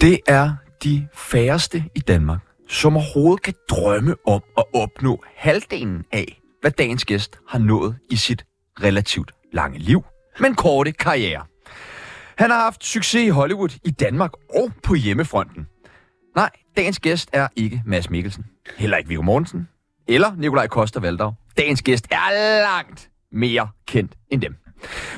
Det 0.00 0.20
er 0.28 0.54
de 0.84 1.08
færreste 1.14 1.84
i 1.94 2.00
Danmark, 2.00 2.40
som 2.68 2.96
overhovedet 2.96 3.42
kan 3.42 3.54
drømme 3.70 4.14
om 4.26 4.42
at 4.58 4.64
opnå 4.74 5.24
halvdelen 5.36 6.04
af, 6.12 6.40
hvad 6.60 6.70
dagens 6.70 7.04
gæst 7.04 7.38
har 7.48 7.58
nået 7.58 7.98
i 8.10 8.16
sit 8.16 8.46
relativt 8.82 9.32
lange 9.52 9.78
liv, 9.78 10.04
men 10.40 10.54
korte 10.54 10.92
karriere. 10.92 11.44
Han 12.38 12.50
har 12.50 12.58
haft 12.58 12.84
succes 12.84 13.26
i 13.26 13.28
Hollywood, 13.28 13.78
i 13.84 13.90
Danmark 13.90 14.32
og 14.54 14.70
på 14.82 14.94
hjemmefronten. 14.94 15.66
Nej, 16.36 16.50
dagens 16.76 16.98
gæst 16.98 17.30
er 17.32 17.48
ikke 17.56 17.82
Mads 17.86 18.10
Mikkelsen, 18.10 18.44
heller 18.76 18.96
ikke 18.96 19.08
Viggo 19.08 19.22
Mortensen, 19.22 19.68
eller 20.08 20.34
Nikolaj 20.36 20.66
Koster 20.66 21.00
Valdau. 21.00 21.32
Dagens 21.58 21.82
gæst 21.82 22.06
er 22.10 22.60
langt 22.62 23.08
mere 23.32 23.68
kendt 23.86 24.12
end 24.30 24.42
dem. 24.42 24.54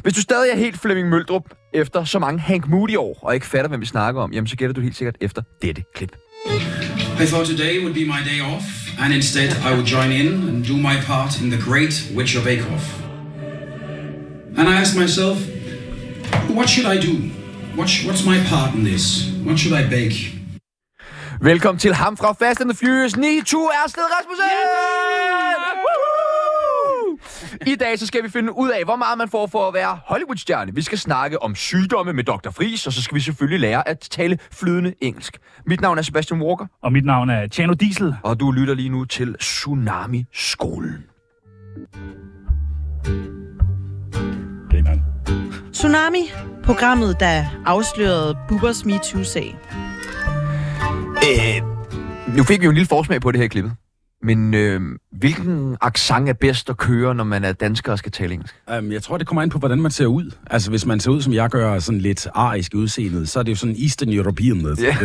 Hvis 0.02 0.12
du 0.12 0.20
stadig 0.20 0.50
er 0.50 0.56
helt 0.56 0.80
Flemming 0.80 1.08
Møldrup 1.08 1.42
efter 1.74 2.04
så 2.04 2.18
mange 2.18 2.40
Hank 2.40 2.68
Moody-år, 2.68 3.18
og 3.22 3.34
ikke 3.34 3.46
fatter, 3.46 3.68
hvem 3.68 3.80
vi 3.80 3.86
snakker 3.86 4.22
om, 4.22 4.32
jamen 4.32 4.48
så 4.48 4.56
gætter 4.56 4.74
du 4.74 4.80
helt 4.80 4.96
sikkert 4.96 5.16
efter 5.20 5.42
dette 5.62 5.84
klip. 5.94 6.16
I 7.20 7.26
thought 7.26 7.46
today 7.46 7.80
would 7.82 7.94
be 7.94 8.04
my 8.04 8.20
day 8.30 8.40
off, 8.52 8.64
and 9.00 9.14
instead 9.14 9.48
I 9.68 9.72
would 9.74 9.86
join 9.86 10.10
in 10.12 10.26
and 10.48 10.64
do 10.64 10.76
my 10.76 10.96
part 11.06 11.40
in 11.42 11.50
the 11.50 11.60
great 11.70 11.94
Witcher 12.16 12.42
Bake 12.44 12.64
Off. 12.74 12.86
And 14.58 14.68
I 14.68 14.74
asked 14.82 14.96
myself, 15.04 15.36
what 16.56 16.68
should 16.68 16.88
I 16.94 16.98
do? 17.08 17.14
What 17.76 17.88
what's 18.06 18.24
my 18.32 18.38
part 18.50 18.74
in 18.74 18.84
this? 18.84 19.04
What 19.46 19.58
should 19.58 19.74
I 19.80 19.90
bake? 19.90 20.38
Velkommen 21.40 21.78
til 21.78 21.94
ham 21.94 22.16
fra 22.16 22.32
Fast 22.32 22.60
and 22.60 22.70
the 22.70 22.78
Furious 22.78 23.16
9, 23.16 23.42
Tue 23.44 23.70
Ersted 23.84 24.02
Rasmussen! 24.14 24.44
Woohoo! 25.84 25.97
I 27.66 27.74
dag 27.74 27.98
så 27.98 28.06
skal 28.06 28.22
vi 28.24 28.28
finde 28.28 28.52
ud 28.58 28.70
af, 28.70 28.84
hvor 28.84 28.96
meget 28.96 29.18
man 29.18 29.28
får 29.28 29.46
for 29.46 29.68
at 29.68 29.74
være 29.74 29.98
Hollywood-stjerne. 30.06 30.74
Vi 30.74 30.82
skal 30.82 30.98
snakke 30.98 31.42
om 31.42 31.54
sygdomme 31.54 32.12
med 32.12 32.24
Dr. 32.24 32.50
Fris, 32.50 32.86
og 32.86 32.92
så 32.92 33.02
skal 33.02 33.14
vi 33.14 33.20
selvfølgelig 33.20 33.60
lære 33.60 33.88
at 33.88 33.98
tale 34.10 34.38
flydende 34.52 34.94
engelsk. 35.00 35.38
Mit 35.66 35.80
navn 35.80 35.98
er 35.98 36.02
Sebastian 36.02 36.42
Walker, 36.42 36.66
Og 36.82 36.92
mit 36.92 37.04
navn 37.04 37.30
er 37.30 37.46
Tjano 37.46 37.72
Diesel. 37.72 38.14
og 38.22 38.40
du 38.40 38.50
lytter 38.50 38.74
lige 38.74 38.88
nu 38.88 39.04
til 39.04 39.36
Tsunami-skolen. 39.40 41.04
Grineren. 44.70 45.02
Tsunami, 45.72 46.30
programmet, 46.64 47.20
der 47.20 47.44
afslørede 47.66 48.36
Bubbers 48.48 48.84
MeToo-sag. 48.84 49.56
Øh, 51.28 51.62
nu 52.36 52.44
fik 52.44 52.60
vi 52.60 52.64
jo 52.64 52.70
en 52.70 52.74
lille 52.76 52.88
forsmag 52.88 53.20
på 53.20 53.32
det 53.32 53.40
her 53.40 53.48
klippet. 53.48 53.72
Men 54.22 54.54
øh, 54.54 54.80
hvilken 55.12 55.76
accent 55.80 56.28
er 56.28 56.32
bedst 56.32 56.70
at 56.70 56.76
køre, 56.76 57.14
når 57.14 57.24
man 57.24 57.44
er 57.44 57.52
dansker 57.52 57.92
og 57.92 57.98
skal 57.98 58.12
tale 58.12 58.32
engelsk? 58.34 58.54
Um, 58.78 58.92
jeg 58.92 59.02
tror, 59.02 59.18
det 59.18 59.26
kommer 59.26 59.42
an 59.42 59.50
på, 59.50 59.58
hvordan 59.58 59.80
man 59.82 59.90
ser 59.90 60.06
ud. 60.06 60.30
Altså, 60.50 60.70
hvis 60.70 60.86
man 60.86 61.00
ser 61.00 61.10
ud, 61.10 61.22
som 61.22 61.32
jeg 61.32 61.50
gør, 61.50 61.78
sådan 61.78 62.00
lidt 62.00 62.26
arisk 62.34 62.74
udseendet, 62.74 63.28
så 63.28 63.38
er 63.38 63.42
det 63.42 63.50
jo 63.50 63.56
sådan 63.56 63.76
Eastern 63.82 64.12
European. 64.12 64.76
Ja. 64.80 64.96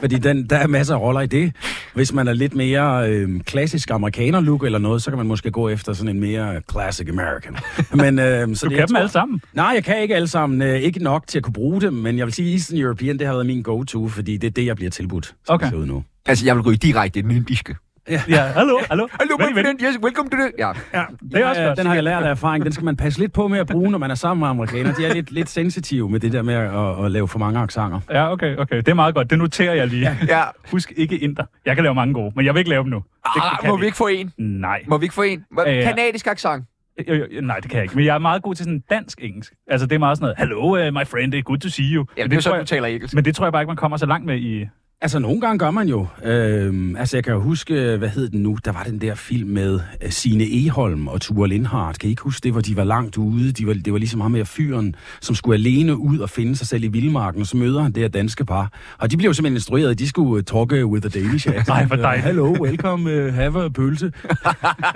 Fordi 0.00 0.18
den, 0.18 0.46
der 0.50 0.56
er 0.56 0.66
masser 0.66 0.94
af 0.94 1.00
roller 1.00 1.20
i 1.20 1.26
det. 1.26 1.52
Hvis 1.94 2.12
man 2.12 2.28
er 2.28 2.32
lidt 2.32 2.54
mere 2.54 3.10
øhm, 3.10 3.40
klassisk 3.40 3.90
amerikaner-look 3.90 4.62
eller 4.64 4.78
noget, 4.78 5.02
så 5.02 5.10
kan 5.10 5.18
man 5.18 5.26
måske 5.26 5.50
gå 5.50 5.68
efter 5.68 5.92
sådan 5.92 6.08
en 6.16 6.20
mere 6.20 6.60
classic 6.70 7.08
American. 7.08 7.56
Men, 8.04 8.18
øhm, 8.18 8.54
så 8.54 8.66
Du 8.66 8.70
det, 8.70 8.76
kan 8.76 8.80
jeg 8.80 8.88
dem 8.88 8.94
tror- 8.94 8.98
alle 9.00 9.10
sammen. 9.12 9.40
Nej, 9.54 9.66
jeg 9.74 9.84
kan 9.84 10.02
ikke 10.02 10.14
alle 10.16 10.28
sammen. 10.28 10.62
Øh, 10.62 10.80
ikke 10.80 11.02
nok 11.02 11.26
til 11.26 11.38
at 11.38 11.44
kunne 11.44 11.52
bruge 11.54 11.80
dem, 11.80 11.92
men 11.92 12.18
jeg 12.18 12.26
vil 12.26 12.34
sige, 12.34 12.52
Eastern 12.52 12.78
European, 12.78 13.18
det 13.18 13.26
har 13.26 13.34
været 13.34 13.46
min 13.46 13.62
go-to, 13.62 14.08
fordi 14.08 14.36
det 14.36 14.46
er 14.46 14.50
det, 14.50 14.66
jeg 14.66 14.76
bliver 14.76 14.90
tilbudt, 14.90 15.26
som 15.26 15.54
Okay. 15.54 15.70
ser 15.70 15.76
ud 15.76 15.86
nu. 15.86 16.04
Altså, 16.26 16.44
jeg 16.46 16.54
vil 16.56 16.62
ryge 16.62 16.76
direkte 16.76 17.18
i 17.18 17.22
den 17.22 17.30
indiske. 17.30 17.76
Ja, 18.08 18.18
hallo, 18.40 18.78
hallo. 18.88 19.06
Hallo, 19.20 19.36
my 19.38 19.52
friend, 19.62 19.80
yes, 19.82 19.98
welcome 20.02 20.30
to 20.30 20.36
the... 20.36 20.50
Ja. 20.58 20.68
Ja, 20.94 21.04
det 21.32 21.40
er 21.40 21.46
også 21.46 21.60
Ja, 21.60 21.66
godt. 21.66 21.78
Den 21.78 21.86
har 21.86 21.94
jeg 21.94 22.02
lært 22.02 22.22
af 22.22 22.30
erfaring. 22.30 22.64
Den 22.64 22.72
skal 22.72 22.84
man 22.84 22.96
passe 22.96 23.18
lidt 23.18 23.32
på 23.32 23.48
med 23.48 23.58
at 23.58 23.66
bruge, 23.66 23.90
når 23.90 23.98
man 23.98 24.10
er 24.10 24.14
sammen 24.14 24.40
med 24.40 24.48
amerikanere. 24.48 24.94
De 24.98 25.06
er 25.06 25.14
lidt, 25.14 25.30
lidt 25.30 25.48
sensitive 25.48 26.10
med 26.10 26.20
det 26.20 26.32
der 26.32 26.42
med 26.42 26.54
at, 26.54 27.04
at 27.04 27.10
lave 27.10 27.28
for 27.28 27.38
mange 27.38 27.60
aksanger. 27.60 28.00
Ja, 28.10 28.32
okay, 28.32 28.56
okay. 28.56 28.76
Det 28.76 28.88
er 28.88 28.94
meget 28.94 29.14
godt. 29.14 29.30
Det 29.30 29.38
noterer 29.38 29.74
jeg 29.74 29.86
lige. 29.86 30.18
ja. 30.28 30.42
Husk 30.70 30.92
ikke 30.96 31.18
inder. 31.18 31.44
Jeg 31.66 31.74
kan 31.74 31.82
lave 31.84 31.94
mange 31.94 32.14
gode, 32.14 32.32
men 32.36 32.46
jeg 32.46 32.54
vil 32.54 32.58
ikke 32.58 32.70
lave 32.70 32.82
dem 32.82 32.90
nu. 32.90 32.96
Det, 32.96 33.42
Ah, 33.44 33.58
kan 33.60 33.70
må 33.70 33.76
vi 33.76 33.80
vi 33.80 33.86
ikke 33.86 33.96
få 33.96 34.06
en? 34.06 34.32
Nej. 34.38 34.82
Må 34.88 34.98
vi 34.98 35.04
ikke 35.04 35.14
få 35.14 35.22
en? 35.22 35.44
Kanadisk 35.66 36.26
accent. 36.26 36.64
Jo, 37.08 37.14
jo, 37.14 37.24
jo, 37.36 37.40
nej, 37.40 37.56
det 37.56 37.70
kan 37.70 37.76
jeg 37.76 37.82
ikke. 37.84 37.96
Men 37.96 38.04
jeg 38.04 38.14
er 38.14 38.18
meget 38.18 38.42
god 38.42 38.54
til 38.54 38.64
sådan 38.64 38.82
dansk 38.90 39.18
engelsk. 39.22 39.52
Altså, 39.70 39.86
det 39.86 39.94
er 39.94 39.98
meget 39.98 40.18
sådan 40.18 40.24
noget, 40.24 40.38
hello, 40.38 40.88
uh, 40.88 40.94
my 40.94 41.06
friend, 41.06 41.34
it's 41.34 41.40
good 41.40 41.58
to 41.58 41.68
see 41.68 41.84
you. 41.94 42.06
Ja, 42.16 42.22
Men 42.22 42.30
det 42.30 42.36
er 42.36 42.40
tror 42.40 42.42
sådan, 42.42 42.54
jeg, 42.56 42.60
du 42.60 42.66
taler 42.66 42.86
engelsk. 42.88 43.14
men 43.14 43.24
det 43.24 43.34
tror 43.36 43.44
jeg 43.46 43.52
bare 43.52 43.62
ikke, 43.62 43.68
man 43.68 43.76
kommer 43.76 43.96
så 43.96 44.06
langt 44.06 44.26
med 44.26 44.36
i... 44.38 44.66
Altså, 45.00 45.18
nogle 45.18 45.40
gange 45.40 45.58
gør 45.58 45.70
man 45.70 45.88
jo. 45.88 46.06
Øhm, 46.24 46.96
altså, 46.96 47.16
jeg 47.16 47.24
kan 47.24 47.32
jo 47.32 47.40
huske, 47.40 47.96
hvad 47.96 48.08
hed 48.08 48.28
den 48.28 48.42
nu? 48.42 48.58
Der 48.64 48.72
var 48.72 48.82
den 48.82 49.00
der 49.00 49.14
film 49.14 49.48
med 49.50 49.80
øh, 50.04 50.10
Signe 50.10 50.44
Eholm 50.66 51.08
og 51.08 51.20
Ture 51.20 51.48
Lindhardt. 51.48 51.98
Kan 51.98 52.06
I 52.08 52.10
ikke 52.10 52.22
huske 52.22 52.44
det, 52.44 52.52
hvor 52.52 52.60
de 52.60 52.76
var 52.76 52.84
langt 52.84 53.18
ude? 53.18 53.52
De 53.52 53.66
var, 53.66 53.72
det 53.74 53.92
var 53.92 53.98
ligesom 53.98 54.20
ham 54.20 54.30
med 54.30 54.44
fyren, 54.44 54.94
som 55.20 55.34
skulle 55.34 55.54
alene 55.54 55.96
ud 55.96 56.18
og 56.18 56.30
finde 56.30 56.56
sig 56.56 56.66
selv 56.66 56.84
i 56.84 56.86
vildmarken, 56.86 57.40
og 57.40 57.46
så 57.46 57.56
møder 57.56 57.82
han 57.82 57.92
det 57.92 58.02
her 58.02 58.08
danske 58.08 58.44
par. 58.44 58.72
Og 58.98 59.10
de 59.10 59.16
blev 59.16 59.28
jo 59.28 59.32
simpelthen 59.32 59.56
instrueret, 59.56 59.98
de 59.98 60.08
skulle 60.08 60.30
uh, 60.30 60.42
talk 60.68 60.72
with 60.90 61.08
the 61.08 61.20
Danish 61.20 61.48
accent. 61.48 61.68
Ej, 61.78 61.84
hvor 61.84 61.96
dejligt. 61.96 62.26
Hello, 62.26 62.56
welcome, 62.60 63.26
uh, 63.26 63.34
have 63.34 63.64
a 63.64 63.68
pølse. 63.68 64.12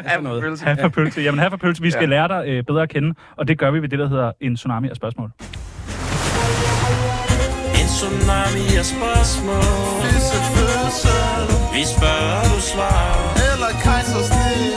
Sådan 0.09 0.23
noget. 0.23 0.61
Have 0.61 0.77
for 0.81 0.89
pølse. 0.89 1.21
Jamen, 1.21 1.39
have 1.39 1.51
for 1.51 1.57
pølse. 1.57 1.83
Vi 1.83 1.91
skal 1.91 2.03
Ja. 2.03 2.09
lære 2.09 2.29
dig 2.29 2.45
øh, 2.49 2.65
bedre 2.65 2.83
at 2.83 2.89
kende, 2.89 3.15
og 3.37 3.49
det 3.49 3.59
gør 3.59 3.71
vi 3.71 3.83
ved 3.83 3.89
det, 3.89 3.99
der 3.99 4.09
hedder 4.09 4.33
en 4.41 4.57
tsunami 4.57 4.89
af 4.89 4.97
spørgsmål. 4.97 5.31
Tsunami 8.01 8.67
af 8.81 8.87
spørgsmål. 8.95 10.01
Vi 11.77 11.85
spørger, 11.95 12.43
du 12.55 12.61
svarer. 12.71 13.53
Eller 13.53 13.71
kejsersnit. 13.87 14.75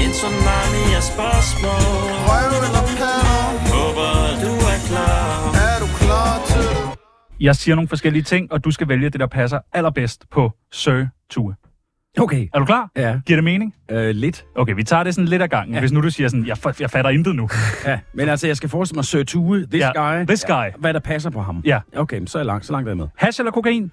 En 0.00 0.10
tsunami 0.16 0.82
af 0.98 1.04
spørgsmål. 1.12 1.82
Røv 2.28 2.50
eller 2.66 2.84
patter. 2.98 3.42
Håber, 3.74 4.12
du 4.44 4.52
er 4.72 4.78
klar. 4.88 5.54
Er 5.68 5.78
du 5.82 5.88
klar 6.00 6.32
til? 6.46 6.68
Det? 6.68 6.98
Jeg 7.40 7.56
siger 7.56 7.74
nogle 7.74 7.88
forskellige 7.88 8.22
ting, 8.22 8.52
og 8.52 8.64
du 8.64 8.70
skal 8.70 8.88
vælge 8.88 9.10
det, 9.10 9.20
der 9.20 9.26
passer 9.26 9.58
allerbedst 9.72 10.24
på 10.30 10.52
søgetue. 10.72 11.54
Okay. 12.20 12.48
Er 12.54 12.58
du 12.58 12.64
klar? 12.64 12.90
Ja, 12.96 13.20
Giver 13.26 13.36
det 13.36 13.44
mening? 13.44 13.74
øh, 13.90 14.10
lidt. 14.14 14.44
Okay, 14.56 14.74
vi 14.74 14.82
tager 14.84 15.02
det 15.04 15.14
sådan 15.14 15.28
lidt 15.28 15.42
ad 15.42 15.48
gangen. 15.48 15.74
Ja. 15.74 15.80
Hvis 15.80 15.92
nu 15.92 16.00
du 16.02 16.10
siger 16.10 16.28
sådan, 16.28 16.46
jeg, 16.46 16.56
jeg 16.80 16.90
fatter 16.90 17.10
intet 17.10 17.36
nu. 17.36 17.48
Ja, 17.86 17.98
men 18.14 18.28
altså, 18.28 18.46
jeg 18.46 18.56
skal 18.56 18.68
forestille 18.68 18.96
mig 18.98 19.04
Sir 19.04 19.22
Tue, 19.24 19.66
this 19.66 19.80
Ja, 19.80 20.14
guy. 20.16 20.26
this 20.26 20.44
guy. 20.44 20.64
Hvad 20.78 20.94
der 20.94 21.00
passer 21.00 21.30
på 21.30 21.40
ham. 21.40 21.62
Ja. 21.64 21.80
Okay, 21.96 22.26
så 22.26 22.38
er 22.38 22.40
jeg 22.40 22.46
langt, 22.46 22.66
så 22.66 22.72
langt 22.72 22.86
er 22.88 22.90
jeg 22.90 22.96
med. 22.96 23.06
Hash 23.16 23.40
eller 23.40 23.50
kokain? 23.52 23.92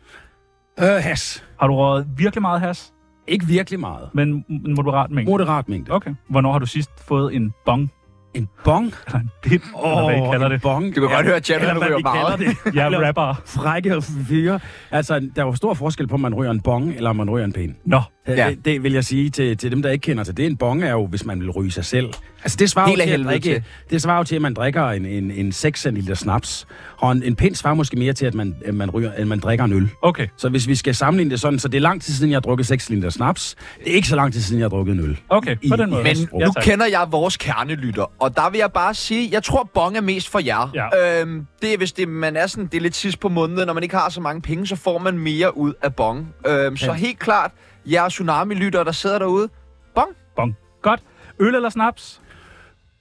Øh, 0.79 0.85
has. 0.85 1.43
Har 1.59 1.67
du 1.67 1.75
røget 1.75 2.07
virkelig 2.17 2.41
meget 2.41 2.61
hash, 2.61 2.91
Ikke 3.27 3.45
virkelig 3.45 3.79
meget. 3.79 4.09
men 4.13 4.45
en 4.49 4.73
moderat 4.75 5.11
mængde? 5.11 5.31
Moderat 5.31 5.69
mængde. 5.69 5.91
Okay. 5.91 6.13
Hvornår 6.29 6.51
har 6.51 6.59
du 6.59 6.65
sidst 6.65 6.89
fået 7.07 7.35
en 7.35 7.53
bong? 7.65 7.91
En 8.35 8.50
bong? 8.63 8.94
Eller 9.07 9.19
en 9.19 9.29
bit? 9.44 9.62
Oh, 9.73 9.90
eller 9.91 10.06
hvad 10.06 10.16
I 10.28 10.31
kalder 10.31 10.46
en 10.46 10.51
det? 10.51 10.62
bong. 10.62 10.96
Du 10.96 11.01
kan 11.01 11.09
godt 11.09 11.25
høre, 11.25 11.35
at 11.35 11.47
hvad 11.47 11.88
ryger 11.88 11.97
vi 11.97 12.03
meget. 12.03 12.40
kalder 12.40 12.53
det. 12.66 12.75
Jeg 12.75 12.94
er 12.94 13.07
rapper. 13.07 13.41
Frække 13.46 14.01
fyre. 14.01 14.59
Altså, 14.91 15.19
der 15.35 15.41
er 15.41 15.46
jo 15.46 15.56
stor 15.56 15.73
forskel 15.73 16.07
på, 16.07 16.13
om 16.13 16.19
man 16.19 16.34
ryger 16.34 16.51
en 16.51 16.59
bong, 16.62 16.96
eller 16.96 17.09
om 17.09 17.16
man 17.16 17.29
ryger 17.29 17.46
en 17.46 17.53
pæn. 17.53 17.75
Nå, 17.85 18.01
Ja. 18.28 18.34
Ja. 18.34 18.50
Det, 18.50 18.66
det, 18.66 18.84
vil 18.84 18.94
jeg 18.94 19.03
sige 19.03 19.29
til, 19.29 19.57
til 19.57 19.72
dem, 19.72 19.81
der 19.81 19.90
ikke 19.90 20.03
kender 20.03 20.23
til 20.23 20.38
det. 20.38 20.46
En 20.46 20.57
bong 20.57 20.84
er 20.84 20.91
jo, 20.91 21.06
hvis 21.07 21.25
man 21.25 21.40
vil 21.40 21.51
ryge 21.51 21.72
sig 21.72 21.85
selv. 21.85 22.06
Altså, 22.45 22.57
det 22.59 22.69
svarer, 22.69 22.88
Helt 22.88 23.01
til, 23.03 23.09
at 23.09 23.25
drikke, 23.25 23.50
til. 23.53 23.63
det 23.89 24.01
svarer 24.01 24.17
jo 24.17 24.23
til, 24.23 24.35
at 24.35 24.41
man 24.41 24.53
drikker 24.53 24.89
en, 24.89 25.06
en, 25.06 25.31
en 25.31 25.51
6 25.51 25.81
centiliter 25.81 26.16
snaps. 26.16 26.67
Og 26.97 27.11
en, 27.11 27.23
en 27.23 27.35
pind 27.35 27.56
svarer 27.56 27.73
måske 27.73 27.95
mere 27.95 28.13
til, 28.13 28.25
at 28.25 28.33
man, 28.33 28.56
at 28.66 28.73
man, 28.73 28.89
ryger, 28.89 29.11
at 29.16 29.28
man 29.28 29.39
drikker 29.39 29.66
en 29.66 29.73
øl. 29.73 29.89
okay. 30.01 30.28
Så 30.38 30.50
hvis 30.50 30.67
vi 30.67 30.75
skal 30.75 30.95
sammenligne 30.95 31.31
det 31.31 31.39
sådan, 31.39 31.59
så 31.59 31.67
det 31.67 31.78
er 31.78 31.81
lang 31.81 32.01
tid 32.01 32.13
siden, 32.13 32.31
jeg 32.31 32.35
har 32.35 32.41
drukket 32.41 32.66
6 32.67 32.89
liter 32.89 33.09
snaps. 33.09 33.55
Det 33.84 33.91
er 33.91 33.95
ikke 33.95 34.07
så 34.07 34.16
lang 34.16 34.34
tid 34.34 34.41
siden, 34.41 34.59
jeg 34.59 34.66
har 34.66 34.69
drukket 34.69 34.94
en 34.94 35.00
øl. 35.00 35.19
Okay, 35.29 35.55
på 35.55 35.59
I- 35.61 35.69
den 35.78 35.89
måde. 35.89 36.03
Men 36.03 36.17
Ja, 36.39 36.45
nu 36.45 36.51
kender 36.61 36.85
jeg 36.85 37.07
vores 37.11 37.38
kernelytter, 37.38 38.11
og 38.19 38.35
der 38.35 38.50
vil 38.50 38.57
jeg 38.57 38.72
bare 38.72 38.94
sige, 38.94 39.29
jeg 39.31 39.44
tror, 39.44 39.69
bong 39.73 39.97
er 39.97 40.01
mest 40.01 40.29
for 40.29 40.39
jer. 40.39 40.72
Ja. 40.73 41.22
Øhm, 41.22 41.45
det 41.61 41.73
er, 41.73 41.78
hvis 41.78 41.91
det, 41.94 42.07
man 42.09 42.35
er 42.35 42.47
sådan, 42.47 42.66
det 42.66 42.78
er 42.78 42.81
lidt 42.81 42.95
sidst 42.95 43.19
på 43.19 43.29
måneden, 43.29 43.67
når 43.67 43.73
man 43.73 43.84
ikke 43.84 43.95
har 43.95 44.09
så 44.09 44.22
mange 44.22 44.41
penge, 44.41 44.67
så 44.67 44.75
får 44.75 44.97
man 44.97 45.17
mere 45.17 45.57
ud 45.57 45.73
af 45.84 45.95
bong. 45.95 46.28
Øhm, 46.47 46.78
så 46.78 46.91
helt 46.94 47.19
klart, 47.19 47.51
jer 47.85 48.09
tsunami-lytter, 48.09 48.84
der 48.84 48.91
sidder 48.91 49.19
derude, 49.19 49.50
bong. 49.95 50.09
Bong. 50.35 50.55
Godt. 50.81 51.00
Øl 51.39 51.55
eller 51.55 51.69
snaps? 51.69 52.22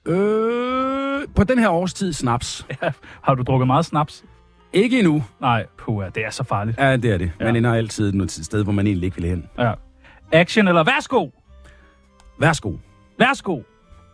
Øh, 0.06 1.28
på 1.36 1.44
den 1.44 1.58
her 1.58 1.68
årstid 1.68 2.12
snaps. 2.12 2.66
Har 3.24 3.34
du 3.34 3.42
drukket 3.42 3.66
meget 3.66 3.84
snaps? 3.86 4.24
Ikke 4.72 4.98
endnu. 4.98 5.24
Nej, 5.40 5.66
puha, 5.78 6.08
det 6.14 6.24
er 6.26 6.30
så 6.30 6.44
farligt. 6.44 6.78
Ja, 6.78 6.96
det 6.96 7.10
er 7.12 7.18
det. 7.18 7.30
Man 7.40 7.54
Ja. 7.54 7.58
ender 7.58 7.74
altid 7.74 8.14
et 8.22 8.30
sted, 8.32 8.62
hvor 8.64 8.72
man 8.72 8.86
egentlig 8.86 9.06
ikke 9.06 9.16
vil 9.20 9.30
hen. 9.30 9.48
Ja. 9.58 9.72
Action 10.32 10.68
eller 10.68 10.84
værsgo? 10.84 11.28
Værsgo. 12.38 12.72
Værsgo. 13.18 13.60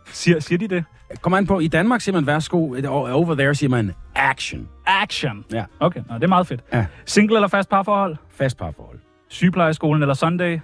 Siger, 0.05 0.39
siger 0.39 0.59
de 0.59 0.67
det? 0.67 0.83
Kom 1.21 1.33
an 1.33 1.47
på, 1.47 1.59
i 1.59 1.67
Danmark 1.67 2.01
siger 2.01 2.13
man 2.15 2.25
værsgo, 2.27 2.69
og 2.85 3.03
over 3.13 3.35
there 3.35 3.55
siger 3.55 3.69
man 3.69 3.93
action. 4.15 4.67
Action. 4.85 5.45
Ja. 5.51 5.63
Okay, 5.79 6.01
nå, 6.09 6.15
det 6.15 6.23
er 6.23 6.27
meget 6.27 6.47
fedt. 6.47 6.61
Ja. 6.73 6.85
Single 7.05 7.35
eller 7.37 7.47
fast 7.47 7.69
parforhold? 7.69 8.15
Fast 8.29 8.57
parforhold. 8.57 8.99
Sygeplejeskolen 9.29 10.01
eller 10.03 10.13
Sunday? 10.13 10.59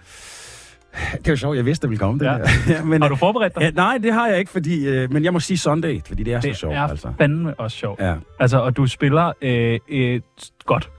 Det 1.18 1.28
er 1.28 1.32
jo 1.32 1.36
sjovt, 1.36 1.58
jeg 1.58 1.66
vidste, 1.66 1.82
det 1.82 1.90
ville 1.90 2.00
komme, 2.00 2.20
det 2.20 2.26
Ja. 2.26 2.38
ja. 2.74 2.84
men, 2.84 3.02
Har 3.02 3.10
du 3.10 3.16
forberedt 3.16 3.56
dig? 3.56 3.62
Ja, 3.62 3.72
nej, 3.72 3.98
det 4.04 4.14
har 4.14 4.28
jeg 4.28 4.40
ikke, 4.40 4.52
fordi, 4.52 4.88
øh, 4.88 5.12
men 5.14 5.24
jeg 5.24 5.34
må 5.34 5.40
sige 5.40 5.58
Sunday, 5.58 6.02
fordi 6.08 6.24
det 6.24 6.34
er 6.34 6.40
det 6.40 6.56
så 6.56 6.60
sjovt, 6.60 6.76
er 6.76 6.82
altså. 6.88 7.14
fandme 7.18 7.54
også 7.60 7.78
sjovt. 7.78 8.02
Ja. 8.02 8.16
Altså, 8.40 8.60
og 8.60 8.78
du 8.78 8.88
spiller 8.88 9.32
øh, 9.42 9.80
øh, 9.90 10.22
godt. 10.66 10.90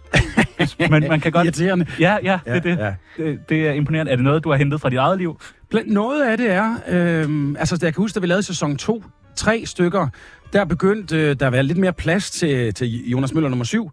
Men 0.90 1.08
man 1.08 1.20
kan 1.20 1.32
godt... 1.32 1.44
Irriterende. 1.44 1.86
Ja, 2.00 2.16
ja, 2.22 2.38
det 2.46 2.52
Ja, 2.54 2.58
det. 2.70 2.78
ja. 2.78 2.94
det. 3.24 3.38
Det 3.48 3.68
er 3.68 3.72
imponerende. 3.72 4.12
Er 4.12 4.16
det 4.16 4.24
noget, 4.24 4.44
du 4.44 4.50
har 4.50 4.56
hentet 4.56 4.80
fra 4.80 4.90
dit 4.90 4.98
eget 4.98 5.18
liv? 5.18 5.40
Noget 5.86 6.22
af 6.24 6.36
det 6.36 6.50
er, 6.50 6.74
øh, 6.88 7.54
altså 7.58 7.78
jeg 7.82 7.94
kan 7.94 8.02
huske, 8.02 8.14
da 8.14 8.20
vi 8.20 8.26
lavede 8.26 8.42
sæson 8.42 8.76
2, 8.76 9.04
tre 9.36 9.62
stykker, 9.66 10.08
der 10.52 10.64
begyndte 10.64 11.16
øh, 11.16 11.36
der 11.40 11.46
at 11.46 11.52
være 11.52 11.62
lidt 11.62 11.78
mere 11.78 11.92
plads 11.92 12.30
til, 12.30 12.74
til 12.74 13.08
Jonas 13.10 13.34
Møller 13.34 13.48
nummer 13.48 13.64
7. 13.64 13.90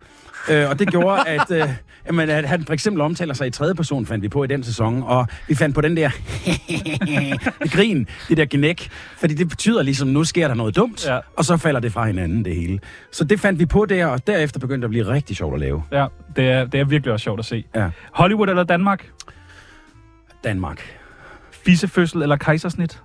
Øh, 0.49 0.69
og 0.69 0.79
det 0.79 0.87
gjorde, 0.87 1.27
at, 1.39 1.51
øh, 1.51 1.69
jamen, 2.07 2.29
at 2.29 2.49
han 2.49 2.63
for 2.65 2.73
eksempel 2.73 3.01
omtaler 3.01 3.33
sig 3.33 3.47
i 3.47 3.49
tredje 3.49 3.75
person, 3.75 4.05
fandt 4.05 4.23
vi 4.23 4.29
på 4.29 4.43
i 4.43 4.47
den 4.47 4.63
sæson. 4.63 5.03
Og 5.03 5.27
vi 5.47 5.55
fandt 5.55 5.75
på 5.75 5.81
den 5.81 5.97
der 5.97 6.09
det 7.63 7.71
grin, 7.75 8.07
det 8.29 8.37
der 8.37 8.45
gnæk. 8.49 8.89
Fordi 9.17 9.33
det 9.33 9.49
betyder 9.49 9.83
ligesom, 9.83 10.07
nu 10.07 10.23
sker 10.23 10.47
der 10.47 10.55
noget 10.55 10.75
dumt, 10.75 11.07
ja. 11.07 11.19
og 11.37 11.45
så 11.45 11.57
falder 11.57 11.79
det 11.79 11.91
fra 11.91 12.05
hinanden, 12.05 12.45
det 12.45 12.55
hele. 12.55 12.79
Så 13.11 13.23
det 13.23 13.39
fandt 13.39 13.59
vi 13.59 13.65
på 13.65 13.85
der, 13.85 14.05
og 14.05 14.27
derefter 14.27 14.59
begyndte 14.59 14.81
det 14.81 14.85
at 14.85 14.89
blive 14.89 15.07
rigtig 15.07 15.37
sjovt 15.37 15.53
at 15.53 15.59
lave. 15.59 15.83
Ja, 15.91 16.05
det 16.35 16.51
er, 16.51 16.65
det 16.65 16.79
er 16.79 16.85
virkelig 16.85 17.13
også 17.13 17.23
sjovt 17.23 17.39
at 17.39 17.45
se. 17.45 17.63
Ja. 17.75 17.89
Hollywood 18.11 18.47
eller 18.49 18.63
Danmark? 18.63 19.11
Danmark. 20.43 20.81
Fisefødsel 21.51 22.21
eller 22.21 22.35
kejsersnit? 22.37 23.01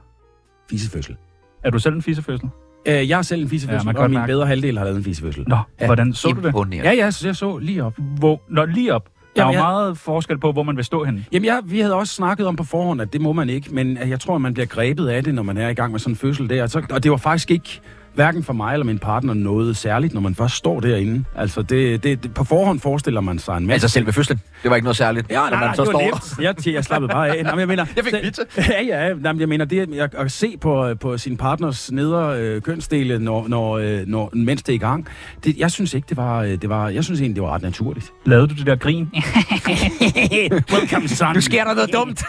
Fisefødsel. 0.70 1.16
Er 1.64 1.70
du 1.70 1.78
selv 1.78 1.94
en 1.94 2.02
fisefødsel? 2.02 2.50
Øh, 2.86 3.08
jeg 3.08 3.18
er 3.18 3.22
selv 3.22 3.42
en 3.42 3.48
fisefødsel, 3.48 3.88
Ja, 3.94 3.98
og 4.02 4.10
min 4.10 4.18
mærke- 4.18 4.30
bedre 4.32 4.46
halvdel 4.46 4.78
har 4.78 4.84
lavet 4.84 4.96
en 4.98 5.04
fisefødsel. 5.04 5.44
Nå, 5.46 5.56
ja. 5.80 5.86
Hvordan 5.86 6.12
så 6.14 6.28
du 6.28 6.64
det? 6.70 6.76
Ja, 6.84 6.92
ja, 6.92 7.10
så 7.10 7.28
jeg 7.28 7.36
så 7.36 7.58
lige 7.58 7.84
op. 7.84 7.94
Hvor, 8.18 8.42
når 8.48 8.66
lige 8.66 8.94
op. 8.94 9.08
Der 9.36 9.42
Jamen, 9.42 9.54
er 9.54 9.58
jo 9.58 9.64
jeg- 9.64 9.72
meget 9.72 9.98
forskel 9.98 10.38
på, 10.38 10.52
hvor 10.52 10.62
man 10.62 10.76
vil 10.76 10.84
stå 10.84 11.04
henne. 11.04 11.24
Jamen, 11.32 11.46
jeg, 11.46 11.60
vi 11.64 11.80
havde 11.80 11.94
også 11.94 12.14
snakket 12.14 12.46
om 12.46 12.56
på 12.56 12.64
forhånd, 12.64 13.00
at 13.02 13.12
det 13.12 13.20
må 13.20 13.32
man 13.32 13.48
ikke, 13.48 13.74
men 13.74 13.98
jeg 14.08 14.20
tror, 14.20 14.34
at 14.34 14.40
man 14.40 14.54
bliver 14.54 14.66
grebet 14.66 15.08
af 15.08 15.24
det, 15.24 15.34
når 15.34 15.42
man 15.42 15.56
er 15.56 15.68
i 15.68 15.74
gang 15.74 15.92
med 15.92 16.00
sådan 16.00 16.12
en 16.12 16.16
fødsel 16.16 16.50
der. 16.50 16.66
Så, 16.66 16.82
og 16.90 17.02
det 17.02 17.10
var 17.10 17.16
faktisk 17.16 17.50
ikke 17.50 17.80
hverken 18.20 18.42
for 18.44 18.52
mig 18.52 18.72
eller 18.72 18.86
min 18.86 18.98
partner 18.98 19.34
noget 19.34 19.76
særligt, 19.76 20.14
når 20.14 20.20
man 20.20 20.34
først 20.34 20.54
står 20.54 20.80
derinde. 20.80 21.24
Altså, 21.36 21.62
det, 21.62 22.02
det, 22.02 22.22
det, 22.22 22.34
på 22.34 22.44
forhånd 22.44 22.80
forestiller 22.80 23.20
man 23.20 23.38
sig 23.38 23.56
en 23.56 23.66
masse. 23.66 23.74
Altså 23.74 23.88
selve 23.88 24.12
fødslen. 24.12 24.40
Det 24.62 24.70
var 24.70 24.76
ikke 24.76 24.84
noget 24.84 24.96
særligt. 24.96 25.30
Ja, 25.30 25.34
når 25.34 25.42
nej, 25.50 25.50
man 25.50 25.60
nej, 25.68 25.74
så 25.76 25.82
det 25.82 25.90
står. 25.90 26.00
nemt. 26.40 26.66
Jeg, 26.66 26.74
jeg 26.74 26.84
slappede 26.84 27.12
bare 27.12 27.36
af. 27.36 27.44
Nå, 27.44 27.50
men 27.50 27.58
jeg 27.60 27.68
mener, 27.68 27.86
Jeg 27.96 28.04
fik 28.04 28.12
det- 28.12 28.22
pizza. 28.22 28.42
Ja, 28.72 28.82
ja. 29.08 29.14
Nå, 29.14 29.32
men 29.32 29.40
jeg 29.40 29.48
mener, 29.48 29.64
det 29.64 29.94
at, 30.00 30.14
at 30.14 30.32
se 30.32 30.56
på, 30.60 30.94
på 31.00 31.18
sin 31.18 31.36
partners 31.36 31.92
nedre 31.92 32.40
øh, 32.40 32.62
kønsdele, 32.62 33.18
når, 33.18 33.48
når, 33.48 33.78
øh, 33.78 34.06
når, 34.06 34.30
mens 34.32 34.62
det 34.62 34.72
er 34.72 34.76
i 34.76 34.78
gang, 34.78 35.08
det, 35.44 35.56
jeg 35.58 35.70
synes 35.70 35.94
ikke, 35.94 36.06
det 36.08 36.16
var, 36.16 36.42
øh, 36.42 36.48
det 36.50 36.68
var, 36.68 36.88
jeg 36.88 37.04
synes 37.04 37.20
egentlig, 37.20 37.36
det 37.36 37.42
var 37.42 37.54
ret 37.54 37.62
naturligt. 37.62 38.10
Lavede 38.26 38.48
du 38.48 38.54
det 38.54 38.66
der 38.66 38.76
grin? 38.76 39.08
Welcome, 40.74 41.08
son. 41.08 41.34
Nu 41.34 41.40
sker 41.40 41.64
der 41.64 41.74
noget 41.74 41.92
dumt. 41.92 42.22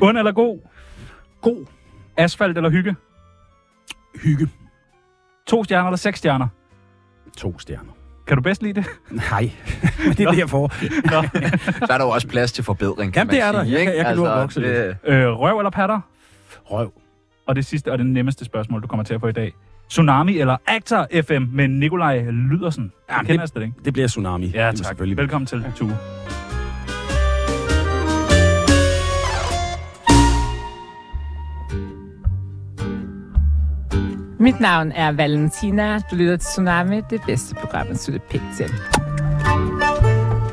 Und 0.00 0.18
eller 0.18 0.32
god? 0.32 0.58
God 1.40 1.66
Asfalt 2.16 2.56
eller 2.56 2.70
hygge? 2.70 2.94
Hygge. 4.22 4.48
To 5.46 5.64
stjerner 5.64 5.86
eller 5.88 5.96
seks 5.96 6.18
stjerner? 6.18 6.48
To 7.36 7.58
stjerner. 7.58 7.92
Kan 8.26 8.36
du 8.36 8.42
bedst 8.42 8.62
lide 8.62 8.74
det? 8.74 8.86
Nej, 9.10 9.50
men 10.04 10.12
det 10.16 10.20
er 10.26 10.30
derfor. 10.32 10.68
Så 11.86 11.92
er 11.92 11.98
der 11.98 12.04
jo 12.04 12.10
også 12.10 12.28
plads 12.28 12.52
til 12.52 12.64
forbedring, 12.64 13.12
kan 13.12 13.20
Jamen, 13.20 13.30
det 13.34 13.38
man 13.44 13.48
er 13.48 13.52
der. 13.58 13.64
sige, 13.64 13.72
Jeg 13.78 13.84
kan- 13.84 13.92
ikke? 13.92 13.98
jeg 13.98 14.06
kan 14.06 14.16
nu 14.16 14.26
Altså, 14.26 14.40
vokse 14.40 14.60
lidt. 14.60 14.72
det- 14.76 14.96
Øh, 15.04 15.26
røv 15.28 15.58
eller 15.58 15.70
patter? 15.70 16.00
Røv. 16.64 16.92
Og 17.46 17.56
det 17.56 17.66
sidste 17.66 17.92
og 17.92 17.98
det 17.98 18.06
nemmeste 18.06 18.44
spørgsmål, 18.44 18.82
du 18.82 18.86
kommer 18.86 19.04
til 19.04 19.14
at 19.14 19.20
få 19.20 19.26
i 19.28 19.32
dag. 19.32 19.52
Tsunami 19.88 20.38
eller 20.38 20.56
Actor 20.66 21.06
FM 21.22 21.42
med 21.52 21.68
Nikolaj 21.68 22.22
Lydersen? 22.30 22.92
Ja, 23.08 23.14
Jamen, 23.14 23.26
det- 23.40 23.54
jeg 23.54 23.62
ikke. 23.62 23.74
Det 23.84 23.92
bliver 23.92 24.08
tsunami. 24.08 24.46
Ja, 24.46 24.58
tak. 24.70 24.76
Selvfølgelig. 24.76 25.16
Velkommen 25.16 25.46
til 25.46 25.64
Tue. 25.76 25.96
Mit 34.38 34.60
navn 34.60 34.92
er 34.92 35.12
Valentina. 35.12 35.98
Du 36.10 36.16
lytter 36.16 36.36
til 36.36 36.46
Tsunami, 36.46 37.00
det 37.10 37.20
bedste 37.26 37.54
program, 37.54 37.86
at 37.90 37.98
slutte 37.98 38.26
pænt 38.30 38.42
til. 38.56 38.64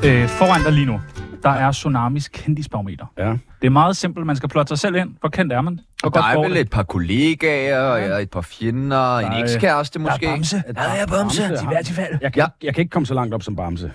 Øh, 0.05 0.27
foran 0.27 0.61
dig 0.63 0.73
lige 0.73 0.85
nu, 0.85 1.01
der 1.43 1.49
er 1.49 1.71
Tsunamis 1.71 2.27
kendisbarometer. 2.27 3.05
Ja. 3.17 3.29
Det 3.61 3.67
er 3.67 3.69
meget 3.69 3.97
simpelt. 3.97 4.25
Man 4.25 4.35
skal 4.35 4.49
plotte 4.49 4.69
sig 4.69 4.79
selv 4.79 4.95
ind. 4.95 5.09
Hvor 5.19 5.29
kendt 5.29 5.53
er 5.53 5.61
man? 5.61 5.79
Hvor 6.01 6.09
Og 6.09 6.13
der 6.13 6.23
er 6.23 6.41
vel 6.41 6.51
det? 6.51 6.59
et 6.59 6.69
par 6.69 6.83
kollegaer, 6.83 8.13
og 8.13 8.21
et 8.21 8.29
par 8.29 8.41
fjender, 8.41 9.17
en 9.17 9.25
Der 9.25 9.31
er- 9.37 9.43
ekskæreste 9.43 9.99
måske. 9.99 10.25
Bamse. 10.25 10.63
Der 10.75 10.81
er 10.81 11.05
Bamse. 11.07 11.57
Til 11.57 11.67
hvert 11.67 11.85
tilfælde. 11.85 12.19
Jeg 12.21 12.33
kan, 12.33 12.39
ja. 12.41 12.47
jeg 12.65 12.73
kan 12.75 12.81
ikke 12.81 12.91
komme 12.91 13.05
så 13.05 13.13
langt 13.13 13.33
op 13.33 13.43
som 13.43 13.55
Bamse. 13.55 13.91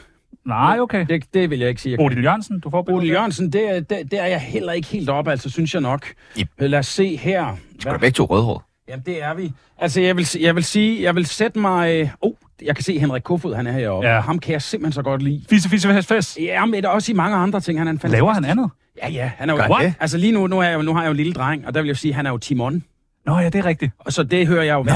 Nej, 0.46 0.78
okay. 0.80 1.06
Det, 1.08 1.24
det 1.34 1.50
vil 1.50 1.58
jeg 1.58 1.68
ikke 1.68 1.80
sige. 1.82 1.96
Bodil 1.96 2.24
Jørgensen, 2.24 2.60
du 2.60 2.70
får 2.70 2.82
Bodil 2.82 3.08
Jørgensen, 3.10 3.52
det, 3.52 3.76
er- 3.76 3.80
det, 3.80 3.98
det 4.10 4.20
er 4.20 4.26
jeg 4.26 4.40
heller 4.40 4.72
ikke 4.72 4.88
helt 4.88 5.08
op, 5.10 5.28
altså 5.28 5.50
synes 5.50 5.74
jeg 5.74 5.82
nok. 5.82 6.06
Yep. 6.40 6.48
Lad 6.58 6.78
os 6.78 6.86
se 6.86 7.16
her. 7.16 7.56
Skal 7.80 7.92
du 7.94 7.98
begge 7.98 8.14
to 8.14 8.24
rødhåret? 8.24 8.62
Jamen, 8.88 9.02
det 9.06 9.22
er 9.22 9.34
vi. 9.34 9.52
Altså, 9.78 10.00
jeg 10.00 10.16
vil, 10.16 10.26
jeg 10.40 10.54
vil 10.54 10.64
sige, 10.64 11.02
jeg 11.02 11.14
vil 11.14 11.26
sætte 11.26 11.58
mig... 11.58 12.02
Åh, 12.02 12.28
oh, 12.28 12.32
jeg 12.62 12.76
kan 12.76 12.84
se 12.84 12.98
Henrik 12.98 13.22
Kofod, 13.22 13.54
han 13.54 13.66
er 13.66 13.72
heroppe. 13.72 14.08
Ja. 14.08 14.20
Ham 14.20 14.38
kan 14.38 14.52
jeg 14.52 14.62
simpelthen 14.62 14.92
så 14.92 15.02
godt 15.02 15.22
lide. 15.22 15.44
Fisse, 15.50 15.68
fisse, 15.68 15.88
fest, 15.88 16.08
fest. 16.08 16.38
Ja, 16.40 16.64
men 16.64 16.82
der 16.82 16.88
er 16.88 16.92
også 16.92 17.12
i 17.12 17.14
mange 17.14 17.36
andre 17.36 17.60
ting. 17.60 17.78
Han 17.80 17.86
er 17.86 17.90
en 17.90 17.98
fantastisk... 17.98 18.20
Laver 18.20 18.32
han 18.32 18.44
andet? 18.44 18.70
Ja, 19.02 19.08
ja. 19.10 19.30
Han 19.36 19.50
er 19.50 19.54
jo... 19.54 19.76
Det? 19.80 19.94
Altså 20.00 20.18
lige 20.18 20.32
nu, 20.32 20.46
nu, 20.46 20.58
er 20.58 20.62
jeg, 20.68 20.82
nu 20.82 20.94
har 20.94 21.00
jeg 21.00 21.06
jo 21.06 21.10
en 21.10 21.16
lille 21.16 21.32
dreng, 21.32 21.66
og 21.66 21.74
der 21.74 21.80
vil 21.80 21.86
jeg 21.86 21.96
sige, 21.96 22.14
han 22.14 22.26
er 22.26 22.30
jo 22.30 22.38
Timon. 22.38 22.82
Nå 23.26 23.38
ja, 23.38 23.44
det 23.48 23.54
er 23.54 23.64
rigtigt. 23.64 23.92
Og 23.98 24.12
så 24.12 24.22
det 24.22 24.46
hører 24.46 24.62
jeg 24.62 24.74
jo 24.74 24.82
dag 24.82 24.94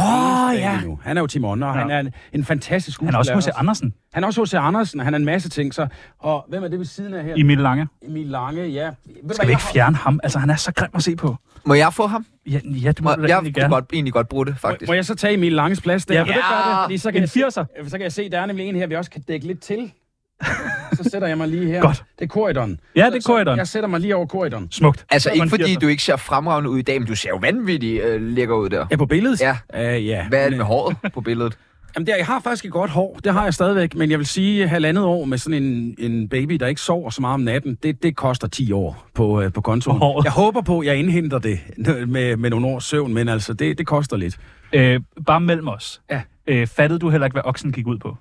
ja. 0.59 0.81
nu. 0.85 0.99
Han 1.03 1.17
er 1.17 1.21
jo 1.21 1.27
Timon, 1.27 1.63
og 1.63 1.75
Ja. 1.75 1.81
han 1.81 1.91
er 1.91 2.01
en, 2.01 2.11
en 2.33 2.45
fantastisk 2.45 3.01
Han 3.01 3.15
er 3.15 3.19
også 3.19 3.29
skuespiller 3.29 3.55
H.C. 3.55 3.61
Andersen. 3.61 3.95
Han 4.15 4.23
er 4.23 4.27
også 4.27 4.45
H.C. 4.45 4.55
Andersen, 4.55 5.01
og 5.01 5.07
han 5.07 5.15
er 5.15 5.19
en 5.19 5.25
masse 5.25 5.49
ting. 5.49 5.75
Så, 5.75 5.87
og 6.19 6.45
hvem 6.49 6.65
er 6.65 6.69
det 6.69 6.79
ved 6.79 6.87
siden 6.87 7.15
af 7.15 7.25
her? 7.25 7.35
Emil 7.37 7.59
Lange. 7.59 7.89
Emil 8.03 8.27
Lange, 8.27 8.67
ja. 8.67 8.85
Ved 8.85 8.93
du 9.29 9.35
Skal 9.35 9.37
hvad, 9.37 9.47
vi 9.47 9.53
ikke 9.53 9.63
fjerne 9.63 9.97
ham? 9.97 10.21
Altså, 10.23 10.39
han 10.39 10.51
er 10.51 10.57
så 10.57 10.73
grim 10.73 10.91
at 10.95 11.03
se 11.03 11.17
på. 11.17 11.37
Må 11.65 11.75
jeg 11.75 11.93
få 11.95 12.07
ham? 12.07 12.27
Ja, 12.47 12.59
ja 12.65 12.89
det 12.89 13.03
må 13.03 13.11
Må, 13.11 13.17
du 13.17 13.23
da 13.23 13.27
jeg 13.29 13.35
egentlig 13.35 13.55
gerne. 13.55 13.75
godt, 13.75 13.85
egentlig 13.93 14.13
godt 14.13 14.29
bruge 14.29 14.47
det, 14.47 14.55
Må, 14.55 14.69
faktisk. 14.69 14.89
må 14.89 14.95
jeg 14.95 15.05
så 15.05 15.15
tage 15.15 15.35
Emil 15.35 15.53
Langes 15.53 15.81
plads 15.81 16.07
der? 16.07 16.15
Ja, 16.15 16.21
ikke 16.21 16.33
ja. 16.33 16.39
det? 16.71 16.79
Fordi 16.85 16.99
så 16.99 17.11
kan, 17.11 17.17
En 17.19 17.21
jeg 17.23 17.29
se, 17.29 17.41
80'er. 17.61 17.89
så 17.89 17.91
kan 17.91 18.01
jeg 18.03 18.13
se, 18.13 18.31
der 18.31 18.41
er 18.41 18.47
nemlig 18.47 18.67
en 18.69 18.77
her, 18.77 18.87
vi 18.87 18.95
også 18.97 19.11
kan 19.11 19.21
dække 19.29 19.47
lidt 19.47 19.61
til. 19.61 19.93
så 20.97 21.09
sætter 21.13 21.29
jeg 21.29 21.39
mig 21.39 21.49
lige 21.49 21.67
her. 21.67 21.81
Godt. 21.81 22.05
Det 22.19 22.25
er 22.25 22.29
korridoren. 22.29 22.81
Ja, 22.97 23.07
det 23.07 23.17
er 23.17 23.21
korridoren. 23.27 23.57
Så 23.57 23.61
jeg 23.61 23.69
sætter 23.69 23.89
mig 23.89 24.01
lige 24.01 24.17
over 24.17 24.27
korridoren. 24.27 24.69
Smukt. 24.71 25.05
Altså 25.11 25.29
Så 25.29 25.35
ikke 25.35 25.49
fordi 25.49 25.75
80'er. 25.75 25.79
du 25.79 25.87
ikke 25.89 26.03
ser 26.03 26.17
fremragende 26.17 26.71
ud 26.71 26.79
i 26.79 26.83
dag, 26.83 26.99
men 27.01 27.09
du 27.09 27.15
ser 27.15 27.29
jo 27.29 27.37
vanvittigt 27.37 28.03
øh, 28.05 28.23
lækker 28.23 28.55
ud 28.55 28.69
der. 28.69 28.87
Ja, 28.91 28.97
på 28.97 29.07
billedet? 29.07 29.41
Ja. 29.41 29.57
Uh, 29.97 30.07
ja. 30.07 30.29
Hvad 30.29 30.45
er 30.45 30.49
det 30.49 30.59
med 30.59 30.67
håret 30.67 30.97
på 31.15 31.21
billedet? 31.21 31.59
Jamen, 31.97 32.07
det, 32.07 32.15
jeg 32.19 32.27
har 32.27 32.41
faktisk 32.41 32.65
et 32.65 32.73
godt 32.73 32.91
hår. 32.91 33.21
Det 33.25 33.33
har 33.33 33.45
jeg 33.45 33.55
stadigvæk. 33.55 33.95
Men 33.95 34.11
jeg 34.11 34.19
vil 34.19 34.27
sige, 34.27 34.69
halvandet 34.69 35.05
år 35.05 35.25
med 35.25 35.39
sådan 35.39 35.63
en, 35.63 35.95
en 35.99 36.29
baby, 36.29 36.55
der 36.55 36.67
ikke 36.67 36.81
sover 36.81 37.11
så 37.11 37.21
meget 37.21 37.35
om 37.35 37.41
natten, 37.41 37.79
det, 37.83 38.03
det 38.03 38.17
koster 38.17 38.49
10 38.49 38.73
år 38.73 39.09
på, 39.15 39.45
uh, 39.45 39.53
på 39.53 39.61
kontoen. 39.61 39.99
Håret. 39.99 40.25
Jeg 40.25 40.33
håber 40.33 40.61
på, 40.63 40.79
at 40.79 40.87
jeg 40.87 40.97
indhenter 40.97 41.39
det 41.39 41.61
med, 42.09 42.37
med 42.37 42.51
nogle 42.51 42.67
års 42.67 42.85
søvn, 42.85 43.15
men 43.15 43.29
altså, 43.29 43.53
det, 43.53 43.79
det 43.79 43.87
koster 43.87 44.17
lidt. 44.17 44.39
Øh, 44.73 45.01
bare 45.27 45.41
mellem 45.41 45.69
os. 45.69 46.01
Ja. 46.11 46.23
Øh, 46.47 46.67
fattede 46.67 46.99
du 46.99 47.11
heller 47.11 47.25
ikke, 47.25 47.35
hvad 47.35 47.43
oksen 47.45 47.73
gik 47.73 47.87
ud 47.87 47.99
på? 47.99 48.17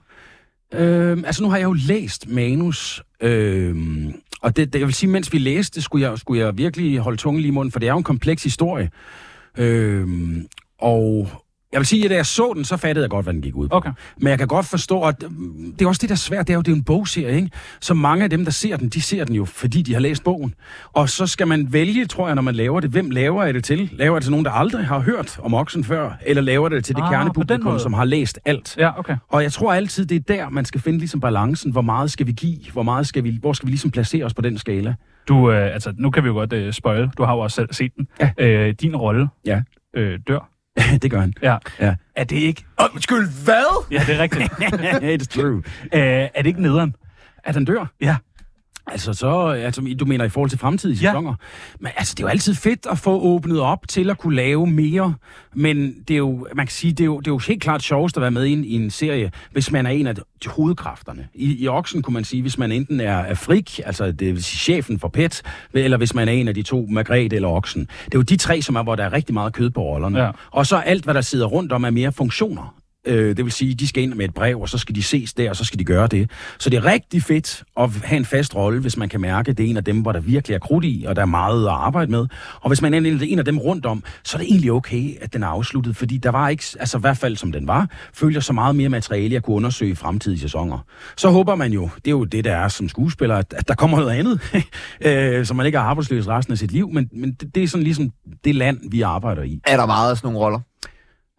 Øhm, 0.74 1.26
altså 1.26 1.44
nu 1.44 1.50
har 1.50 1.58
jeg 1.58 1.66
jo 1.66 1.76
læst 1.88 2.30
manus, 2.30 3.04
øhm, 3.22 4.14
og 4.42 4.58
det, 4.58 4.74
det, 4.74 4.80
jeg 4.80 4.88
vil 4.88 4.96
sige, 4.96 5.10
mens 5.10 5.34
vi 5.34 5.38
læste, 5.38 5.82
skulle 5.82 6.10
jeg, 6.10 6.18
skulle 6.18 6.46
jeg 6.46 6.58
virkelig 6.58 7.00
holde 7.00 7.18
tungen 7.18 7.42
lige 7.42 7.48
i 7.48 7.54
munden, 7.54 7.72
for 7.72 7.80
det 7.80 7.88
er 7.88 7.92
jo 7.92 7.98
en 7.98 8.04
kompleks 8.04 8.44
historie. 8.44 8.90
Øhm, 9.58 10.48
og 10.80 11.28
jeg 11.72 11.80
vil 11.80 11.86
sige, 11.86 12.04
at 12.04 12.10
da 12.10 12.16
jeg 12.16 12.26
så 12.26 12.52
den, 12.56 12.66
så 12.66 12.78
fattede 12.78 13.04
jeg 13.04 13.10
godt, 13.10 13.26
hvad 13.26 13.34
den 13.34 13.42
gik 13.42 13.56
ud 13.56 13.68
på. 13.70 13.76
Okay. 13.76 13.92
Men 14.18 14.28
jeg 14.28 14.38
kan 14.38 14.48
godt 14.48 14.66
forstå, 14.66 15.02
at 15.02 15.24
mm, 15.30 15.74
det 15.80 15.86
er 15.86 15.88
også 15.90 16.00
det, 16.02 16.10
der 16.10 16.16
er 16.16 16.18
svært, 16.18 16.48
det 16.48 16.54
er 16.54 16.58
jo, 16.58 16.62
det 16.62 16.72
er 16.72 16.76
en 16.76 16.84
bogserie, 16.84 17.36
ikke? 17.36 17.50
Så 17.82 17.94
mange 17.94 18.24
af 18.24 18.30
dem, 18.30 18.44
der 18.44 18.52
ser 18.52 18.78
den, 18.78 18.90
de 18.90 19.02
ser 19.02 19.24
den 19.24 19.36
jo, 19.36 19.46
fordi 19.46 19.82
de 19.82 19.94
har 19.94 20.00
læst 20.00 20.24
bogen. 20.24 20.54
Og 20.94 21.10
så 21.10 21.28
skal 21.28 21.48
man 21.48 21.74
vælge, 21.74 22.06
tror 22.06 22.28
jeg, 22.28 22.36
når 22.36 22.42
man 22.42 22.56
laver 22.56 22.80
det, 22.80 22.90
hvem 22.90 23.10
laver 23.10 23.44
jeg 23.44 23.54
det 23.54 23.64
til? 23.64 23.90
Laver 23.94 24.16
jeg 24.16 24.22
det 24.22 24.24
til 24.24 24.32
nogen, 24.32 24.46
der 24.46 24.52
aldrig 24.52 24.86
har 24.86 25.00
hørt 25.00 25.40
om 25.44 25.54
oksen 25.54 25.84
før? 25.84 26.12
Eller 26.26 26.42
laver 26.44 26.70
det 26.70 26.86
til 26.86 26.96
det 26.96 27.02
Ah, 27.04 27.10
kernepublikum, 27.12 27.80
som 27.80 27.94
har 27.94 28.06
læst 28.06 28.40
alt? 28.46 28.76
Ja, 28.78 29.00
okay. 29.00 29.16
Og 29.30 29.44
jeg 29.44 29.52
tror 29.52 29.74
altid, 29.74 30.06
det 30.06 30.16
er 30.16 30.36
der, 30.36 30.50
man 30.50 30.66
skal 30.66 30.82
finde 30.82 31.00
ligesom 31.00 31.20
balancen. 31.20 31.72
Hvor 31.72 31.82
meget 31.82 32.12
skal 32.12 32.28
vi 32.28 32.32
give? 32.32 32.58
Hvor, 32.74 32.84
meget 32.84 33.08
skal 33.08 33.24
vi, 33.24 33.38
hvor 33.42 33.54
skal 33.54 33.68
vi 33.68 33.72
ligesom 33.72 33.92
placere 33.92 34.26
os 34.26 34.34
på 34.34 34.42
den 34.42 34.58
skala? 34.58 34.96
Du, 35.28 35.52
øh, 35.52 35.74
altså, 35.74 35.94
nu 35.98 36.10
kan 36.10 36.24
vi 36.24 36.28
jo 36.28 36.34
godt 36.34 36.54
øh, 36.54 36.74
spøjle. 36.74 37.12
Du 37.18 37.24
har 37.24 37.34
jo 37.34 37.40
også 37.40 37.56
selv 37.56 37.74
set 37.74 37.92
den. 37.96 38.08
Ja. 38.20 38.30
Øh, 38.38 38.74
din 38.82 38.96
rolle 38.96 39.28
Ja. 39.46 39.62
øh, 39.96 40.20
dør. 40.28 40.51
det 41.02 41.12
gør 41.12 41.20
han. 41.20 41.34
Ja. 41.42 41.58
Ja. 41.80 41.96
Er 42.16 42.24
det 42.24 42.36
ikke... 42.36 42.66
Undskyld, 42.94 43.44
hvad? 43.44 43.86
Ja, 43.92 44.04
det 44.08 44.16
er 44.16 44.20
rigtigt. 44.20 44.52
It's 45.22 45.42
true. 45.42 45.64
øh, 45.94 46.02
er 46.02 46.30
det 46.38 46.46
ikke 46.46 46.62
nederen? 46.62 46.96
At 47.44 47.54
han 47.54 47.66
dør? 47.66 47.86
Ja. 48.02 48.16
Altså, 48.92 49.14
så, 49.14 49.48
altså, 49.48 49.82
du 50.00 50.06
mener 50.06 50.26
i 50.26 50.30
forhold 50.30 50.50
til 50.50 50.60
fremtidige 50.60 51.00
Ja. 51.02 51.10
sæsoner? 51.10 51.34
Men 51.80 51.92
altså, 51.98 52.14
det 52.18 52.24
er 52.24 52.28
jo 52.28 52.30
altid 52.30 52.56
fedt 52.56 52.88
at 52.92 52.98
få 52.98 53.20
åbnet 53.22 53.60
op 53.60 53.88
til 53.88 54.10
at 54.10 54.18
kunne 54.18 54.36
lave 54.36 54.68
mere. 54.68 55.14
Men 55.56 55.94
det 56.08 56.14
er 56.14 56.18
jo, 56.18 56.48
man 56.56 56.66
kan 56.66 56.72
sige, 56.74 56.94
det 56.94 57.00
er 57.02 57.06
jo, 57.06 57.20
det 57.20 57.28
er 57.28 57.32
jo 57.32 57.38
helt 57.48 57.62
klart 57.62 57.84
sjovest 57.84 58.18
at 58.18 58.22
være 58.22 58.32
med 58.32 58.46
i 58.46 58.52
en, 58.54 58.64
i 58.64 58.74
en 58.74 58.90
serie, 58.92 59.32
hvis 59.52 59.72
man 59.72 59.86
er 59.86 59.90
en 59.90 60.08
af 60.08 60.16
de 60.16 60.22
hovedkræfterne. 60.46 61.28
I, 61.34 61.64
I 61.64 61.68
Oksen 61.68 62.02
kunne 62.02 62.14
man 62.14 62.24
sige, 62.24 62.42
hvis 62.42 62.58
man 62.58 62.72
enten 62.72 63.00
er, 63.00 63.18
er 63.18 63.34
frik, 63.34 63.80
altså 63.86 64.12
det 64.12 64.28
vil 64.34 64.44
sige 64.44 64.58
chefen 64.60 65.00
for 65.00 65.08
PET, 65.08 65.42
eller 65.74 65.98
hvis 65.98 66.14
man 66.16 66.28
er 66.28 66.32
en 66.34 66.48
af 66.48 66.54
de 66.56 66.62
to, 66.62 66.88
Margrethe 66.90 67.36
eller 67.36 67.50
Oksen. 67.50 67.82
Det 68.06 68.14
er 68.16 68.18
jo 68.20 68.22
de 68.22 68.38
tre, 68.38 68.62
som 68.62 68.76
er, 68.76 68.84
hvor 68.84 68.96
der 68.96 69.04
er 69.04 69.14
rigtig 69.14 69.34
meget 69.34 69.54
kød 69.54 69.70
på 69.70 69.82
rollerne. 69.84 70.24
Ja. 70.24 70.32
Og 70.52 70.66
så 70.68 70.78
alt, 70.78 71.04
hvad 71.04 71.14
der 71.14 71.22
sidder 71.22 71.46
rundt 71.46 71.72
om, 71.72 71.84
er 71.84 71.90
mere 71.90 72.12
funktioner. 72.12 72.76
Øh, 73.08 73.38
det 73.38 73.46
vil 73.46 73.52
sige, 73.52 73.74
de 73.76 73.88
skal 73.88 74.04
ind 74.04 74.14
med 74.14 74.26
et 74.26 74.34
brev, 74.34 74.62
og 74.62 74.70
så 74.70 74.78
skal 74.78 74.96
de 74.96 75.04
ses 75.04 75.34
der, 75.34 75.50
og 75.50 75.56
så 75.56 75.66
skal 75.66 75.80
de 75.80 75.84
gøre 75.84 76.08
det. 76.08 76.32
Så 76.60 76.70
det 76.70 76.78
er 76.78 76.86
rigtig 76.86 77.24
fedt 77.24 77.64
at 77.80 77.90
have 78.04 78.18
en 78.18 78.26
fast 78.26 78.56
rolle, 78.56 78.80
hvis 78.82 78.98
man 78.98 79.10
kan 79.10 79.22
mærke, 79.22 79.52
at 79.52 79.58
det 79.58 79.66
er 79.66 79.70
en 79.70 79.78
af 79.78 79.84
dem, 79.84 80.02
hvor 80.02 80.12
der 80.12 80.20
virkelig 80.20 80.56
er 80.56 80.60
krudt 80.60 80.86
i, 80.86 81.06
og 81.08 81.16
der 81.16 81.22
er 81.22 81.26
meget 81.26 81.66
at 81.66 81.72
arbejde 81.72 82.12
med. 82.12 82.28
Og 82.62 82.68
hvis 82.70 82.82
man 82.82 82.94
er 82.94 82.98
en- 82.98 83.06
en 83.24 83.40
af 83.40 83.46
dem 83.46 83.58
rundt 83.58 83.86
om, 83.86 84.04
så 84.24 84.38
er 84.38 84.42
det 84.42 84.50
egentlig 84.50 84.72
okay, 84.72 85.16
at 85.22 85.34
den 85.34 85.44
er 85.44 85.48
afsluttet, 85.48 85.96
fordi 85.96 86.18
der 86.18 86.30
var 86.30 86.50
ikke, 86.50 86.64
altså 86.80 86.98
i 86.98 87.02
hvert 87.02 87.18
fald 87.18 87.38
som 87.38 87.52
den 87.52 87.68
var, 87.68 87.90
følger 88.14 88.40
så 88.40 88.54
meget 88.54 88.76
mere 88.76 88.90
materiale, 88.90 89.34
jeg 89.34 89.44
kunne 89.44 89.56
undersøge 89.56 89.92
i 89.92 89.96
fremtidige 89.96 90.40
sæsoner. 90.40 90.86
Så 91.18 91.30
håber 91.30 91.56
man 91.56 91.74
jo, 91.74 91.90
det 91.96 92.08
er 92.08 92.12
jo 92.12 92.24
det, 92.24 92.46
der 92.46 92.56
er 92.56 92.68
som 92.68 92.90
skuespiller, 92.90 93.36
at, 93.36 93.54
at 93.58 93.68
der 93.68 93.76
kommer 93.76 93.98
noget 94.00 94.12
andet, 94.12 94.40
øh, 95.40 95.46
så 95.46 95.54
man 95.54 95.66
ikke 95.66 95.78
er 95.78 95.82
arbejdsløs 95.82 96.28
resten 96.28 96.52
af 96.52 96.58
sit 96.58 96.72
liv, 96.72 96.90
men, 96.94 97.10
men 97.14 97.32
det, 97.34 97.56
det 97.56 97.64
er 97.64 97.68
sådan 97.68 97.84
ligesom 97.84 98.12
det 98.46 98.56
land, 98.56 98.92
vi 98.92 99.02
arbejder 99.02 99.44
i. 99.44 99.60
Er 99.66 99.78
der 99.78 99.86
meget 99.86 100.12
af 100.12 100.18
sådan 100.18 100.28
nogle 100.34 100.46
roller? 100.46 100.60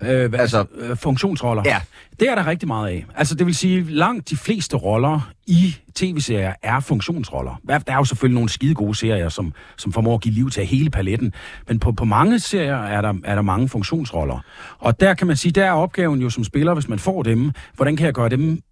Øh, 0.02 0.30
hvad, 0.30 0.40
Altså- 0.40 0.64
øh, 0.74 0.96
funktionsroller. 0.96 1.62
Ja. 1.66 1.80
Det 2.20 2.30
er 2.30 2.34
der 2.34 2.46
rigtig 2.46 2.66
meget 2.68 2.88
af. 2.88 3.06
Altså, 3.16 3.34
det 3.34 3.46
vil 3.46 3.54
sige, 3.54 3.84
langt 3.84 4.30
de 4.30 4.36
fleste 4.36 4.76
roller 4.76 5.32
i 5.46 5.76
tv-serier 5.94 6.52
er 6.62 6.80
funktionsroller. 6.80 7.60
Der 7.68 7.78
er 7.86 7.96
jo 7.96 8.04
selvfølgelig 8.04 8.34
nogle 8.34 8.48
skide 8.50 8.74
gode 8.74 8.94
serier, 8.94 9.28
som, 9.28 9.52
som 9.76 9.92
formår 9.92 10.14
at 10.14 10.20
give 10.20 10.34
liv 10.34 10.50
til 10.50 10.66
hele 10.66 10.90
paletten. 10.90 11.32
Men 11.68 11.78
på, 11.78 11.92
på 11.92 12.04
mange 12.04 12.38
serier 12.40 12.76
er 12.76 13.00
der, 13.00 13.14
er 13.24 13.34
der 13.34 13.42
mange 13.42 13.68
funktionsroller. 13.68 14.38
Og 14.78 15.00
der 15.00 15.14
kan 15.14 15.26
man 15.26 15.36
sige, 15.36 15.52
der 15.52 15.64
er 15.64 15.72
opgaven 15.72 16.20
jo 16.20 16.30
som 16.30 16.44
spiller, 16.44 16.74
hvis 16.74 16.88
man 16.88 16.98
får 16.98 17.22
dem, 17.22 17.52
hvordan 17.76 17.96
kan 17.96 18.06
jeg 18.06 18.14
gøre 18.14 18.28
dem 18.28 18.62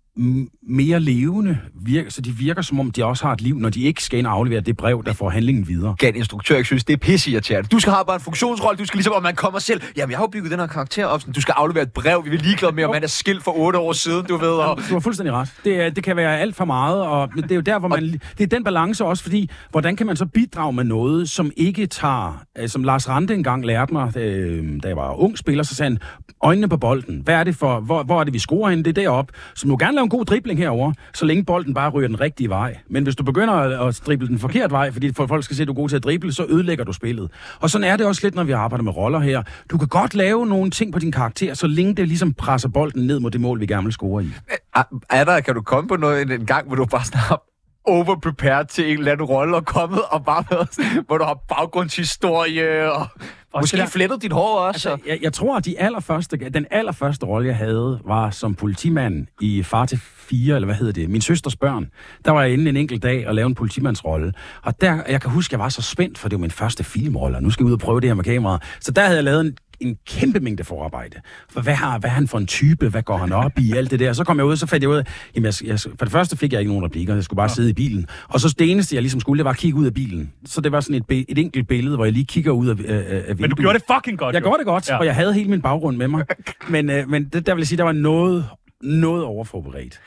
mere 0.68 1.00
levende, 1.00 1.58
virke, 1.84 2.10
så 2.10 2.20
de 2.20 2.30
virker 2.30 2.62
som 2.62 2.80
om, 2.80 2.90
de 2.90 3.04
også 3.04 3.24
har 3.24 3.32
et 3.32 3.40
liv, 3.40 3.58
når 3.58 3.68
de 3.68 3.82
ikke 3.82 4.02
skal 4.02 4.18
ind 4.18 4.26
og 4.26 4.32
aflevere 4.32 4.60
det 4.60 4.76
brev, 4.76 5.02
der 5.06 5.12
får 5.12 5.30
handlingen 5.30 5.68
videre. 5.68 5.96
Kan 6.00 6.16
instruktør 6.16 6.56
ikke 6.56 6.66
synes, 6.66 6.84
det 6.84 6.92
er 6.92 6.96
pisseirriterende. 6.96 7.68
Du 7.68 7.78
skal 7.78 7.92
have 7.92 8.04
bare 8.06 8.16
en 8.16 8.22
funktionsrolle, 8.22 8.78
du 8.78 8.84
skal 8.84 8.98
ligesom, 8.98 9.12
om 9.12 9.22
man 9.22 9.34
kommer 9.34 9.58
selv. 9.58 9.80
Jamen, 9.96 10.10
jeg 10.10 10.18
har 10.18 10.24
jo 10.24 10.28
bygget 10.28 10.50
den 10.50 10.60
her 10.60 10.66
karakter 10.66 11.06
op, 11.06 11.20
sådan, 11.20 11.34
du 11.34 11.40
skal 11.40 11.54
aflevere 11.56 11.82
et 11.82 11.92
brev, 11.92 12.24
vi 12.24 12.36
er 12.36 12.38
ligeglade 12.38 12.74
med, 12.74 12.84
om 12.84 12.90
man 12.90 13.02
er 13.02 13.06
skilt 13.06 13.44
for 13.44 13.58
otte 13.58 13.78
år 13.78 13.92
siden, 13.92 14.26
du 14.26 14.36
ved. 14.36 14.48
Og... 14.48 14.78
Du 14.88 14.94
har 14.94 15.00
fuldstændig 15.00 15.32
ret. 15.34 15.52
Det, 15.64 15.96
det 15.96 16.04
kan 16.04 16.16
være 16.16 16.38
alt 16.38 16.56
for 16.56 16.64
meget, 16.64 17.02
og 17.02 17.28
det 17.36 17.50
er 17.50 17.54
jo 17.54 17.60
der, 17.60 17.78
hvor 17.78 17.88
man... 17.88 18.20
Det 18.38 18.44
er 18.44 18.46
den 18.46 18.64
balance 18.64 19.04
også, 19.04 19.22
fordi 19.22 19.50
hvordan 19.70 19.96
kan 19.96 20.06
man 20.06 20.16
så 20.16 20.26
bidrage 20.26 20.72
med 20.72 20.84
noget, 20.84 21.30
som 21.30 21.50
ikke 21.56 21.86
tager... 21.86 22.42
øh, 22.58 22.68
Som 22.68 22.84
Lars 22.84 23.08
Rante 23.08 23.34
engang 23.34 23.66
lærte 23.66 23.92
mig, 23.92 24.16
øh, 24.16 24.82
da 24.82 24.88
jeg 24.88 24.96
var 24.96 25.20
ung 25.20 25.38
spiller, 25.38 25.62
så 25.62 25.74
sagde 25.74 25.90
han, 25.90 25.98
øjnene 26.42 26.68
på 26.68 26.76
bolden. 26.76 27.20
Hvad 27.24 27.34
er 27.34 27.44
det 27.44 27.56
for... 27.56 27.80
Hvor, 27.80 28.02
hvor 28.02 28.20
er 28.20 28.24
det, 28.24 28.34
vi 28.34 28.38
scorer 28.38 28.70
henne? 28.70 28.84
Det 28.84 28.98
er 28.98 29.02
deroppe. 29.02 29.32
Så 29.54 29.68
du 29.68 29.76
gerne 29.80 30.00
lave 30.00 30.04
en 30.04 30.11
god 30.11 30.25
dribling 30.25 30.59
herover, 30.59 30.92
så 31.14 31.25
længe 31.25 31.45
bolden 31.45 31.75
bare 31.75 31.90
ryger 31.90 32.09
den 32.09 32.21
rigtige 32.21 32.49
vej. 32.49 32.76
Men 32.88 33.02
hvis 33.02 33.16
du 33.16 33.25
begynder 33.25 33.54
at, 33.54 33.88
at 33.88 34.00
drible 34.07 34.28
den 34.28 34.38
forkerte 34.38 34.73
vej, 34.73 34.92
fordi 34.92 35.12
folk 35.12 35.45
skal 35.45 35.57
se, 35.57 35.62
at 35.62 35.69
du 35.69 35.73
er 35.73 35.76
god 35.76 35.88
til 35.88 35.97
at 35.97 36.04
drible, 36.04 36.33
så 36.33 36.47
ødelægger 36.49 36.85
du 36.85 36.92
spillet. 36.92 37.30
Og 37.61 37.71
sådan 37.71 37.85
er 37.85 37.97
det 37.97 38.07
også 38.07 38.21
lidt, 38.25 38.35
når 38.35 38.45
vi 38.45 38.52
arbejder 38.52 38.83
med 38.83 38.97
roller 38.97 39.19
her. 39.19 39.42
Du 39.71 39.78
kan 39.78 39.88
godt 39.88 40.14
lave 40.14 40.47
nogle 40.47 40.71
ting 40.71 40.92
på 40.92 40.99
din 40.99 41.12
karakter, 41.12 41.54
så 41.54 41.66
længe 41.66 41.95
det 41.95 42.09
ligesom 42.09 42.35
presser 42.35 42.69
bolden 42.69 43.07
ned 43.07 43.21
mod 43.21 43.30
det 43.30 43.40
mål, 43.40 43.61
vi 43.61 43.66
gerne 43.66 43.85
vil 43.85 43.92
score 43.92 44.25
i. 44.25 44.28
Er, 44.75 44.83
er 45.11 45.25
der, 45.25 45.40
kan 45.40 45.54
du 45.54 45.62
komme 45.62 45.88
på 45.88 45.97
noget 45.97 46.30
en, 46.30 46.47
gang, 46.47 46.66
hvor 46.66 46.76
du 46.76 46.85
bare 46.85 47.04
snart 47.04 47.38
overprepared 47.85 48.66
til 48.66 48.92
en 48.92 48.99
eller 48.99 49.12
anden 49.12 49.26
rolle 49.26 49.57
og 49.57 49.64
kommet 49.64 50.00
og 50.11 50.25
bare 50.25 50.45
været, 50.50 50.69
hvor 51.07 51.19
du 51.19 51.25
har 51.25 51.38
baggrundshistorie 51.49 52.92
og, 52.92 53.07
og 53.52 53.61
måske 53.62 53.76
der- 53.76 53.87
flettet 53.87 54.23
dit 54.23 54.33
hår 54.33 54.59
også. 54.59 54.88
Altså, 54.90 55.09
jeg, 55.09 55.19
jeg 55.23 55.33
tror, 55.33 55.57
at 55.57 55.64
de 55.64 55.80
allerførste, 55.80 56.37
den 56.37 56.66
allerførste 56.71 57.26
rolle, 57.26 57.49
jeg 57.49 57.57
havde, 57.57 58.00
var 58.04 58.30
som 58.30 58.54
politimand 58.54 59.26
i 59.40 59.62
Far 59.62 59.87
til 59.87 60.00
4, 60.02 60.54
eller 60.54 60.66
hvad 60.66 60.76
hedder 60.76 60.92
det, 60.92 61.11
Min 61.11 61.21
søsters 61.21 61.57
børn. 61.57 61.90
Der 62.25 62.30
var 62.30 62.42
jeg 62.42 62.52
inde 62.52 62.69
en 62.69 62.76
enkelt 62.76 63.02
dag 63.02 63.28
og 63.28 63.35
lavede 63.35 63.49
en 63.49 63.54
politimandsrolle. 63.54 64.33
Og 64.62 64.80
der, 64.80 65.02
jeg 65.09 65.21
kan 65.21 65.30
huske, 65.30 65.52
jeg 65.54 65.61
var 65.61 65.69
så 65.69 65.83
spændt, 65.83 66.19
for 66.19 66.28
det 66.28 66.37
var 66.37 66.40
min 66.40 66.50
første 66.50 66.85
filmrolle, 66.85 67.37
og 67.37 67.42
nu 67.42 67.50
skal 67.50 67.64
jeg 67.64 67.69
ud 67.69 67.73
og 67.73 67.78
prøve 67.78 68.00
det 68.00 68.09
her 68.09 68.14
med 68.14 68.25
kameraet. 68.25 68.62
Så 68.80 68.92
der 68.92 69.02
havde 69.02 69.16
jeg 69.16 69.25
lavet 69.25 69.40
en, 69.40 69.57
en 69.80 69.96
kæmpe 70.06 70.40
mængde 70.40 70.64
forarbejde. 70.64 71.20
For 71.50 71.60
hvad, 71.60 71.75
har, 71.75 71.99
hvad 71.99 72.10
er 72.10 72.14
han 72.14 72.28
for 72.28 72.38
en 72.38 72.46
type? 72.46 72.88
Hvad 72.88 73.02
går 73.02 73.16
han 73.16 73.32
op 73.32 73.58
i? 73.58 73.72
Alt 73.76 73.90
det 73.90 74.00
der. 74.00 74.12
Så 74.12 74.25
kom 74.25 74.37
jeg 74.37 74.46
ud, 74.46 74.52
og 74.52 74.58
så 74.58 74.66
fandt 74.66 74.82
jeg 74.82 74.90
ud 74.90 74.96
af, 74.96 75.04
jamen 75.34 75.44
jeg, 75.44 75.66
jeg, 75.68 75.80
for 75.80 76.04
det 76.04 76.12
første 76.12 76.37
fik 76.37 76.52
jeg 76.52 76.60
ikke 76.60 76.70
nogen 76.72 76.84
replikker, 76.84 77.14
jeg 77.14 77.25
skulle 77.25 77.37
bare 77.37 77.49
sidde 77.49 77.70
i 77.70 77.72
bilen. 77.72 78.06
Og 78.28 78.40
så 78.40 78.54
det 78.58 78.70
eneste, 78.70 78.94
jeg 78.94 79.02
ligesom 79.02 79.20
skulle, 79.20 79.38
det 79.38 79.44
var 79.44 79.50
at 79.50 79.56
kigge 79.56 79.78
ud 79.78 79.87
af 79.87 79.94
bilen. 79.94 80.32
Så 80.46 80.60
det 80.60 80.72
var 80.72 80.80
sådan 80.80 81.04
et, 81.10 81.25
et 81.28 81.38
enkelt 81.38 81.68
billede, 81.68 81.96
hvor 81.96 82.04
jeg 82.04 82.12
lige 82.12 82.25
kigger 82.25 82.50
ud 82.52 82.68
af, 82.68 82.72
af, 82.72 82.78
af 82.78 83.12
vinduet. 83.28 83.40
Men 83.40 83.50
du 83.50 83.56
gjorde 83.56 83.78
det 83.78 83.84
fucking 83.94 84.18
godt, 84.18 84.34
Jeg 84.34 84.40
jo. 84.42 84.46
gjorde 84.49 84.58
det 84.58 84.66
godt, 84.66 84.88
Ja. 84.88 84.94
ja. 84.94 84.99
og 84.99 85.06
jeg 85.06 85.14
havde 85.14 85.34
hele 85.34 85.50
min 85.50 85.62
baggrund 85.62 85.96
med 85.96 86.08
mig. 86.08 86.25
Men, 86.68 86.90
øh, 86.90 87.08
men 87.10 87.25
det, 87.25 87.46
der 87.46 87.54
vil 87.54 87.60
jeg 87.60 87.66
sige, 87.68 87.78
der 87.78 87.84
var 87.84 87.92
noget, 87.92 88.46
noget 88.82 89.25
overforberedt. 89.25 90.00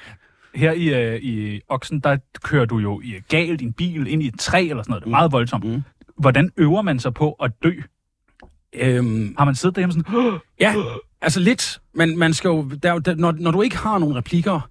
Her 0.55 0.71
i, 0.71 1.13
øh, 1.13 1.19
i 1.21 1.61
Oksen, 1.69 1.99
der 1.99 2.17
kører 2.43 2.65
du 2.65 2.77
jo 2.79 3.01
i 3.01 3.13
galt 3.29 3.61
en 3.61 3.73
bil 3.73 4.07
ind 4.07 4.23
i 4.23 4.27
et 4.27 4.39
træ 4.39 4.61
eller 4.69 4.83
sådan 4.83 4.91
noget. 4.91 5.03
Det 5.03 5.07
er 5.07 5.11
meget 5.11 5.31
voldsomt. 5.31 5.63
Mm. 5.65 5.81
Hvordan 6.17 6.49
øver 6.57 6.81
man 6.81 6.99
sig 6.99 7.13
på 7.13 7.31
at 7.31 7.51
dø? 7.63 7.71
Øhm, 8.75 9.35
Har 9.37 9.45
man 9.45 9.55
siddet 9.55 9.75
derhjemme 9.75 9.93
sådan... 9.93 10.39
ja, 10.59 10.75
altså 11.21 11.39
lidt, 11.39 11.81
men 11.93 12.17
man 12.19 12.33
skal 12.33 12.47
jo, 12.49 12.69
der, 12.83 12.93
er 12.93 12.99
der, 12.99 13.15
når, 13.15 13.31
når 13.39 13.51
du 13.51 13.61
ikke 13.61 13.77
har 13.77 13.97
nogen 13.97 14.15
replikker, 14.15 14.69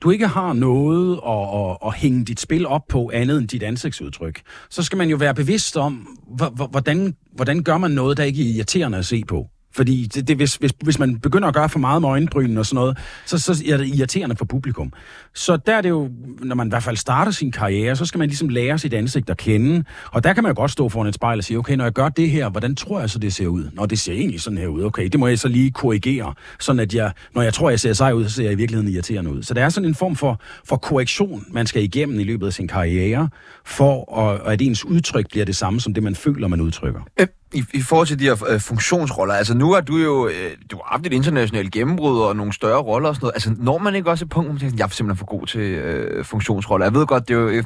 du 0.00 0.10
ikke 0.10 0.26
har 0.26 0.52
noget 0.52 1.20
at, 1.26 1.60
at, 1.60 1.76
at 1.86 1.94
hænge 1.94 2.24
dit 2.24 2.40
spil 2.40 2.66
op 2.66 2.82
på 2.88 3.10
andet 3.14 3.38
end 3.38 3.48
dit 3.48 3.62
ansigtsudtryk, 3.62 4.42
så 4.70 4.82
skal 4.82 4.96
man 4.98 5.08
jo 5.08 5.16
være 5.16 5.34
bevidst 5.34 5.76
om, 5.76 6.18
hvor- 6.36 6.48
hvor- 6.50 6.66
hvordan, 6.66 7.16
hvordan 7.32 7.62
gør 7.62 7.78
man 7.78 7.90
noget, 7.90 8.16
der 8.16 8.24
ikke 8.24 8.42
er 8.50 8.54
irriterende 8.54 8.98
at 8.98 9.06
se 9.06 9.22
på. 9.28 9.48
Fordi 9.76 10.06
det, 10.14 10.28
det, 10.28 10.36
hvis, 10.36 10.56
hvis, 10.56 10.72
hvis 10.82 10.98
man 10.98 11.18
begynder 11.18 11.48
at 11.48 11.54
gøre 11.54 11.68
for 11.68 11.78
meget 11.78 12.00
med 12.02 12.08
øjenbrynen 12.08 12.58
og 12.58 12.66
sådan 12.66 12.74
noget, 12.74 12.98
så, 13.26 13.38
så 13.38 13.64
er 13.72 13.76
det 13.76 13.86
irriterende 13.86 14.36
for 14.36 14.44
publikum. 14.44 14.92
Så 15.34 15.56
der 15.56 15.74
er 15.74 15.80
det 15.80 15.88
jo, 15.88 16.10
når 16.42 16.54
man 16.54 16.66
i 16.66 16.70
hvert 16.70 16.82
fald 16.82 16.96
starter 16.96 17.32
sin 17.32 17.52
karriere, 17.52 17.96
så 17.96 18.06
skal 18.06 18.18
man 18.18 18.28
ligesom 18.28 18.48
lære 18.48 18.78
sit 18.78 18.94
ansigt 18.94 19.30
at 19.30 19.36
kende. 19.36 19.84
Og 20.12 20.24
der 20.24 20.32
kan 20.32 20.42
man 20.42 20.50
jo 20.50 20.56
godt 20.56 20.70
stå 20.70 20.88
foran 20.88 21.06
et 21.06 21.14
spejl 21.14 21.38
og 21.38 21.44
sige, 21.44 21.58
okay, 21.58 21.74
når 21.74 21.84
jeg 21.84 21.92
gør 21.92 22.08
det 22.08 22.30
her, 22.30 22.48
hvordan 22.48 22.74
tror 22.74 23.00
jeg 23.00 23.10
så, 23.10 23.18
det 23.18 23.34
ser 23.34 23.46
ud? 23.46 23.70
Når 23.72 23.86
det 23.86 23.98
ser 23.98 24.12
egentlig 24.12 24.40
sådan 24.40 24.58
her 24.58 24.66
ud, 24.66 24.82
okay, 24.82 25.08
det 25.08 25.20
må 25.20 25.26
jeg 25.26 25.38
så 25.38 25.48
lige 25.48 25.70
korrigere, 25.70 26.34
sådan 26.60 26.80
at 26.80 26.94
jeg, 26.94 27.12
når 27.34 27.42
jeg 27.42 27.54
tror, 27.54 27.70
jeg 27.70 27.80
ser 27.80 27.92
sej 27.92 28.12
ud, 28.12 28.24
så 28.24 28.30
ser 28.30 28.42
jeg 28.42 28.52
i 28.52 28.56
virkeligheden 28.56 28.92
irriterende 28.92 29.30
ud. 29.30 29.42
Så 29.42 29.54
der 29.54 29.64
er 29.64 29.68
sådan 29.68 29.88
en 29.88 29.94
form 29.94 30.16
for, 30.16 30.40
for 30.64 30.76
korrektion, 30.76 31.44
man 31.50 31.66
skal 31.66 31.82
igennem 31.82 32.20
i 32.20 32.24
løbet 32.24 32.46
af 32.46 32.52
sin 32.52 32.68
karriere, 32.68 33.28
for 33.64 34.18
at, 34.18 34.52
at 34.52 34.62
ens 34.62 34.84
udtryk 34.84 35.28
bliver 35.30 35.44
det 35.44 35.56
samme 35.56 35.80
som 35.80 35.94
det, 35.94 36.02
man 36.02 36.14
føler, 36.14 36.48
man 36.48 36.60
udtrykker. 36.60 37.00
Øh, 37.20 37.26
i, 37.54 37.64
I 37.74 37.82
forhold 37.82 38.06
til 38.06 38.18
de 38.18 38.24
her 38.24 38.44
øh, 38.48 38.60
funktionsroller, 38.60 39.34
altså 39.34 39.54
nu 39.54 39.72
er 39.72 39.80
du 39.80 39.96
jo, 39.96 40.28
øh, 40.28 40.50
du 40.70 40.76
har 40.76 40.88
haft 40.90 41.06
et 41.06 41.12
internationalt 41.12 41.72
gennembrud 41.72 42.20
og 42.20 42.36
nogle 42.36 42.52
større 42.52 42.82
roller 42.82 43.08
og 43.08 43.14
sådan 43.14 43.24
noget. 43.24 43.34
Altså 43.34 43.54
når 43.58 43.78
man 43.78 43.94
ikke 43.94 44.10
også 44.10 44.24
et 44.24 44.28
punkt, 44.28 44.46
hvor 44.46 44.52
man 44.52 44.60
tænker, 44.60 44.76
jeg 44.78 44.84
er 44.84 44.88
simpelthen 44.88 45.18
for 45.18 45.26
god 45.26 45.46
til 45.46 45.60
øh, 45.60 46.24
funktionsroller. 46.24 46.86
Jeg 46.86 46.94
ved 46.94 47.06
godt, 47.06 47.28
det 47.28 47.34
er 47.34 47.38
jo... 47.40 47.48
Øh, 47.48 47.64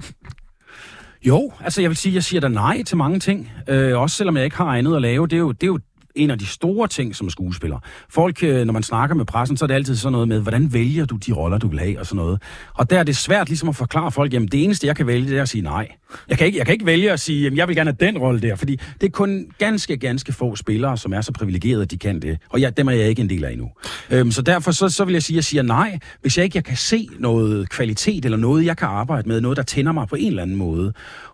Jo, 1.26 1.52
altså 1.64 1.80
jeg 1.80 1.90
vil 1.90 1.96
sige, 1.96 2.14
jeg 2.14 2.24
siger 2.24 2.40
da 2.40 2.48
nej 2.48 2.82
til 2.82 2.96
mange 2.96 3.18
ting. 3.18 3.52
Øh, 3.68 3.98
også 4.00 4.16
selvom 4.16 4.36
jeg 4.36 4.44
ikke 4.44 4.56
har 4.56 4.64
andet 4.64 4.96
at 4.96 5.02
lave. 5.02 5.26
Det 5.26 5.32
er 5.32 5.38
jo, 5.40 5.52
det 5.52 5.62
er 5.62 5.66
jo 5.66 5.78
en 6.18 6.30
af 6.30 6.38
de 6.38 6.46
store 6.46 6.88
ting 6.88 7.16
som 7.16 7.30
skuespiller. 7.30 7.78
Folk, 8.10 8.42
øh, 8.42 8.64
når 8.64 8.72
man 8.72 8.82
snakker 8.82 9.16
med 9.16 9.24
pressen, 9.24 9.56
så 9.56 9.64
er 9.64 9.66
det 9.66 9.74
altid 9.74 9.96
sådan 9.96 10.12
noget 10.12 10.28
med, 10.28 10.40
hvordan 10.40 10.72
vælger 10.72 11.04
du 11.04 11.16
de 11.16 11.32
roller, 11.32 11.58
du 11.58 11.68
vil 11.68 11.78
have 11.78 12.00
og 12.00 12.06
sådan 12.06 12.16
noget. 12.16 12.42
Og 12.74 12.90
der 12.90 12.98
er 12.98 13.02
det 13.02 13.16
svært 13.16 13.48
ligesom 13.48 13.68
at 13.68 13.76
forklare 13.76 14.12
folk, 14.12 14.32
jamen 14.32 14.48
det 14.48 14.64
eneste, 14.64 14.86
jeg 14.86 14.96
kan 14.96 15.06
vælge, 15.06 15.30
det 15.30 15.38
er 15.38 15.42
at 15.42 15.48
sige 15.48 15.62
nej. 15.62 15.88
Jeg 16.28 16.38
kan 16.38 16.46
ikke, 16.46 16.58
jeg 16.58 16.66
kan 16.66 16.72
ikke 16.72 16.86
vælge 16.86 17.12
at 17.12 17.20
sige, 17.20 17.42
jamen 17.42 17.56
jeg 17.56 17.68
vil 17.68 17.76
gerne 17.76 17.94
have 18.00 18.12
den 18.12 18.18
rolle 18.18 18.40
der, 18.40 18.56
fordi 18.56 18.80
det 19.00 19.06
er 19.06 19.10
kun 19.10 19.46
ganske, 19.58 19.96
ganske 19.96 20.32
få 20.32 20.56
spillere, 20.56 20.96
som 20.96 21.12
er 21.12 21.20
så 21.20 21.32
privilegerede, 21.32 21.82
at 21.82 21.90
de 21.90 21.98
kan 21.98 22.22
det. 22.22 22.38
Og 22.48 22.60
jeg, 22.60 22.76
dem 22.76 22.88
er 22.88 22.92
jeg 22.92 23.08
ikke 23.08 23.22
en 23.22 23.30
del 23.30 23.44
af 23.44 23.52
endnu. 23.52 23.70
Øhm, 24.10 24.30
så 24.30 24.42
derfor 24.42 24.70
så, 24.70 24.88
så 24.88 25.04
vil 25.04 25.12
jeg 25.12 25.22
sige, 25.22 25.34
at 25.34 25.36
jeg 25.36 25.44
siger 25.44 25.62
nej, 25.62 25.98
hvis 26.20 26.36
jeg 26.36 26.44
ikke 26.44 26.56
jeg 26.56 26.64
kan 26.64 26.76
se 26.76 27.08
noget 27.18 27.70
kvalitet 27.70 28.24
eller 28.24 28.38
noget, 28.38 28.64
jeg 28.64 28.76
kan 28.76 28.88
arbejde 28.88 29.28
med, 29.28 29.40
noget, 29.40 29.56
der 29.56 29.62
tænder 29.62 29.92
mig 29.92 30.08
på 30.08 30.16
en 30.16 30.26
eller 30.26 30.42
anden 30.42 30.56
måde. 30.56 30.92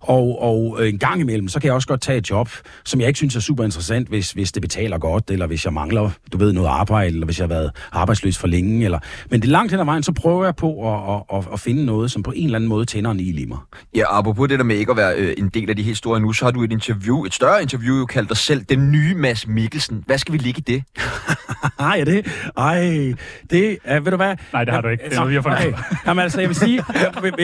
Og, 0.09 0.43
og 0.43 0.77
øh, 0.81 0.89
en 0.89 0.99
gang 0.99 1.21
imellem, 1.21 1.49
så 1.49 1.61
kan 1.61 1.67
jeg 1.67 1.75
også 1.75 1.89
godt 1.89 2.01
tage 2.01 2.19
et 2.19 2.31
job, 2.31 2.49
som 2.85 3.01
jeg 3.01 3.09
ikke 3.09 3.17
synes 3.17 3.37
er 3.37 3.41
super 3.41 3.65
interessant, 3.65 4.09
hvis, 4.09 4.33
hvis 4.33 4.53
det 4.53 4.63
betaler 4.63 4.99
godt, 4.99 5.31
eller 5.31 5.47
hvis 5.47 5.65
jeg 5.65 5.73
mangler, 5.73 6.11
du 6.33 6.39
ved, 6.39 6.53
noget 6.53 6.69
arbejde, 6.69 7.07
eller 7.07 7.25
hvis 7.25 7.39
jeg 7.39 7.45
har 7.45 7.55
været 7.55 7.71
arbejdsløs 7.93 8.39
for 8.39 8.47
længe. 8.47 8.85
Eller... 8.85 8.99
Men 9.31 9.41
det 9.41 9.49
langt 9.49 9.73
hen 9.73 9.81
ad 9.81 9.85
vejen, 9.85 10.03
så 10.03 10.13
prøver 10.13 10.45
jeg 10.45 10.57
på 10.57 10.95
at, 10.95 11.15
at, 11.15 11.39
at, 11.39 11.53
at 11.53 11.61
finde 11.61 11.85
noget, 11.85 12.11
som 12.11 12.23
på 12.23 12.33
en 12.37 12.45
eller 12.45 12.59
anden 12.59 12.69
måde 12.69 12.85
tænder 12.85 13.11
en 13.11 13.21
i 13.21 13.45
mig. 13.45 13.59
ja, 13.95 14.19
apropos 14.19 14.49
det 14.49 14.59
der 14.59 14.65
med 14.65 14.77
ikke 14.77 14.91
at 14.91 14.97
være 14.97 15.15
øh, 15.17 15.35
en 15.39 15.49
del 15.49 15.71
af 15.71 15.77
de 15.77 15.83
helt 15.83 15.97
store 15.97 16.21
nu, 16.21 16.33
så 16.33 16.45
har 16.45 16.53
du 16.53 16.63
et 16.63 16.73
interview, 16.73 17.25
et 17.25 17.35
større 17.35 17.63
interview, 17.63 17.99
jo 17.99 18.07
kaldt 18.07 18.29
dig 18.29 18.37
selv 18.37 18.65
den 18.65 18.93
nye 18.93 19.15
Mads 19.15 19.47
Mikkelsen. 19.47 20.05
Hvad 20.07 20.19
skal 20.19 20.33
vi 20.33 20.39
ligge 20.39 20.59
i 20.59 20.63
det? 20.73 20.83
Ej, 21.79 22.01
er 22.01 22.05
det? 22.05 22.27
Ej, 22.57 23.15
det 23.51 23.79
er, 23.85 24.01
ved 24.01 24.11
du 24.11 24.17
hvad? 24.17 24.37
Nej, 24.53 24.65
det 24.65 24.75
har 24.75 24.81
du 24.81 24.89
ikke. 24.89 25.05
Det 25.05 25.13
er 25.13 25.17
noget, 25.17 25.31
vi 25.31 25.35
har 25.35 25.43
fundet. 25.43 25.75
Jamen 26.07 26.23
altså, 26.23 26.41
jeg 26.41 26.49
vil 26.49 26.57
sige, 26.57 26.85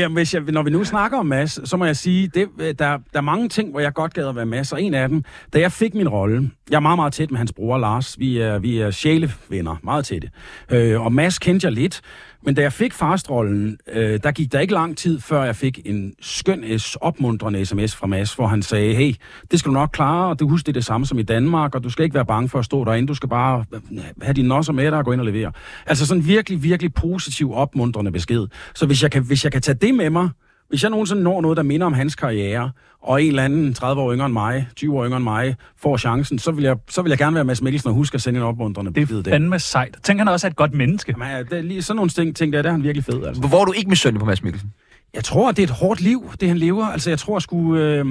hvis 0.15 0.35
jeg, 0.35 0.43
når 0.43 0.63
vi 0.63 0.71
nu 0.71 0.85
snakker 0.85 1.19
om 1.19 1.27
Mads, 1.27 1.69
så 1.69 1.77
må 1.77 1.85
jeg 1.85 1.97
sige, 1.97 2.29
det, 2.35 2.49
Øh, 2.59 2.67
der, 2.67 2.75
der 2.79 2.99
er 3.15 3.21
mange 3.21 3.49
ting, 3.49 3.71
hvor 3.71 3.81
jeg 3.81 3.93
godt 3.95 4.15
gad 4.15 4.29
at 4.29 4.37
være 4.37 4.47
med, 4.47 4.65
så 4.65 4.77
en 4.77 4.95
af 4.95 5.09
dem, 5.09 5.23
da 5.53 5.61
jeg 5.61 5.73
fik 5.73 5.95
min 5.95 6.09
rolle, 6.09 6.51
jeg 6.71 6.77
er 6.77 6.81
meget, 6.81 6.97
meget 6.99 7.13
tæt 7.13 7.31
med 7.31 7.39
hans 7.39 7.53
bror 7.53 7.79
Lars, 7.79 8.19
vi 8.19 8.39
er, 8.39 8.59
vi 8.59 8.79
er 8.79 8.91
sjælevenner, 8.91 9.77
meget 9.83 10.05
tætte, 10.05 10.31
øh, 10.71 11.01
og 11.01 11.13
Mads 11.13 11.39
kendte 11.39 11.65
jeg 11.65 11.73
lidt, 11.73 12.01
men 12.47 12.55
da 12.55 12.63
jeg 12.63 12.73
fik 12.73 12.93
farstrollen, 12.93 13.79
øh, 13.93 14.21
der 14.23 14.31
gik 14.33 14.53
der 14.53 14.61
ikke 14.61 14.73
lang 14.75 14.97
tid, 14.97 15.21
før 15.21 15.45
jeg 15.45 15.57
fik 15.57 15.81
en 15.85 16.15
skøn, 16.21 16.79
s- 16.79 16.97
opmuntrende 17.01 17.67
sms 17.67 17.97
fra 17.97 18.07
Mads, 18.07 18.35
hvor 18.35 18.47
han 18.47 18.63
sagde, 18.63 18.95
hey, 18.95 19.15
det 19.51 19.59
skal 19.59 19.69
du 19.69 19.73
nok 19.75 19.91
klare, 19.93 20.29
og 20.29 20.41
du 20.41 20.49
husker 20.49 20.65
det 20.65 20.73
er 20.73 20.81
det 20.81 20.85
samme 20.85 21.07
som 21.07 21.19
i 21.19 21.23
Danmark, 21.23 21.75
og 21.75 21.85
du 21.85 21.91
skal 21.91 22.03
ikke 22.05 22.15
være 22.15 22.27
bange 22.27 22.49
for 22.49 22.59
at 22.59 22.65
stå 22.65 22.85
derinde, 22.85 23.09
du 23.09 23.15
skal 23.15 23.29
bare 23.29 23.65
øh, 23.75 23.81
have 24.23 24.33
dine 24.35 24.49
nosser 24.49 24.73
med 24.73 24.85
dig 24.85 24.99
og 24.99 25.05
gå 25.05 25.13
ind 25.13 25.21
og 25.21 25.27
levere. 25.27 25.53
Altså 25.87 26.07
sådan 26.07 26.27
virkelig, 26.27 26.63
virkelig 26.63 26.95
positiv, 26.95 27.53
opmuntrende 27.55 28.13
besked. 28.13 28.47
Så 28.75 28.87
hvis 28.87 29.03
jeg 29.03 29.11
kan, 29.11 29.23
hvis 29.23 29.45
jeg 29.45 29.53
kan 29.53 29.63
tage 29.63 29.79
det 29.81 29.95
med 29.95 30.11
mig, 30.11 30.29
hvis 30.71 30.83
jeg 30.83 30.91
nogensinde 30.91 31.23
når 31.23 31.41
noget, 31.41 31.57
der 31.57 31.63
minder 31.63 31.87
om 31.87 31.93
hans 31.93 32.15
karriere, 32.15 32.71
og 33.03 33.23
en 33.23 33.29
eller 33.29 33.45
anden 33.45 33.75
30 33.75 34.03
år 34.03 34.13
yngre 34.13 34.27
end 34.27 34.33
mig, 34.33 34.69
20 34.77 34.99
år 34.99 35.05
yngre 35.07 35.17
end 35.17 35.25
mig, 35.25 35.57
får 35.77 35.97
chancen, 35.97 36.39
så 36.39 36.51
vil 36.51 36.65
jeg, 36.65 36.77
så 36.91 37.03
vil 37.03 37.11
jeg 37.11 37.19
gerne 37.19 37.35
være 37.35 37.45
Mads 37.45 37.63
Mikkelsen 37.63 37.89
og 37.89 37.95
huske 37.95 38.15
at 38.15 38.23
sende 38.23 38.41
en 38.41 38.47
opmuntrende 38.47 38.91
Det 38.95 39.03
besked 39.03 39.19
er 39.19 39.23
der. 39.23 39.31
fandme 39.31 39.59
sejt. 39.59 39.97
Tænk, 40.03 40.19
han 40.19 40.29
også 40.29 40.47
er 40.47 40.51
et 40.51 40.57
godt 40.57 40.75
menneske. 40.75 41.13
Jamen, 41.13 41.29
ja, 41.37 41.43
det 41.43 41.53
er 41.53 41.63
lige 41.63 41.83
sådan 41.83 41.97
nogle 41.97 42.11
ting, 42.11 42.37
ting 42.37 42.53
der, 42.53 42.63
der 42.63 42.69
er 42.69 42.73
han 42.73 42.83
virkelig 42.83 43.05
fed. 43.05 43.27
Altså. 43.27 43.43
Hvor 43.43 43.61
er 43.61 43.65
du 43.65 43.73
ikke 43.73 43.89
misundelig 43.91 44.21
på 44.21 44.27
Mads 44.27 44.43
Mikkelsen? 44.43 44.73
Jeg 45.15 45.25
tror, 45.25 45.53
det 45.53 45.59
er 45.59 45.67
et 45.67 45.71
hårdt 45.71 46.01
liv, 46.01 46.31
det 46.41 46.49
han 46.49 46.59
lever. 46.59 46.87
Altså, 46.87 47.11
jeg 47.11 47.19
tror 47.19 47.39
sgu, 47.39 47.77
øh, 47.77 48.05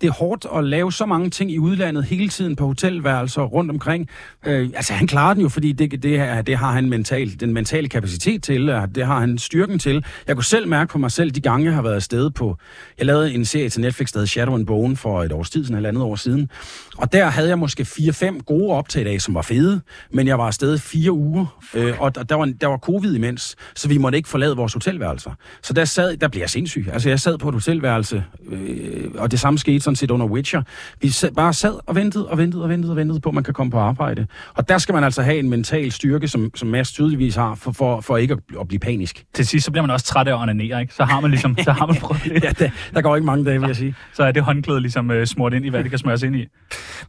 det 0.00 0.06
er 0.06 0.12
hårdt 0.12 0.46
at 0.56 0.64
lave 0.64 0.92
så 0.92 1.06
mange 1.06 1.30
ting 1.30 1.50
i 1.50 1.58
udlandet 1.58 2.04
hele 2.04 2.28
tiden 2.28 2.56
på 2.56 2.66
hotelværelser 2.66 3.42
rundt 3.42 3.70
omkring. 3.70 4.08
Øh, 4.46 4.70
altså, 4.74 4.92
han 4.92 5.06
klarer 5.06 5.34
den 5.34 5.42
jo, 5.42 5.48
fordi 5.48 5.72
det, 5.72 6.02
det, 6.02 6.18
her, 6.18 6.42
det 6.42 6.56
har 6.56 6.72
han 6.72 6.88
mental, 6.88 7.40
den 7.40 7.52
mentale 7.52 7.88
kapacitet 7.88 8.42
til, 8.42 8.70
og 8.70 8.94
det 8.94 9.06
har 9.06 9.20
han 9.20 9.38
styrken 9.38 9.78
til. 9.78 10.04
Jeg 10.26 10.36
kunne 10.36 10.44
selv 10.44 10.68
mærke 10.68 10.92
på 10.92 10.98
mig 10.98 11.12
selv, 11.12 11.30
de 11.30 11.40
gange, 11.40 11.66
jeg 11.66 11.74
har 11.74 11.82
været 11.82 11.94
afsted 11.94 12.30
på... 12.30 12.56
Jeg 12.98 13.06
lavede 13.06 13.34
en 13.34 13.44
serie 13.44 13.68
til 13.68 13.80
Netflix, 13.80 14.12
der 14.12 14.18
hed 14.18 14.26
Shadow 14.26 14.54
and 14.54 14.66
Bone 14.66 14.96
for 14.96 15.22
et 15.22 15.32
års 15.32 15.50
tid, 15.50 15.64
sådan 15.64 15.74
et 15.74 15.78
eller 15.78 15.88
andet 15.88 16.02
år 16.02 16.16
siden. 16.16 16.50
Og 16.96 17.12
der 17.12 17.26
havde 17.26 17.48
jeg 17.48 17.58
måske 17.58 17.82
4-5 17.82 18.40
gode 18.46 18.72
optag 18.72 19.22
som 19.22 19.34
var 19.34 19.42
fede, 19.42 19.80
men 20.12 20.26
jeg 20.26 20.38
var 20.38 20.46
afsted 20.46 20.78
fire 20.78 21.12
uger, 21.12 21.60
øh, 21.74 22.00
og 22.00 22.14
der, 22.14 22.22
der, 22.22 22.34
var, 22.34 22.52
der 22.60 22.66
var 22.66 22.78
covid 22.78 23.14
imens, 23.14 23.56
så 23.74 23.88
vi 23.88 23.98
måtte 23.98 24.16
ikke 24.18 24.28
forlade 24.28 24.56
vores 24.56 24.72
hotelværelser. 24.72 25.30
Så 25.62 25.72
der 25.72 25.84
sad, 25.84 26.16
der 26.16 26.28
blev 26.28 26.43
jeg 26.44 26.50
sindssyg. 26.50 26.86
Altså, 26.92 27.08
jeg 27.08 27.20
sad 27.20 27.38
på 27.38 27.48
et 27.48 27.54
hotelværelse, 27.54 28.24
øh, 28.52 29.10
og 29.18 29.30
det 29.30 29.40
samme 29.40 29.58
skete 29.58 29.80
sådan 29.80 29.96
set 29.96 30.10
under 30.10 30.26
Witcher. 30.26 30.62
Vi 31.00 31.08
sad, 31.08 31.30
bare 31.32 31.52
sad 31.52 31.74
og 31.86 31.94
ventede 31.94 32.28
og 32.28 32.38
ventede 32.38 32.62
og 32.62 32.68
ventede 32.68 32.92
og 32.92 32.96
ventede 32.96 33.20
på, 33.20 33.28
at 33.28 33.34
man 33.34 33.44
kan 33.44 33.54
komme 33.54 33.70
på 33.70 33.78
arbejde. 33.78 34.26
Og 34.54 34.68
der 34.68 34.78
skal 34.78 34.94
man 34.94 35.04
altså 35.04 35.22
have 35.22 35.38
en 35.38 35.50
mental 35.50 35.92
styrke, 35.92 36.28
som, 36.28 36.50
som 36.54 36.68
Mads 36.68 36.92
tydeligvis 36.92 37.34
har, 37.34 37.54
for, 37.54 37.72
for, 37.72 38.00
for 38.00 38.16
ikke 38.16 38.32
at, 38.32 38.60
at 38.60 38.68
blive 38.68 38.80
panisk. 38.80 39.24
Til 39.34 39.46
sidst, 39.46 39.64
så 39.64 39.70
bliver 39.70 39.82
man 39.82 39.90
også 39.90 40.06
træt 40.06 40.28
af 40.28 40.32
at 40.32 40.38
onanere, 40.38 40.80
ikke? 40.80 40.94
Så 40.94 41.04
har 41.04 41.20
man 41.20 41.30
ligesom, 41.30 41.58
så 41.58 41.72
har 41.72 41.86
man 41.86 41.96
prøvet 42.02 42.24
det. 42.24 42.44
Ja, 42.44 42.50
der, 42.50 42.70
der 42.94 43.02
går 43.02 43.16
ikke 43.16 43.26
mange 43.26 43.44
dage, 43.44 43.60
vil 43.60 43.66
jeg 43.66 43.76
sige. 43.76 43.94
Så 44.12 44.24
er 44.24 44.32
det 44.32 44.42
håndklæde 44.42 44.80
ligesom 44.80 45.10
uh, 45.10 45.24
smurt 45.24 45.54
ind 45.54 45.66
i, 45.66 45.68
hvad 45.68 45.82
det 45.82 45.90
kan 45.90 45.98
smøres 45.98 46.22
ind 46.22 46.36
i. 46.36 46.46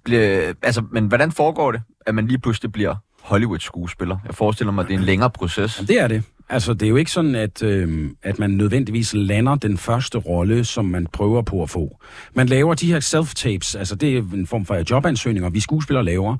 Ble, 0.03 0.17
altså, 0.63 0.83
men 0.91 1.05
hvordan 1.05 1.31
foregår 1.31 1.71
det, 1.71 1.81
at 2.05 2.15
man 2.15 2.27
lige 2.27 2.39
pludselig 2.39 2.71
bliver 2.71 2.95
Hollywood-skuespiller? 3.21 4.17
Jeg 4.25 4.35
forestiller 4.35 4.71
mig, 4.71 4.81
at 4.81 4.87
det 4.87 4.93
er 4.93 4.99
en 4.99 5.05
længere 5.05 5.29
proces. 5.29 5.83
Det 5.87 6.01
er 6.01 6.07
det. 6.07 6.23
Altså, 6.49 6.73
det 6.73 6.83
er 6.83 6.89
jo 6.89 6.95
ikke 6.95 7.11
sådan, 7.11 7.35
at, 7.35 7.63
øh, 7.63 8.09
at 8.23 8.39
man 8.39 8.49
nødvendigvis 8.49 9.13
lander 9.13 9.55
den 9.55 9.77
første 9.77 10.17
rolle, 10.17 10.65
som 10.65 10.85
man 10.85 11.07
prøver 11.13 11.41
på 11.41 11.63
at 11.63 11.69
få. 11.69 11.99
Man 12.33 12.47
laver 12.47 12.73
de 12.73 12.87
her 12.87 12.99
self-tapes, 12.99 13.77
altså 13.77 13.95
det 13.95 14.17
er 14.17 14.21
en 14.33 14.47
form 14.47 14.65
for 14.65 14.83
jobansøgninger, 14.89 15.49
vi 15.49 15.59
skuespillere 15.59 16.05
laver. 16.05 16.37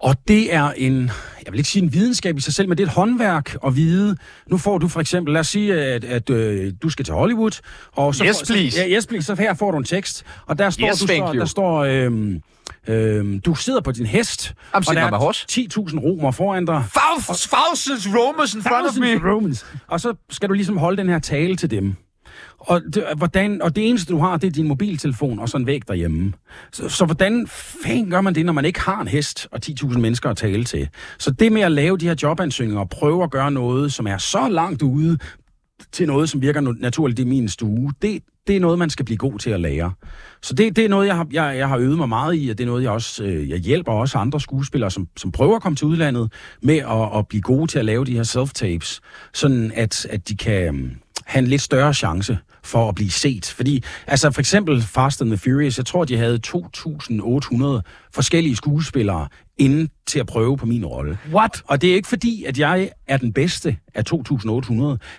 Og 0.00 0.16
det 0.28 0.54
er 0.54 0.70
en, 0.76 1.10
jeg 1.44 1.52
vil 1.52 1.58
ikke 1.58 1.70
sige 1.70 1.82
en 1.82 1.92
videnskab 1.92 2.38
i 2.38 2.40
sig 2.40 2.54
selv, 2.54 2.68
men 2.68 2.78
det 2.78 2.84
er 2.84 2.86
et 2.88 2.92
håndværk 2.94 3.56
at 3.66 3.76
vide. 3.76 4.16
Nu 4.46 4.56
får 4.56 4.78
du 4.78 4.88
for 4.88 5.00
eksempel, 5.00 5.32
lad 5.32 5.40
os 5.40 5.46
sige, 5.48 5.74
at, 5.74 6.04
at 6.04 6.30
øh, 6.30 6.72
du 6.82 6.90
skal 6.90 7.04
til 7.04 7.14
Hollywood. 7.14 7.60
Og 7.92 8.14
så 8.14 8.24
Yes, 8.24 8.38
får, 8.38 8.44
please. 8.54 8.70
Så, 8.76 8.82
ja, 8.84 8.96
yes, 8.96 9.06
please. 9.06 9.26
Så 9.26 9.34
her 9.34 9.54
får 9.54 9.70
du 9.70 9.78
en 9.78 9.84
tekst. 9.84 10.24
Og 10.46 10.58
der 10.58 10.70
står, 10.70 10.88
Yes, 10.88 11.00
du 11.00 11.06
så, 11.06 11.32
der 11.34 11.44
står, 11.44 11.78
øhm, 11.78 12.42
øhm, 12.88 13.40
du 13.40 13.54
sidder 13.54 13.80
på 13.80 13.92
din 13.92 14.06
hest, 14.06 14.54
I'm 14.58 14.74
og 14.74 14.84
der 14.94 15.00
er 15.00 15.16
horse. 15.16 15.46
10.000 15.50 15.98
romer 15.98 16.30
foran 16.30 16.64
dig. 16.64 16.84
Thousands 16.92 18.08
Romans 18.14 18.54
in 18.54 18.62
front 18.62 18.86
of 18.86 18.96
me. 18.98 19.30
Romans. 19.30 19.66
Og 19.86 20.00
så 20.00 20.14
skal 20.30 20.48
du 20.48 20.54
ligesom 20.54 20.76
holde 20.76 20.96
den 20.96 21.08
her 21.08 21.18
tale 21.18 21.56
til 21.56 21.70
dem. 21.70 21.96
Og 22.58 22.82
det, 22.94 23.04
hvordan, 23.16 23.62
og 23.62 23.76
det 23.76 23.88
eneste, 23.88 24.12
du 24.12 24.18
har, 24.18 24.36
det 24.36 24.46
er 24.46 24.50
din 24.50 24.68
mobiltelefon 24.68 25.38
og 25.38 25.48
så 25.48 25.56
en 25.56 25.66
væg 25.66 25.88
derhjemme. 25.88 26.32
Så, 26.72 26.88
så 26.88 27.04
hvordan 27.04 27.46
fanden 27.84 28.10
gør 28.10 28.20
man 28.20 28.34
det, 28.34 28.46
når 28.46 28.52
man 28.52 28.64
ikke 28.64 28.80
har 28.80 29.00
en 29.00 29.08
hest 29.08 29.48
og 29.52 29.60
10.000 29.66 29.98
mennesker 29.98 30.30
at 30.30 30.36
tale 30.36 30.64
til? 30.64 30.88
Så 31.18 31.30
det 31.30 31.52
med 31.52 31.62
at 31.62 31.72
lave 31.72 31.98
de 31.98 32.06
her 32.08 32.14
jobansøgninger 32.22 32.80
og 32.80 32.88
prøve 32.88 33.24
at 33.24 33.30
gøre 33.30 33.50
noget, 33.50 33.92
som 33.92 34.06
er 34.06 34.18
så 34.18 34.48
langt 34.48 34.82
ude 34.82 35.18
til 35.92 36.06
noget, 36.06 36.28
som 36.28 36.42
virker 36.42 36.74
naturligt 36.80 37.18
i 37.18 37.24
min 37.24 37.48
stue, 37.48 37.92
det, 38.02 38.22
det 38.46 38.56
er 38.56 38.60
noget, 38.60 38.78
man 38.78 38.90
skal 38.90 39.04
blive 39.04 39.18
god 39.18 39.38
til 39.38 39.50
at 39.50 39.60
lære. 39.60 39.92
Så 40.42 40.54
det, 40.54 40.76
det 40.76 40.84
er 40.84 40.88
noget, 40.88 41.06
jeg 41.06 41.16
har, 41.16 41.26
jeg, 41.32 41.54
jeg 41.56 41.68
har 41.68 41.78
øvet 41.78 41.96
mig 41.96 42.08
meget 42.08 42.36
i, 42.36 42.48
og 42.48 42.58
det 42.58 42.64
er 42.64 42.68
noget, 42.68 42.82
jeg 42.82 42.90
også 42.90 43.24
øh, 43.24 43.50
jeg 43.50 43.58
hjælper 43.58 43.92
også 43.92 44.18
andre 44.18 44.40
skuespillere, 44.40 44.90
som, 44.90 45.08
som 45.16 45.32
prøver 45.32 45.56
at 45.56 45.62
komme 45.62 45.76
til 45.76 45.86
udlandet, 45.86 46.32
med 46.62 46.76
at, 46.76 47.18
at 47.18 47.28
blive 47.28 47.42
gode 47.42 47.66
til 47.66 47.78
at 47.78 47.84
lave 47.84 48.04
de 48.04 48.12
her 48.12 48.22
self-tapes, 48.22 49.00
sådan 49.34 49.72
at, 49.74 50.06
at 50.10 50.28
de 50.28 50.36
kan 50.36 50.74
øhm, 50.74 50.90
have 51.24 51.42
en 51.42 51.46
lidt 51.46 51.62
større 51.62 51.94
chance 51.94 52.38
for 52.68 52.88
at 52.88 52.94
blive 52.94 53.10
set. 53.10 53.54
Fordi, 53.56 53.84
altså 54.06 54.30
for 54.30 54.40
eksempel 54.40 54.82
Fast 54.82 55.20
and 55.20 55.30
the 55.30 55.38
Furious, 55.38 55.78
jeg 55.78 55.86
tror, 55.86 56.04
de 56.04 56.16
havde 56.16 56.40
2.800 56.46 57.82
forskellige 58.14 58.56
skuespillere 58.56 59.28
inde 59.58 59.88
til 60.06 60.18
at 60.18 60.26
prøve 60.26 60.56
på 60.56 60.66
min 60.66 60.86
rolle. 60.86 61.18
What? 61.32 61.62
Og 61.66 61.82
det 61.82 61.90
er 61.90 61.94
ikke 61.94 62.08
fordi, 62.08 62.44
at 62.44 62.58
jeg 62.58 62.90
er 63.08 63.16
den 63.16 63.32
bedste 63.32 63.76
af 63.94 64.02
2.800. 64.12 64.14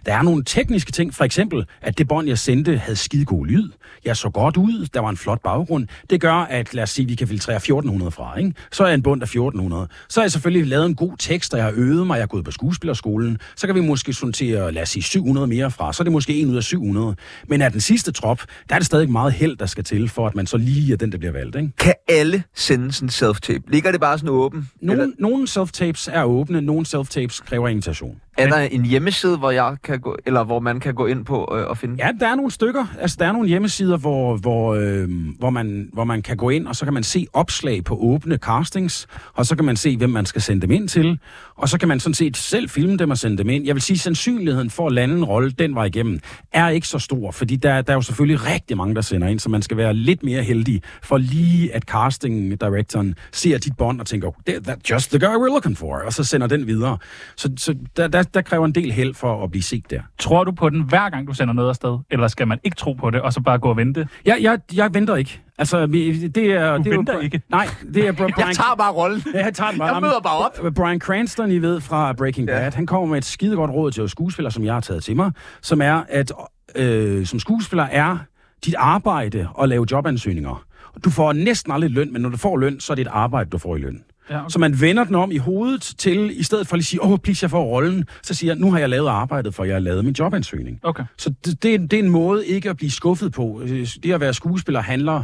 Der 0.06 0.14
er 0.14 0.22
nogle 0.22 0.44
tekniske 0.44 0.92
ting, 0.92 1.14
for 1.14 1.24
eksempel, 1.24 1.66
at 1.82 1.98
det 1.98 2.08
bånd, 2.08 2.28
jeg 2.28 2.38
sendte, 2.38 2.78
havde 2.78 2.96
skide 2.96 3.26
god 3.26 3.46
lyd. 3.46 3.70
Jeg 4.06 4.18
så 4.18 4.30
godt 4.30 4.58
ud, 4.58 4.88
der 4.94 5.00
var 5.00 5.10
en 5.10 5.18
flot 5.18 5.42
baggrund. 5.44 5.88
Det 6.10 6.22
gør, 6.22 6.34
at 6.34 6.74
lad 6.74 6.84
os 6.84 6.90
sige, 6.90 7.08
vi 7.08 7.16
kan 7.16 7.28
filtrere 7.28 7.58
1.400 7.58 8.10
fra. 8.10 8.38
Ikke? 8.38 8.54
Så 8.72 8.84
er 8.84 8.88
jeg 8.88 8.96
en 8.96 9.04
bund 9.04 9.24
af 9.24 9.28
1.400. 9.28 9.88
Så 10.10 10.20
har 10.20 10.24
jeg 10.24 10.32
selvfølgelig 10.32 10.68
lavet 10.68 10.86
en 10.86 10.96
god 10.96 11.18
tekst, 11.20 11.54
og 11.54 11.58
jeg 11.58 11.66
har 11.66 11.74
øvet 11.76 12.08
mig, 12.08 12.16
jeg 12.16 12.22
er 12.22 12.28
gået 12.28 12.46
på 12.46 12.52
skuespillerskolen. 12.52 13.38
Så 13.56 13.68
kan 13.68 13.76
vi 13.76 13.82
måske 13.82 14.14
sortere, 14.14 14.72
lad 14.72 14.82
os 14.82 14.90
sige, 14.90 15.04
700 15.04 15.48
mere 15.48 15.72
fra. 15.72 15.94
Så 15.94 16.02
er 16.02 16.04
det 16.04 16.12
måske 16.12 16.42
en 16.42 16.50
ud 16.50 16.56
af 16.56 16.64
700. 16.64 17.16
Men 17.48 17.62
af 17.62 17.72
den 17.72 17.82
sidste 17.82 18.12
trop, 18.12 18.42
der 18.70 18.76
er 18.76 18.80
det 18.80 18.86
stadig 18.86 19.12
meget 19.12 19.34
held, 19.34 19.58
der 19.58 19.66
skal 19.66 19.84
til, 19.84 20.10
for 20.10 20.28
at 20.28 20.36
man 20.36 20.48
så 20.48 20.58
lige 20.58 20.94
er 20.94 20.98
den, 20.98 21.12
der 21.12 21.18
bliver 21.18 21.32
valgt. 21.32 21.56
Ikke? 21.56 21.72
Kan 21.78 21.94
alle 22.08 22.44
sende 22.56 22.92
sådan 22.92 23.06
en 23.08 23.10
self-tape? 23.10 23.72
Ligger 23.72 23.92
det 23.92 24.02
bare 24.02 24.18
sådan 24.18 24.30
åben? 24.30 24.70
Nogle, 24.82 25.14
nogle 25.20 25.48
self-tapes 25.48 26.10
er 26.12 26.24
åbne, 26.24 26.62
nogle 26.62 26.86
self-tapes 26.86 27.46
kræver 27.46 27.68
invitation. 27.68 28.22
Er 28.40 28.48
der 28.50 28.58
en 28.58 28.86
hjemmeside, 28.86 29.38
hvor, 29.38 29.52
jeg 29.52 29.76
kan 29.84 30.00
gå, 30.00 30.18
eller 30.26 30.44
hvor 30.44 30.60
man 30.60 30.80
kan 30.80 30.94
gå 30.94 31.06
ind 31.06 31.26
på 31.26 31.56
øh, 31.58 31.68
og 31.68 31.78
finde? 31.78 31.96
Ja, 32.06 32.12
der 32.20 32.28
er 32.28 32.36
nogle 32.36 32.52
stykker. 32.52 32.86
Altså, 33.00 33.18
der 33.20 33.26
er 33.28 33.32
nogle 33.32 33.48
hjemmesider, 33.48 33.98
hvor, 33.98 34.38
hvor, 34.38 34.76
øh, 34.76 35.10
hvor, 35.40 35.50
man, 35.50 35.90
hvor 35.94 36.04
man 36.04 36.22
kan 36.22 36.38
gå 36.38 36.50
ind, 36.50 36.68
og 36.68 36.76
så 36.76 36.86
kan 36.86 36.94
man 36.94 37.04
se 37.04 37.28
opslag 37.34 37.84
på 37.84 37.96
åbne 38.02 38.36
castings, 38.38 39.08
og 39.34 39.46
så 39.46 39.56
kan 39.56 39.66
man 39.66 39.76
se, 39.76 39.98
hvem 39.98 40.10
man 40.10 40.26
skal 40.26 40.42
sende 40.42 40.62
dem 40.62 40.72
ind 40.72 40.90
til, 40.90 41.20
og 41.56 41.70
så 41.70 41.78
kan 41.80 41.88
man 41.88 42.00
sådan 42.00 42.14
set 42.14 42.38
selv 42.38 42.70
filme 42.70 42.98
dem 42.98 43.10
og 43.10 43.18
sende 43.18 43.38
dem 43.38 43.50
ind. 43.50 43.66
Jeg 43.66 43.76
vil 43.76 43.82
sige, 43.82 43.98
sandsynligheden 43.98 44.70
for 44.70 44.88
at 44.88 44.94
lande 44.94 45.16
en 45.16 45.24
rolle 45.26 45.52
den 45.52 45.76
var 45.76 45.86
igennem, 45.86 46.20
er 46.52 46.70
ikke 46.70 46.88
så 46.88 47.00
stor, 47.00 47.32
fordi 47.32 47.56
der, 47.56 47.82
der 47.82 47.94
er 47.94 47.98
jo 47.98 48.02
selvfølgelig 48.02 48.46
rigtig 48.46 48.78
mange, 48.78 48.96
der 48.96 49.02
sender 49.02 49.28
ind, 49.28 49.40
så 49.40 49.50
man 49.50 49.62
skal 49.62 49.78
være 49.78 49.94
lidt 49.94 50.24
mere 50.24 50.44
heldig, 50.44 50.82
for 51.04 51.18
lige 51.18 51.76
at 51.76 51.84
casting 51.84 52.62
directoren 52.62 53.16
ser 53.32 53.58
dit 53.58 53.78
bånd 53.78 54.00
og 54.00 54.06
tænker, 54.08 54.30
"That- 54.50 54.70
that's 54.70 54.92
just 54.92 55.10
the 55.10 55.20
guy 55.20 55.36
we're 55.36 55.54
looking 55.54 55.78
for, 55.78 55.96
og 55.96 56.14
så 56.14 56.24
sender 56.24 56.48
den 56.48 56.68
videre. 56.68 56.98
Så, 57.36 57.50
så 57.58 57.76
der, 57.98 58.08
der, 58.08 58.24
der 58.34 58.42
kræver 58.42 58.66
en 58.66 58.72
del 58.72 58.92
held 58.92 59.14
for 59.14 59.44
at 59.44 59.52
blive 59.52 59.64
set 59.64 59.90
der. 59.90 60.02
Tror 60.20 60.44
du 60.44 60.52
på 60.52 60.70
den 60.70 60.82
hver 60.82 61.10
gang, 61.10 61.28
du 61.28 61.34
sender 61.34 61.54
noget 61.54 61.70
afsted? 61.70 61.98
Eller 62.12 62.28
skal 62.28 62.48
man 62.48 62.60
ikke 62.64 62.76
tro 62.76 62.94
på 62.94 63.10
det, 63.10 63.22
og 63.22 63.34
så 63.34 63.42
bare 63.42 63.58
gå 63.60 63.70
og 63.70 63.78
vente? 63.78 64.08
Jeg, 64.26 64.38
jeg, 64.42 64.60
jeg 64.76 64.94
venter 64.94 65.16
ikke. 65.16 65.42
Altså, 65.58 65.88
det 65.88 65.98
er... 66.38 66.78
Du 66.78 66.84
det 66.84 66.94
er 66.94 66.98
venter 66.98 67.14
jo, 67.14 67.20
ikke? 67.20 67.42
Nej, 67.50 67.68
det 67.94 68.08
er 68.08 68.12
Brian... 68.12 68.34
Jeg 68.38 68.56
tager 68.56 68.76
bare 68.78 68.92
rollen. 68.94 69.24
Ja, 69.34 69.46
jeg 69.46 69.54
tager 69.54 69.70
den 69.70 69.80
bare. 69.80 69.94
Jeg 69.94 70.02
møder 70.02 70.20
bare 70.20 70.38
op. 70.38 70.74
Brian 70.76 71.00
Cranston, 71.00 71.52
I 71.52 71.58
ved, 71.58 71.82
fra 71.82 72.14
Breaking 72.14 72.48
Ja. 72.48 72.60
Bad, 72.60 72.72
han 72.72 72.86
kommer 72.86 73.08
med 73.08 73.18
et 73.18 73.26
skidegodt 73.26 73.72
råd 73.72 73.92
til 73.92 74.10
skuespillere, 74.10 74.52
som 74.52 74.64
jeg 74.64 74.74
har 74.74 74.82
taget 74.82 75.04
til 75.04 75.16
mig, 75.16 75.32
som 75.62 75.82
er, 75.82 76.04
at 76.10 76.32
øh, 76.76 77.26
som 77.26 77.40
skuespiller 77.40 77.84
er 77.84 78.18
dit 78.66 78.76
arbejde 78.78 79.50
at 79.62 79.70
lave 79.70 79.86
jobansøgninger. 79.92 80.66
Du 81.06 81.10
får 81.10 81.34
næsten 81.34 81.72
aldrig 81.72 81.92
løn, 81.92 82.14
men 82.14 82.22
når 82.22 82.30
du 82.30 82.38
får 82.38 82.58
løn, 82.58 82.80
så 82.80 82.94
er 82.94 82.96
det 82.96 83.02
et 83.02 83.12
arbejde, 83.12 83.50
du 83.50 83.58
får 83.58 83.76
i 83.76 83.80
løn. 83.80 84.04
Ja, 84.30 84.40
okay. 84.40 84.50
Så 84.50 84.60
man 84.60 84.82
vender 84.82 85.04
den 85.04 85.16
om 85.16 85.32
i 85.32 85.38
hovedet 85.38 85.94
til, 85.98 86.40
i 86.40 86.44
stedet 86.44 86.68
for 86.68 86.74
at 86.74 86.78
lige 86.78 86.86
sige, 86.86 87.04
åh, 87.04 87.12
oh, 87.12 87.18
please, 87.18 87.44
jeg 87.44 87.50
får 87.50 87.64
rollen, 87.64 88.06
så 88.24 88.34
siger 88.34 88.54
jeg, 88.54 88.60
nu 88.60 88.72
har 88.72 88.80
jeg 88.80 88.90
lavet 88.90 89.08
arbejdet, 89.08 89.56
for 89.56 89.64
jeg 89.64 89.76
har 89.76 89.80
lavet 89.80 90.06
min 90.06 90.16
jobansøgning. 90.20 90.80
Okay. 90.84 91.04
Så 91.18 91.34
det, 91.46 91.64
det, 91.64 91.74
er, 91.74 91.78
det 91.78 91.94
er 91.94 92.04
en 92.04 92.10
måde 92.10 92.48
ikke 92.48 92.70
at 92.70 92.78
blive 92.78 92.92
skuffet 92.92 93.32
på. 93.32 93.62
Det 94.04 94.12
at 94.12 94.20
være 94.20 94.34
skuespiller 94.34 94.82
handler 94.82 95.24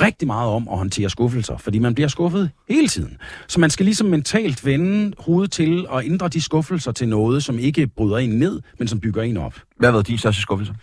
rigtig 0.00 0.26
meget 0.26 0.50
om 0.50 0.68
at 0.68 0.78
håndtere 0.78 1.10
skuffelser, 1.10 1.56
fordi 1.56 1.78
man 1.78 1.94
bliver 1.94 2.08
skuffet 2.08 2.50
hele 2.68 2.88
tiden. 2.88 3.16
Så 3.48 3.60
man 3.60 3.70
skal 3.70 3.84
ligesom 3.84 4.06
mentalt 4.06 4.66
vende 4.66 5.12
hovedet 5.18 5.52
til 5.52 5.86
at 5.92 6.04
ændre 6.04 6.28
de 6.28 6.42
skuffelser 6.42 6.92
til 6.92 7.08
noget, 7.08 7.44
som 7.44 7.58
ikke 7.58 7.86
bryder 7.86 8.16
en 8.16 8.30
ned, 8.30 8.60
men 8.78 8.88
som 8.88 9.00
bygger 9.00 9.22
en 9.22 9.36
op. 9.36 9.60
Hvad 9.78 9.88
har 9.88 9.92
været 9.92 10.06
din 10.06 10.18
største 10.18 10.42
skuffelse? 10.42 10.74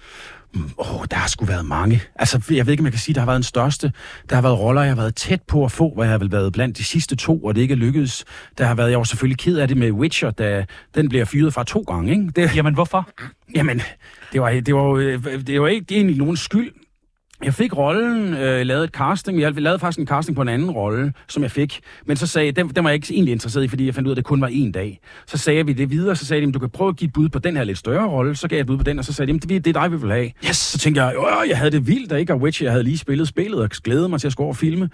Åh, 0.56 0.96
oh, 1.00 1.06
der 1.12 1.16
har 1.18 1.28
sgu 1.28 1.46
været 1.46 1.66
mange. 1.66 2.02
Altså, 2.16 2.42
jeg 2.52 2.66
ved 2.66 2.74
ikke, 2.74 2.82
om 2.82 2.86
jeg 2.86 2.94
kan 2.94 3.00
sige, 3.00 3.16
der 3.16 3.22
har 3.22 3.26
været 3.26 3.38
en 3.38 3.44
største. 3.44 3.92
Der 4.30 4.36
har 4.36 4.42
været 4.42 4.60
roller, 4.60 4.82
jeg 4.82 4.92
har 4.92 4.96
været 4.96 5.16
tæt 5.16 5.42
på 5.42 5.66
at 5.66 5.72
få, 5.72 5.94
hvor 5.94 6.04
jeg 6.04 6.12
har 6.12 6.18
vel 6.18 6.32
været 6.32 6.54
blandt 6.54 6.78
de 6.78 6.84
sidste 6.84 7.16
to, 7.16 7.40
og 7.40 7.56
det 7.56 7.62
ikke 7.62 7.72
er 7.72 7.76
lykkedes. 7.78 8.26
Der 8.58 8.66
har 8.66 8.76
været, 8.76 8.90
jeg 8.90 8.98
var 8.98 9.04
selvfølgelig 9.04 9.38
ked 9.38 9.58
af 9.58 9.68
det 9.68 9.78
med 9.78 9.92
Witcher, 9.92 10.32
da 10.32 10.66
den 10.96 11.10
bliver 11.10 11.26
fyret 11.26 11.54
fra 11.54 11.64
to 11.64 11.80
gange, 11.82 12.12
ikke? 12.12 12.32
Det, 12.36 12.56
Jamen, 12.56 12.74
hvorfor? 12.74 13.10
Jamen, 13.56 13.82
det 14.34 14.42
var, 14.42 14.50
det 14.50 14.76
var, 14.76 14.82
jo- 14.84 15.20
det 15.48 15.62
var 15.62 15.68
ikke 15.68 15.96
egentlig 15.96 16.18
nogen 16.18 16.38
skyld. 16.38 16.72
Jeg 17.46 17.54
fik 17.54 17.78
rollen, 17.78 18.34
øh, 18.34 18.66
lavede 18.66 18.84
et 18.84 18.90
casting. 18.90 19.42
Jeg 19.42 19.54
lavede 19.62 19.80
faktisk 19.80 20.00
en 20.00 20.08
casting 20.08 20.36
på 20.36 20.42
en 20.42 20.50
anden 20.50 20.72
rolle, 20.72 21.14
som 21.28 21.44
jeg 21.44 21.52
fik. 21.52 21.80
Men 22.06 22.18
så 22.18 22.28
sagde 22.28 22.52
den, 22.52 22.68
den 22.70 22.84
var 22.84 22.90
jeg 22.90 22.96
ikke 22.96 23.14
egentlig 23.14 23.32
interesseret 23.32 23.64
i, 23.64 23.68
fordi 23.68 23.86
jeg 23.86 23.96
fandt 23.96 24.08
ud 24.08 24.12
af, 24.12 24.14
at 24.14 24.18
det 24.18 24.26
kun 24.26 24.42
var 24.42 24.48
en 24.48 24.72
dag. 24.72 25.00
Så 25.28 25.38
sagde 25.38 25.66
vi 25.66 25.74
det 25.74 25.90
videre, 25.92 26.16
så 26.16 26.26
sagde 26.26 26.42
de, 26.42 26.46
"Men 26.48 26.54
du 26.54 26.60
kan 26.60 26.70
prøve 26.70 26.90
at 26.90 26.96
give 26.96 27.08
et 27.08 27.14
bud 27.14 27.30
på 27.30 27.40
den 27.40 27.58
her 27.58 27.64
lidt 27.64 27.78
større 27.78 28.08
rolle. 28.08 28.36
Så 28.36 28.48
gav 28.48 28.56
jeg 28.58 28.62
et 28.62 28.68
bud 28.68 28.78
på 28.78 28.84
den, 28.84 29.00
og 29.00 29.06
så 29.06 29.14
sagde 29.14 29.28
de, 29.28 29.30
"Jamen, 29.30 29.40
det, 29.40 29.66
det 29.66 29.76
er 29.76 29.82
dig, 29.82 29.92
vi 29.92 29.98
vil 29.98 30.12
have. 30.12 30.32
Yes. 30.48 30.58
Så 30.58 30.78
tænkte 30.78 31.04
jeg, 31.04 31.18
Åh, 31.18 31.50
jeg 31.50 31.58
havde 31.58 31.72
det 31.72 31.88
vildt, 31.88 32.12
og 32.12 32.20
ikke 32.20 32.34
og 32.34 32.40
Witcher. 32.42 32.66
Jeg 32.66 32.72
havde 32.72 32.84
lige 32.84 32.98
spillet 32.98 33.28
spillet 33.28 33.60
og 33.60 33.70
glædede 33.70 34.10
mig 34.10 34.20
til 34.20 34.28
at 34.28 34.32
skulle 34.32 34.46
over 34.46 34.54
og 34.54 34.58
filme. 34.58 34.90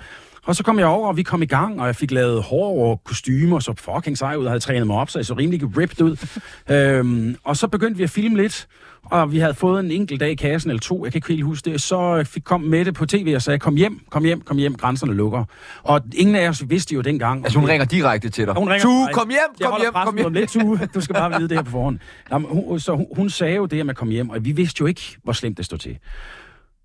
Og 0.46 0.56
så 0.56 0.64
kom 0.64 0.80
jeg 0.80 0.88
over, 0.88 1.08
og 1.08 1.18
vi 1.18 1.24
kom 1.24 1.42
i 1.42 1.46
gang, 1.46 1.82
og 1.82 1.88
jeg 1.88 1.96
fik 1.96 2.12
lavet 2.12 2.44
hår 2.44 2.86
og 2.90 3.02
kostymer, 3.04 3.60
så 3.60 3.74
fucking 3.78 4.18
sej 4.18 4.36
ud, 4.36 4.46
og 4.46 4.52
havde 4.52 4.60
trænet 4.60 4.88
mig 4.88 4.96
op, 4.96 5.10
så 5.10 5.20
jeg 5.20 5.26
så 5.26 5.34
rimelig 5.34 5.78
ripped 5.78 6.02
ud. 6.02 6.40
øhm, 6.76 7.36
og 7.44 7.58
så 7.58 7.68
begyndte 7.68 7.98
vi 7.98 8.04
at 8.04 8.10
filme 8.10 8.38
lidt, 8.38 8.68
og 9.04 9.32
vi 9.32 9.40
havde 9.40 9.54
fået 9.54 9.80
en 9.86 9.92
enkelt 9.92 10.20
dag 10.20 10.32
i 10.32 10.36
kassen, 10.36 10.70
eller 10.72 10.82
to, 10.82 11.06
jeg 11.06 11.12
kan 11.12 11.18
ikke 11.18 11.28
helt 11.28 11.44
huske 11.44 11.72
det. 11.72 11.82
Så 11.82 12.24
fik 12.24 12.44
kom 12.44 12.62
Mette 12.62 12.94
på 12.94 13.06
tv 13.06 13.34
og 13.36 13.42
sagde, 13.42 13.60
kom 13.60 13.76
hjem, 13.76 14.00
kom 14.10 14.24
hjem, 14.24 14.42
kom 14.42 14.58
hjem, 14.58 14.76
grænserne 14.76 15.14
lukker. 15.14 15.46
Og 15.84 16.02
ingen 16.16 16.36
af 16.36 16.50
os 16.50 16.70
vidste 16.70 16.96
jo 16.96 17.02
dengang. 17.02 17.44
Altså, 17.44 17.60
hun 17.60 17.70
ringer 17.70 17.86
direkte 17.86 18.30
til 18.30 18.46
dig. 18.46 18.54
Hun 18.54 18.70
ringer 18.70 18.86
Tue, 18.86 19.08
kom 19.14 19.30
hjem, 19.30 19.70
kom 19.72 19.82
hjem, 19.82 19.94
kom 19.94 20.16
hjem. 20.16 20.26
om 20.26 20.34
lidt, 20.34 20.50
Tue. 20.50 20.80
Du 20.94 21.02
skal 21.02 21.14
bare 21.14 21.38
vide 21.38 21.50
det 21.50 21.58
her 21.58 21.64
på 21.64 21.72
forhånd. 21.72 22.00
Jamen, 22.32 22.48
hun, 22.52 22.80
så 22.80 22.96
hun, 22.96 23.06
hun 23.16 23.30
sagde 23.30 23.56
jo 23.56 23.66
det 23.66 23.78
her 23.78 23.84
med 23.84 23.90
at 23.90 23.98
komme 23.98 24.14
hjem, 24.14 24.30
og 24.30 24.46
vi 24.46 24.52
vidste 24.52 24.82
jo 24.82 24.86
ikke, 24.86 25.18
hvor 25.24 25.34
slemt 25.34 25.58
det 25.58 25.66
stod 25.66 25.78
til. 25.78 25.98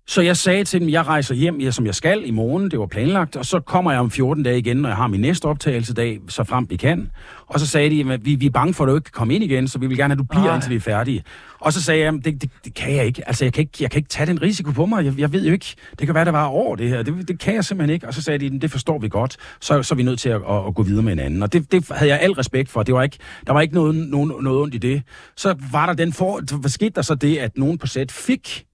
Så 0.07 0.21
jeg 0.21 0.37
sagde 0.37 0.63
til 0.63 0.81
dem, 0.81 0.89
jeg 0.89 1.07
rejser 1.07 1.35
hjem, 1.35 1.59
ja, 1.59 1.71
som 1.71 1.85
jeg 1.85 1.95
skal 1.95 2.21
i 2.25 2.31
morgen, 2.31 2.71
det 2.71 2.79
var 2.79 2.85
planlagt, 2.85 3.35
og 3.35 3.45
så 3.45 3.59
kommer 3.59 3.91
jeg 3.91 3.99
om 3.99 4.11
14 4.11 4.43
dage 4.43 4.57
igen, 4.57 4.77
når 4.77 4.89
jeg 4.89 4.95
har 4.95 5.07
min 5.07 5.21
næste 5.21 5.45
optagelsedag, 5.45 6.19
så 6.27 6.43
frem 6.43 6.69
vi 6.69 6.75
kan. 6.75 7.11
Og 7.47 7.59
så 7.59 7.67
sagde 7.67 7.89
de, 7.89 8.13
at 8.13 8.25
vi, 8.25 8.35
vi 8.35 8.45
er 8.45 8.49
bange 8.49 8.73
for, 8.73 8.83
at 8.83 8.87
du 8.87 8.95
ikke 8.95 9.05
kan 9.05 9.11
komme 9.11 9.35
ind 9.35 9.43
igen, 9.43 9.67
så 9.67 9.79
vi 9.79 9.87
vil 9.87 9.97
gerne 9.97 10.11
have, 10.11 10.15
at 10.15 10.17
du 10.17 10.23
bliver, 10.23 10.49
Ej. 10.49 10.55
indtil 10.55 10.69
vi 10.71 10.75
er 10.75 10.79
færdige. 10.79 11.23
Og 11.59 11.73
så 11.73 11.81
sagde 11.81 12.03
jeg, 12.03 12.13
det, 12.13 12.41
det, 12.41 12.49
det 12.65 12.73
kan 12.73 12.95
jeg 12.95 13.05
ikke. 13.05 13.27
Altså, 13.27 13.45
jeg 13.45 13.53
kan 13.53 13.61
ikke, 13.61 13.71
jeg 13.79 13.91
kan 13.91 13.97
ikke 13.97 14.09
tage 14.09 14.25
den 14.25 14.41
risiko 14.41 14.71
på 14.71 14.85
mig. 14.85 15.05
Jeg, 15.05 15.19
jeg 15.19 15.33
ved 15.33 15.45
jo 15.45 15.53
ikke, 15.53 15.75
det 15.99 16.07
kan 16.07 16.15
være, 16.15 16.25
det 16.25 16.33
var 16.33 16.45
over 16.45 16.75
det 16.75 16.89
her. 16.89 17.03
Det, 17.03 17.27
det 17.27 17.39
kan 17.39 17.55
jeg 17.55 17.65
simpelthen 17.65 17.93
ikke. 17.93 18.07
Og 18.07 18.13
så 18.13 18.21
sagde 18.21 18.49
de, 18.49 18.59
det 18.59 18.71
forstår 18.71 18.99
vi 18.99 19.09
godt. 19.09 19.37
Så, 19.61 19.83
så 19.83 19.93
er 19.93 19.97
vi 19.97 20.03
nødt 20.03 20.19
til 20.19 20.29
at, 20.29 20.41
at, 20.49 20.67
at 20.67 20.75
gå 20.75 20.83
videre 20.83 21.03
med 21.03 21.11
hinanden. 21.11 21.43
Og 21.43 21.53
det, 21.53 21.71
det 21.71 21.89
havde 21.91 22.11
jeg 22.11 22.19
al 22.19 22.31
respekt 22.31 22.69
for. 22.69 22.83
Det 22.83 22.95
var 22.95 23.03
ikke, 23.03 23.17
der 23.47 23.53
var 23.53 23.61
ikke 23.61 23.73
noget, 23.73 23.95
nogen, 23.95 24.33
noget 24.41 24.61
ondt 24.61 24.75
i 24.75 24.77
det. 24.77 25.03
Så 25.35 25.55
var 25.71 25.85
der 25.85 25.93
den 25.93 26.13
for... 26.13 26.57
Hvad 26.57 26.69
skete 26.69 26.91
der 26.95 27.01
så 27.01 27.15
det, 27.15 27.37
at 27.37 27.57
nogen 27.57 27.77
på 27.77 27.87
sæt 27.87 28.11
fik 28.11 28.65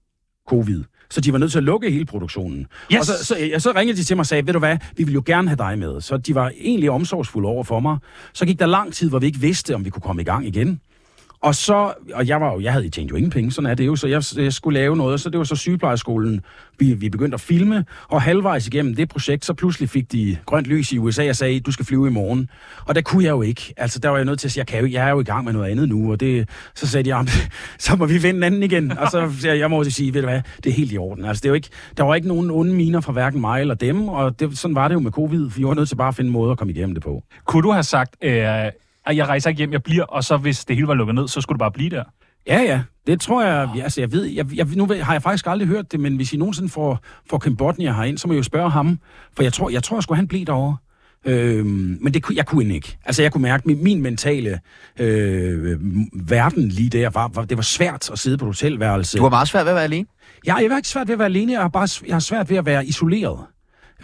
covid? 0.48 0.84
Så 1.12 1.20
de 1.20 1.32
var 1.32 1.38
nødt 1.38 1.52
til 1.52 1.58
at 1.58 1.64
lukke 1.64 1.90
hele 1.90 2.04
produktionen. 2.04 2.66
Yes! 2.92 3.00
Og 3.00 3.06
så, 3.06 3.24
så, 3.24 3.38
ja, 3.38 3.58
så 3.58 3.72
ringede 3.76 3.98
de 3.98 4.04
til 4.04 4.16
mig 4.16 4.20
og 4.20 4.26
sagde, 4.26 4.46
ved 4.46 4.52
du 4.52 4.58
hvad, 4.58 4.76
vi 4.96 5.04
vil 5.04 5.14
jo 5.14 5.22
gerne 5.26 5.48
have 5.48 5.56
dig 5.56 5.78
med. 5.78 6.00
Så 6.00 6.16
de 6.16 6.34
var 6.34 6.52
egentlig 6.60 6.90
omsorgsfulde 6.90 7.48
over 7.48 7.64
for 7.64 7.80
mig. 7.80 7.98
Så 8.32 8.46
gik 8.46 8.58
der 8.58 8.66
lang 8.66 8.92
tid, 8.92 9.08
hvor 9.08 9.18
vi 9.18 9.26
ikke 9.26 9.40
vidste, 9.40 9.74
om 9.74 9.84
vi 9.84 9.90
kunne 9.90 10.02
komme 10.02 10.22
i 10.22 10.24
gang 10.24 10.46
igen. 10.46 10.80
Og 11.42 11.54
så, 11.54 11.92
og 12.14 12.28
jeg 12.28 12.40
var 12.40 12.52
jo, 12.52 12.60
jeg 12.60 12.72
havde 12.72 12.88
tjent 12.88 13.10
jo 13.10 13.16
ingen 13.16 13.30
penge, 13.30 13.52
sådan 13.52 13.70
er 13.70 13.74
det 13.74 13.86
jo, 13.86 13.96
så 13.96 14.06
jeg, 14.06 14.22
jeg 14.36 14.52
skulle 14.52 14.78
lave 14.78 14.96
noget, 14.96 15.20
så 15.20 15.30
det 15.30 15.38
var 15.38 15.44
så 15.44 15.56
sygeplejeskolen, 15.56 16.40
vi, 16.78 16.94
vi 16.94 17.08
begyndte 17.08 17.34
at 17.34 17.40
filme, 17.40 17.84
og 18.08 18.22
halvvejs 18.22 18.66
igennem 18.66 18.94
det 18.94 19.08
projekt, 19.08 19.44
så 19.44 19.54
pludselig 19.54 19.88
fik 19.88 20.12
de 20.12 20.36
grønt 20.46 20.66
lys 20.66 20.92
i 20.92 20.98
USA, 20.98 21.28
og 21.28 21.36
sagde, 21.36 21.60
du 21.60 21.72
skal 21.72 21.86
flyve 21.86 22.06
i 22.06 22.10
morgen. 22.10 22.50
Og 22.86 22.94
der 22.94 23.00
kunne 23.00 23.24
jeg 23.24 23.30
jo 23.30 23.42
ikke. 23.42 23.74
Altså, 23.76 23.98
der 23.98 24.08
var 24.08 24.16
jeg 24.16 24.24
nødt 24.24 24.40
til 24.40 24.48
at 24.48 24.52
sige, 24.52 24.60
jeg, 24.60 24.66
kan 24.66 24.80
jo, 24.80 24.86
jeg 24.86 25.06
er 25.06 25.10
jo 25.10 25.20
i 25.20 25.24
gang 25.24 25.44
med 25.44 25.52
noget 25.52 25.70
andet 25.70 25.88
nu, 25.88 26.12
og 26.12 26.20
det, 26.20 26.48
så 26.74 26.86
sagde 26.86 27.10
de, 27.10 27.26
så 27.78 27.96
må 27.96 28.06
vi 28.06 28.12
vinde 28.12 28.34
den 28.34 28.42
anden 28.42 28.62
igen. 28.62 28.98
Og 28.98 29.10
så 29.10 29.32
sagde 29.40 29.54
jeg, 29.54 29.60
jeg 29.60 29.70
må 29.70 29.78
også 29.78 29.90
sige, 29.90 30.14
ved 30.14 30.22
du 30.22 30.28
hvad, 30.28 30.42
det 30.64 30.70
er 30.70 30.74
helt 30.74 30.92
i 30.92 30.98
orden. 30.98 31.24
Altså, 31.24 31.40
det 31.40 31.46
er 31.46 31.50
jo 31.50 31.54
ikke, 31.54 31.68
der 31.96 32.02
var 32.02 32.14
ikke 32.14 32.28
nogen 32.28 32.50
onde 32.50 32.74
miner 32.74 33.00
fra 33.00 33.12
hverken 33.12 33.40
mig 33.40 33.60
eller 33.60 33.74
dem, 33.74 34.08
og 34.08 34.40
det, 34.40 34.58
sådan 34.58 34.74
var 34.74 34.88
det 34.88 34.94
jo 34.94 35.00
med 35.00 35.12
covid, 35.12 35.50
for 35.50 35.58
vi 35.58 35.64
var 35.64 35.74
nødt 35.74 35.88
til 35.88 35.96
bare 35.96 36.08
at 36.08 36.14
finde 36.14 36.28
en 36.28 36.32
måde 36.32 36.52
at 36.52 36.58
komme 36.58 36.72
igennem 36.72 36.94
det 36.94 37.02
på. 37.02 37.24
Kunne 37.44 37.62
du 37.62 37.70
have 37.70 37.82
sagt, 37.82 38.16
øh, 38.22 38.46
at 39.06 39.16
jeg 39.16 39.28
rejser 39.28 39.50
ikke 39.50 39.58
hjem, 39.58 39.72
jeg 39.72 39.82
bliver, 39.82 40.04
og 40.04 40.24
så 40.24 40.36
hvis 40.36 40.64
det 40.64 40.76
hele 40.76 40.88
var 40.88 40.94
lukket 40.94 41.14
ned, 41.14 41.28
så 41.28 41.40
skulle 41.40 41.56
du 41.56 41.58
bare 41.58 41.72
blive 41.72 41.90
der? 41.90 42.04
Ja, 42.46 42.60
ja. 42.60 42.82
Det 43.06 43.20
tror 43.20 43.44
jeg, 43.44 43.68
ja, 43.76 43.82
altså 43.82 44.00
jeg 44.00 44.12
ved, 44.12 44.24
jeg, 44.24 44.46
jeg, 44.56 44.66
nu 44.76 44.86
har 45.02 45.12
jeg 45.12 45.22
faktisk 45.22 45.46
aldrig 45.46 45.68
hørt 45.68 45.92
det, 45.92 46.00
men 46.00 46.16
hvis 46.16 46.32
I 46.32 46.36
nogensinde 46.36 46.68
får, 46.68 46.98
får 47.30 47.38
Kambodja 47.38 47.92
herind, 47.92 48.18
så 48.18 48.28
må 48.28 48.34
jeg 48.34 48.38
jo 48.38 48.42
spørge 48.42 48.70
ham, 48.70 48.98
for 49.36 49.42
jeg 49.42 49.52
tror, 49.52 49.70
jeg 49.70 49.82
tror, 49.82 49.96
jeg 49.96 50.02
skulle 50.02 50.16
han 50.16 50.28
blive 50.28 50.44
derovre. 50.44 50.76
Øhm, 51.26 51.98
men 52.00 52.14
det, 52.14 52.22
kunne- 52.22 52.36
jeg 52.36 52.46
kunne 52.46 52.74
ikke. 52.74 52.98
Altså, 53.04 53.22
jeg 53.22 53.32
kunne 53.32 53.42
mærke, 53.42 53.62
min, 53.66 53.84
min 53.84 54.02
mentale 54.02 54.60
øh, 55.00 55.78
verden 56.28 56.68
lige 56.68 56.88
der, 56.90 57.10
var, 57.10 57.28
var, 57.34 57.44
det 57.44 57.56
var 57.56 57.62
svært 57.62 58.10
at 58.12 58.18
sidde 58.18 58.38
på 58.38 58.44
hotelværelse. 58.46 59.18
Du 59.18 59.22
har 59.22 59.30
meget 59.30 59.48
svært 59.48 59.64
ved 59.64 59.70
at 59.70 59.74
være 59.76 59.84
alene. 59.84 60.06
Jeg, 60.46 60.58
jeg 60.62 60.70
har 60.70 60.76
ikke 60.76 60.88
svært 60.88 61.08
ved 61.08 61.12
at 61.12 61.18
være 61.18 61.26
alene, 61.26 61.52
jeg 61.52 61.60
har 61.60 61.68
bare 61.68 61.88
jeg 62.06 62.14
har 62.14 62.20
svært 62.20 62.50
ved 62.50 62.56
at 62.56 62.66
være 62.66 62.86
isoleret. 62.86 63.38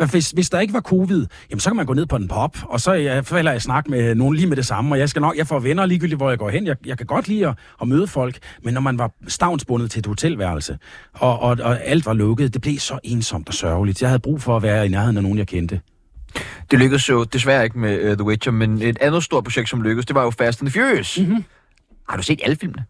Hvis, 0.07 0.31
hvis 0.31 0.51
der 0.51 0.61
ikke 0.61 0.75
var 0.75 0.81
covid, 0.81 1.27
jamen 1.51 1.61
så 1.61 1.71
kan 1.71 1.77
man 1.77 1.87
gå 1.87 1.95
ned 1.95 2.07
på 2.07 2.17
en 2.17 2.29
pop, 2.29 2.57
og 2.63 2.81
så 2.81 2.93
jeg, 2.93 3.27
falder 3.27 3.53
jeg 3.53 3.63
snak 3.63 3.89
med 3.89 4.15
nogen 4.15 4.35
lige 4.35 4.47
med 4.47 4.57
det 4.57 4.67
samme, 4.67 4.95
og 4.95 4.99
jeg 4.99 5.09
skal 5.09 5.23
nok, 5.23 5.37
jeg 5.37 5.47
får 5.47 5.59
venner 5.59 5.87
ligegyldigt, 5.87 6.19
hvor 6.19 6.29
jeg 6.31 6.39
går 6.39 6.51
hen. 6.51 6.67
Jeg, 6.67 6.77
jeg 6.87 6.99
kan 6.99 7.07
godt 7.07 7.29
lide 7.29 7.49
at, 7.49 7.55
at 7.83 7.89
møde 7.89 8.07
folk, 8.07 8.39
men 8.63 8.75
når 8.75 8.81
man 8.81 8.99
var 8.99 9.11
stavnsbundet 9.29 9.91
til 9.91 9.99
et 9.99 10.07
hotelværelse, 10.07 10.79
og, 11.13 11.39
og, 11.39 11.59
og 11.63 11.85
alt 11.85 12.07
var 12.07 12.13
lukket, 12.13 12.55
det 12.55 12.63
blev 12.63 12.79
så 12.79 12.99
ensomt 13.03 13.49
og 13.49 13.55
sørgeligt. 13.55 14.03
Jeg 14.03 14.11
havde 14.11 14.21
brug 14.21 14.43
for 14.43 14.57
at 14.57 14.63
være 14.63 14.87
i 14.87 14.89
nærheden 14.89 15.17
af 15.17 15.23
nogen, 15.23 15.39
jeg 15.39 15.47
kendte. 15.47 15.81
Det 16.71 16.79
lykkedes 16.79 17.09
jo 17.09 17.25
desværre 17.25 17.65
ikke 17.65 17.79
med 17.79 18.11
uh, 18.11 18.17
The 18.17 18.25
Witcher, 18.25 18.53
men 18.53 18.83
et 18.83 18.99
andet 19.01 19.25
stort 19.25 19.45
projekt, 19.45 19.69
som 19.69 19.83
lykkedes, 19.83 20.07
det 20.07 20.15
var 20.15 20.23
jo 20.23 20.31
Fast 20.31 20.63
and 20.63 20.71
the 20.71 20.81
Furious. 20.81 21.19
Mm-hmm. 21.19 21.45
Har 22.09 22.17
du 22.17 22.23
set 22.23 22.41
alle 22.45 22.57
filmene? 22.57 22.85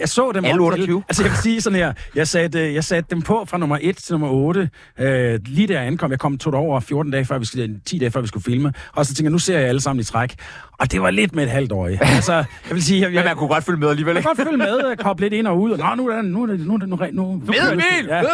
Jeg 0.00 0.08
så 0.08 0.32
dem 0.34 0.44
Alle 0.44 0.62
op 0.62 0.72
til- 0.72 0.80
28? 0.82 1.02
Altså 1.08 1.22
jeg 1.22 1.30
vil 1.30 1.38
sige 1.38 1.60
sådan 1.60 1.78
her, 1.78 1.92
jeg 2.14 2.28
satte, 2.28 2.74
jeg 2.74 2.84
satte 2.84 3.10
dem 3.10 3.22
på 3.22 3.44
fra 3.48 3.58
nummer 3.58 3.78
1 3.80 3.96
til 3.96 4.12
nummer 4.12 4.28
8, 4.28 4.70
øh, 5.00 5.40
lige 5.46 5.66
da 5.66 5.72
jeg 5.72 5.86
ankom. 5.86 6.10
Jeg 6.10 6.18
kom 6.18 6.38
det 6.38 6.46
over 6.54 6.80
14 6.80 7.12
dage 7.12 7.24
før 7.24 7.38
vi 7.38 7.44
skulle, 7.46 7.80
10 7.86 7.98
dage 7.98 8.10
før 8.10 8.20
vi 8.20 8.26
skulle 8.26 8.44
filme, 8.44 8.72
og 8.92 9.06
så 9.06 9.10
tænkte 9.14 9.24
jeg, 9.24 9.30
nu 9.32 9.38
ser 9.38 9.58
jeg 9.58 9.68
alle 9.68 9.80
sammen 9.80 10.00
i 10.00 10.04
træk. 10.04 10.34
Og 10.78 10.92
det 10.92 11.02
var 11.02 11.10
lidt 11.10 11.34
med 11.34 11.44
et 11.44 11.50
halvt 11.50 11.72
år. 11.72 11.86
Altså, 12.00 12.32
jeg 12.34 12.44
vil 12.70 12.82
sige, 12.84 13.00
jeg, 13.00 13.12
jeg, 13.12 13.20
Men 13.20 13.24
man 13.28 13.36
kunne 13.36 13.48
godt 13.48 13.64
følge 13.64 13.78
med 13.80 13.88
alligevel, 13.88 14.10
jeg 14.12 14.18
ikke? 14.18 14.28
kan 14.28 14.36
godt 14.36 14.48
følge 14.48 14.58
med, 14.82 14.90
øh, 14.90 14.96
koble 14.96 15.24
lidt 15.24 15.34
ind 15.34 15.46
og 15.46 15.60
ud. 15.60 15.70
Og, 15.70 15.78
Nå, 15.78 15.94
nu 15.96 16.08
er 16.08 16.16
det, 16.16 16.24
nu 16.24 16.42
er 16.42 16.46
det, 16.46 16.60
nu 16.60 16.74
er 16.74 16.78
det, 16.78 16.88
nu, 16.88 16.96
det- 16.96 17.14
nu, 17.14 17.22
nu, 17.32 17.40
Fed 17.52 17.70
bil! 17.76 18.06
Ja. 18.08 18.20
Fed 18.20 18.28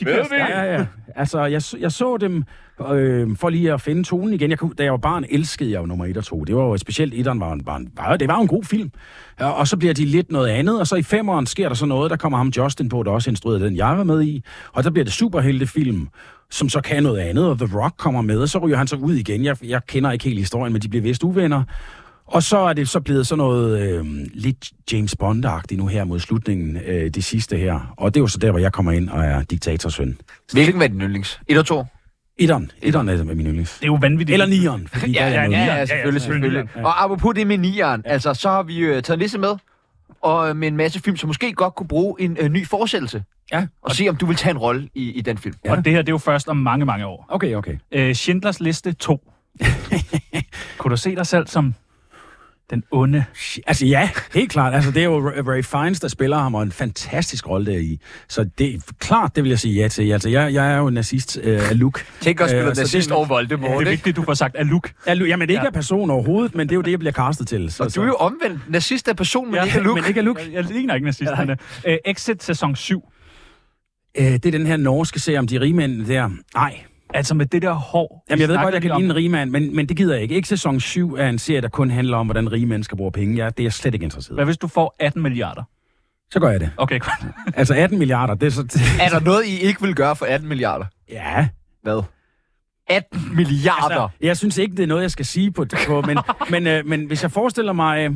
bil! 0.00 0.08
Ja, 0.38 0.62
ja, 0.62 0.72
ja. 0.72 0.84
Altså, 1.18 1.44
jeg, 1.44 1.62
jeg 1.80 1.92
så 1.92 2.16
dem 2.16 2.44
øh, 2.92 3.36
for 3.36 3.48
lige 3.48 3.72
at 3.72 3.80
finde 3.80 4.04
tonen 4.04 4.34
igen. 4.34 4.50
Jeg 4.50 4.58
kunne, 4.58 4.74
da 4.78 4.82
jeg 4.82 4.92
var 4.92 4.98
barn, 4.98 5.24
elskede 5.30 5.70
jeg 5.70 5.80
jo 5.80 5.86
nummer 5.86 6.06
1 6.06 6.16
og 6.16 6.24
2. 6.24 6.44
Det 6.44 6.56
var 6.56 6.62
jo 6.62 6.76
specielt, 6.76 7.14
1'eren 7.14 7.38
var 7.38 7.52
en, 7.52 7.66
var 7.66 7.76
en, 7.76 7.88
var, 7.96 8.16
det 8.16 8.28
var 8.28 8.34
jo 8.34 8.42
en 8.42 8.48
god 8.48 8.64
film. 8.64 8.90
Og, 9.40 9.54
og 9.54 9.68
så 9.68 9.76
bliver 9.76 9.94
de 9.94 10.04
lidt 10.04 10.32
noget 10.32 10.48
andet, 10.48 10.80
og 10.80 10.86
så 10.86 10.96
i 10.96 11.00
5'eren 11.00 11.44
sker 11.44 11.68
der 11.68 11.74
så 11.74 11.86
noget, 11.86 12.10
der 12.10 12.16
kommer 12.16 12.38
ham 12.38 12.48
Justin 12.56 12.88
på, 12.88 13.02
der 13.02 13.10
også 13.10 13.30
instruerede 13.30 13.64
den, 13.64 13.76
jeg 13.76 13.98
var 13.98 14.04
med 14.04 14.22
i. 14.22 14.44
Og 14.72 14.84
der 14.84 14.90
bliver 14.90 15.04
det 15.04 15.12
superheltefilm, 15.12 16.08
som 16.50 16.68
så 16.68 16.80
kan 16.80 17.02
noget 17.02 17.18
andet, 17.18 17.48
og 17.48 17.58
The 17.58 17.78
Rock 17.78 17.96
kommer 17.96 18.22
med, 18.22 18.38
og 18.40 18.48
så 18.48 18.58
ryger 18.58 18.76
han 18.76 18.86
så 18.86 18.96
ud 18.96 19.14
igen. 19.14 19.44
Jeg, 19.44 19.56
jeg 19.64 19.80
kender 19.86 20.10
ikke 20.10 20.24
helt 20.24 20.38
historien, 20.38 20.72
men 20.72 20.82
de 20.82 20.88
bliver 20.88 21.02
vist 21.02 21.24
uvenner. 21.24 21.62
Og 22.30 22.42
så 22.42 22.58
er 22.58 22.72
det 22.72 22.88
så 22.88 23.00
blevet 23.00 23.26
sådan 23.26 23.38
noget 23.38 23.80
øh, 23.80 24.06
lidt 24.34 24.70
James 24.92 25.16
Bond-agtigt 25.22 25.76
nu 25.76 25.86
her 25.86 26.04
mod 26.04 26.20
slutningen, 26.20 26.76
øh, 26.76 27.10
det 27.10 27.24
sidste 27.24 27.56
her. 27.56 27.94
Og 27.96 28.14
det 28.14 28.20
er 28.20 28.22
jo 28.22 28.26
så 28.26 28.38
der, 28.38 28.50
hvor 28.50 28.58
jeg 28.58 28.72
kommer 28.72 28.92
ind 28.92 29.08
og 29.08 29.24
er 29.24 29.42
diktatorsøn. 29.42 30.18
Hvilken 30.52 30.80
var 30.80 30.86
din 30.86 31.00
yndlings? 31.00 31.40
Et 31.48 31.58
og 31.58 31.66
to? 31.66 31.84
Etteren. 32.36 32.70
Etteren 32.82 33.08
er 33.08 33.24
min 33.24 33.46
yndlings. 33.46 33.74
Det 33.78 33.82
er 33.82 33.86
jo 33.86 33.98
vanvittigt. 34.00 34.34
Eller 34.34 34.46
nieren. 34.46 34.88
Fordi 34.88 35.12
der 35.14 35.20
er 35.20 35.28
ja, 35.28 35.42
ja, 35.42 35.50
Ja, 35.50 35.64
ja, 35.64 35.74
ja, 35.74 35.86
selvfølgelig, 35.86 36.22
selvfølgelig. 36.22 36.52
selvfølgelig. 36.52 36.86
Og 36.86 37.04
apropos 37.04 37.34
det 37.34 37.46
med 37.46 37.58
nieren, 37.58 38.02
altså 38.04 38.34
så 38.34 38.48
har 38.48 38.62
vi 38.62 38.86
jo 38.86 39.00
taget 39.00 39.10
en 39.10 39.18
liste 39.18 39.38
med, 39.38 39.56
og 40.22 40.48
øh, 40.48 40.56
med 40.56 40.68
en 40.68 40.76
masse 40.76 41.00
film, 41.00 41.16
som 41.16 41.26
måske 41.26 41.52
godt 41.52 41.74
kunne 41.74 41.88
bruge 41.88 42.20
en 42.20 42.36
øh, 42.40 42.48
ny 42.48 42.66
fortsættelse. 42.66 43.24
Ja. 43.52 43.66
Og 43.82 43.94
se, 43.94 44.08
om 44.08 44.16
du 44.16 44.26
vil 44.26 44.36
tage 44.36 44.50
en 44.50 44.58
rolle 44.58 44.88
i, 44.94 45.12
i 45.12 45.20
den 45.20 45.38
film. 45.38 45.54
Ja. 45.64 45.70
Og 45.70 45.84
det 45.84 45.92
her, 45.92 46.02
det 46.02 46.08
er 46.08 46.12
jo 46.12 46.18
først 46.18 46.48
om 46.48 46.56
mange, 46.56 46.84
mange 46.86 47.06
år. 47.06 47.26
Okay, 47.28 47.54
okay. 47.54 47.78
Øh, 47.92 48.14
Schindlers 48.14 48.60
Liste 48.60 48.92
2. 48.92 49.32
Kunne 50.78 50.90
du 50.90 50.96
se 50.96 51.14
dig 51.16 51.26
selv 51.26 51.46
som 51.46 51.74
den 52.70 52.84
onde? 52.90 53.24
Altså 53.66 53.86
ja, 53.86 54.10
helt 54.34 54.50
klart. 54.52 54.74
Altså, 54.74 54.90
det 54.90 55.00
er 55.00 55.04
jo 55.04 55.28
Ray 55.28 55.62
Fiennes, 55.62 56.00
der 56.00 56.08
spiller 56.08 56.38
ham, 56.38 56.54
og 56.54 56.62
en 56.62 56.72
fantastisk 56.72 57.48
rolle 57.48 57.72
der 57.72 57.78
i. 57.78 57.98
Så 58.28 58.44
det 58.58 58.74
er 58.74 58.78
klart, 58.98 59.36
det 59.36 59.44
vil 59.44 59.50
jeg 59.50 59.58
sige 59.58 59.82
ja 59.82 59.88
til. 59.88 60.10
Altså, 60.12 60.28
jeg, 60.28 60.54
jeg 60.54 60.72
er 60.72 60.76
jo 60.78 60.90
nazist 60.90 61.38
øh, 61.42 61.70
af 61.70 61.78
look. 61.78 62.04
Tænk 62.20 62.40
at 62.40 62.48
spille 62.50 62.70
Øh, 62.70 62.76
nazist 62.76 63.08
det- 63.08 63.16
over 63.16 63.26
Voldemort, 63.26 63.80
Det 63.80 63.86
er 63.86 63.90
vigtigt, 63.90 64.16
du 64.16 64.22
får 64.22 64.34
sagt 64.34 64.56
Aluk. 64.58 64.92
Ja, 65.06 65.14
lu- 65.14 65.24
jamen, 65.24 65.48
det 65.48 65.54
er 65.54 65.58
ikke 65.58 65.62
Ja. 65.64 65.66
af 65.66 65.72
person 65.72 66.10
overhovedet, 66.10 66.54
men 66.54 66.68
det 66.68 66.72
er 66.72 66.76
jo 66.76 66.82
det, 66.82 66.90
jeg 66.90 66.98
bliver 66.98 67.12
castet 67.12 67.48
til. 67.48 67.70
Så, 67.72 67.82
Og 67.84 67.94
du 67.94 68.02
er 68.02 68.06
jo 68.06 68.14
omvendt 68.14 68.70
nazist 68.70 69.08
af 69.08 69.16
person, 69.16 69.46
men 69.46 69.54
Ja, 69.54 69.64
ikke 69.64 69.78
af 69.78 69.84
look. 69.84 69.96
Men 69.96 70.04
ikke 70.08 70.18
af 70.20 70.24
look. 70.24 70.38
Jeg, 70.38 70.52
jeg 70.52 70.64
ligner 70.64 70.94
ikke 70.94 71.04
nazisterne. 71.04 71.56
Øh, 71.86 71.96
Exit 72.04 72.42
sæson 72.42 72.76
7. 72.76 73.02
Øh, 74.18 74.24
det 74.26 74.46
er 74.46 74.50
den 74.50 74.66
her 74.66 74.76
norske 74.76 75.20
serie 75.20 75.38
om 75.38 75.46
de 75.46 75.60
rige 75.60 75.74
mænd 75.74 76.06
der. 76.06 76.30
Nej. 76.54 76.78
Altså 77.14 77.34
med 77.34 77.46
det 77.46 77.62
der 77.62 77.72
hår. 77.72 78.24
Jamen, 78.30 78.40
jeg 78.40 78.48
ved 78.48 78.58
godt, 78.58 78.74
jeg 78.74 78.82
kan 78.82 78.90
ligne 78.90 79.04
en 79.04 79.14
rigmand, 79.16 79.50
men, 79.50 79.76
men 79.76 79.86
det 79.88 79.96
gider 79.96 80.14
jeg 80.14 80.22
ikke. 80.22 80.34
Ikke 80.34 80.48
sæson 80.48 80.80
7 80.80 81.14
er 81.14 81.28
en 81.28 81.38
serie, 81.38 81.60
der 81.60 81.68
kun 81.68 81.90
handler 81.90 82.16
om, 82.16 82.26
hvordan 82.26 82.52
rige 82.52 82.66
mennesker 82.66 82.96
bruger 82.96 83.10
penge. 83.10 83.36
Ja, 83.36 83.46
det 83.50 83.60
er 83.60 83.64
jeg 83.64 83.72
slet 83.72 83.94
ikke 83.94 84.04
interesseret 84.04 84.34
i. 84.34 84.36
Hvad 84.36 84.44
hvis 84.44 84.56
du 84.58 84.68
får 84.68 84.96
18 84.98 85.22
milliarder? 85.22 85.62
Så 86.30 86.40
gør 86.40 86.50
jeg 86.50 86.60
det. 86.60 86.70
Okay, 86.76 86.98
godt. 87.00 87.34
Altså 87.58 87.74
18 87.74 87.98
milliarder, 87.98 88.34
det 88.34 88.46
er 88.46 88.50
så... 88.50 88.62
Er 89.04 89.08
der 89.08 89.20
noget, 89.20 89.46
I 89.46 89.58
ikke 89.60 89.82
vil 89.82 89.94
gøre 89.94 90.16
for 90.16 90.26
18 90.26 90.48
milliarder? 90.48 90.84
Ja, 91.10 91.48
Hvad? 91.82 92.02
18 92.88 93.36
milliarder? 93.36 94.00
Altså, 94.00 94.08
jeg 94.26 94.36
synes 94.36 94.58
ikke, 94.58 94.76
det 94.76 94.82
er 94.82 94.86
noget, 94.86 95.02
jeg 95.02 95.10
skal 95.10 95.24
sige 95.24 95.50
på, 95.50 95.66
på 95.86 96.02
men, 96.02 96.18
men, 96.50 96.66
øh, 96.66 96.86
men 96.86 97.04
hvis 97.06 97.22
jeg 97.22 97.30
forestiller 97.32 97.72
mig... 97.72 98.04
øh, 98.04 98.14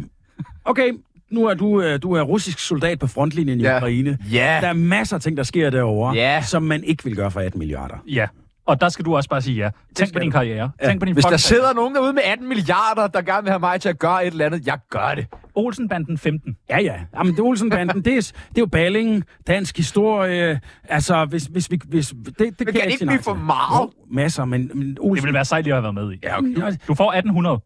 Okay, 0.65 0.93
nu 1.31 1.45
er 1.47 1.55
du, 1.55 1.81
øh, 1.83 2.03
du 2.03 2.13
er 2.13 2.23
russisk 2.23 2.59
soldat 2.59 2.99
på 2.99 3.07
frontlinjen 3.07 3.61
i 3.61 3.63
Ja. 3.63 3.77
Ukraine. 3.77 4.19
Ja. 4.33 4.59
Der 4.63 4.69
er 4.69 4.73
masser 4.73 5.17
af 5.17 5.23
ting, 5.23 5.37
der 5.37 5.43
sker 5.43 5.71
derovre, 5.71 6.15
Ja. 6.15 6.43
som 6.43 6.63
man 6.63 6.85
ikke 6.85 7.05
vil 7.05 7.17
gøre 7.17 7.31
for 7.31 7.41
18 7.41 7.59
milliarder. 7.59 7.95
Ja. 8.09 8.27
Og 8.67 8.81
der 8.81 8.89
skal 8.89 9.05
du 9.05 9.17
også 9.17 9.29
bare 9.29 9.43
sige 9.43 9.57
ja. 9.65 9.71
Tænk 9.97 10.13
på 10.13 10.19
din 10.19 10.31
du. 10.31 10.33
karriere. 10.35 10.71
Tænk 10.85 11.01
på 11.01 11.05
din 11.07 11.15
Hvis 11.15 11.25
der 11.25 11.37
sidder 11.37 11.73
nogen 11.73 11.95
derude 11.95 12.13
med 12.13 12.23
18 12.25 12.49
milliarder, 12.49 13.07
der 13.07 13.23
gerne 13.23 13.43
vil 13.43 13.51
have 13.51 13.61
mig 13.61 13.81
til 13.81 13.89
at 13.89 13.99
gøre 13.99 14.27
et 14.27 14.31
eller 14.31 14.47
andet, 14.47 14.67
jeg 14.67 14.79
gør 14.91 15.15
det. 15.17 15.27
Olsenbanden 15.55 16.19
15. 16.19 16.57
Ja, 16.71 16.81
ja. 16.81 16.95
Jamen, 17.17 17.33
det 17.33 17.41
Olsenbanden, 17.41 18.03
det, 18.05 18.13
er, 18.17 18.21
det 18.21 18.33
er 18.33 18.61
jo 18.61 18.67
Balling, 18.67 19.25
dansk 19.47 19.77
historie. 19.77 20.61
Altså, 20.89 21.25
hvis, 21.25 21.45
hvis 21.45 21.71
vi... 21.71 21.81
Hvis, 21.89 22.09
det, 22.09 22.39
det 22.39 22.39
kan, 22.39 22.67
kan 22.67 22.75
det 22.75 22.91
ikke 22.93 23.07
blive 23.07 23.23
for 23.23 23.35
meget? 23.35 23.81
Jo, 23.83 23.91
masser, 24.11 24.45
men, 24.45 24.71
men 24.75 24.91
Det 24.91 24.99
Olsen, 25.01 25.25
ville 25.25 25.35
være 25.35 25.45
sejt 25.45 25.65
lige 25.65 25.75
at 25.75 25.83
have 25.83 25.95
været 25.95 26.07
med 26.09 26.13
i. 26.17 26.19
Ja, 26.23 26.39
okay. 26.39 26.77
Du 26.89 26.95
får 26.95 27.13
1800. 27.13 27.61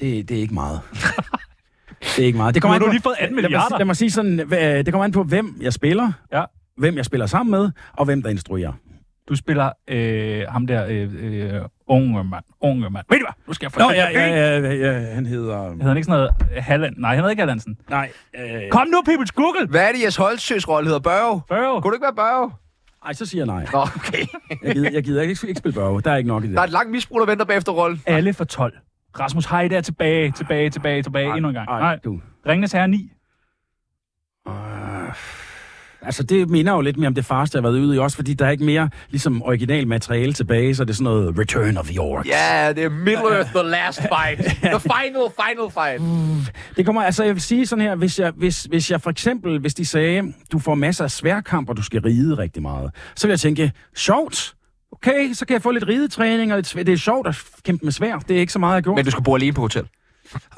det, 0.00 0.28
det 0.28 0.36
er 0.36 0.40
ikke 0.40 0.54
meget. 0.54 0.80
det 2.00 2.18
er 2.22 2.26
ikke 2.26 2.38
meget. 2.38 2.54
Det 2.54 2.62
kommer 2.62 2.78
Nu 2.78 2.84
har 2.84 2.86
an 2.86 2.86
du 2.86 2.86
på- 2.86 2.92
lige 2.92 3.02
fået 3.02 3.16
18 3.18 3.36
lad 3.36 3.42
mig- 3.42 3.50
milliarder. 3.50 3.78
Lad 3.78 3.86
mig 3.86 3.96
sige 3.96 4.10
sådan, 4.10 4.38
det 4.86 4.92
kommer 4.92 5.04
an 5.04 5.12
på, 5.12 5.22
hvem 5.22 5.56
jeg 5.60 5.72
spiller, 5.72 6.12
Ja. 6.32 6.44
hvem 6.76 6.96
jeg 6.96 7.04
spiller 7.04 7.26
sammen 7.26 7.50
med, 7.50 7.70
og 7.92 8.04
hvem 8.04 8.22
der 8.22 8.30
instruerer. 8.30 8.72
Du 9.28 9.36
spiller 9.36 9.70
øh, 9.88 10.42
ham 10.48 10.66
der, 10.66 10.86
øh, 10.88 11.54
øh, 11.54 11.62
unge 11.86 12.24
mand, 12.24 12.44
unge 12.60 12.90
mand. 12.90 13.04
Ved 13.10 13.18
du 13.18 13.24
hvad? 13.24 13.32
Nu 13.46 13.52
skal 13.52 13.66
jeg 13.66 13.72
Nå, 13.78 13.84
fortælle 13.84 14.20
ja, 14.20 14.28
ja, 14.28 14.58
ja, 14.60 15.00
ja, 15.00 15.14
han 15.14 15.26
hedder... 15.26 15.70
Hedder 15.70 15.86
han 15.88 15.96
ikke 15.96 16.04
sådan 16.04 16.18
noget 16.18 16.56
øh, 16.56 16.62
Halland? 16.64 16.94
Nej, 16.98 17.10
han 17.10 17.18
hedder 17.18 17.30
ikke 17.30 17.40
Hallandsen. 17.40 17.76
Nej, 17.90 18.10
øh, 18.38 18.70
Kom 18.70 18.86
nu, 18.86 19.02
peoples 19.04 19.32
Google! 19.32 19.66
Hvad 19.68 19.88
er 19.88 19.92
det, 19.92 20.00
jeres 20.02 20.16
holdsøs 20.16 20.68
rolle 20.68 20.86
hedder? 20.86 21.00
Børge? 21.00 21.40
Børge. 21.48 21.82
Kunne 21.82 21.90
du 21.90 21.94
ikke 21.94 22.04
være 22.04 22.14
Børge? 22.14 22.50
ej, 23.06 23.12
så 23.12 23.26
siger 23.26 23.40
jeg 23.40 23.46
nej. 23.46 23.66
Nå, 23.72 23.80
okay. 23.96 24.26
Jeg 24.62 24.74
gider, 24.74 24.90
jeg 24.92 25.04
gider 25.04 25.22
ikke, 25.22 25.48
ikke 25.48 25.58
spille 25.58 25.74
børge. 25.74 26.00
Der 26.00 26.10
er 26.10 26.16
ikke 26.16 26.28
nok 26.28 26.44
i 26.44 26.46
det. 26.46 26.54
Der 26.54 26.60
er 26.60 26.64
et 26.64 26.70
langt 26.70 26.90
misbrug, 26.90 27.20
der 27.20 27.26
venter 27.26 27.44
bagefter 27.44 27.72
rollen. 27.72 28.02
Alle 28.06 28.32
for 28.34 28.44
12. 28.44 28.72
Rasmus 29.20 29.46
Heide 29.46 29.76
er 29.76 29.80
tilbage, 29.80 30.30
tilbage, 30.30 30.70
tilbage, 30.70 31.02
tilbage 31.02 31.36
endnu 31.36 31.48
en 31.48 31.54
gang. 31.54 31.68
Ej, 31.68 31.80
Nej, 31.80 31.96
du. 32.04 32.20
Ringnes 32.48 32.72
Herre 32.72 32.88
9. 32.88 33.12
Uh, 34.46 34.52
altså, 36.04 36.22
det 36.22 36.50
minder 36.50 36.72
jo 36.72 36.80
lidt 36.80 36.96
mere 36.96 37.06
om 37.06 37.14
det 37.14 37.24
farste, 37.24 37.56
jeg 37.56 37.62
har 37.62 37.70
været 37.70 37.80
ude 37.82 37.96
i, 37.96 37.98
også 37.98 38.16
fordi 38.16 38.34
der 38.34 38.46
er 38.46 38.50
ikke 38.50 38.64
mere 38.64 38.90
ligesom 39.10 39.42
original 39.42 39.86
materiale 39.88 40.32
tilbage, 40.32 40.74
så 40.74 40.84
det 40.84 40.90
er 40.90 40.94
sådan 40.94 41.04
noget 41.04 41.38
Return 41.38 41.76
of 41.76 41.86
the 41.86 42.00
Orcs. 42.00 42.28
Ja, 42.28 42.72
det 42.76 42.84
er 42.84 42.88
Middle 42.88 43.36
Earth, 43.36 43.50
the 43.50 43.62
last 43.62 44.00
fight. 44.00 44.40
The 44.74 44.80
final, 44.80 45.26
final 45.36 45.70
fight. 45.70 46.02
Det 46.76 46.86
kommer, 46.86 47.02
altså 47.02 47.24
jeg 47.24 47.34
vil 47.34 47.42
sige 47.42 47.66
sådan 47.66 47.84
her, 47.84 47.94
hvis 47.94 48.18
jeg, 48.18 48.32
hvis, 48.36 48.62
hvis 48.62 48.90
jeg 48.90 49.00
for 49.00 49.10
eksempel, 49.10 49.58
hvis 49.58 49.74
de 49.74 49.86
sagde, 49.86 50.32
du 50.52 50.58
får 50.58 50.74
masser 50.74 51.04
af 51.04 51.10
sværkamp, 51.10 51.68
og 51.68 51.76
du 51.76 51.82
skal 51.82 52.00
ride 52.00 52.38
rigtig 52.38 52.62
meget, 52.62 52.90
så 53.16 53.26
vil 53.26 53.32
jeg 53.32 53.40
tænke, 53.40 53.72
sjovt, 53.96 54.54
okay, 54.92 55.32
så 55.32 55.46
kan 55.46 55.54
jeg 55.54 55.62
få 55.62 55.70
lidt 55.70 55.88
ridetræning, 55.88 56.52
og 56.52 56.58
lidt, 56.58 56.86
det 56.86 56.88
er 56.88 56.96
sjovt 56.96 57.28
at 57.28 57.36
kæmpe 57.64 57.84
med 57.84 57.92
svær, 57.92 58.18
det 58.18 58.36
er 58.36 58.40
ikke 58.40 58.52
så 58.52 58.58
meget, 58.58 58.74
jeg 58.74 58.82
gjort. 58.82 58.96
Men 58.96 59.04
du 59.04 59.10
skal 59.10 59.24
bo 59.24 59.34
alene 59.34 59.52
på 59.52 59.60
hotel. 59.60 59.88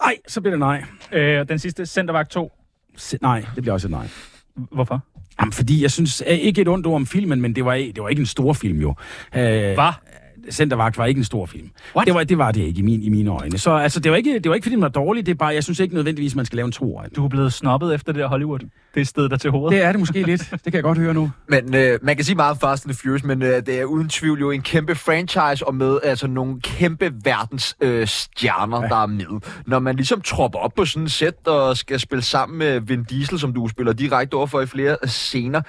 Ej, 0.02 0.14
så 0.28 0.40
bliver 0.40 0.52
det 0.52 0.58
nej. 0.58 0.84
Øh, 1.12 1.48
den 1.48 1.58
sidste, 1.58 1.86
Centervagt 1.86 2.30
2. 2.30 2.52
Se, 2.96 3.18
nej, 3.22 3.44
det 3.54 3.62
bliver 3.62 3.72
også 3.72 3.86
et 3.86 3.90
nej. 3.90 4.08
Hvorfor? 4.72 5.04
Jamen, 5.40 5.52
fordi 5.52 5.82
jeg 5.82 5.90
synes, 5.90 6.22
ikke 6.26 6.60
et 6.60 6.68
ondt 6.68 6.86
ord 6.86 6.94
om 6.94 7.06
filmen, 7.06 7.40
men 7.40 7.56
det 7.56 7.64
var, 7.64 7.74
det 7.74 8.02
var 8.02 8.08
ikke 8.08 8.20
en 8.20 8.26
stor 8.26 8.52
film 8.52 8.80
jo. 8.80 8.94
Øh, 9.34 9.42
Hvad? 9.74 9.92
Centervagt 10.50 10.98
var 10.98 11.06
ikke 11.06 11.18
en 11.18 11.24
stor 11.24 11.46
film. 11.46 11.68
Det 12.04 12.14
var, 12.14 12.24
det 12.24 12.38
var 12.38 12.52
det 12.52 12.60
ikke 12.60 12.78
i, 12.78 12.82
min, 12.82 13.02
i 13.02 13.08
mine 13.08 13.30
øjne. 13.30 13.58
Så 13.58 13.70
altså, 13.70 14.00
det 14.00 14.10
var 14.10 14.16
ikke, 14.16 14.34
det 14.34 14.48
var 14.48 14.54
ikke 14.54 14.64
fordi 14.64 14.74
den 14.74 14.82
var 14.82 14.88
dårlig, 14.88 15.26
det 15.26 15.32
er 15.32 15.36
bare, 15.36 15.54
jeg 15.54 15.64
synes 15.64 15.80
ikke 15.80 15.94
nødvendigvis, 15.94 16.34
man 16.34 16.44
skal 16.44 16.56
lave 16.56 16.66
en 16.66 16.72
to. 16.72 17.00
Du 17.16 17.24
er 17.24 17.28
blevet 17.28 17.52
snobbet 17.52 17.94
efter 17.94 18.12
det 18.12 18.20
der 18.20 18.28
Hollywood. 18.28 18.58
Det 18.94 19.00
er 19.00 19.04
stedet 19.04 19.30
der 19.30 19.36
til 19.36 19.50
hovedet. 19.50 19.76
Det 19.76 19.84
er 19.84 19.92
det 19.92 19.98
måske 19.98 20.22
lidt. 20.22 20.50
Det 20.50 20.62
kan 20.62 20.74
jeg 20.74 20.82
godt 20.82 20.98
høre 20.98 21.14
nu. 21.14 21.30
Men 21.48 21.74
øh, 21.74 21.98
man 22.02 22.16
kan 22.16 22.24
sige 22.24 22.36
meget 22.36 22.50
om 22.50 22.58
Fast 22.58 22.86
and 22.86 22.94
the 22.94 23.00
Furious, 23.02 23.24
men 23.24 23.42
øh, 23.42 23.66
det 23.66 23.80
er 23.80 23.84
uden 23.84 24.08
tvivl 24.08 24.40
jo 24.40 24.50
en 24.50 24.62
kæmpe 24.62 24.94
franchise, 24.94 25.66
og 25.66 25.74
med 25.74 25.98
altså 26.02 26.26
nogle 26.26 26.60
kæmpe 26.60 27.12
verdens 27.24 27.76
øh, 27.80 28.06
stjerner, 28.06 28.82
ja. 28.82 28.88
der 28.88 29.02
er 29.02 29.06
med. 29.06 29.40
Når 29.66 29.78
man 29.78 29.96
ligesom 29.96 30.20
tropper 30.20 30.58
op 30.58 30.72
på 30.76 30.84
sådan 30.84 31.04
et 31.04 31.12
sæt 31.12 31.46
og 31.46 31.76
skal 31.76 32.00
spille 32.00 32.22
sammen 32.22 32.58
med 32.58 32.80
Vin 32.80 33.04
Diesel, 33.04 33.38
som 33.38 33.52
du 33.52 33.68
spiller 33.68 33.92
direkte 33.92 34.34
overfor 34.34 34.60
i 34.60 34.66
flere 34.66 34.96
scener, 35.04 35.60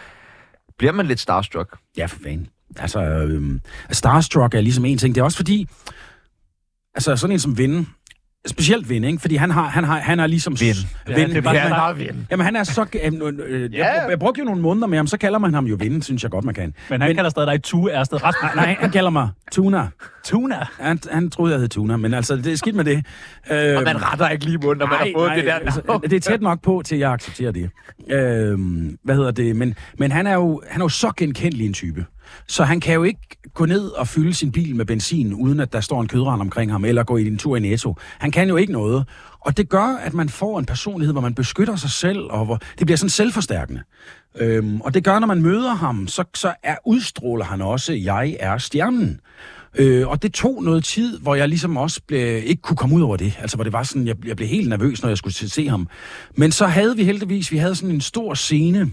bliver 0.77 0.93
man 0.93 1.05
lidt 1.05 1.19
starstruck. 1.19 1.77
Ja, 1.97 2.05
for 2.05 2.19
fanden. 2.23 2.47
Altså, 2.79 2.99
øhm, 3.01 3.61
Starstruck 3.91 4.53
er 4.55 4.61
ligesom 4.61 4.85
en 4.85 4.97
ting. 4.97 5.15
Det 5.15 5.21
er 5.21 5.25
også 5.25 5.37
fordi, 5.37 5.67
altså 6.95 7.15
sådan 7.15 7.31
en 7.33 7.39
som 7.39 7.57
Vinde, 7.57 7.85
specielt 8.47 8.89
Vinde, 8.89 9.07
ikke? 9.07 9.21
Fordi 9.21 9.35
han 9.35 9.51
har, 9.51 9.63
han 9.67 9.83
har, 9.83 9.99
han 9.99 10.19
er 10.19 10.27
ligesom... 10.27 10.59
Vind. 10.59 10.75
Ja, 11.07 11.15
Vind. 11.15 11.29
det 11.29 11.37
er 11.37 11.41
bare 11.41 11.55
Ja, 11.55 11.61
sådan, 11.63 11.75
der 11.77 11.83
er 11.87 11.93
Vin. 11.93 12.27
Jamen, 12.31 12.45
han 12.45 12.55
er 12.55 12.63
så... 12.63 12.85
Øh, 13.03 13.11
øh, 13.47 13.73
Ja. 13.73 13.85
jeg, 13.93 14.09
jeg 14.09 14.19
brugte 14.19 14.39
jo 14.39 14.45
nogle 14.45 14.61
måneder 14.61 14.87
med 14.87 14.97
ham, 14.97 15.07
så 15.07 15.17
kalder 15.17 15.39
man 15.39 15.53
ham 15.53 15.65
jo 15.65 15.75
Vinde, 15.79 16.03
synes 16.03 16.23
jeg 16.23 16.31
godt, 16.31 16.45
man 16.45 16.53
kan. 16.53 16.73
Men 16.89 17.01
han 17.01 17.15
kalder 17.15 17.29
stadig 17.29 17.47
dig 17.47 17.63
Tue 17.63 17.91
Ersted 17.91 18.23
Rasmus. 18.23 18.55
Nej, 18.55 18.77
han 18.79 18.91
kalder 18.91 19.09
mig 19.09 19.29
Tuna. 19.51 19.87
Tuna. 20.23 20.65
Han, 20.79 20.99
han 21.11 21.29
troede, 21.29 21.53
jeg 21.53 21.59
hed 21.59 21.69
Tuna, 21.69 21.97
men 21.97 22.13
altså, 22.13 22.35
det 22.35 22.47
er 22.47 22.55
skidt 22.55 22.75
med 22.75 22.85
det. 22.85 23.05
Øh, 23.51 23.77
Og 23.77 23.83
man 23.83 24.03
retter 24.11 24.29
ikke 24.29 24.45
lige 24.45 24.57
munden, 24.57 24.77
når 24.79 24.85
man 24.85 24.97
har 24.97 25.09
fået 25.17 25.31
det 25.35 25.45
der 25.45 25.53
altså, 25.53 25.99
det 26.03 26.13
er 26.13 26.19
tæt 26.19 26.41
nok 26.41 26.61
på, 26.61 26.81
til 26.85 26.97
jeg 26.97 27.11
accepterer 27.13 27.51
det. 27.51 27.69
Øh, 28.11 28.59
hvad 29.03 29.15
hedder 29.15 29.31
det? 29.31 29.55
Men, 29.55 29.75
men 29.99 30.11
han, 30.11 30.27
er 30.27 30.33
jo, 30.33 30.61
han 30.69 30.81
er 30.81 30.85
jo 30.85 30.89
så 30.89 31.11
genkendelig 31.17 31.65
en 31.65 31.73
type. 31.73 32.05
Så 32.47 32.63
han 32.63 32.79
kan 32.79 32.93
jo 32.93 33.03
ikke 33.03 33.21
gå 33.53 33.65
ned 33.65 33.87
og 33.87 34.07
fylde 34.07 34.33
sin 34.33 34.51
bil 34.51 34.75
med 34.75 34.85
benzin, 34.85 35.33
uden 35.33 35.59
at 35.59 35.73
der 35.73 35.81
står 35.81 36.01
en 36.01 36.07
kødrand 36.07 36.41
omkring 36.41 36.71
ham, 36.71 36.85
eller 36.85 37.03
gå 37.03 37.17
i 37.17 37.27
en 37.27 37.37
tur 37.37 37.57
i 37.57 37.59
Netto. 37.59 37.95
Han 38.19 38.31
kan 38.31 38.49
jo 38.49 38.55
ikke 38.55 38.73
noget. 38.73 39.05
Og 39.39 39.57
det 39.57 39.69
gør, 39.69 39.97
at 39.97 40.13
man 40.13 40.29
får 40.29 40.59
en 40.59 40.65
personlighed, 40.65 41.13
hvor 41.13 41.21
man 41.21 41.35
beskytter 41.35 41.75
sig 41.75 41.89
selv, 41.89 42.19
og 42.19 42.45
hvor 42.45 42.59
det 42.79 42.87
bliver 42.87 42.97
sådan 42.97 43.09
selvforstærkende. 43.09 43.81
Øhm, 44.39 44.81
og 44.81 44.93
det 44.93 45.03
gør, 45.03 45.19
når 45.19 45.27
man 45.27 45.41
møder 45.41 45.73
ham, 45.73 46.07
så, 46.07 46.23
så 46.35 46.53
er, 46.63 46.75
udstråler 46.85 47.45
han 47.45 47.61
også, 47.61 47.93
jeg 47.93 48.37
er 48.39 48.57
stjernen. 48.57 49.19
Øh, 49.75 50.07
og 50.07 50.23
det 50.23 50.33
tog 50.33 50.63
noget 50.63 50.83
tid, 50.83 51.19
hvor 51.19 51.35
jeg 51.35 51.49
ligesom 51.49 51.77
også 51.77 52.01
blev, 52.07 52.41
ikke 52.45 52.61
kunne 52.61 52.77
komme 52.77 52.95
ud 52.95 53.01
over 53.01 53.17
det. 53.17 53.37
Altså, 53.39 53.57
hvor 53.57 53.63
det 53.63 53.73
var 53.73 53.83
sådan, 53.83 54.07
jeg, 54.07 54.15
jeg 54.25 54.35
blev 54.35 54.47
helt 54.47 54.69
nervøs, 54.69 55.01
når 55.01 55.09
jeg 55.09 55.17
skulle 55.17 55.33
se 55.33 55.49
se 55.49 55.67
ham. 55.67 55.87
Men 56.35 56.51
så 56.51 56.67
havde 56.67 56.95
vi 56.95 57.03
heldigvis, 57.03 57.51
vi 57.51 57.57
havde 57.57 57.75
sådan 57.75 57.95
en 57.95 58.01
stor 58.01 58.33
scene 58.33 58.91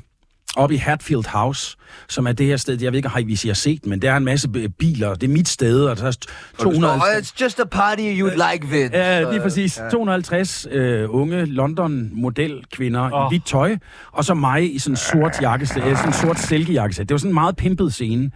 oppe 0.56 0.74
i 0.74 0.78
Hatfield 0.78 1.26
House, 1.28 1.76
som 2.08 2.26
er 2.26 2.32
det 2.32 2.46
her 2.46 2.56
sted, 2.56 2.82
jeg 2.82 2.92
ved 2.92 2.96
ikke, 2.96 3.08
om 3.08 3.28
I 3.28 3.38
har 3.46 3.54
set, 3.54 3.86
men 3.86 4.02
der 4.02 4.12
er 4.12 4.16
en 4.16 4.24
masse 4.24 4.48
biler, 4.78 5.14
det 5.14 5.28
er 5.28 5.32
mit 5.32 5.48
sted, 5.48 5.84
og 5.84 5.96
der 5.98 6.06
er 6.06 6.16
200... 6.58 6.94
Oh, 6.94 7.00
it's 7.00 7.42
just 7.42 7.60
a 7.60 7.64
party 7.64 8.00
you'd 8.00 8.52
like, 8.52 8.66
Vin. 8.70 8.90
Ja, 8.92 9.30
lige 9.30 9.40
præcis. 9.40 9.80
250 9.90 10.66
øh, 10.70 11.14
unge 11.14 11.44
London-modelkvinder 11.44 13.10
oh. 13.12 13.26
I 13.26 13.28
hvidt 13.30 13.46
tøj, 13.46 13.76
og 14.12 14.24
så 14.24 14.34
mig 14.34 14.74
i 14.74 14.78
sådan 14.78 14.92
en 14.92 14.96
sort 14.96 15.42
jakkesæt, 15.42 15.84
øh, 15.84 15.96
sådan 15.96 16.08
en 16.08 16.12
sort 16.12 16.38
silkejakkesæt. 16.38 17.08
Det 17.08 17.14
var 17.14 17.18
sådan 17.18 17.30
en 17.30 17.34
meget 17.34 17.56
pimpet 17.56 17.94
scene. 17.94 18.30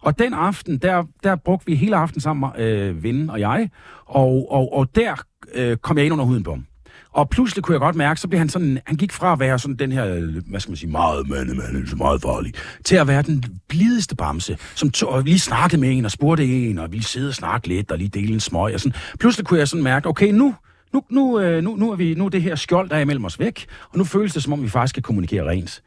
Og 0.00 0.18
den 0.18 0.34
aften, 0.34 0.78
der, 0.78 1.04
der 1.22 1.36
brugte 1.36 1.66
vi 1.66 1.74
hele 1.74 1.96
aften 1.96 2.20
sammen, 2.20 2.50
øh, 2.58 3.02
Vinde 3.02 3.32
og 3.32 3.40
jeg, 3.40 3.70
og, 4.06 4.46
og, 4.50 4.74
og 4.76 4.94
der 4.94 5.14
øh, 5.54 5.76
kom 5.76 5.96
jeg 5.96 6.04
ind 6.04 6.12
under 6.12 6.24
huden 6.24 6.42
på 6.42 6.50
ham. 6.50 6.66
Og 7.12 7.30
pludselig 7.30 7.64
kunne 7.64 7.72
jeg 7.72 7.80
godt 7.80 7.96
mærke, 7.96 8.20
så 8.20 8.28
blev 8.28 8.38
han 8.38 8.48
sådan, 8.48 8.78
han 8.86 8.96
gik 8.96 9.12
fra 9.12 9.32
at 9.32 9.40
være 9.40 9.58
sådan 9.58 9.76
den 9.76 9.92
her, 9.92 10.04
hvad 10.46 10.60
skal 10.60 10.70
man 10.70 10.76
sige, 10.76 10.90
meget 10.90 11.28
mande, 11.28 11.54
mande, 11.54 11.90
så 11.90 11.96
meget 11.96 12.22
farlig, 12.22 12.54
til 12.84 12.96
at 12.96 13.08
være 13.08 13.22
den 13.22 13.44
blideste 13.68 14.16
bamse, 14.16 14.58
som 14.74 14.90
tog, 14.90 15.08
og 15.08 15.22
lige 15.22 15.38
snakkede 15.38 15.80
med 15.80 15.96
en 15.96 16.04
og 16.04 16.10
spurgte 16.10 16.44
en, 16.44 16.78
og 16.78 16.92
ville 16.92 17.04
sidde 17.04 17.28
og 17.28 17.34
snakke 17.34 17.68
lidt, 17.68 17.90
og 17.90 17.98
lige 17.98 18.08
dele 18.08 18.32
en 18.32 18.40
smøg, 18.40 18.74
og 18.74 18.80
sådan. 18.80 18.98
Pludselig 19.18 19.46
kunne 19.46 19.58
jeg 19.58 19.68
sådan 19.68 19.84
mærke, 19.84 20.08
okay, 20.08 20.32
nu, 20.32 20.54
nu, 20.92 21.02
nu, 21.10 21.40
øh, 21.40 21.62
nu, 21.62 21.76
nu, 21.76 21.92
er 21.92 21.96
vi, 21.96 22.14
nu 22.14 22.24
er 22.24 22.28
det 22.28 22.42
her 22.42 22.54
skjold, 22.54 22.88
der 22.88 22.96
er 22.96 23.00
imellem 23.00 23.24
os 23.24 23.38
væk, 23.38 23.66
og 23.90 23.98
nu 23.98 24.04
føles 24.04 24.32
det, 24.32 24.42
som 24.42 24.52
om 24.52 24.62
vi 24.62 24.68
faktisk 24.68 24.94
kan 24.94 25.02
kommunikere 25.02 25.48
rent 25.48 25.82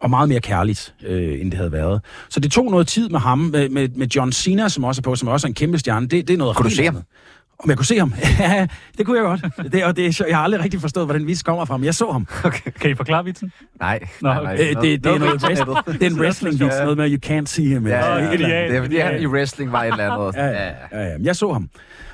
og 0.00 0.10
meget 0.10 0.28
mere 0.28 0.40
kærligt, 0.40 0.94
øh, 1.06 1.40
end 1.40 1.50
det 1.50 1.54
havde 1.54 1.72
været. 1.72 2.00
Så 2.28 2.40
det 2.40 2.52
tog 2.52 2.70
noget 2.70 2.86
tid 2.86 3.08
med 3.08 3.20
ham, 3.20 3.38
med, 3.38 3.68
med, 3.68 3.88
med 3.88 4.06
John 4.06 4.32
Cena, 4.32 4.68
som 4.68 4.84
også 4.84 5.00
er 5.00 5.02
på, 5.02 5.16
som 5.16 5.28
også 5.28 5.46
er 5.46 5.48
en 5.48 5.54
kæmpe 5.54 5.78
stjerne. 5.78 6.06
Det, 6.06 6.28
det 6.28 6.34
er 6.34 6.38
noget 6.38 6.56
Kunne 6.56 6.70
du 6.70 6.74
se 6.74 6.84
ham? 6.84 7.02
Om 7.58 7.70
jeg 7.70 7.76
kunne 7.76 7.86
se 7.86 7.98
ham? 7.98 8.14
Ja, 8.38 8.66
det 8.98 9.06
kunne 9.06 9.16
jeg 9.18 9.24
godt. 9.24 9.72
Det, 9.72 9.84
og 9.84 9.96
det, 9.96 10.20
er 10.20 10.24
jeg 10.28 10.36
har 10.36 10.44
aldrig 10.44 10.64
rigtig 10.64 10.80
forstået, 10.80 11.06
hvordan 11.06 11.26
vis 11.26 11.42
kommer 11.42 11.64
fra 11.64 11.74
ham. 11.74 11.84
Jeg 11.84 11.94
så 11.94 12.10
ham. 12.12 12.26
Kan 12.80 12.90
I 12.90 12.94
forklare 12.94 13.24
vitsen? 13.24 13.52
Nej. 13.80 14.00
Nå, 14.20 14.28
nej, 14.34 14.42
nej. 14.42 14.52
Øh, 14.54 14.58
det, 14.82 15.04
det, 15.04 15.06
er 15.06 15.18
noget, 15.18 15.42
wrestling, 15.44 15.76
det 16.00 16.02
er 16.02 16.10
en 16.10 16.20
wrestling 16.24 16.52
vis, 16.60 16.60
noget 16.82 16.96
med, 16.96 17.10
you 17.10 17.18
can't 17.32 17.46
see 17.46 17.66
him. 17.66 17.86
Ja, 17.86 18.14
ja, 18.16 18.24
ja, 18.24 18.30
det 18.68 18.76
er 18.76 18.82
fordi, 18.82 18.98
han 18.98 19.22
i 19.22 19.26
wrestling 19.26 19.72
var 19.72 19.82
et 19.84 19.92
eller 19.92 20.12
andet. 20.12 20.34
Ja, 20.36 20.46
ja, 20.46 20.68
ja, 20.92 21.02
ja. 21.08 21.16
Jeg 21.22 21.36
så 21.36 21.52
ham. 21.52 21.68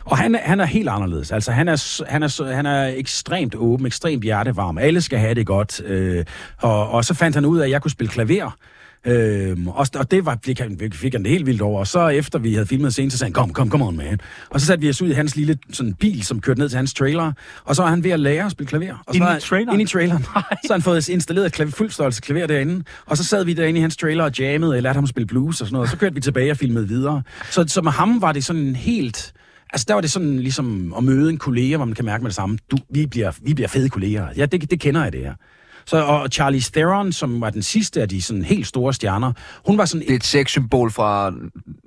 Og 0.04 0.18
han, 0.18 0.34
er- 0.34 0.38
han 0.42 0.60
er 0.60 0.64
helt 0.64 0.88
anderledes. 0.88 1.32
Altså, 1.32 1.52
han 1.52 1.68
er, 1.68 2.04
han, 2.10 2.22
er, 2.22 2.54
han 2.54 2.66
er 2.66 2.86
ekstremt 2.96 3.54
åben, 3.54 3.86
ekstremt 3.86 4.22
hjertevarm. 4.24 4.78
Alle 4.78 5.00
skal 5.02 5.18
have 5.18 5.34
det 5.34 5.46
godt. 5.46 5.80
Øh, 5.84 6.24
og, 6.58 6.90
og 6.90 7.04
så 7.04 7.14
fandt 7.14 7.36
han 7.36 7.44
ud 7.44 7.58
af, 7.58 7.64
at 7.64 7.70
jeg 7.70 7.82
kunne 7.82 7.90
spille 7.90 8.10
klaver. 8.12 8.56
Øhm, 9.06 9.68
og, 9.68 9.86
og 9.98 10.10
det 10.10 10.26
var, 10.26 10.38
fik, 10.44 10.58
han, 10.58 10.90
fik 10.92 11.12
han 11.12 11.22
det 11.22 11.30
helt 11.30 11.46
vildt 11.46 11.62
over. 11.62 11.78
Og 11.78 11.86
så 11.86 12.08
efter 12.08 12.38
vi 12.38 12.54
havde 12.54 12.66
filmet 12.66 12.92
scenen, 12.92 13.10
så 13.10 13.18
sagde 13.18 13.28
han, 13.28 13.32
kom, 13.32 13.52
kom, 13.52 13.70
kom 13.70 13.82
on, 13.82 13.96
man. 13.96 14.20
Og 14.50 14.60
så 14.60 14.66
satte 14.66 14.82
vi 14.82 14.88
os 14.88 15.02
ud 15.02 15.08
i 15.08 15.12
hans 15.12 15.36
lille 15.36 15.58
sådan, 15.72 15.94
bil, 15.94 16.22
som 16.22 16.40
kørte 16.40 16.60
ned 16.60 16.68
til 16.68 16.76
hans 16.76 16.94
trailer. 16.94 17.32
Og 17.64 17.76
så 17.76 17.82
er 17.82 17.86
han 17.86 18.04
ved 18.04 18.10
at 18.10 18.20
lære 18.20 18.44
at 18.44 18.52
spille 18.52 18.68
klaver. 18.68 18.94
Og 19.06 19.14
så 19.14 19.16
Inde 19.16 19.26
i 19.26 19.32
var 19.32 19.38
traileren? 19.38 19.74
Inde 19.74 19.82
i 19.82 19.86
traileren. 19.86 20.22
så 20.64 20.68
har 20.68 20.72
han 20.72 20.82
fået 20.82 21.08
installeret 21.08 21.46
et 21.46 21.52
klaver, 21.52 21.70
fuldstørrelse 21.70 22.20
klaver 22.20 22.46
derinde. 22.46 22.84
Og 23.06 23.16
så 23.16 23.24
sad 23.24 23.44
vi 23.44 23.52
derinde 23.52 23.78
i 23.78 23.80
hans 23.80 23.96
trailer 23.96 24.24
og 24.24 24.38
jammede, 24.38 24.74
og 24.74 24.82
lærte 24.82 24.96
ham 24.96 25.04
at 25.04 25.10
spille 25.10 25.26
blues 25.26 25.60
og 25.60 25.66
sådan 25.66 25.72
noget. 25.72 25.86
Og 25.86 25.90
så 25.90 25.96
kørte 25.96 26.14
vi 26.14 26.20
tilbage 26.20 26.50
og 26.50 26.56
filmede 26.56 26.88
videre. 26.88 27.22
Så, 27.50 27.64
så 27.68 27.82
med 27.82 27.92
ham 27.92 28.22
var 28.22 28.32
det 28.32 28.44
sådan 28.44 28.76
helt... 28.76 29.32
Altså, 29.72 29.84
der 29.88 29.94
var 29.94 30.00
det 30.00 30.10
sådan 30.10 30.38
ligesom 30.38 30.94
at 30.96 31.04
møde 31.04 31.30
en 31.30 31.38
kollega, 31.38 31.76
hvor 31.76 31.84
man 31.84 31.94
kan 31.94 32.04
mærke 32.04 32.22
med 32.22 32.30
det 32.30 32.36
samme. 32.36 32.58
Du, 32.70 32.76
vi, 32.90 33.06
bliver, 33.06 33.32
vi 33.42 33.54
bliver 33.54 33.68
fede 33.68 33.88
kolleger. 33.88 34.28
Ja, 34.36 34.46
det, 34.46 34.70
det 34.70 34.80
kender 34.80 35.02
jeg, 35.02 35.12
det 35.12 35.20
her. 35.20 35.34
Så, 35.86 36.02
og 36.04 36.28
Charlize 36.32 36.72
Theron, 36.72 37.12
som 37.12 37.40
var 37.40 37.50
den 37.50 37.62
sidste 37.62 38.02
af 38.02 38.08
de 38.08 38.22
sådan 38.22 38.44
helt 38.44 38.66
store 38.66 38.94
stjerner, 38.94 39.32
hun 39.66 39.78
var 39.78 39.84
sådan... 39.84 40.00
Det 40.06 40.10
er 40.12 40.16
et 40.16 40.24
sexsymbol 40.24 40.90
fra 40.90 41.32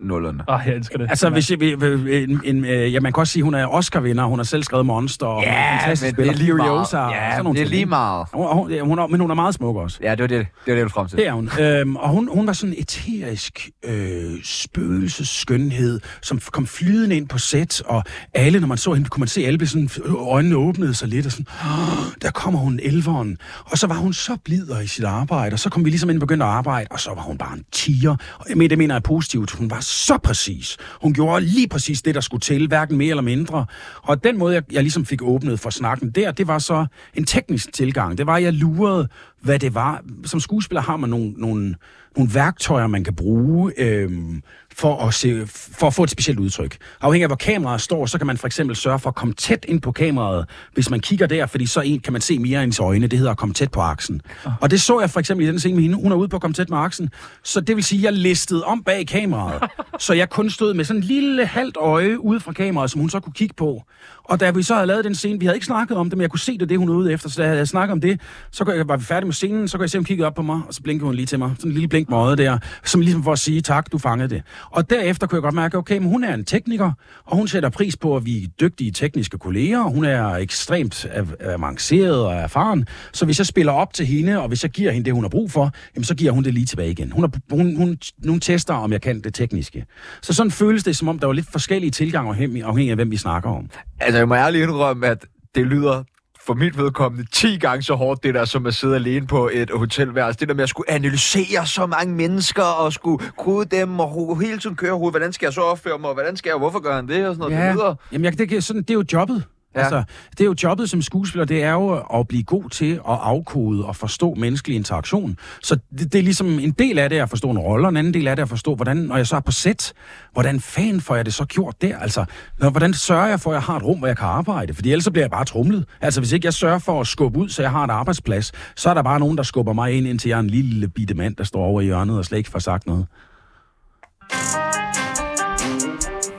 nullerne. 0.01 0.43
Åh, 0.49 0.59
jeg 0.65 0.73
elsker 0.75 0.97
det. 0.97 1.09
Altså, 1.09 1.29
hvis 1.29 1.51
jeg, 1.51 1.61
en, 1.61 2.41
en, 2.43 2.65
øh, 2.65 2.93
ja, 2.93 2.99
man 2.99 3.13
kan 3.13 3.21
også 3.21 3.33
sige, 3.33 3.43
hun 3.43 3.53
er 3.53 3.67
Oscar-vinder. 3.67 4.23
Hun 4.23 4.39
har 4.39 4.43
selv 4.43 4.63
skrevet 4.63 4.85
Monster, 4.85 5.25
og 5.25 5.35
hun 5.35 5.43
er 5.47 5.73
en 5.73 5.79
fantastisk 5.79 6.17
men 6.17 6.25
det 6.25 6.31
er 6.31 6.33
spiller. 6.35 6.45
lige 6.45 6.57
meget. 6.57 6.93
og 6.93 7.11
Ja, 7.11 7.37
sådan 7.37 7.53
det 7.55 7.61
er 7.61 7.65
lige 7.65 7.85
meget. 7.85 8.27
Hun, 8.33 8.47
hun, 8.53 8.71
ja, 8.71 8.81
hun 8.81 8.99
er, 8.99 9.07
men 9.07 9.19
hun 9.19 9.31
er 9.31 9.35
meget 9.35 9.55
smuk 9.55 9.75
også. 9.75 9.99
Ja, 10.03 10.11
det 10.11 10.19
var 10.19 10.27
det, 10.27 10.37
det 10.39 10.47
var 10.67 10.73
det, 10.73 10.75
ville 10.75 10.89
frem 10.89 11.07
til. 11.07 11.17
Det 11.17 11.27
er 11.27 11.33
hun. 11.33 11.49
Øhm, 11.59 11.95
og 11.95 12.09
hun, 12.09 12.29
hun 12.33 12.47
var 12.47 12.53
sådan 12.53 12.73
en 12.73 12.79
eterisk 12.81 13.69
øh, 13.85 14.31
spøgelsesskønhed, 14.43 15.99
som 16.21 16.39
kom 16.51 16.67
flydende 16.67 17.15
ind 17.15 17.27
på 17.27 17.37
sæt, 17.37 17.81
og 17.85 18.03
alle, 18.33 18.59
når 18.59 18.67
man 18.67 18.77
så 18.77 18.93
hende, 18.93 19.09
kunne 19.09 19.19
man 19.21 19.27
se 19.27 19.45
alle 19.45 19.57
blev 19.57 19.67
sådan, 19.67 19.89
øjnene 20.29 20.55
åbnede 20.55 20.93
sig 20.93 21.07
lidt, 21.07 21.25
og 21.25 21.31
sådan, 21.31 21.45
"Åh, 21.65 22.05
der 22.21 22.31
kommer 22.31 22.59
hun 22.59 22.79
elveren. 22.83 23.37
Og 23.65 23.77
så 23.83 23.87
var 23.87 23.95
hun 23.95 24.13
så 24.13 24.37
blider 24.45 24.79
i 24.79 24.87
sit 24.87 25.03
arbejde, 25.03 25.53
og 25.53 25.59
så 25.59 25.69
kom 25.69 25.85
vi 25.85 25.89
ligesom 25.89 26.09
ind 26.09 26.17
og 26.17 26.19
begyndte 26.19 26.45
at 26.45 26.51
arbejde, 26.51 26.87
og 26.91 26.99
så 26.99 27.09
var 27.09 27.21
hun 27.21 27.37
bare 27.37 27.53
en 27.57 27.65
tiger. 27.71 28.15
Og 28.39 28.45
det 28.49 28.77
mener 28.77 28.95
jeg 28.95 29.03
positivt. 29.03 29.51
Hun 29.51 29.69
var 29.69 29.79
så 29.79 30.17
præcis. 30.17 30.77
Hun 31.01 31.13
gjorde 31.13 31.45
lige 31.45 31.67
præcis 31.67 32.01
det, 32.01 32.15
der 32.15 32.21
skulle 32.21 32.41
til, 32.41 32.67
hverken 32.67 32.97
mere 32.97 33.09
eller 33.09 33.21
mindre. 33.21 33.65
Og 34.03 34.23
den 34.23 34.37
måde, 34.37 34.53
jeg, 34.53 34.63
jeg 34.71 34.83
ligesom 34.83 35.05
fik 35.05 35.21
åbnet 35.21 35.59
for 35.59 35.69
snakken 35.69 36.09
der, 36.09 36.31
det 36.31 36.47
var 36.47 36.59
så 36.59 36.85
en 37.13 37.25
teknisk 37.25 37.73
tilgang. 37.73 38.17
Det 38.17 38.27
var, 38.27 38.35
at 38.35 38.43
jeg 38.43 38.53
lurede, 38.53 39.07
hvad 39.41 39.59
det 39.59 39.75
var. 39.75 40.01
Som 40.25 40.39
skuespiller 40.39 40.81
har 40.81 40.97
man 40.97 41.09
nogle, 41.09 41.33
nogle, 41.37 41.75
nogle 42.17 42.33
værktøjer, 42.33 42.87
man 42.87 43.03
kan 43.03 43.15
bruge 43.15 43.73
øhm, 43.77 44.41
for, 44.77 45.07
at 45.07 45.13
se, 45.13 45.47
for 45.47 45.87
at 45.87 45.93
få 45.93 46.03
et 46.03 46.09
specielt 46.09 46.39
udtryk. 46.39 46.77
Afhængig 47.01 47.23
af, 47.23 47.29
hvor 47.29 47.35
kameraet 47.35 47.81
står, 47.81 48.05
så 48.05 48.17
kan 48.17 48.27
man 48.27 48.37
for 48.37 48.47
eksempel 48.47 48.75
sørge 48.75 48.99
for 48.99 49.09
at 49.09 49.15
komme 49.15 49.33
tæt 49.33 49.65
ind 49.67 49.81
på 49.81 49.91
kameraet, 49.91 50.45
hvis 50.73 50.89
man 50.89 50.99
kigger 50.99 51.27
der, 51.27 51.45
fordi 51.45 51.65
så 51.65 51.81
en, 51.81 51.99
kan 51.99 52.13
man 52.13 52.21
se 52.21 52.39
mere 52.39 52.63
end 52.63 52.79
øjne. 52.81 53.07
Det 53.07 53.19
hedder 53.19 53.31
at 53.31 53.37
komme 53.37 53.53
tæt 53.53 53.71
på 53.71 53.81
aksen. 53.81 54.21
Og 54.61 54.71
det 54.71 54.81
så 54.81 54.99
jeg 54.99 55.09
for 55.09 55.19
eksempel 55.19 55.45
i 55.45 55.49
den 55.49 55.59
scene 55.59 55.75
med 55.75 55.83
hende. 55.83 55.95
Hun 55.97 56.11
er 56.11 56.15
ude 56.15 56.27
på 56.27 56.35
at 56.35 56.41
komme 56.41 56.53
tæt 56.53 56.69
med 56.69 56.77
aksen. 56.77 57.09
Så 57.43 57.61
det 57.61 57.75
vil 57.75 57.83
sige, 57.83 57.99
at 57.99 58.03
jeg 58.03 58.13
listede 58.13 58.63
om 58.65 58.83
bag 58.83 59.07
kameraet. 59.07 59.63
så 59.99 60.13
jeg 60.13 60.29
kun 60.29 60.49
stod 60.49 60.73
med 60.73 60.85
sådan 60.85 61.01
en 61.01 61.07
lille 61.07 61.45
halvt 61.45 61.77
øje 61.77 62.23
ude 62.23 62.39
fra 62.39 62.51
kameraet, 62.53 62.91
som 62.91 63.01
hun 63.01 63.09
så 63.09 63.19
kunne 63.19 63.33
kigge 63.33 63.53
på. 63.57 63.83
Og 64.25 64.39
da 64.39 64.51
vi 64.51 64.63
så 64.63 64.73
havde 64.73 64.87
lavet 64.87 65.05
den 65.05 65.15
scene, 65.15 65.39
vi 65.39 65.45
havde 65.45 65.55
ikke 65.57 65.65
snakket 65.65 65.97
om 65.97 66.09
det, 66.09 66.17
men 66.17 66.21
jeg 66.21 66.29
kunne 66.29 66.39
se 66.39 66.57
det, 66.57 66.69
det 66.69 66.77
hun 66.77 66.89
var 66.89 66.95
ude 66.95 67.13
efter. 67.13 67.29
Så 67.29 67.41
da 67.41 67.47
jeg 67.49 67.67
snakket 67.67 67.91
om 67.91 68.01
det, 68.01 68.21
så 68.51 68.73
jeg- 68.77 68.87
var 68.87 68.97
vi 68.97 69.03
færdige 69.03 69.25
med 69.25 69.33
scenen, 69.33 69.67
så 69.67 69.77
kunne 69.77 69.83
jeg 69.83 69.89
se, 69.89 69.97
hun 69.97 70.05
kiggede 70.05 70.27
op 70.27 70.33
på 70.35 70.41
mig, 70.41 70.61
og 70.67 70.73
så 70.73 70.81
blinkede 70.83 71.05
hun 71.05 71.15
lige 71.15 71.25
til 71.25 71.39
mig. 71.39 71.51
Sådan 71.57 71.69
en 71.71 71.73
lille 71.73 71.87
blink 71.87 72.09
med 72.09 72.17
øjet 72.17 72.37
der, 72.37 72.57
som 72.85 73.01
ligesom 73.01 73.23
for 73.23 73.31
at 73.31 73.39
sige, 73.39 73.61
tak, 73.61 73.91
du 73.91 73.97
fangede 73.97 74.29
det. 74.29 74.43
Og 74.69 74.89
derefter 74.89 75.27
kunne 75.27 75.37
jeg 75.37 75.41
godt 75.41 75.55
mærke, 75.55 75.77
okay, 75.77 75.97
men 75.97 76.09
hun 76.09 76.23
er 76.23 76.33
en 76.33 76.45
tekniker, 76.45 76.91
og 77.25 77.37
hun 77.37 77.47
sætter 77.47 77.69
pris 77.69 77.97
på, 77.97 78.15
at 78.15 78.25
vi 78.25 78.43
er 78.43 78.47
dygtige 78.59 78.91
tekniske 78.91 79.37
kolleger, 79.37 79.79
og 79.79 79.91
hun 79.91 80.05
er 80.05 80.27
ekstremt 80.29 81.07
avanceret 81.39 82.25
og 82.25 82.33
erfaren. 82.33 82.85
Så 83.13 83.25
hvis 83.25 83.39
jeg 83.39 83.45
spiller 83.45 83.71
op 83.71 83.93
til 83.93 84.05
hende, 84.05 84.41
og 84.41 84.47
hvis 84.47 84.63
jeg 84.63 84.71
giver 84.71 84.91
hende 84.91 85.05
det, 85.05 85.13
hun 85.13 85.23
har 85.23 85.29
brug 85.29 85.51
for, 85.51 85.71
jamen, 85.95 86.03
så 86.03 86.15
giver 86.15 86.31
hun 86.31 86.43
det 86.43 86.53
lige 86.53 86.65
tilbage 86.65 86.91
igen. 86.91 87.11
Hun, 87.11 87.23
er, 87.23 87.29
hun, 87.49 87.75
hun, 87.75 87.97
hun 88.27 88.39
tester, 88.39 88.73
om 88.73 88.91
jeg 88.91 89.01
kan 89.01 89.21
det 89.21 89.33
tekniske. 89.33 89.85
Så 90.21 90.33
sådan 90.33 90.51
føles 90.51 90.83
det, 90.83 90.97
som 90.97 91.07
om 91.07 91.19
der 91.19 91.27
var 91.27 91.33
lidt 91.33 91.51
forskellige 91.51 91.91
tilgange 91.91 92.29
afhængig 92.63 92.89
af, 92.89 92.95
hvem 92.95 93.11
vi 93.11 93.17
snakker 93.17 93.49
om. 93.49 93.69
Altså, 93.99 94.17
jeg 94.17 94.27
må 94.27 94.35
ærligt 94.35 94.63
indrømme, 94.63 95.07
at 95.07 95.25
det 95.55 95.67
lyder 95.67 96.03
for 96.45 96.53
mit 96.53 96.77
vedkommende 96.77 97.25
10 97.31 97.57
gange 97.57 97.83
så 97.83 97.93
hårdt, 97.95 98.23
det 98.23 98.33
der 98.33 98.45
som 98.45 98.65
at 98.65 98.73
sidde 98.75 98.95
alene 98.95 99.27
på 99.27 99.49
et 99.53 99.69
hotelværelse. 99.73 100.39
Det 100.39 100.47
der 100.47 100.53
med 100.53 100.63
at 100.63 100.69
skulle 100.69 100.91
analysere 100.91 101.65
så 101.65 101.85
mange 101.85 102.13
mennesker, 102.15 102.63
og 102.63 102.93
skulle 102.93 103.25
kode 103.37 103.77
dem, 103.77 103.99
og 103.99 104.11
ho- 104.11 104.41
hele 104.45 104.57
tiden 104.59 104.75
køre 104.75 104.93
hovedet. 104.93 105.11
Hvordan 105.13 105.33
skal 105.33 105.45
jeg 105.45 105.53
så 105.53 105.61
opføre 105.61 105.99
mig, 105.99 106.09
og 106.09 106.13
hvordan 106.13 106.37
skal 106.37 106.49
jeg, 106.49 106.53
og 106.53 106.59
hvorfor 106.59 106.79
gør 106.79 106.95
han 106.95 107.07
det, 107.07 107.27
og 107.27 107.35
sådan 107.35 107.49
noget. 107.51 107.53
Det 107.67 107.75
lyder... 107.75 107.95
Jamen, 108.11 108.25
jeg, 108.25 108.49
det, 108.49 108.63
sådan, 108.63 108.81
det 108.81 108.89
er 108.89 108.93
jo 108.93 109.03
jobbet. 109.13 109.43
Ja. 109.75 109.79
Altså, 109.79 110.03
det 110.31 110.41
er 110.41 110.45
jo 110.45 110.55
jobbet 110.63 110.89
som 110.89 111.01
skuespiller, 111.01 111.45
det 111.45 111.63
er 111.63 111.71
jo 111.71 111.93
at 112.19 112.27
blive 112.27 112.43
god 112.43 112.69
til 112.69 112.93
at 112.93 113.01
afkode 113.05 113.85
og 113.85 113.95
forstå 113.95 114.33
menneskelig 114.33 114.75
interaktion. 114.75 115.37
Så 115.63 115.77
det, 115.99 116.13
det 116.13 116.19
er 116.19 116.23
ligesom 116.23 116.59
en 116.59 116.71
del 116.71 116.99
af 116.99 117.09
det 117.09 117.19
at 117.19 117.29
forstå 117.29 117.49
en 117.49 117.57
rolle, 117.57 117.87
og 117.87 117.89
en 117.89 117.97
anden 117.97 118.13
del 118.13 118.27
af 118.27 118.35
det 118.35 118.43
at 118.43 118.49
forstå, 118.49 118.75
hvordan, 118.75 118.97
når 118.97 119.17
jeg 119.17 119.27
så 119.27 119.35
er 119.35 119.39
på 119.39 119.51
sæt, 119.51 119.93
hvordan 120.33 120.59
fanden 120.59 121.01
får 121.01 121.15
jeg 121.15 121.25
det 121.25 121.33
så 121.33 121.45
gjort 121.45 121.81
der? 121.81 121.97
Altså, 121.97 122.25
når, 122.59 122.69
hvordan 122.69 122.93
sørger 122.93 123.27
jeg 123.27 123.39
for, 123.39 123.49
at 123.49 123.53
jeg 123.53 123.63
har 123.63 123.75
et 123.77 123.83
rum, 123.83 123.97
hvor 123.97 124.07
jeg 124.07 124.17
kan 124.17 124.27
arbejde? 124.27 124.73
Fordi 124.73 124.91
ellers 124.91 125.03
så 125.03 125.11
bliver 125.11 125.23
jeg 125.23 125.31
bare 125.31 125.45
trumlet. 125.45 125.85
Altså, 126.01 126.21
hvis 126.21 126.31
ikke 126.31 126.45
jeg 126.45 126.53
sørger 126.53 126.79
for 126.79 127.01
at 127.01 127.07
skubbe 127.07 127.39
ud, 127.39 127.49
så 127.49 127.61
jeg 127.61 127.71
har 127.71 127.83
et 127.83 127.91
arbejdsplads, 127.91 128.51
så 128.75 128.89
er 128.89 128.93
der 128.93 129.01
bare 129.01 129.19
nogen, 129.19 129.37
der 129.37 129.43
skubber 129.43 129.73
mig 129.73 129.91
ind, 129.91 130.07
indtil 130.07 130.29
jeg 130.29 130.35
er 130.35 130.39
en 130.39 130.49
lille 130.49 130.87
bitte 130.87 131.13
mand, 131.13 131.35
der 131.35 131.43
står 131.43 131.65
over 131.65 131.81
i 131.81 131.85
hjørnet 131.85 132.17
og 132.17 132.25
slet 132.25 132.37
ikke 132.37 132.49
får 132.49 132.59
sagt 132.59 132.87
noget. 132.87 133.05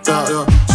Ja, 0.08 0.18
ja. 0.20 0.73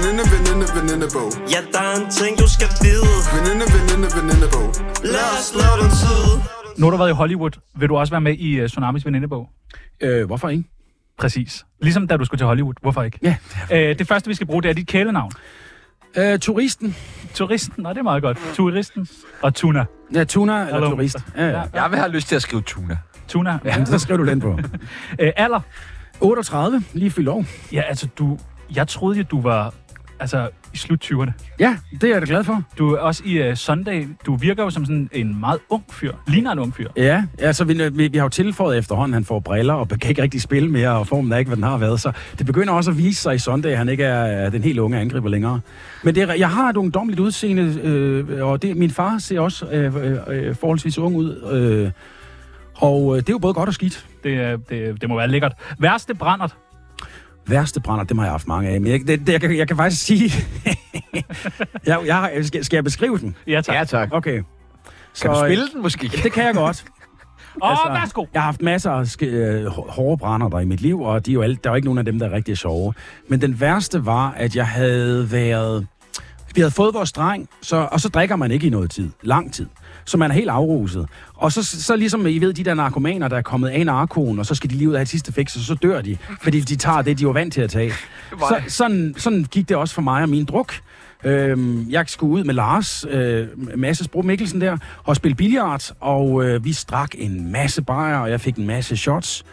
Veninde, 0.00 0.24
veninde, 0.34 0.66
venindebog. 0.76 1.28
Ja, 1.54 1.60
der 1.72 1.78
er 1.78 1.94
en 2.04 2.10
ting, 2.10 2.38
du 2.38 2.48
skal 2.56 2.68
vide 2.82 3.06
Veninde, 3.34 3.64
veninde, 3.74 4.08
venindebog. 4.16 4.66
Lad 5.04 5.28
os 5.38 5.54
lave 5.60 5.74
den 5.82 5.90
tid 5.90 6.24
Nu 6.78 6.86
har 6.86 6.90
du 6.90 6.96
været 6.96 7.10
i 7.10 7.12
Hollywood. 7.12 7.50
Vil 7.78 7.88
du 7.88 7.96
også 7.96 8.12
være 8.12 8.20
med 8.20 8.34
i 8.38 8.60
uh, 8.62 8.66
Tsunamis 8.68 9.06
venindebog? 9.06 9.48
Øh, 10.00 10.26
hvorfor 10.26 10.48
ikke? 10.48 10.64
Præcis. 11.18 11.64
Ligesom 11.82 12.08
da 12.08 12.16
du 12.16 12.24
skulle 12.24 12.38
til 12.38 12.46
Hollywood. 12.46 12.74
Hvorfor 12.80 13.02
ikke? 13.02 13.18
Ja. 13.22 13.36
Øh, 13.72 13.98
det 13.98 14.06
første, 14.08 14.28
vi 14.28 14.34
skal 14.34 14.46
bruge, 14.46 14.62
det 14.62 14.68
er 14.68 14.72
dit 14.72 14.86
kælenavn. 14.86 15.32
Øh, 16.16 16.38
turisten. 16.38 16.96
Turisten, 17.34 17.86
og 17.86 17.94
det 17.94 17.98
er 17.98 18.04
meget 18.04 18.22
godt. 18.22 18.38
Turisten 18.54 19.08
og 19.42 19.54
Tuna. 19.54 19.84
Ja, 20.14 20.24
tuna 20.24 20.60
eller 20.60 20.72
Hallo. 20.72 20.90
turist. 20.90 21.16
Ja, 21.36 21.46
ja. 21.46 21.62
Jeg 21.74 21.90
vil 21.90 21.98
have 21.98 22.10
lyst 22.10 22.28
til 22.28 22.36
at 22.36 22.42
skrive 22.42 22.62
tuna. 22.62 22.96
Tuna. 23.28 23.58
ja. 23.64 23.84
Så 23.84 23.98
skriver 23.98 24.18
du 24.18 24.26
den 24.26 24.40
på. 24.40 24.58
Øh, 25.20 25.32
alder. 25.36 25.60
38, 26.20 26.82
lige 26.92 27.10
fyldt 27.10 27.28
år. 27.28 27.44
Ja, 27.72 27.80
altså 27.80 28.08
du... 28.18 28.38
Jeg 28.74 28.88
troede 28.88 29.18
jo, 29.18 29.24
du 29.30 29.40
var 29.40 29.74
altså, 30.20 30.48
i 30.74 30.76
slut 30.76 31.04
20'erne. 31.04 31.32
Ja, 31.58 31.76
det 32.00 32.04
er 32.04 32.12
jeg 32.12 32.20
da 32.20 32.26
glad 32.26 32.44
for. 32.44 32.62
Du 32.78 32.94
er 32.94 32.98
også 32.98 33.22
i 33.24 33.48
uh, 33.48 33.54
Sunday. 33.54 34.08
Du 34.26 34.36
virker 34.36 34.62
jo 34.62 34.70
som 34.70 34.84
sådan 34.84 35.08
en 35.12 35.40
meget 35.40 35.60
ung 35.68 35.84
fyr. 35.90 36.12
Ligner 36.28 36.52
en 36.52 36.58
ung 36.58 36.74
fyr. 36.74 36.88
Ja, 36.96 37.24
altså 37.38 37.64
vi, 37.64 37.88
vi, 37.88 38.08
vi 38.08 38.18
har 38.18 38.24
jo 38.24 38.28
tilføjet 38.28 38.78
efterhånden, 38.78 39.14
han 39.14 39.24
får 39.24 39.40
briller 39.40 39.74
og 39.74 39.88
kan 39.88 40.08
ikke 40.10 40.22
rigtig 40.22 40.42
spille 40.42 40.68
mere, 40.68 40.90
og 40.90 41.06
formen 41.06 41.32
er 41.32 41.36
ikke, 41.36 41.48
hvad 41.48 41.56
den 41.56 41.64
har 41.64 41.78
været. 41.78 42.00
Så 42.00 42.12
det 42.38 42.46
begynder 42.46 42.72
også 42.72 42.90
at 42.90 42.98
vise 42.98 43.22
sig 43.22 43.34
i 43.34 43.38
Sunday, 43.38 43.70
at 43.70 43.78
han 43.78 43.88
ikke 43.88 44.04
er, 44.04 44.24
er 44.24 44.50
den 44.50 44.62
helt 44.62 44.78
unge 44.78 44.98
angriber 44.98 45.28
længere. 45.28 45.60
Men 46.04 46.14
det 46.14 46.22
er, 46.22 46.34
jeg 46.34 46.50
har 46.50 46.68
et 46.68 46.76
ungdomligt 46.76 47.20
udseende, 47.20 47.80
øh, 47.82 48.46
og 48.46 48.62
det, 48.62 48.76
min 48.76 48.90
far 48.90 49.18
ser 49.18 49.40
også 49.40 49.66
øh, 49.66 49.96
øh, 49.96 50.18
øh, 50.28 50.54
forholdsvis 50.54 50.98
ung 50.98 51.16
ud. 51.16 51.50
Øh, 51.52 51.90
og 52.74 53.16
øh, 53.16 53.20
det 53.20 53.28
er 53.28 53.32
jo 53.32 53.38
både 53.38 53.54
godt 53.54 53.68
og 53.68 53.74
skidt. 53.74 54.06
Det, 54.24 54.60
det, 54.68 55.00
det 55.00 55.08
må 55.08 55.16
være 55.16 55.28
lækkert. 55.28 55.52
Værste 55.78 56.14
brændert. 56.14 56.56
Værste 57.46 57.80
brænder, 57.80 58.04
det 58.04 58.16
har 58.16 58.24
jeg 58.24 58.32
haft 58.32 58.48
mange 58.48 58.68
af. 58.68 58.80
Men 58.80 58.92
jeg, 58.92 59.00
det, 59.06 59.26
det, 59.26 59.32
jeg, 59.32 59.40
kan, 59.40 59.56
jeg 59.56 59.68
kan 59.68 59.76
faktisk 59.76 60.02
sige... 60.04 60.32
jeg, 61.86 61.98
jeg, 62.06 62.16
har- 62.16 62.30
skal, 62.42 62.64
skal 62.64 62.76
jeg 62.76 62.84
beskrive 62.84 63.18
den? 63.18 63.36
Ja, 63.46 63.60
tak. 63.60 63.74
Ja, 63.76 63.84
tak. 63.84 64.08
Okay. 64.12 64.42
Kan 65.22 65.30
du 65.30 65.36
øh, 65.36 65.46
spille 65.50 65.68
den 65.74 65.82
måske? 65.82 66.10
Det 66.22 66.32
kan 66.32 66.44
jeg 66.46 66.54
godt. 66.54 66.84
Åh, 67.62 67.86
oh, 67.86 67.92
værsgo. 67.94 68.24
Jeg 68.34 68.42
har 68.42 68.46
haft 68.46 68.62
masser 68.62 68.90
af 68.90 69.04
sk- 69.04 69.24
øh, 69.26 69.66
hå- 69.66 69.90
hårde 69.90 70.18
brænder 70.18 70.48
der 70.48 70.58
i 70.60 70.64
mit 70.64 70.80
liv, 70.80 71.00
og 71.00 71.26
de 71.26 71.30
er 71.30 71.34
jo 71.34 71.42
alle, 71.42 71.56
der 71.64 71.70
er 71.70 71.74
jo 71.74 71.76
ikke 71.76 71.86
nogen 71.86 71.98
af 71.98 72.04
dem, 72.04 72.18
der 72.18 72.26
er 72.26 72.32
rigtig 72.32 72.58
sjove. 72.58 72.94
Men 73.28 73.40
den 73.40 73.60
værste 73.60 74.06
var, 74.06 74.30
at 74.36 74.56
jeg 74.56 74.66
havde 74.66 75.32
været... 75.32 75.86
Vi 76.54 76.60
havde 76.60 76.70
fået 76.70 76.94
vores 76.94 77.12
dreng, 77.12 77.48
så, 77.62 77.88
og 77.92 78.00
så 78.00 78.08
drikker 78.08 78.36
man 78.36 78.50
ikke 78.50 78.66
i 78.66 78.70
noget 78.70 78.90
tid. 78.90 79.10
Lang 79.22 79.52
tid. 79.52 79.66
Så 80.04 80.16
man 80.18 80.30
er 80.30 80.34
helt 80.34 80.48
afruset. 80.48 81.08
Og 81.34 81.52
så, 81.52 81.62
så 81.62 81.96
ligesom, 81.96 82.26
I 82.26 82.38
ved, 82.38 82.52
de 82.52 82.64
der 82.64 82.74
narkomaner, 82.74 83.28
der 83.28 83.36
er 83.36 83.42
kommet 83.42 83.68
af 83.68 83.86
narkoen, 83.86 84.38
og 84.38 84.46
så 84.46 84.54
skal 84.54 84.70
de 84.70 84.74
lige 84.74 84.88
ud 84.88 84.94
have 84.94 85.02
et 85.02 85.08
sidste 85.08 85.32
fix, 85.32 85.56
og 85.56 85.62
så 85.62 85.74
dør 85.74 86.00
de. 86.00 86.16
Fordi 86.42 86.60
de 86.60 86.76
tager 86.76 87.02
det, 87.02 87.18
de 87.18 87.26
var 87.26 87.32
vant 87.32 87.52
til 87.52 87.60
at 87.60 87.70
tage. 87.70 87.92
Så, 88.38 88.60
sådan, 88.68 89.14
sådan 89.16 89.44
gik 89.50 89.68
det 89.68 89.76
også 89.76 89.94
for 89.94 90.02
mig 90.02 90.22
og 90.22 90.28
min 90.28 90.44
druk. 90.44 90.74
Øhm, 91.24 91.86
jeg 91.90 92.04
skulle 92.06 92.32
ud 92.32 92.44
med 92.44 92.54
Lars, 92.54 93.06
øh, 93.10 93.48
Masse 93.76 94.08
Bro 94.08 94.22
Mikkelsen 94.22 94.60
der, 94.60 94.76
og 95.04 95.16
spille 95.16 95.34
billiard, 95.34 95.92
og 96.00 96.44
øh, 96.44 96.64
vi 96.64 96.72
strak 96.72 97.10
en 97.18 97.52
masse 97.52 97.82
bajer, 97.82 98.18
og 98.18 98.30
jeg 98.30 98.40
fik 98.40 98.56
en 98.56 98.66
masse 98.66 98.96
shots. 98.96 99.44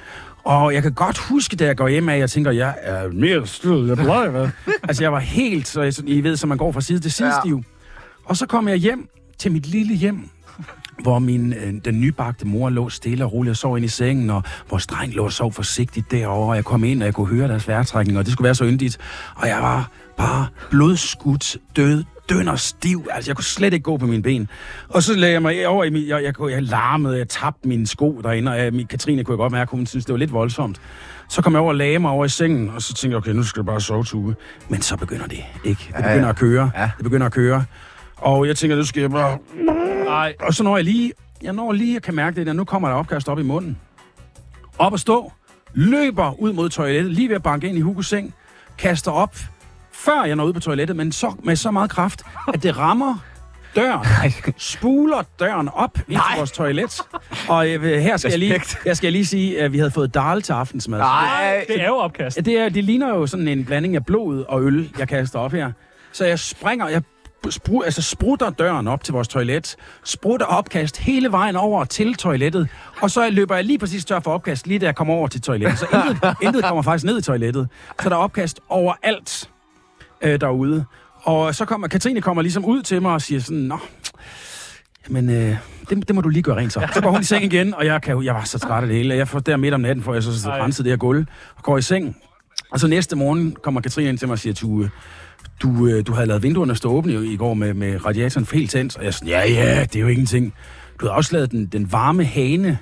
Og 0.48 0.74
jeg 0.74 0.84
kan 0.84 0.94
godt 0.94 1.18
huske, 1.18 1.56
da 1.56 1.66
jeg 1.66 1.78
går 1.78 1.88
hjem 1.88 2.10
af, 2.10 2.20
jeg 2.20 2.30
tænker, 2.30 2.52
jeg 2.52 2.76
er 2.82 3.08
mere 3.08 3.46
end 3.64 3.88
jeg 3.88 3.98
plejer, 3.98 4.50
altså, 4.88 5.04
jeg 5.04 5.12
var 5.12 5.20
helt, 5.20 5.68
så 5.68 5.82
jeg, 5.82 5.94
I 6.06 6.22
ved, 6.22 6.36
så 6.36 6.48
man 6.48 6.58
går 6.58 6.72
fra 6.72 6.82
side 6.82 7.00
til 7.00 7.12
side 7.12 7.28
Ja. 7.28 7.36
ja. 7.36 7.42
stiv. 7.42 7.64
Og 8.26 8.38
så 8.38 8.46
kom 8.46 8.68
jeg 8.68 8.78
hjem 8.78 9.10
til 9.40 9.52
mit 9.52 9.66
lille 9.68 9.96
hjem, 9.96 10.30
hvor 11.04 11.20
min, 11.20 11.54
øh, 11.54 11.74
den 11.86 12.02
nybagte 12.02 12.48
mor 12.48 12.70
lå 12.70 12.90
stille 12.90 13.26
og 13.26 13.34
roligt 13.34 13.52
og 13.52 13.58
sov 13.58 13.78
ind 13.78 13.86
i 13.86 13.90
sengen, 13.90 14.30
og 14.30 14.44
vores 14.70 14.88
dreng 14.88 15.14
lå 15.14 15.24
og 15.24 15.32
sov 15.32 15.54
forsigtigt 15.54 16.12
derovre, 16.12 16.50
og 16.52 16.56
jeg 16.56 16.66
kom 16.66 16.84
ind, 16.84 17.02
og 17.02 17.06
jeg 17.06 17.14
kunne 17.14 17.28
høre 17.28 17.48
deres 17.48 17.68
vejrtrækning, 17.68 18.18
og 18.18 18.26
det 18.26 18.34
skulle 18.34 18.46
være 18.46 18.56
så 18.56 18.66
yndigt. 18.66 18.98
Og 19.36 19.48
jeg 19.48 19.58
var 19.62 19.92
bare 20.18 20.48
blodskudt, 20.70 21.58
død, 21.76 22.04
døn 22.30 22.48
og 22.48 22.60
stiv. 22.60 23.08
Altså, 23.12 23.30
jeg 23.30 23.36
kunne 23.36 23.44
slet 23.44 23.74
ikke 23.74 23.84
gå 23.84 23.98
på 23.98 24.06
mine 24.06 24.24
ben. 24.24 24.50
Og 24.90 25.04
så 25.04 25.14
lagde 25.14 25.34
jeg 25.34 25.42
mig 25.42 25.68
over 25.68 25.84
i 25.84 25.90
min... 25.90 26.08
Jeg, 26.08 26.24
jeg, 26.24 26.34
jeg, 26.40 26.52
jeg 26.52 26.64
larmede, 26.64 27.18
jeg 27.18 27.30
tabte 27.30 27.68
mine 27.68 27.88
sko 27.88 28.22
derinde, 28.24 28.52
og 28.52 28.58
jeg, 28.58 28.74
min, 28.74 28.88
Katrine 28.88 29.24
kunne 29.24 29.34
jeg 29.34 29.38
godt 29.38 29.52
mærke, 29.52 29.72
hun 29.72 29.86
synes, 29.86 30.06
det 30.06 30.14
var 30.14 30.20
lidt 30.20 30.34
voldsomt. 30.34 30.82
Så 31.30 31.42
kom 31.42 31.54
jeg 31.54 31.62
over 31.62 31.70
og 31.70 31.76
lagde 31.76 32.00
mig 32.00 32.12
over 32.12 32.26
i 32.26 32.30
sengen, 32.30 32.70
og 32.70 32.82
så 32.82 32.94
tænkte 32.94 33.14
jeg, 33.14 33.18
okay, 33.18 33.32
nu 33.32 33.44
skal 33.44 33.60
jeg 33.60 33.66
bare 33.66 33.82
sove 33.82 34.04
tue. 34.04 34.36
Men 34.70 34.82
så 34.82 34.98
begynder 34.98 35.28
det, 35.28 35.40
ikke? 35.64 35.82
Det 35.88 35.96
begynder 35.96 36.24
ja. 36.24 36.30
at 36.30 36.36
køre. 36.36 36.72
Ja. 36.76 36.92
Det 36.98 37.04
begynder 37.04 37.26
at 37.26 37.34
køre. 37.34 37.66
Og 38.18 38.48
jeg 38.48 38.56
tænker, 38.56 38.76
nu 38.78 38.84
skal 38.84 39.02
jeg 39.02 39.12
bare 39.12 39.38
Nej. 40.06 40.34
og 40.40 40.54
så 40.54 40.64
når 40.64 40.78
jeg 40.78 40.86
lige, 40.86 41.14
jeg 41.42 41.54
når 41.54 41.72
lige 41.72 41.96
at 41.96 42.02
kan 42.04 42.16
mærke 42.16 42.36
det 42.36 42.48
der, 42.48 42.54
nu 42.54 42.64
kommer 42.64 42.88
der 42.88 42.96
opkast 42.96 43.30
op 43.30 43.40
i 43.40 43.44
munden. 43.44 43.78
Op 44.78 44.94
og 44.94 45.00
stå, 45.00 45.32
løber 45.74 46.40
ud 46.40 46.54
mod 46.54 46.70
toilettet, 46.70 47.12
lige 47.12 47.30
ved 47.30 47.36
at 47.36 47.44
banke 47.44 47.68
ind 47.68 47.78
i 47.78 47.82
Hugos 47.82 48.08
seng, 48.08 48.34
kaster 48.78 49.12
op, 49.12 49.36
før 49.98 50.24
jeg 50.24 50.36
når 50.36 50.44
ud 50.44 50.54
på 50.54 50.60
toilettet, 50.60 50.96
men 50.96 51.12
så, 51.12 51.36
med 51.44 51.56
så 51.56 51.72
meget 51.72 51.90
kraft, 51.90 52.24
at 52.54 52.64
det 52.64 52.78
rammer 52.78 53.18
døren, 53.76 54.32
spuler 54.58 55.24
døren 55.40 55.70
op 55.74 55.98
ind 55.98 56.20
til 56.32 56.38
vores 56.38 56.52
toilet. 56.52 57.02
Og 57.50 57.70
øh, 57.70 57.82
her 57.84 58.18
skal 58.18 58.30
jeg 58.30 58.40
lige, 58.40 58.62
jeg 58.86 58.98
skal 58.98 59.12
lige 59.12 59.26
sige, 59.26 59.62
at 59.62 59.74
vi 59.74 59.78
havde 59.78 59.92
fået 59.92 60.14
dal 60.14 60.42
til 60.42 60.54
aftensmad. 60.54 61.00
Nej. 61.00 61.66
Det 61.68 61.82
er 61.82 61.88
jo 61.88 61.96
opkast. 61.96 62.38
Det, 62.46 62.60
er, 62.60 62.70
det 62.70 62.84
ligner 62.84 63.10
jo 63.10 63.28
sådan 63.28 63.48
en 63.48 63.66
blanding 63.66 63.96
af 63.96 64.06
blod 64.06 64.46
og 64.50 64.64
øl, 64.64 64.92
jeg 65.00 65.08
kaster 65.08 65.40
op 65.40 65.52
her. 65.52 65.72
Så 66.12 66.26
jeg 66.26 66.40
springer, 66.40 66.88
jeg 66.88 67.02
spru, 67.50 67.82
altså 67.82 68.02
sprutter 68.02 68.50
døren 68.50 68.88
op 68.88 69.04
til 69.04 69.12
vores 69.12 69.28
toilet, 69.28 69.76
sprutter 70.04 70.46
opkast 70.46 70.98
hele 70.98 71.32
vejen 71.32 71.56
over 71.56 71.86
til 71.86 72.16
toilettet, 72.16 72.70
og 73.02 73.12
så 73.12 73.30
løber 73.30 73.56
jeg 73.56 73.64
lige 73.64 73.80
præcis 73.80 74.06
tør 74.06 74.20
for 74.20 74.32
opkast, 74.32 74.68
lige 74.68 74.80
da 74.80 74.86
jeg 74.86 74.96
kommer 74.96 75.14
over 75.14 75.28
til 75.28 75.42
toilettet. 75.42 75.80
Så 75.80 75.86
intet, 75.94 76.36
intet 76.42 76.64
kommer 76.64 76.82
faktisk 76.82 77.06
ned 77.06 77.18
i 77.18 77.22
toilettet. 77.22 77.68
Så 78.02 78.10
der 78.10 78.16
er 78.16 78.20
opkast 78.20 78.60
overalt 78.70 79.50
øh, 80.22 80.42
derude. 80.42 80.86
Og 81.24 81.56
så 81.56 81.66
kommer 81.66 81.88
Katrine 81.88 82.22
kommer 82.22 82.42
ligesom 82.42 82.66
ud 82.66 82.82
til 82.82 83.02
mig 83.02 83.14
og 83.14 83.22
siger 83.22 83.40
sådan, 83.40 83.62
Nå, 83.62 83.78
men 85.10 85.30
øh, 85.30 85.56
det, 85.90 86.08
det, 86.08 86.16
må 86.16 86.22
du 86.22 86.30
lige 86.30 86.44
gøre 86.44 86.58
rent 86.58 86.74
så. 86.74 86.88
Så 86.94 87.02
går 87.02 87.12
hun 87.12 87.22
i 87.22 87.24
seng 87.24 87.44
igen, 87.44 87.74
og 87.74 87.86
jeg, 87.86 88.02
kan, 88.02 88.24
jeg 88.24 88.36
var 88.36 88.44
så 88.44 88.60
træt 88.60 88.84
af 88.84 88.88
det 88.88 88.98
hele. 88.98 89.16
Jeg 89.16 89.28
får 89.28 89.40
der 89.40 89.58
midt 89.58 89.74
om 89.74 89.82
natten, 89.82 90.04
får 90.04 90.14
jeg 90.14 90.24
så, 90.24 90.42
så 90.42 90.50
renset 90.52 90.86
det 90.86 90.92
her 90.92 90.98
gulv, 90.98 91.26
og 91.56 91.64
går 91.64 91.78
i 91.78 91.82
seng. 91.82 92.18
Og 92.72 92.80
så 92.80 92.88
næste 92.88 93.16
morgen 93.16 93.56
kommer 93.64 93.82
Katrine 93.82 94.10
ind 94.10 94.18
til 94.18 94.28
mig 94.28 94.34
og 94.34 94.40
siger, 94.40 94.54
Tue, 94.54 94.92
du, 95.62 95.88
øh, 95.88 96.08
du 96.08 96.14
havde 96.14 96.28
lavet 96.28 96.44
vinduerne 96.44 96.76
stå 96.76 96.90
åbne 96.90 97.14
i, 97.14 97.34
i 97.34 97.38
går 97.38 97.54
med, 97.54 97.74
med 97.74 98.06
radiatoren 98.06 98.48
helt 98.54 98.72
tændt, 98.72 98.98
og 98.98 99.06
jeg 99.06 99.14
sådan, 99.14 99.28
ja, 99.28 99.50
ja, 99.50 99.84
det 99.84 99.96
er 99.96 100.00
jo 100.00 100.08
ingenting. 100.08 100.54
Du 101.02 101.06
havde 101.06 101.16
også 101.16 101.34
lavet 101.34 101.52
den, 101.52 101.66
den 101.66 101.92
varme 101.92 102.24
hane 102.24 102.80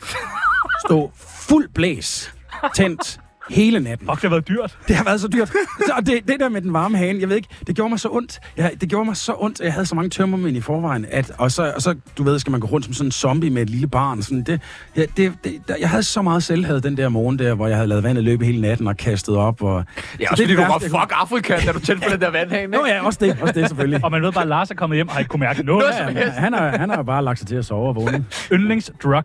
stå 0.87 1.11
fuld 1.17 1.69
blæs, 1.73 2.33
tændt 2.75 3.19
hele 3.49 3.79
natten. 3.79 4.07
Fuck, 4.07 4.15
det 4.21 4.29
har 4.29 4.29
været 4.29 4.47
dyrt. 4.47 4.77
Det 4.87 4.95
har 4.95 5.03
været 5.03 5.21
så 5.21 5.27
dyrt. 5.27 5.47
Så- 5.47 5.93
Og 5.97 6.05
det, 6.05 6.19
det 6.27 6.39
der 6.39 6.49
med 6.49 6.61
den 6.61 6.73
varme 6.73 6.97
hane, 6.97 7.19
jeg 7.19 7.29
ved 7.29 7.35
ikke, 7.35 7.47
det 7.67 7.75
gjorde 7.75 7.89
mig 7.89 7.99
så 7.99 8.09
ondt. 8.11 8.39
Jeg, 8.57 8.71
det 8.81 8.89
gjorde 8.89 9.05
mig 9.05 9.17
så 9.17 9.33
ondt, 9.39 9.59
at 9.61 9.65
jeg 9.65 9.73
havde 9.73 9.85
så 9.85 9.95
mange 9.95 10.09
tømmermænd 10.09 10.57
i 10.57 10.61
forvejen. 10.61 11.05
At, 11.11 11.31
og, 11.37 11.51
så, 11.51 11.71
og 11.75 11.81
så, 11.81 11.95
du 12.17 12.23
ved, 12.23 12.39
skal 12.39 12.51
man 12.51 12.59
gå 12.59 12.67
rundt 12.67 12.85
som 12.85 12.93
sådan 12.93 13.07
en 13.07 13.11
zombie 13.11 13.49
med 13.49 13.61
et 13.61 13.69
lille 13.69 13.87
barn. 13.87 14.21
Sådan, 14.21 14.43
det, 14.43 14.61
ja, 14.95 15.05
det, 15.17 15.33
det, 15.43 15.61
der, 15.67 15.75
jeg 15.79 15.89
havde 15.89 16.03
så 16.03 16.21
meget 16.21 16.43
selvhed 16.43 16.81
den 16.81 16.97
der 16.97 17.09
morgen 17.09 17.39
der, 17.39 17.53
hvor 17.53 17.67
jeg 17.67 17.75
havde 17.77 17.87
lavet 17.87 18.03
vandet 18.03 18.23
løbe 18.23 18.45
hele 18.45 18.61
natten 18.61 18.87
og 18.87 18.97
kastet 18.97 19.35
op. 19.37 19.61
Og, 19.63 19.83
Ja, 20.19 20.25
Så 20.25 20.31
også 20.31 20.43
det 20.43 20.49
fordi 20.49 20.61
er 20.61 20.67
du 20.77 20.79
det 20.83 20.91
var 20.91 21.01
fuck 21.01 21.11
Afrika, 21.15 21.57
da 21.65 21.71
du 21.71 21.79
tændte 21.79 22.07
på 22.07 22.13
den 22.13 22.21
der 22.21 22.29
vandhane, 22.29 22.71
Nå 22.71 22.85
ja, 22.87 23.05
også 23.05 23.19
det, 23.21 23.37
også 23.41 23.53
det 23.53 23.67
selvfølgelig. 23.67 24.03
Og 24.05 24.11
man 24.11 24.21
ved 24.21 24.31
bare, 24.31 24.43
at 24.43 24.47
Lars 24.49 24.71
er 24.71 24.75
kommet 24.75 24.97
hjem 24.97 25.07
og 25.07 25.13
har 25.13 25.19
ikke 25.19 25.29
kunne 25.29 25.39
mærke 25.39 25.63
noget. 25.63 25.85
Ja, 25.99 26.09
ja, 26.11 26.29
han, 26.29 26.53
har, 26.53 26.77
han 26.77 26.89
har 26.89 27.03
bare 27.03 27.23
lagt 27.23 27.39
sig 27.39 27.47
til 27.47 27.55
at 27.55 27.65
sove 27.65 27.87
og 27.87 27.95
vågne. 27.95 28.25
Yndlingsdrug. 28.51 29.23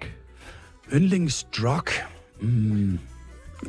Yndlingsdrug? 0.94 1.88
Mm. 2.40 2.98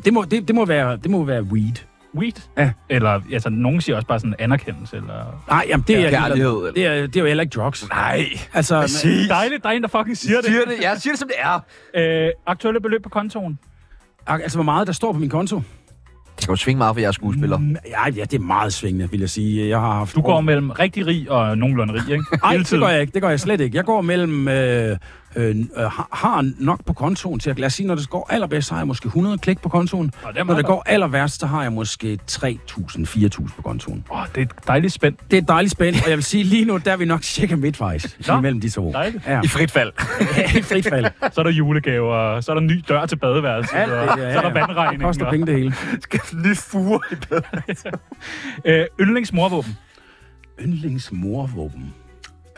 Det, 0.06 0.14
må, 0.14 0.24
det, 0.24 0.48
det, 0.48 0.56
må 0.56 0.66
være, 0.66 0.98
det 0.98 1.12
må 1.12 1.24
være 1.24 1.44
weed. 1.44 1.74
Weed. 2.16 2.32
Ja. 2.58 2.72
Eller, 2.90 3.22
altså, 3.34 3.50
nogen 3.50 3.82
siger 3.82 3.96
også 3.96 4.08
bare 4.08 4.20
sådan 4.20 4.36
anerkendelse. 4.40 4.98
Eller... 4.98 5.44
Nej, 5.50 5.66
jamen, 5.70 5.84
det, 5.88 5.96
er, 6.06 6.10
Kærlighed, 6.10 6.52
eller- 6.58 6.72
det, 6.72 6.86
er, 6.86 6.94
det 7.08 7.16
er 7.16 7.20
jo 7.20 7.26
heller 7.28 7.42
ikke 7.44 7.54
drugs. 7.60 7.90
Nej. 7.90 8.26
Altså, 8.54 8.76
Dejligt, 9.30 9.64
der 9.64 9.70
er 9.70 9.74
en, 9.74 9.82
der 9.82 9.88
fucking 9.88 10.18
siger 10.18 10.36
det. 10.38 10.46
Siger 10.46 10.66
det, 10.66 10.74
jeg 10.84 10.98
siger 10.98 11.14
det, 11.14 11.20
som 11.20 11.28
det 11.28 11.36
er. 11.40 12.26
Øh, 12.26 12.30
aktuelle 12.48 12.82
beløb 12.82 13.04
på 13.04 13.10
kontoen. 13.10 13.60
altså, 14.28 14.58
hvor 14.58 14.64
meget 14.64 14.88
der 14.88 14.94
står 14.94 15.14
på 15.14 15.20
min 15.20 15.30
konto? 15.30 15.62
Det 16.36 16.44
skal 16.44 16.52
jo 16.52 16.56
svinge 16.56 16.78
meget, 16.78 16.96
for 16.96 17.00
jeg 17.00 17.08
er 17.08 17.12
skuespiller. 17.12 17.60
Ja, 17.90 18.10
ja, 18.16 18.24
det 18.24 18.34
er 18.34 18.40
meget 18.40 18.74
svingende, 18.74 19.12
vil 19.12 19.20
jeg 19.20 19.30
sige. 19.30 19.70
Jeg 19.70 19.80
har 19.80 19.94
haft 19.94 20.16
Du 20.16 20.22
går 20.22 20.42
mellem 20.42 20.70
rigtig 20.70 21.08
rig 21.08 21.32
og 21.32 21.58
nogenlunde 21.58 21.94
rig, 21.94 22.12
ikke? 22.12 22.24
Nej, 22.44 22.58
det 22.58 22.70
gør 22.80 22.88
jeg 22.88 23.02
ikke. 23.02 23.14
Det 23.14 23.22
gør 23.22 23.30
jeg 23.30 23.40
slet 23.40 23.62
ikke. 23.62 23.78
Jeg 23.78 23.86
går 23.86 24.02
mellem... 24.02 24.48
Øh, 24.48 24.98
øh, 25.36 25.66
har, 25.78 26.08
har 26.12 26.52
nok 26.60 26.86
på 26.86 26.94
kontoen 26.94 27.40
til 27.40 27.50
at... 27.50 27.60
Lad 27.60 27.66
os 27.68 27.74
sige, 27.74 27.88
når 27.88 27.96
det 27.96 28.10
går 28.10 28.28
allerbedst, 28.32 28.68
så 28.68 28.74
har 28.74 28.82
jeg 28.82 28.88
måske 28.88 29.08
100 29.08 29.38
klik 29.38 29.62
på 29.62 29.70
kontoen. 29.70 30.12
Er 30.36 30.44
Når 30.44 30.56
det 30.56 30.66
går 30.66 30.84
aller 30.86 31.08
værst, 31.08 31.40
så 31.40 31.46
har 31.46 31.62
jeg 31.62 31.72
måske 31.72 32.20
3.000-4.000 32.32 33.56
på 33.56 33.62
kontoen. 33.62 34.06
Åh, 34.12 34.20
det 34.36 34.38
er 34.38 34.42
et 34.42 34.68
dejligt 34.68 34.94
spænd. 34.94 35.16
Det 35.32 35.38
er 35.38 35.42
et 35.42 35.48
dejligt 35.48 35.72
spændt, 35.72 36.04
og 36.04 36.10
jeg 36.10 36.18
vil 36.18 36.24
sige, 36.24 36.44
lige 36.44 36.66
nu, 36.66 36.78
der 36.78 36.92
er 36.92 36.98
vi 36.98 37.06
nok 37.06 37.24
cirka 37.24 37.56
midtvejs 37.56 38.18
Nå, 38.28 38.38
imellem 38.38 38.62
de 38.62 38.70
to. 38.70 38.92
dejligt. 38.92 39.28
Ja, 39.28 39.42
I 39.44 39.48
frit 39.48 39.72
fald. 39.72 39.92
i 40.58 40.62
frit 40.62 40.88
fald. 40.90 41.06
Så 41.34 41.42
er 41.42 41.44
der 41.44 41.52
julegaver, 41.52 42.16
og 42.16 42.44
så 42.44 42.52
er 42.52 42.54
der 42.56 42.62
ny 42.62 42.84
dør 42.88 43.06
til 43.06 43.16
badeværelset, 43.16 43.76
Alt 43.76 43.92
det, 43.92 44.00
og 44.00 44.18
ja, 44.20 44.34
så 44.34 44.40
er 44.40 44.42
der 44.42 44.60
ja. 44.60 44.66
vandregning. 44.66 45.00
Det 45.00 45.06
koster 45.08 45.30
penge 45.30 45.46
det 45.46 45.56
hele. 45.56 45.74
Skal 46.02 46.20
ny 46.34 46.58
fure 46.58 47.00
i 47.12 47.16
bed. 47.16 47.42
Øh, 48.66 48.86
yndlingsmorvåben. 49.00 49.78
Yndlingsmorvåben. 50.62 51.94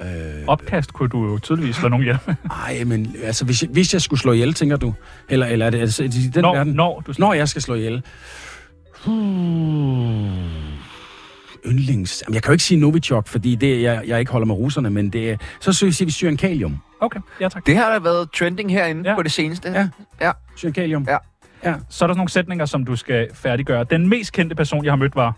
Øh, 0.02 0.08
Opkast 0.48 0.94
kunne 0.94 1.10
du 1.10 1.26
jo 1.32 1.40
tydeligvis 1.40 1.76
slå 1.76 1.90
nogen 1.90 2.04
ihjel 2.04 2.18
med. 2.28 2.36
ej, 2.68 2.84
men 2.84 3.16
altså, 3.24 3.46
hvis 3.46 3.62
jeg, 3.62 3.70
hvis 3.74 3.94
jeg 3.94 4.02
skulle 4.02 4.20
slå 4.20 4.32
ihjel, 4.32 4.54
tænker 4.54 4.78
du? 4.78 4.94
Eller, 5.30 5.46
eller 5.46 5.66
er 5.66 5.70
det 5.70 5.80
altså, 5.80 6.04
i 6.04 6.08
den 6.08 6.42
Når, 6.42 6.56
verden? 6.56 6.74
når 6.74 7.00
du 7.08 7.14
Når 7.18 7.34
jeg 7.34 7.50
skal 7.50 7.62
slå 7.62 7.76
ihjel. 7.76 8.04
Hmm. 9.06 10.34
Yndlings... 11.66 12.24
Jamen, 12.26 12.34
jeg 12.34 12.44
kan 12.44 12.50
jo 12.50 12.54
ikke 12.54 12.64
sige 12.64 12.80
Novichok, 12.80 13.28
fordi 13.28 13.56
det, 13.56 13.82
jeg, 13.82 14.04
jeg 14.08 14.20
ikke 14.20 14.32
holder 14.32 14.46
med 14.48 14.56
russerne, 14.56 14.90
men 14.90 15.10
det. 15.10 15.42
Så 15.60 15.74
siger 15.74 16.06
vi 16.06 16.12
Syrenkalium. 16.12 16.78
Okay, 17.00 17.20
ja 17.42 17.50
tak. 17.50 17.66
Det 17.66 17.78
har 17.78 17.94
da 17.94 18.00
været 18.00 18.32
trending 18.32 18.72
herinde 18.72 19.10
Ja. 19.10 19.16
på 19.16 19.24
det 19.24 19.32
seneste. 19.32 19.70
Ja. 19.70 19.90
ja. 20.22 20.32
Syrenkalium. 20.56 21.06
Ja. 21.10 21.18
ja. 21.64 21.76
Så 21.90 22.06
er 22.06 22.08
der 22.08 22.16
nogle 22.16 22.30
sætninger, 22.30 22.66
som 22.66 22.86
du 22.86 22.96
skal 22.96 23.28
færdiggøre. 23.34 23.84
Den 23.84 24.10
mest 24.10 24.34
kendte 24.34 24.56
person, 24.56 24.86
jeg 24.86 24.92
har 24.92 24.98
mødt, 24.98 25.16
var... 25.16 25.38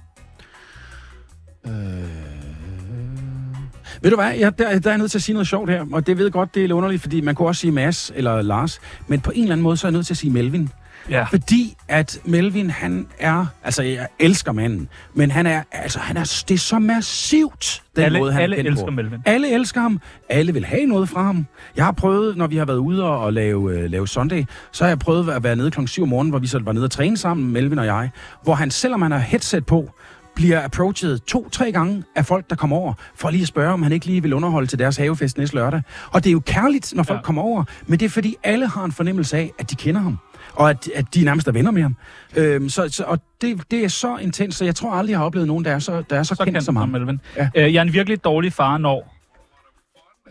Ved 4.05 4.11
du 4.11 4.17
hvad, 4.17 4.33
jeg, 4.33 4.59
der, 4.59 4.79
der 4.79 4.89
er 4.89 4.93
jeg 4.93 4.97
nødt 4.97 5.11
til 5.11 5.17
at 5.17 5.21
sige 5.23 5.33
noget 5.33 5.47
sjovt 5.47 5.69
her, 5.69 5.85
og 5.93 6.07
det 6.07 6.17
ved 6.17 6.25
jeg 6.25 6.31
godt, 6.31 6.53
det 6.55 6.59
er 6.59 6.63
lidt 6.63 6.71
underligt, 6.71 7.01
fordi 7.01 7.21
man 7.21 7.35
kunne 7.35 7.47
også 7.47 7.59
sige 7.61 7.71
Mads 7.71 8.11
eller 8.15 8.41
Lars, 8.41 8.79
men 9.07 9.19
på 9.19 9.31
en 9.35 9.41
eller 9.41 9.53
anden 9.53 9.63
måde, 9.63 9.77
så 9.77 9.87
er 9.87 9.89
jeg 9.89 9.93
nødt 9.93 10.05
til 10.05 10.13
at 10.13 10.17
sige 10.17 10.31
Melvin. 10.31 10.69
Ja. 11.09 11.23
Fordi 11.23 11.75
at 11.87 12.19
Melvin, 12.25 12.69
han 12.69 13.07
er, 13.19 13.45
altså 13.63 13.83
jeg 13.83 14.07
elsker 14.19 14.51
manden, 14.51 14.87
men 15.13 15.31
han 15.31 15.45
er, 15.45 15.63
altså 15.71 15.99
han 15.99 16.17
er, 16.17 16.43
det 16.47 16.53
er 16.53 16.57
så 16.57 16.79
massivt, 16.79 17.83
den 17.95 18.03
Alle- 18.03 18.19
måde, 18.19 18.31
han 18.33 18.41
alle 18.41 18.55
er 18.55 18.57
kendt 18.57 18.69
elsker 18.69 18.85
på. 18.85 18.91
Melvin. 18.91 19.19
Alle 19.25 19.51
elsker 19.53 19.81
ham. 19.81 20.01
Alle 20.29 20.53
vil 20.53 20.65
have 20.65 20.85
noget 20.85 21.09
fra 21.09 21.23
ham. 21.23 21.45
Jeg 21.75 21.85
har 21.85 21.91
prøvet, 21.91 22.37
når 22.37 22.47
vi 22.47 22.57
har 22.57 22.65
været 22.65 22.77
ude 22.77 23.03
og, 23.03 23.33
lave, 23.33 23.77
øh, 23.79 23.89
lave 23.91 24.07
Sunday, 24.07 24.43
så 24.71 24.83
har 24.83 24.89
jeg 24.89 24.99
prøvet 24.99 25.29
at 25.29 25.43
være 25.43 25.55
nede 25.55 25.71
klokken 25.71 25.87
7 25.87 26.03
om 26.03 26.09
morgenen, 26.09 26.29
hvor 26.29 26.39
vi 26.39 26.47
så 26.47 26.59
var 26.63 26.71
nede 26.71 26.85
og 26.85 26.91
træne 26.91 27.17
sammen, 27.17 27.51
Melvin 27.53 27.79
og 27.79 27.85
jeg, 27.85 28.09
hvor 28.43 28.53
han, 28.55 28.71
selvom 28.71 29.01
han 29.01 29.11
har 29.11 29.19
headset 29.19 29.65
på, 29.65 29.91
bliver 30.35 30.63
approached 30.63 31.19
to-tre 31.19 31.71
gange 31.71 32.03
af 32.15 32.25
folk, 32.25 32.49
der 32.49 32.55
kommer 32.55 32.77
over, 32.77 32.93
for 33.15 33.29
lige 33.29 33.41
at 33.41 33.47
spørge, 33.47 33.73
om 33.73 33.83
han 33.83 33.91
ikke 33.91 34.05
lige 34.05 34.21
vil 34.21 34.33
underholde 34.33 34.67
til 34.67 34.79
deres 34.79 34.97
havefest 34.97 35.37
næste 35.37 35.55
lørdag. 35.55 35.81
Og 36.11 36.23
det 36.23 36.29
er 36.29 36.33
jo 36.33 36.39
kærligt, 36.45 36.93
når 36.95 37.03
folk 37.03 37.17
Ja. 37.17 37.21
kommer 37.23 37.41
over, 37.41 37.63
men 37.87 37.99
det 37.99 38.05
er 38.05 38.09
fordi, 38.09 38.35
alle 38.43 38.67
har 38.67 38.85
en 38.85 38.91
fornemmelse 38.91 39.37
af, 39.37 39.51
at 39.59 39.69
de 39.71 39.75
kender 39.75 40.01
ham 40.01 40.17
og 40.53 40.69
at, 40.69 40.89
at 40.95 41.05
de 41.15 41.23
nærmest 41.25 41.47
er 41.47 41.51
venner 41.51 41.71
med 41.71 41.81
ham. 41.81 41.95
Øhm, 42.35 42.69
så, 42.69 42.89
så, 42.89 43.03
og 43.03 43.19
det, 43.41 43.61
det 43.71 43.83
er 43.83 43.87
så 43.87 44.17
intens, 44.17 44.55
så 44.55 44.65
jeg 44.65 44.75
tror 44.75 44.91
aldrig, 44.93 45.11
jeg 45.11 45.19
har 45.19 45.25
oplevet 45.25 45.47
nogen, 45.47 45.65
der 45.65 45.71
er 45.71 45.79
så, 45.79 46.03
der 46.09 46.19
er 46.19 46.23
så, 46.23 46.35
Så 46.35 46.43
kendt, 46.45 46.63
som 46.63 46.75
ham. 46.75 46.89
Melvin. 46.89 47.19
Ja. 47.37 47.49
Øh, 47.55 47.73
jeg 47.73 47.79
er 47.79 47.81
en 47.81 47.93
virkelig 47.93 48.23
dårlig 48.23 48.53
far, 48.53 48.77
når... 48.77 49.11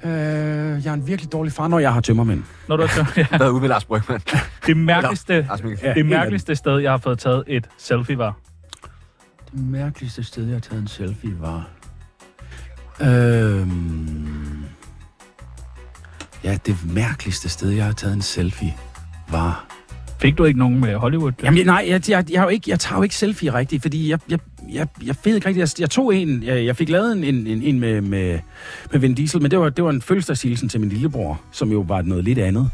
Øh, 0.05 0.11
jeg 0.11 0.87
er 0.87 0.93
en 0.93 1.07
virkelig 1.07 1.33
dårlig 1.33 1.53
far, 1.53 1.69
når 1.69 1.79
jeg 1.79 1.93
har 1.93 2.01
tømmermænd. 2.01 2.43
når 2.69 2.77
du 2.77 2.83
er 2.83 3.13
ja. 3.17 3.27
Været 3.39 3.51
ude 3.51 3.61
med 3.61 3.69
Lars 3.69 3.85
Brygman. 3.85 4.21
Det 4.67 4.77
mærkeligste. 4.77 5.49
Ja, 5.83 5.95
det 5.95 6.07
mærkeligste 6.07 6.57
sted, 6.57 6.79
jeg 6.79 6.91
har 6.91 6.99
fået 6.99 7.19
taget 7.19 7.45
et 7.47 7.69
selfie, 7.79 8.19
var... 8.19 8.35
Mærkeligste 9.57 10.23
sted, 10.23 10.45
jeg 10.45 10.55
har 10.55 10.61
taget 10.61 10.83
en 10.83 10.89
selfie, 10.89 11.41
var... 11.41 11.69
Øhm... 13.01 14.65
Ja, 16.45 16.59
det 16.67 16.77
mærkeligste 16.95 17.49
sted, 17.49 17.71
jeg 17.71 17.85
har 17.85 17.93
taget 17.93 18.15
en 18.15 18.23
selfie, 18.23 18.75
var... 19.31 19.67
Fik 20.21 20.39
du 20.39 20.45
ikke 20.45 20.59
nogen 20.59 20.81
med 20.81 20.95
Hollywood? 20.95 21.33
Jamen, 21.43 21.67
nej, 21.67 21.85
jeg, 21.89 22.11
jeg, 22.11 22.25
jeg, 22.31 22.41
har 22.41 22.47
jo 22.47 22.51
ikke, 22.51 22.71
jeg 22.71 22.81
tager 22.81 22.99
jo 22.99 23.03
ikke 23.03 23.15
selfie 23.17 23.55
rigtigt, 23.55 23.83
fordi 23.83 24.11
jeg, 24.11 24.19
jeg, 24.29 24.39
jeg, 24.73 24.87
jeg 25.03 25.17
ved 25.25 25.35
ikke 25.35 25.49
rigtigt. 25.49 25.79
Jeg, 25.79 25.81
jeg 25.81 25.91
tog 25.91 26.17
en, 26.17 26.43
jeg, 26.43 26.65
jeg 26.65 26.77
fik 26.77 26.89
lavet 26.89 27.13
en, 27.13 27.25
en, 27.25 27.47
en, 27.47 27.63
en 27.63 27.81
med, 27.81 28.01
med, 28.01 28.39
med 28.93 29.01
Vin 29.01 29.15
Diesel, 29.15 29.43
men 29.43 29.51
det 29.51 29.59
var, 29.59 29.69
det 29.69 29.85
var 29.85 29.91
en 29.91 30.03
fødselsdagshilsen 30.03 30.69
til 30.69 30.81
min 30.81 30.89
lillebror, 30.89 31.41
som 31.53 31.73
jo 31.73 31.81
var 31.81 32.03
noget 32.03 32.25
lidt 32.25 32.39
andet. 32.39 32.71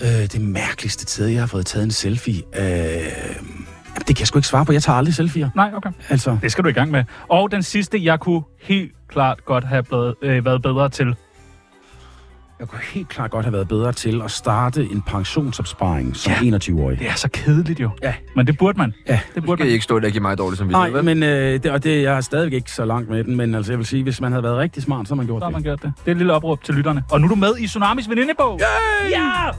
Øh, 0.00 0.08
det 0.08 0.40
mærkeligste 0.40 1.06
sted, 1.12 1.26
jeg 1.26 1.40
har 1.40 1.46
fået 1.46 1.66
taget 1.66 1.84
en 1.84 1.90
selfie... 1.90 2.42
Øh, 2.58 3.55
det 3.98 4.06
kan 4.06 4.20
jeg 4.20 4.26
sgu 4.26 4.38
ikke 4.38 4.48
svare 4.48 4.64
på. 4.64 4.72
Jeg 4.72 4.82
tager 4.82 4.96
aldrig 4.96 5.14
selfier. 5.14 5.50
Nej, 5.54 5.70
okay. 5.76 5.90
Altså, 6.08 6.38
Det 6.42 6.52
skal 6.52 6.64
du 6.64 6.68
i 6.68 6.72
gang 6.72 6.90
med. 6.90 7.04
Og 7.28 7.50
den 7.50 7.62
sidste, 7.62 8.04
jeg 8.04 8.20
kunne 8.20 8.42
helt 8.62 8.92
klart 9.08 9.44
godt 9.44 9.64
have 9.64 9.82
blevet, 9.82 10.14
øh, 10.22 10.44
været 10.44 10.62
bedre 10.62 10.88
til. 10.88 11.14
jeg 12.60 12.68
kunne 12.68 12.80
helt 12.92 13.08
klart 13.08 13.30
godt 13.30 13.44
have 13.44 13.52
været 13.52 13.68
bedre 13.68 13.92
til 13.92 14.22
at 14.22 14.30
starte 14.30 14.82
en 14.84 15.02
pensionsopsparing 15.02 16.16
som 16.16 16.32
Ja. 16.42 16.56
21-årig. 16.56 16.98
Det 16.98 17.08
er 17.08 17.14
så 17.14 17.28
kedeligt 17.32 17.80
jo. 17.80 17.90
Ja. 18.02 18.14
Men 18.36 18.46
det 18.46 18.58
burde 18.58 18.78
man. 18.78 18.94
Ja. 19.08 19.20
Det 19.34 19.44
burde 19.44 19.62
man. 19.62 19.72
ikke 19.72 19.84
stå 19.84 19.98
der 19.98 20.06
og 20.06 20.12
give 20.12 20.22
mig 20.22 20.38
dårligt 20.38 20.58
som 20.58 20.66
Nej, 20.68 20.90
men 21.02 21.22
øh, 21.22 21.62
det, 21.62 21.66
og 21.70 21.84
det, 21.84 22.02
jeg 22.02 22.16
er 22.16 22.20
stadigvæk 22.20 22.52
ikke 22.52 22.72
så 22.72 22.84
langt 22.84 23.10
med 23.10 23.24
den, 23.24 23.36
men 23.36 23.54
altså, 23.54 23.72
jeg 23.72 23.78
vil 23.78 23.86
sige, 23.86 24.02
hvis 24.02 24.20
man 24.20 24.32
havde 24.32 24.42
været 24.42 24.56
rigtig 24.56 24.82
smart, 24.82 25.08
så 25.08 25.14
har 25.14 25.16
man 25.16 25.26
gjort 25.26 25.40
Så 25.40 25.44
har 25.44 25.50
man 25.50 25.58
det. 25.62 25.64
gjort 25.64 25.82
det. 25.82 25.92
Det 26.04 26.06
er 26.06 26.12
et 26.12 26.16
lille 26.18 26.32
opråb 26.32 26.64
til 26.64 26.74
lytterne. 26.74 27.04
Og 27.10 27.20
nu 27.20 27.24
er 27.26 27.28
du 27.28 27.34
med 27.34 27.56
i 27.58 27.66
Tsunamis 27.66 28.08
venindebog. 28.08 28.60
Yay! 28.60 29.10
Ja! 29.10 29.50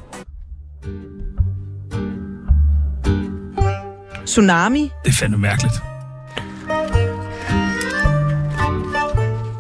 Tsunami. 4.28 4.91
Det 5.03 5.09
er 5.09 5.13
fandme 5.13 5.38
mærkeligt. 5.38 5.73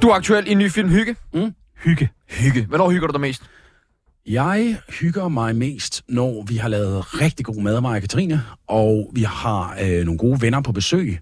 Du 0.01 0.07
er 0.07 0.13
aktuel 0.13 0.47
i 0.47 0.51
en 0.51 0.57
ny 0.57 0.71
film 0.71 0.89
Hygge. 0.89 1.15
Hygge. 1.83 2.09
Hygge. 2.29 2.65
Hvornår 2.65 2.89
hygger 2.91 3.07
du 3.07 3.11
dig 3.11 3.21
mest? 3.21 3.43
Jeg 4.25 4.77
hygger 4.99 5.27
mig 5.27 5.55
mest, 5.55 6.03
når 6.09 6.43
vi 6.47 6.55
har 6.57 6.69
lavet 6.69 7.21
rigtig 7.21 7.45
god 7.45 7.61
mad, 7.61 7.81
mig 7.81 7.95
og 7.95 8.01
Katrine, 8.01 8.43
og 8.67 9.11
vi 9.13 9.21
har 9.21 9.77
øh, 9.81 10.05
nogle 10.05 10.17
gode 10.17 10.41
venner 10.41 10.61
på 10.61 10.71
besøg, 10.71 11.19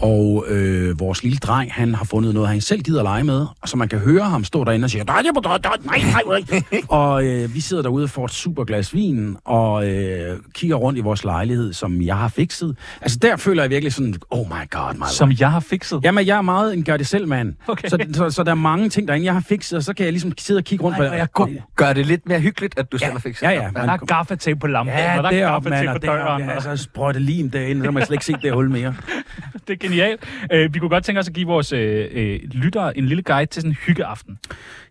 og 0.00 0.44
øh, 0.48 1.00
vores 1.00 1.22
lille 1.22 1.38
dreng, 1.38 1.72
han 1.72 1.94
har 1.94 2.04
fundet 2.04 2.34
noget, 2.34 2.48
han 2.48 2.60
selv 2.60 2.82
gider 2.82 3.00
at 3.00 3.04
lege 3.04 3.24
med, 3.24 3.46
og 3.62 3.68
så 3.68 3.76
man 3.76 3.88
kan 3.88 3.98
høre 3.98 4.24
ham 4.24 4.44
stå 4.44 4.64
derinde 4.64 4.84
og 4.86 4.90
sige, 4.90 5.04
nej, 5.04 5.22
nej, 5.22 6.22
nej, 6.24 6.82
og 6.88 7.24
øh, 7.26 7.54
vi 7.54 7.60
sidder 7.60 7.82
derude 7.82 8.04
og 8.04 8.10
får 8.10 8.24
et 8.24 8.30
super 8.30 8.64
glas 8.64 8.94
vin, 8.94 9.36
og 9.44 9.88
øh, 9.88 10.38
kigger 10.54 10.76
rundt 10.76 10.98
i 10.98 11.02
vores 11.02 11.24
lejlighed, 11.24 11.72
som 11.72 12.02
jeg 12.02 12.16
har 12.16 12.28
fikset. 12.28 12.76
Altså 13.00 13.18
der 13.22 13.36
føler 13.36 13.62
jeg 13.62 13.70
virkelig 13.70 13.92
sådan, 13.92 14.14
oh 14.30 14.46
my 14.46 14.70
god, 14.70 14.94
my 14.94 15.02
Som 15.12 15.32
jeg 15.40 15.50
har 15.50 15.60
fikset. 15.60 16.00
Jamen, 16.04 16.26
jeg 16.26 16.36
er 16.38 16.42
meget 16.42 16.74
en 16.74 16.84
gør-det-selv-mand. 16.84 17.54
Okay. 17.68 17.88
Så, 17.88 17.98
så, 18.12 18.30
så 18.30 18.42
der 18.42 18.50
er 18.50 18.54
mange 18.54 18.88
ting 18.88 19.08
derinde, 19.08 19.26
jeg 19.26 19.34
har 19.34 19.44
fikset, 19.48 19.76
og 19.76 19.82
så 19.82 19.94
kan 19.94 20.04
jeg 20.04 20.12
ligesom 20.12 20.32
sidde 20.38 20.58
og 20.58 20.64
kigge 20.64 20.84
rundt 20.84 20.98
Nej, 20.98 21.06
er 21.06 21.12
jeg 21.14 21.32
god. 21.32 21.48
Gør 21.76 21.92
det 21.92 22.06
lidt 22.06 22.28
mere 22.28 22.40
hyggeligt, 22.40 22.78
at 22.78 22.92
du 22.92 22.98
selv 22.98 23.12
har 23.12 23.18
fikset 23.18 23.42
ja, 23.46 23.50
ja. 23.50 23.66
det? 23.66 23.74
Der 23.74 23.92
er 23.92 23.96
gaffatape 23.96 24.60
på 24.60 24.66
lampen, 24.66 24.94
Ja, 24.96 25.16
og 25.16 25.22
der 25.24 25.30
det 25.30 25.40
er 25.40 25.48
gaffatape 25.48 26.00
på 26.06 26.12
er 26.12 26.16
døren. 26.16 26.42
ja, 26.42 26.56
og- 26.56 26.62
så 26.62 26.76
sprøjte 26.76 27.20
lim 27.20 27.50
derinde, 27.50 27.84
så 27.84 27.90
må 27.90 27.98
jeg 27.98 28.06
slet 28.06 28.14
ikke 28.14 28.24
se 28.24 28.34
det 28.42 28.52
hul 28.52 28.70
mere. 28.70 28.94
Det 29.68 29.80
genialt. 29.88 30.20
Øh, 30.52 30.74
vi 30.74 30.78
kunne 30.78 30.88
godt 30.90 31.04
tænke 31.04 31.18
os 31.18 31.28
at 31.28 31.34
give 31.34 31.46
vores 31.46 31.72
øh, 31.72 32.06
øh, 32.12 32.40
lyttere 32.52 32.98
en 32.98 33.06
lille 33.06 33.22
guide 33.22 33.46
til 33.50 33.62
sådan 33.62 33.70
en 33.70 33.76
hyggeaften. 33.86 34.38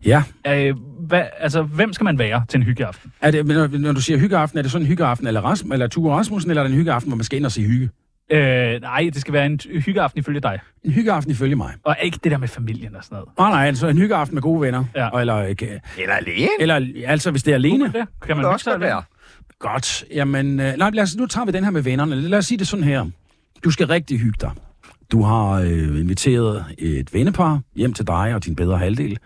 Ja, 0.06 0.24
Øh, 0.48 0.76
hvad, 1.00 1.24
altså, 1.40 1.62
hvem 1.62 1.94
skal 1.94 2.04
man 2.04 2.20
være 2.20 2.46
til 2.50 2.58
en 2.58 2.64
hyggeaften? 2.64 3.12
er 3.22 3.32
det, 3.32 3.46
når, 3.46 3.78
når 3.78 3.92
du 3.92 4.02
siger 4.02 4.20
hyggeaften, 4.20 4.58
er 4.58 4.62
det 4.62 4.72
sådan 4.72 4.84
en 4.84 4.88
hyggeaften, 4.88 5.28
eller, 5.28 5.42
Rasm, 5.42 5.72
eller 5.72 5.88
Ture 5.88 6.16
Rasmussen, 6.16 6.52
eller 6.52 6.62
er 6.64 6.68
det 6.68 6.72
en 6.74 6.78
hyggeaften, 6.78 7.10
hvor 7.10 7.16
man 7.18 7.24
skal 7.24 7.38
ind 7.38 7.46
og 7.46 7.52
se 7.52 7.62
hygge? 7.62 7.90
Øh, 8.32 8.82
nej, 8.82 9.10
det 9.14 9.22
skal 9.22 9.34
være 9.34 9.46
en 9.46 9.60
hyggeaften 9.86 10.20
ifølge 10.20 10.40
dig. 10.40 10.60
En 10.84 10.92
hyggeaften 10.92 11.32
ifølge 11.32 11.56
mig. 11.56 11.74
Og 11.84 11.96
ikke 12.02 12.20
det 12.24 12.32
der 12.32 12.38
med 12.38 12.48
familien 12.48 12.96
og 12.96 13.04
sådan 13.04 13.16
noget. 13.16 13.30
Nej, 13.38 13.50
nej, 13.50 13.68
altså 13.68 13.88
en 13.88 13.98
hyggeaften 13.98 14.36
med 14.36 14.42
gode 14.42 14.62
venner. 14.62 14.86
Ja. 14.96 15.08
Og, 15.10 15.22
eller, 15.22 15.44
ikke- 15.44 15.82
Eller 15.98 16.16
alene. 16.16 16.48
eller 16.60 16.88
altså, 17.06 17.32
hvis 17.32 17.44
det 17.44 17.52
er 17.52 17.56
alene. 17.56 17.84
Det 17.86 17.94
kan 17.94 18.02
Det 18.22 18.28
man 18.30 18.38
hygge 18.38 18.48
også 18.50 18.70
godt 18.72 18.82
være. 18.82 19.04
Godt. 19.60 20.04
Jamen, 20.14 20.60
øh, 20.60 20.74
nej, 20.78 20.90
lad 20.90 21.04
os, 21.04 21.16
nu 21.16 21.26
tager 21.26 21.46
vi 21.46 21.52
den 21.52 21.64
her 21.64 21.72
med 21.72 21.82
vennerne. 21.82 22.16
Lad 22.16 22.38
os 22.40 22.46
sige 22.46 22.58
det 22.58 22.68
sådan 22.68 22.84
her. 22.86 23.06
Du 23.64 23.72
skal 23.72 23.88
rigtig 23.88 24.20
hygge 24.20 24.38
dig. 24.42 24.52
Du 25.12 25.22
har 25.22 25.52
øh, 25.52 26.00
inviteret 26.00 26.66
et 26.78 27.14
vennepar 27.14 27.62
hjem 27.76 27.94
til 27.94 28.08
dig 28.08 28.36
og 28.36 28.46
din 28.46 28.56
bedre 28.56 28.78
halvdel. 28.78 29.18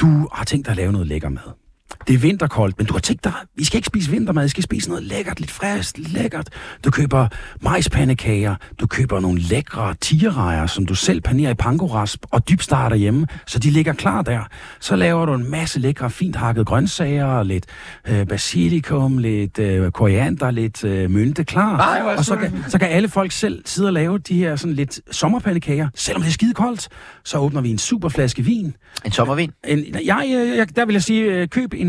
Du 0.00 0.28
har 0.32 0.44
tænkt 0.44 0.66
dig 0.66 0.70
at 0.70 0.76
lave 0.76 0.92
noget 0.92 1.06
lækker 1.06 1.28
mad. 1.28 1.63
Det 2.06 2.14
er 2.14 2.18
vinterkoldt, 2.18 2.78
men 2.78 2.86
du 2.86 2.92
har 2.92 3.00
tænkt 3.00 3.24
dig, 3.24 3.32
vi 3.56 3.64
skal 3.64 3.76
ikke 3.76 3.86
spise 3.86 4.10
vintermad, 4.10 4.42
vi 4.42 4.48
skal 4.48 4.62
spise 4.62 4.88
noget 4.88 5.04
lækkert, 5.04 5.40
lidt 5.40 5.50
frisk, 5.50 5.98
lidt 5.98 6.12
lækkert. 6.12 6.48
Du 6.84 6.90
køber 6.90 7.28
majspandekager, 7.62 8.54
du 8.80 8.86
køber 8.86 9.20
nogle 9.20 9.40
lækre 9.40 9.94
tigerrejer, 10.00 10.66
som 10.66 10.86
du 10.86 10.94
selv 10.94 11.20
panerer 11.20 11.50
i 11.50 11.54
pangorasp 11.54 12.24
og 12.30 12.48
dybstarter 12.48 12.96
hjemme, 12.96 13.26
så 13.46 13.58
de 13.58 13.70
ligger 13.70 13.92
klar 13.92 14.22
der. 14.22 14.40
Så 14.80 14.96
laver 14.96 15.26
du 15.26 15.34
en 15.34 15.50
masse 15.50 15.80
lækre, 15.80 16.10
fint 16.10 16.36
hakket 16.36 16.66
grøntsager, 16.66 17.42
lidt 17.42 17.66
øh, 18.08 18.26
basilikum, 18.26 19.18
lidt 19.18 19.58
øh, 19.58 19.90
koriander, 19.90 20.50
lidt 20.50 20.84
øh, 20.84 21.10
mynte 21.10 21.44
klar. 21.44 21.78
Ej, 21.78 22.14
og 22.16 22.24
så 22.24 22.36
kan, 22.36 22.64
så 22.68 22.78
kan 22.78 22.88
alle 22.88 23.08
folk 23.08 23.32
selv 23.32 23.62
sidde 23.66 23.88
og 23.88 23.92
lave 23.92 24.18
de 24.18 24.34
her 24.34 24.56
sådan 24.56 24.74
lidt 24.74 25.00
sommerpandekager. 25.10 25.88
Selvom 25.94 26.22
det 26.22 26.28
er 26.28 26.32
skide 26.32 26.54
koldt, 26.54 26.88
så 27.24 27.38
åbner 27.38 27.60
vi 27.60 27.70
en 27.70 27.78
super 27.78 28.08
flaske 28.08 28.42
vin, 28.42 28.76
En 29.04 29.12
sommervin. 29.12 29.50
en, 29.64 29.84
jeg, 29.94 30.04
jeg, 30.06 30.54
jeg, 30.56 30.76
der 30.76 30.84
vil 30.84 30.92
jeg 30.92 31.02
sige, 31.02 31.22
øh, 31.22 31.48
køb 31.48 31.74
en, 31.74 31.88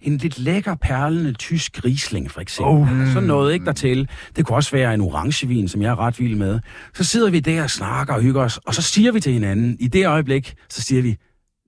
en 0.00 0.16
lidt 0.16 0.38
lækker, 0.38 0.74
perlende 0.74 1.32
tysk 1.32 1.84
Riesling, 1.84 2.30
for 2.30 2.40
eksempel. 2.40 2.74
Oh. 2.74 3.12
Sådan 3.12 3.28
noget, 3.28 3.52
ikke 3.52 3.66
dertil. 3.66 4.08
Det 4.36 4.46
kunne 4.46 4.56
også 4.56 4.70
være 4.70 4.94
en 4.94 5.00
orangevin, 5.00 5.68
som 5.68 5.82
jeg 5.82 5.90
er 5.90 5.98
ret 5.98 6.20
vild 6.20 6.36
med. 6.36 6.60
Så 6.94 7.04
sidder 7.04 7.30
vi 7.30 7.40
der 7.40 7.62
og 7.62 7.70
snakker 7.70 8.14
og 8.14 8.22
hygger 8.22 8.42
os, 8.42 8.56
og 8.56 8.74
så 8.74 8.82
siger 8.82 9.12
vi 9.12 9.20
til 9.20 9.32
hinanden, 9.32 9.76
i 9.80 9.88
det 9.88 10.06
øjeblik, 10.06 10.54
så 10.68 10.82
siger 10.82 11.02
vi, 11.02 11.16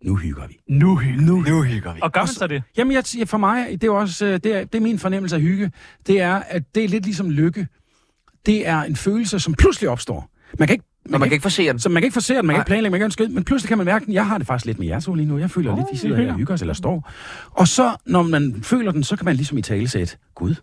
nu 0.04 0.16
hygger 0.16 0.46
vi. 0.46 0.58
Nu 0.68 0.96
hygge. 0.96 1.24
Nu, 1.24 1.40
Nu 1.40 1.62
hygger 1.62 1.94
vi. 1.94 2.00
Og 2.02 2.12
gør 2.12 2.20
man 2.20 2.28
så 2.28 2.46
det? 2.46 2.62
Jamen, 2.76 2.92
jeg, 2.92 3.28
for 3.28 3.38
mig, 3.38 3.66
det 3.70 3.84
er 3.84 3.90
også 3.90 4.26
øh, 4.26 4.32
det 4.32 4.46
er, 4.46 4.64
det 4.64 4.74
er 4.74 4.80
min 4.80 4.98
fornemmelse 4.98 5.36
af 5.36 5.42
hygge. 5.42 5.70
Det 6.06 6.20
er, 6.20 6.34
at 6.34 6.62
det 6.74 6.84
er 6.84 6.88
lidt 6.88 7.04
ligesom 7.04 7.30
lykke. 7.30 7.66
Det 8.46 8.68
er 8.68 8.82
en 8.82 8.96
følelse, 8.96 9.40
som 9.40 9.54
pludselig 9.54 9.90
opstår. 9.90 10.30
Man 10.58 10.68
kan 10.68 10.74
ikke, 10.74 10.84
Når 11.04 11.18
man 11.18 11.28
kan 11.28 11.32
ikke 11.34 11.42
forsere 11.42 11.72
den. 11.72 11.78
så 11.78 11.88
man 11.88 12.02
kan 12.02 12.06
ikke 12.06 12.14
forsere 12.14 12.38
den, 12.38 12.46
man 12.46 12.54
kan 12.54 12.60
ikke 12.60 12.66
planlægge, 12.66 12.98
man 12.98 13.10
kan 13.10 13.24
ikke 13.24 13.34
men 13.34 13.44
pludselig 13.44 13.68
kan 13.68 13.78
man 13.78 13.84
mærke 13.84 14.06
den. 14.06 14.14
Jeg 14.14 14.26
har 14.26 14.38
det 14.38 14.46
faktisk 14.46 14.66
lidt 14.66 14.78
med 14.78 14.86
jer 14.86 15.00
to 15.00 15.14
lige 15.14 15.26
nu. 15.26 15.38
Jeg 15.38 15.50
føler 15.50 15.72
oh, 15.72 15.78
lidt, 15.78 15.86
vi 15.92 15.96
sidder 15.96 16.16
her 16.16 16.28
og 16.28 16.38
hygger 16.38 16.54
os, 16.54 16.60
eller 16.60 16.74
står. 16.74 17.10
Og 17.50 17.68
så, 17.68 17.96
når 18.06 18.22
man 18.22 18.62
føler 18.62 18.92
den, 18.92 19.04
så 19.04 19.16
kan 19.16 19.24
man 19.24 19.36
ligesom 19.36 19.58
i 19.58 19.62
tale 19.62 19.88
sætte, 19.88 20.16
Gud, 20.34 20.54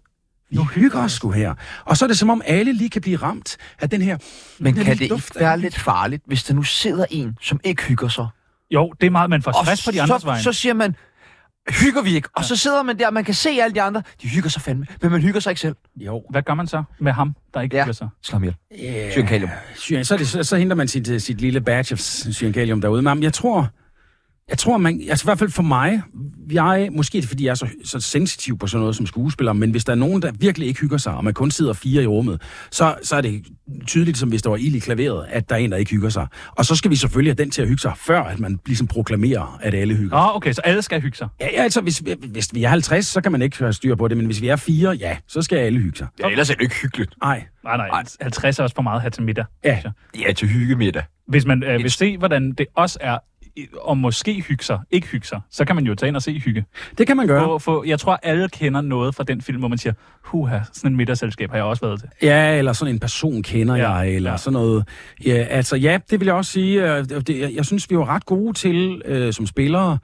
nu 0.52 0.64
hygger 0.64 1.04
os 1.04 1.12
sgu 1.12 1.32
her. 1.32 1.54
Og 1.86 1.98
så 1.98 2.06
er 2.06 2.08
det 2.08 2.18
som 2.18 2.30
om 2.30 2.42
alle 2.46 2.74
lige 2.74 2.90
kan 2.90 3.02
blive 3.02 3.18
ramt 3.18 3.58
af 3.80 3.90
den 3.90 4.02
her... 4.02 4.18
Men 4.60 4.76
den 4.76 4.84
kan 4.84 4.98
det 4.98 5.10
duft 5.10 5.30
ikke 5.30 5.40
være 5.40 5.60
lidt 5.60 5.80
farligt, 5.80 6.24
hvis 6.26 6.44
der 6.44 6.54
nu 6.54 6.64
sidder 6.64 7.06
en, 7.10 7.38
som 7.42 7.60
ikke 7.64 7.84
hygger 7.84 8.08
sig? 8.08 8.28
Jo, 8.72 8.94
det 9.02 9.08
er 9.08 9.12
meget, 9.12 9.30
man 9.30 9.42
får 9.42 9.64
stress 9.64 9.86
på 9.86 9.92
de 9.92 10.02
andres 10.02 10.22
så, 10.22 10.28
vegne. 10.28 10.44
så 10.44 10.54
siger 10.54 10.74
man, 10.74 10.96
hygger 11.70 12.02
vi 12.02 12.16
ikke? 12.16 12.30
Og 12.36 12.46
så 12.46 12.56
sidder 12.56 12.84
man 12.84 13.00
der, 13.00 13.08
og 13.08 13.14
man 13.14 13.24
kan 13.24 13.34
se 13.34 13.50
alle 13.50 13.76
de 13.76 13.82
andre, 13.82 14.04
de 14.22 14.28
hygger 14.28 14.50
sig 14.50 14.62
fandme, 14.62 14.86
men 15.02 15.12
man 15.12 15.22
hygger 15.22 15.40
sig 15.40 15.52
ikke 15.52 15.62
selv. 15.62 15.76
Jo. 15.96 16.24
Hvad 16.30 16.42
gør 16.42 16.54
man 16.54 16.68
så 16.68 16.84
med 17.00 17.12
ham, 17.12 17.36
der 17.54 17.62
ikke 17.62 17.76
Ja. 17.78 17.84
hygger 17.84 17.94
sig? 17.94 18.10
Slå 18.24 18.36
ham 18.36 18.44
ihjel. 18.44 18.56
Yeah. 18.96 19.12
Syrenkalium. 19.12 19.50
Syren, 19.76 20.06
så, 20.06 20.18
det, 20.18 20.28
så, 20.28 20.44
så 20.44 20.58
henter 20.58 20.76
man 20.76 20.88
sit, 20.88 21.10
øh, 21.10 21.20
sit 21.22 21.42
lille 21.42 21.62
badge 21.62 21.94
af 21.94 22.00
syrenkalium 22.34 22.82
derude. 22.82 23.02
Men 23.02 23.24
jeg 23.24 23.34
tror, 23.34 23.68
jeg 24.50 24.58
tror, 24.58 24.78
man, 24.78 25.02
altså 25.10 25.26
i 25.26 25.28
hvert 25.28 25.40
fald 25.40 25.50
for 25.50 25.64
mig, 25.64 26.02
jeg, 26.52 26.90
måske 26.92 27.18
er 27.18 27.22
det, 27.22 27.30
fordi 27.30 27.46
jeg 27.46 27.52
er 27.52 27.56
så, 27.56 27.68
så 27.84 28.00
sensitiv 28.00 28.58
på 28.58 28.68
sådan 28.68 28.80
noget 28.80 28.96
som 28.96 29.06
skuespiller, 29.06 29.54
men 29.54 29.72
hvis 29.72 29.86
der 29.86 29.92
er 29.92 29.96
nogen, 29.96 30.22
der 30.22 30.32
virkelig 30.40 30.68
ikke 30.68 30.80
hygger 30.80 30.98
sig, 30.98 31.14
og 31.14 31.24
man 31.24 31.34
kun 31.34 31.52
sidder 31.52 31.74
fire 31.74 32.04
i 32.04 32.08
rummet, 32.08 32.42
så, 32.72 32.96
så 33.04 33.16
er 33.16 33.22
det 33.22 33.46
tydeligt, 33.88 34.18
som 34.18 34.30
hvis 34.30 34.42
der 34.42 34.50
var 34.50 34.58
ild 34.58 34.76
i 34.76 34.80
klaveret, 34.80 35.26
at 35.30 35.50
der 35.50 35.56
er 35.56 35.60
en, 35.60 35.72
der 35.72 35.78
ikke 35.78 35.92
hygger 35.92 36.10
sig. 36.10 36.28
Og 36.52 36.66
så 36.66 36.76
skal 36.76 36.92
vi 36.92 36.96
selvfølgelig 36.96 37.32
have 37.32 37.44
den 37.44 37.52
til 37.52 37.62
at 37.62 37.68
hygge 37.68 37.82
sig, 37.82 37.94
før 37.98 38.24
at 38.24 38.40
man 38.40 38.60
ligesom 38.66 38.88
proklamerer, 38.88 39.60
at 39.62 39.74
alle 39.74 39.96
hygger. 39.96 40.18
Åh, 40.18 40.36
okay, 40.36 40.54
så 40.54 40.62
alle 40.62 40.82
skal 40.82 41.02
hygge 41.02 41.18
sig. 41.18 41.28
Ja, 41.42 41.48
ja, 41.54 41.64
altså, 41.64 41.82
hvis, 41.82 42.04
hvis 42.28 42.54
vi 42.54 42.64
er 42.64 42.70
50, 42.70 43.06
så 43.06 43.22
kan 43.22 43.32
man 43.32 43.42
ikke 43.42 43.58
have 43.60 43.74
styr 43.74 43.96
på 43.96 44.08
det, 44.08 44.18
men 44.18 44.26
hvis 44.26 44.42
vi 44.42 44.48
er 44.48 44.56
fire, 44.56 44.92
ja, 44.92 45.18
så 45.28 45.42
skal 45.42 45.58
alle 45.58 45.80
hygge 45.80 45.98
sig. 45.98 46.08
Ja, 46.20 46.30
ellers 46.30 46.50
er 46.50 46.54
det 46.54 46.62
ikke 46.62 46.76
hyggeligt. 46.76 47.14
Nej. 47.24 47.44
Nej, 47.64 47.78
nej, 47.78 48.04
50 48.22 48.60
er 48.60 48.64
også 48.64 48.76
for 48.76 48.82
meget 48.82 48.96
at 48.96 49.02
have 49.02 49.12
til 49.12 49.24
middag. 49.24 49.46
Ja. 49.64 49.82
Ja, 50.28 50.32
til 50.32 50.48
hyggemiddag. 50.48 51.04
Hvis 51.28 51.46
man 51.46 51.64
øh, 51.64 51.84
vil 51.84 51.92
se, 51.92 52.18
hvordan 52.18 52.52
det 52.52 52.68
også 52.76 52.98
er, 53.02 53.18
og 53.82 53.98
måske 53.98 54.42
hygge 54.42 54.64
sig, 54.64 54.80
ikke 54.92 55.08
hygge 55.08 55.28
sig, 55.28 55.42
så 55.52 55.66
kan 55.66 55.76
man 55.76 55.86
jo 55.86 55.96
tage 55.96 56.08
ind 56.08 56.16
og 56.16 56.22
se 56.22 56.40
hygge. 56.40 56.66
Det 56.98 57.08
kan 57.08 57.18
man 57.18 57.28
gøre. 57.28 57.44
For, 57.44 57.58
for, 57.58 57.84
jeg 57.84 58.00
tror, 58.00 58.20
alle 58.24 58.50
kender 58.50 58.82
noget 58.82 59.16
fra 59.16 59.24
den 59.24 59.42
film, 59.42 59.60
hvor 59.60 59.68
man 59.68 59.78
siger, 59.78 59.94
huha, 60.24 60.60
sådan 60.74 60.92
en 60.92 60.98
middagsselskab 60.98 61.50
har 61.50 61.58
jeg 61.58 61.66
også 61.66 61.86
været 61.86 62.00
til. 62.00 62.10
Ja, 62.22 62.58
eller 62.58 62.74
sådan 62.74 62.94
en 62.94 63.00
person 63.00 63.44
kender 63.44 63.76
Ja, 63.76 63.92
jeg, 63.94 64.16
eller 64.16 64.32
ja. 64.32 64.38
sådan 64.38 64.54
noget. 64.54 64.88
Ja, 65.26 65.34
altså 65.50 65.76
ja, 65.76 65.98
det 66.10 66.20
vil 66.20 66.26
jeg 66.26 66.36
også 66.36 66.52
sige. 66.52 66.96
øh, 66.98 67.06
Det, 67.10 67.40
jeg, 67.40 67.52
jeg 67.56 67.66
synes, 67.66 67.90
vi 67.90 67.98
var 67.98 68.06
ret 68.10 68.26
gode 68.26 68.54
til 68.54 69.02
øh, 69.06 69.34
som 69.34 69.46
spillere, 69.46 69.98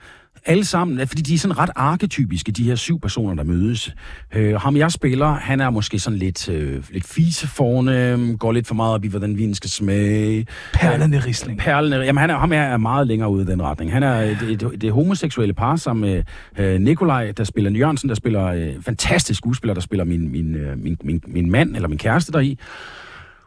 alle 0.45 0.65
sammen, 0.65 1.07
fordi 1.07 1.21
de 1.21 1.33
er 1.33 1.37
sådan 1.37 1.57
ret 1.57 1.69
arketypiske, 1.75 2.51
de 2.51 2.63
her 2.63 2.75
syv 2.75 2.99
personer, 2.99 3.35
der 3.35 3.43
mødes. 3.43 3.95
Øh, 4.35 4.55
ham 4.55 4.77
jeg 4.77 4.91
spiller, 4.91 5.27
han 5.27 5.61
er 5.61 5.69
måske 5.69 5.99
sådan 5.99 6.19
lidt, 6.19 6.49
øh, 6.49 6.83
lidt 6.91 7.07
fiseforne, 7.07 8.37
går 8.37 8.51
lidt 8.51 8.67
for 8.67 8.75
meget 8.75 8.93
op 8.93 9.05
i, 9.05 9.07
hvordan 9.07 9.37
vinen 9.37 9.55
skal 9.55 9.69
smage. 9.69 10.45
Perlende 10.73 11.19
risling. 11.19 11.59
Perlene, 11.59 11.95
jamen 11.95 12.21
han 12.21 12.29
er, 12.29 12.37
ham 12.37 12.51
er, 12.51 12.61
er 12.61 12.77
meget 12.77 13.07
længere 13.07 13.29
ude 13.29 13.43
i 13.43 13.45
den 13.45 13.61
retning. 13.61 13.91
Han 13.91 14.03
er 14.03 14.21
et, 14.21 14.41
et, 14.41 14.81
det 14.81 14.91
homoseksuelle 14.91 15.53
par 15.53 15.75
sammen 15.75 16.09
med 16.09 16.23
øh, 16.57 16.81
Nikolaj, 16.81 17.31
der 17.31 17.43
spiller 17.43 17.71
Jørgensen, 17.71 18.09
der 18.09 18.15
spiller 18.15 18.45
øh, 18.45 18.73
fantastisk 18.81 19.37
skuespiller, 19.37 19.73
der 19.73 19.81
spiller 19.81 20.03
min, 20.03 20.31
min, 20.31 20.55
øh, 20.55 20.77
min, 20.83 20.97
min, 21.03 21.21
min 21.27 21.51
mand, 21.51 21.75
eller 21.75 21.87
min 21.87 21.97
kæreste 21.97 22.31
deri. 22.31 22.59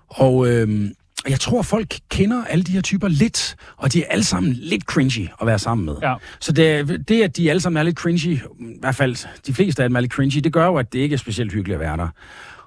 Og 0.08 0.48
øh, 0.48 0.90
jeg 1.28 1.40
tror, 1.40 1.62
folk 1.62 1.98
kender 2.10 2.44
alle 2.44 2.64
de 2.64 2.72
her 2.72 2.80
typer 2.80 3.08
lidt, 3.08 3.56
og 3.76 3.92
de 3.92 4.04
er 4.04 4.06
alle 4.10 4.24
sammen 4.24 4.52
lidt 4.52 4.82
cringy 4.82 5.28
at 5.40 5.46
være 5.46 5.58
sammen 5.58 5.84
med. 5.84 5.94
Ja. 6.02 6.14
Så 6.40 6.52
det, 6.52 7.08
det, 7.08 7.22
at 7.22 7.36
de 7.36 7.50
alle 7.50 7.60
sammen 7.60 7.76
er 7.76 7.82
lidt 7.82 7.96
cringy, 7.96 8.26
i 8.26 8.40
hvert 8.80 8.94
fald 8.94 9.28
de 9.46 9.54
fleste 9.54 9.82
af 9.82 9.88
dem 9.88 9.96
er 9.96 10.00
lidt 10.00 10.12
cringy, 10.12 10.38
det 10.38 10.52
gør 10.52 10.66
jo, 10.66 10.76
at 10.76 10.92
det 10.92 10.98
ikke 10.98 11.14
er 11.14 11.18
specielt 11.18 11.52
hyggeligt 11.52 11.74
at 11.74 11.80
være 11.80 11.96
der. 11.96 12.08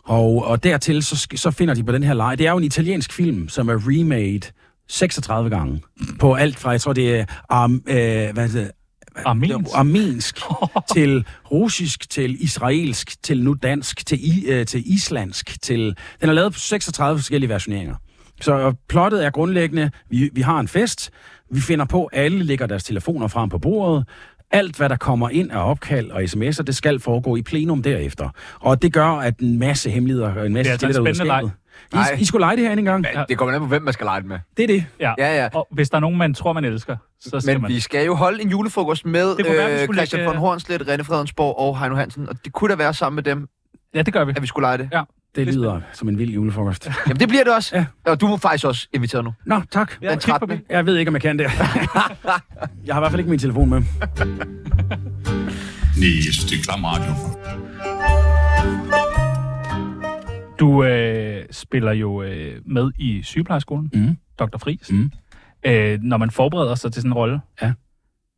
Og, 0.04 0.46
og 0.46 0.64
dertil, 0.64 1.04
så, 1.04 1.28
så 1.36 1.52
finder 1.52 1.74
de 1.74 1.84
på 1.84 1.92
den 1.92 2.04
her 2.04 2.14
leje. 2.14 2.36
Det 2.36 2.48
er 2.48 2.52
jo 2.52 2.58
en 2.58 2.64
italiensk 2.64 3.14
film, 3.14 3.50
som 3.50 3.70
er 3.70 3.80
remade 3.88 4.52
36 4.88 5.50
gange. 5.50 5.82
På 6.20 6.34
alt 6.34 6.60
fra, 6.60 6.72
jeg 6.72 6.82
tror, 6.82 6.94
det 6.94 7.20
er 7.20 7.64
um, 7.64 7.84
øh, 7.88 8.34
hvad 8.34 8.38
er 8.38 8.48
det, 8.48 8.72
Armensk. 9.26 9.76
armensk 9.76 10.40
til 10.94 11.26
russisk, 11.52 12.10
til 12.10 12.44
israelsk, 12.44 13.24
til 13.24 13.44
nu 13.44 13.54
dansk, 13.54 14.06
til, 14.06 14.20
i, 14.22 14.46
øh, 14.46 14.66
til 14.66 14.94
islandsk. 14.94 15.62
Til, 15.62 15.96
den 16.22 16.30
er 16.30 16.34
lavet 16.34 16.54
på 16.54 16.60
36 16.60 17.20
forskellige 17.20 17.50
versioneringer. 17.50 17.96
Så 18.42 18.58
øh, 18.68 18.74
plottet 18.90 19.26
er 19.26 19.30
grundlæggende, 19.30 19.92
vi, 20.10 20.30
vi 20.34 20.42
har 20.42 20.60
en 20.60 20.68
fest, 20.68 21.12
vi 21.50 21.60
finder 21.62 21.86
på, 21.86 22.10
alle 22.14 22.44
lægger 22.44 22.66
deres 22.66 22.84
telefoner 22.84 23.28
frem 23.28 23.50
på 23.50 23.58
bordet, 23.60 24.08
alt, 24.52 24.78
hvad 24.78 24.90
der 24.90 24.96
kommer 24.96 25.30
ind 25.30 25.52
af 25.52 25.70
opkald 25.70 26.12
og 26.12 26.22
sms'er, 26.22 26.64
det 26.64 26.76
skal 26.76 27.00
foregå 27.00 27.36
i 27.36 27.42
plenum 27.42 27.84
derefter. 27.84 28.30
Og 28.60 28.82
det 28.82 28.94
gør, 28.94 29.08
at 29.08 29.40
en 29.40 29.60
masse 29.60 29.90
hemmeligheder 29.90 30.36
og 30.36 30.46
en 30.46 30.54
masse 30.54 30.72
Det 30.74 30.84
er 30.84 30.88
altså 30.88 31.02
en 31.04 31.16
spændende. 31.16 31.52
I, 31.94 32.22
I 32.22 32.26
skulle 32.26 32.42
lege 32.46 32.56
det 32.56 32.64
her 32.66 32.72
en 32.72 32.86
gang. 32.86 33.02
Men 33.16 33.26
det 33.30 33.38
kommer 33.38 33.54
an 33.56 33.62
på, 33.62 33.68
hvem 33.68 33.82
man 33.82 33.94
skal 33.94 34.06
lege 34.06 34.20
det 34.20 34.28
med. 34.30 34.40
Det 34.58 34.64
er 34.64 34.68
det. 34.68 34.86
Ja. 35.00 35.14
Ja, 35.18 35.36
ja. 35.44 35.50
Og 35.54 35.68
hvis 35.72 35.90
der 35.90 35.96
er 35.96 36.00
nogen, 36.02 36.18
man 36.18 36.34
tror, 36.34 36.54
man 36.54 36.66
elsker, 36.66 36.98
så 37.20 37.40
skal 37.40 37.54
Men 37.54 37.62
man. 37.62 37.72
vi 37.72 37.80
skal 37.80 38.06
jo 38.06 38.16
holde 38.16 38.42
en 38.42 38.50
julefrokost 38.50 39.06
med 39.06 39.36
Det 39.36 39.46
kunne 39.46 39.58
være, 39.58 39.74
øh, 39.74 39.80
skulle 39.84 39.98
Christian 39.98 40.20
lægge- 40.20 40.30
von 40.32 40.38
Hornslet, 40.40 40.82
René 40.82 41.02
Fredensborg 41.02 41.60
og 41.60 41.80
Heino 41.80 41.96
Hansen. 41.96 42.30
Og 42.30 42.36
det 42.46 42.54
kunne 42.54 42.72
da 42.72 42.76
være 42.76 42.94
sammen 42.94 43.16
med 43.16 43.24
dem, 43.24 43.48
Ja, 43.96 44.02
det 44.02 44.14
gør 44.14 44.26
vi. 44.26 44.34
at 44.36 44.42
vi 44.42 44.48
skulle 44.48 44.66
lege 44.66 44.78
det. 44.78 44.90
Ja. 44.94 45.02
Det 45.36 45.48
lyder 45.56 45.82
som 45.94 46.10
en 46.10 46.18
vild 46.18 46.32
julefrokost. 46.34 46.90
Jamen, 47.08 47.20
det 47.20 47.28
bliver 47.30 47.44
det 47.44 47.56
også. 47.56 47.76
Ja. 47.76 47.86
Og 48.06 48.22
du 48.22 48.28
må 48.28 48.38
faktisk 48.38 48.66
også 48.66 48.88
invitere 48.94 49.24
nu. 49.24 49.34
Nå, 49.46 49.62
tak. 49.72 49.92
Ja, 50.02 50.10
Den 50.12 50.20
kig 50.20 50.22
13.. 50.22 50.50
forbi. 50.50 50.64
Jeg 50.70 50.86
ved 50.86 50.98
ikke, 50.98 51.10
om 51.10 51.16
jeg 51.16 51.22
kan 51.22 51.40
det. 51.40 51.46
jeg 52.86 52.96
har 52.96 53.00
i 53.00 53.02
hvert 53.02 53.12
fald 53.12 53.20
ikke 53.20 53.30
min 53.30 53.40
telefon 53.40 53.70
med. 53.70 53.78
Nej, 56.00 56.10
jeg 56.16 56.34
synes, 56.34 56.44
det 56.46 56.60
er 56.60 56.64
klam 56.64 56.84
radio. 56.86 57.12
Du 60.60 60.84
øh, 60.84 61.46
spiller 61.52 61.92
jo 61.92 62.22
øh, 62.24 62.62
med 62.66 62.92
i 63.00 63.24
sygeplejerskolen, 63.24 63.90
Mm. 63.94 64.18
Dr. 64.40 64.58
Fris. 64.58 64.92
Mm. 64.92 65.12
Øh, 65.66 66.00
når 66.02 66.18
man 66.18 66.32
forbereder 66.32 66.76
sig 66.76 66.94
til 66.94 67.02
sådan 67.02 67.12
en 67.12 67.16
rolle, 67.16 67.40
Ja. 67.62 67.74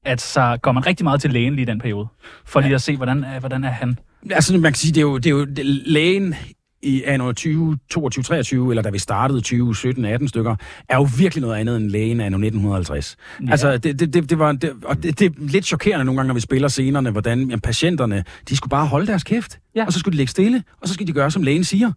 at 0.05 0.21
så 0.21 0.57
går 0.61 0.71
man 0.71 0.85
rigtig 0.85 1.03
meget 1.03 1.21
til 1.21 1.31
lægen 1.31 1.53
lige 1.55 1.63
i 1.63 1.65
den 1.65 1.79
periode, 1.79 2.07
for 2.45 2.59
lige 2.61 2.75
at 2.75 2.81
se, 2.81 2.97
hvordan 2.97 3.23
er, 3.23 3.39
hvordan 3.39 3.63
er 3.63 3.69
han. 3.69 3.97
Altså, 4.31 4.53
man 4.53 4.71
kan 4.71 4.75
sige, 4.75 4.91
det 4.93 4.97
er 4.97 5.01
jo, 5.01 5.17
det 5.17 5.25
er 5.25 5.31
jo 5.31 5.45
det, 5.45 5.65
lægen 5.65 6.35
i 6.83 7.03
anno 7.05 7.31
20, 7.31 7.77
22, 7.89 8.23
23, 8.23 8.71
eller 8.71 8.81
da 8.81 8.89
vi 8.89 8.99
startede 8.99 9.41
20, 9.41 9.75
17, 9.75 10.05
18 10.05 10.27
stykker, 10.27 10.55
er 10.89 10.95
jo 10.95 11.07
virkelig 11.17 11.41
noget 11.41 11.55
andet 11.55 11.77
end 11.77 11.89
lægen 11.89 12.21
anno 12.21 12.37
1950. 12.37 13.15
Ja. 13.45 13.51
Altså, 13.51 13.77
det, 13.77 13.99
det, 13.99 14.13
det, 14.13 14.29
det 14.29 14.39
var, 14.39 14.51
det, 14.51 14.73
og 14.83 15.03
det, 15.03 15.19
det 15.19 15.25
er 15.25 15.31
lidt 15.39 15.65
chokerende 15.65 16.05
nogle 16.05 16.17
gange, 16.17 16.27
når 16.27 16.33
vi 16.33 16.39
spiller 16.39 16.67
scenerne, 16.67 17.11
hvordan 17.11 17.39
jamen, 17.39 17.59
patienterne, 17.59 18.23
de 18.49 18.57
skulle 18.57 18.69
bare 18.69 18.85
holde 18.85 19.07
deres 19.07 19.23
kæft, 19.23 19.59
Ja. 19.75 19.85
og 19.85 19.93
så 19.93 19.99
skulle 19.99 20.13
de 20.13 20.17
ligge 20.17 20.31
stille, 20.31 20.63
og 20.81 20.87
så 20.87 20.93
skal 20.93 21.07
de 21.07 21.13
gøre, 21.13 21.31
som 21.31 21.43
lægen 21.43 21.63
siger. 21.63 21.91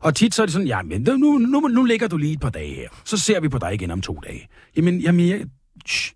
Og 0.00 0.14
tit 0.14 0.34
så 0.34 0.42
er 0.42 0.46
det 0.46 0.52
sådan, 0.52 0.68
ja, 0.68 0.82
men 0.82 1.02
nu, 1.02 1.38
nu, 1.38 1.60
nu 1.60 1.84
ligger 1.84 2.08
du 2.08 2.16
lige 2.16 2.32
et 2.32 2.40
par 2.40 2.50
dage 2.50 2.74
her. 2.74 2.88
Så 3.04 3.16
ser 3.16 3.40
vi 3.40 3.48
på 3.48 3.58
dig 3.58 3.74
igen 3.74 3.90
om 3.90 4.00
to 4.00 4.20
dage. 4.26 4.48
Jamen, 4.76 5.00
jamen 5.00 5.28
jeg, 5.28 5.40
shh. 5.88 6.12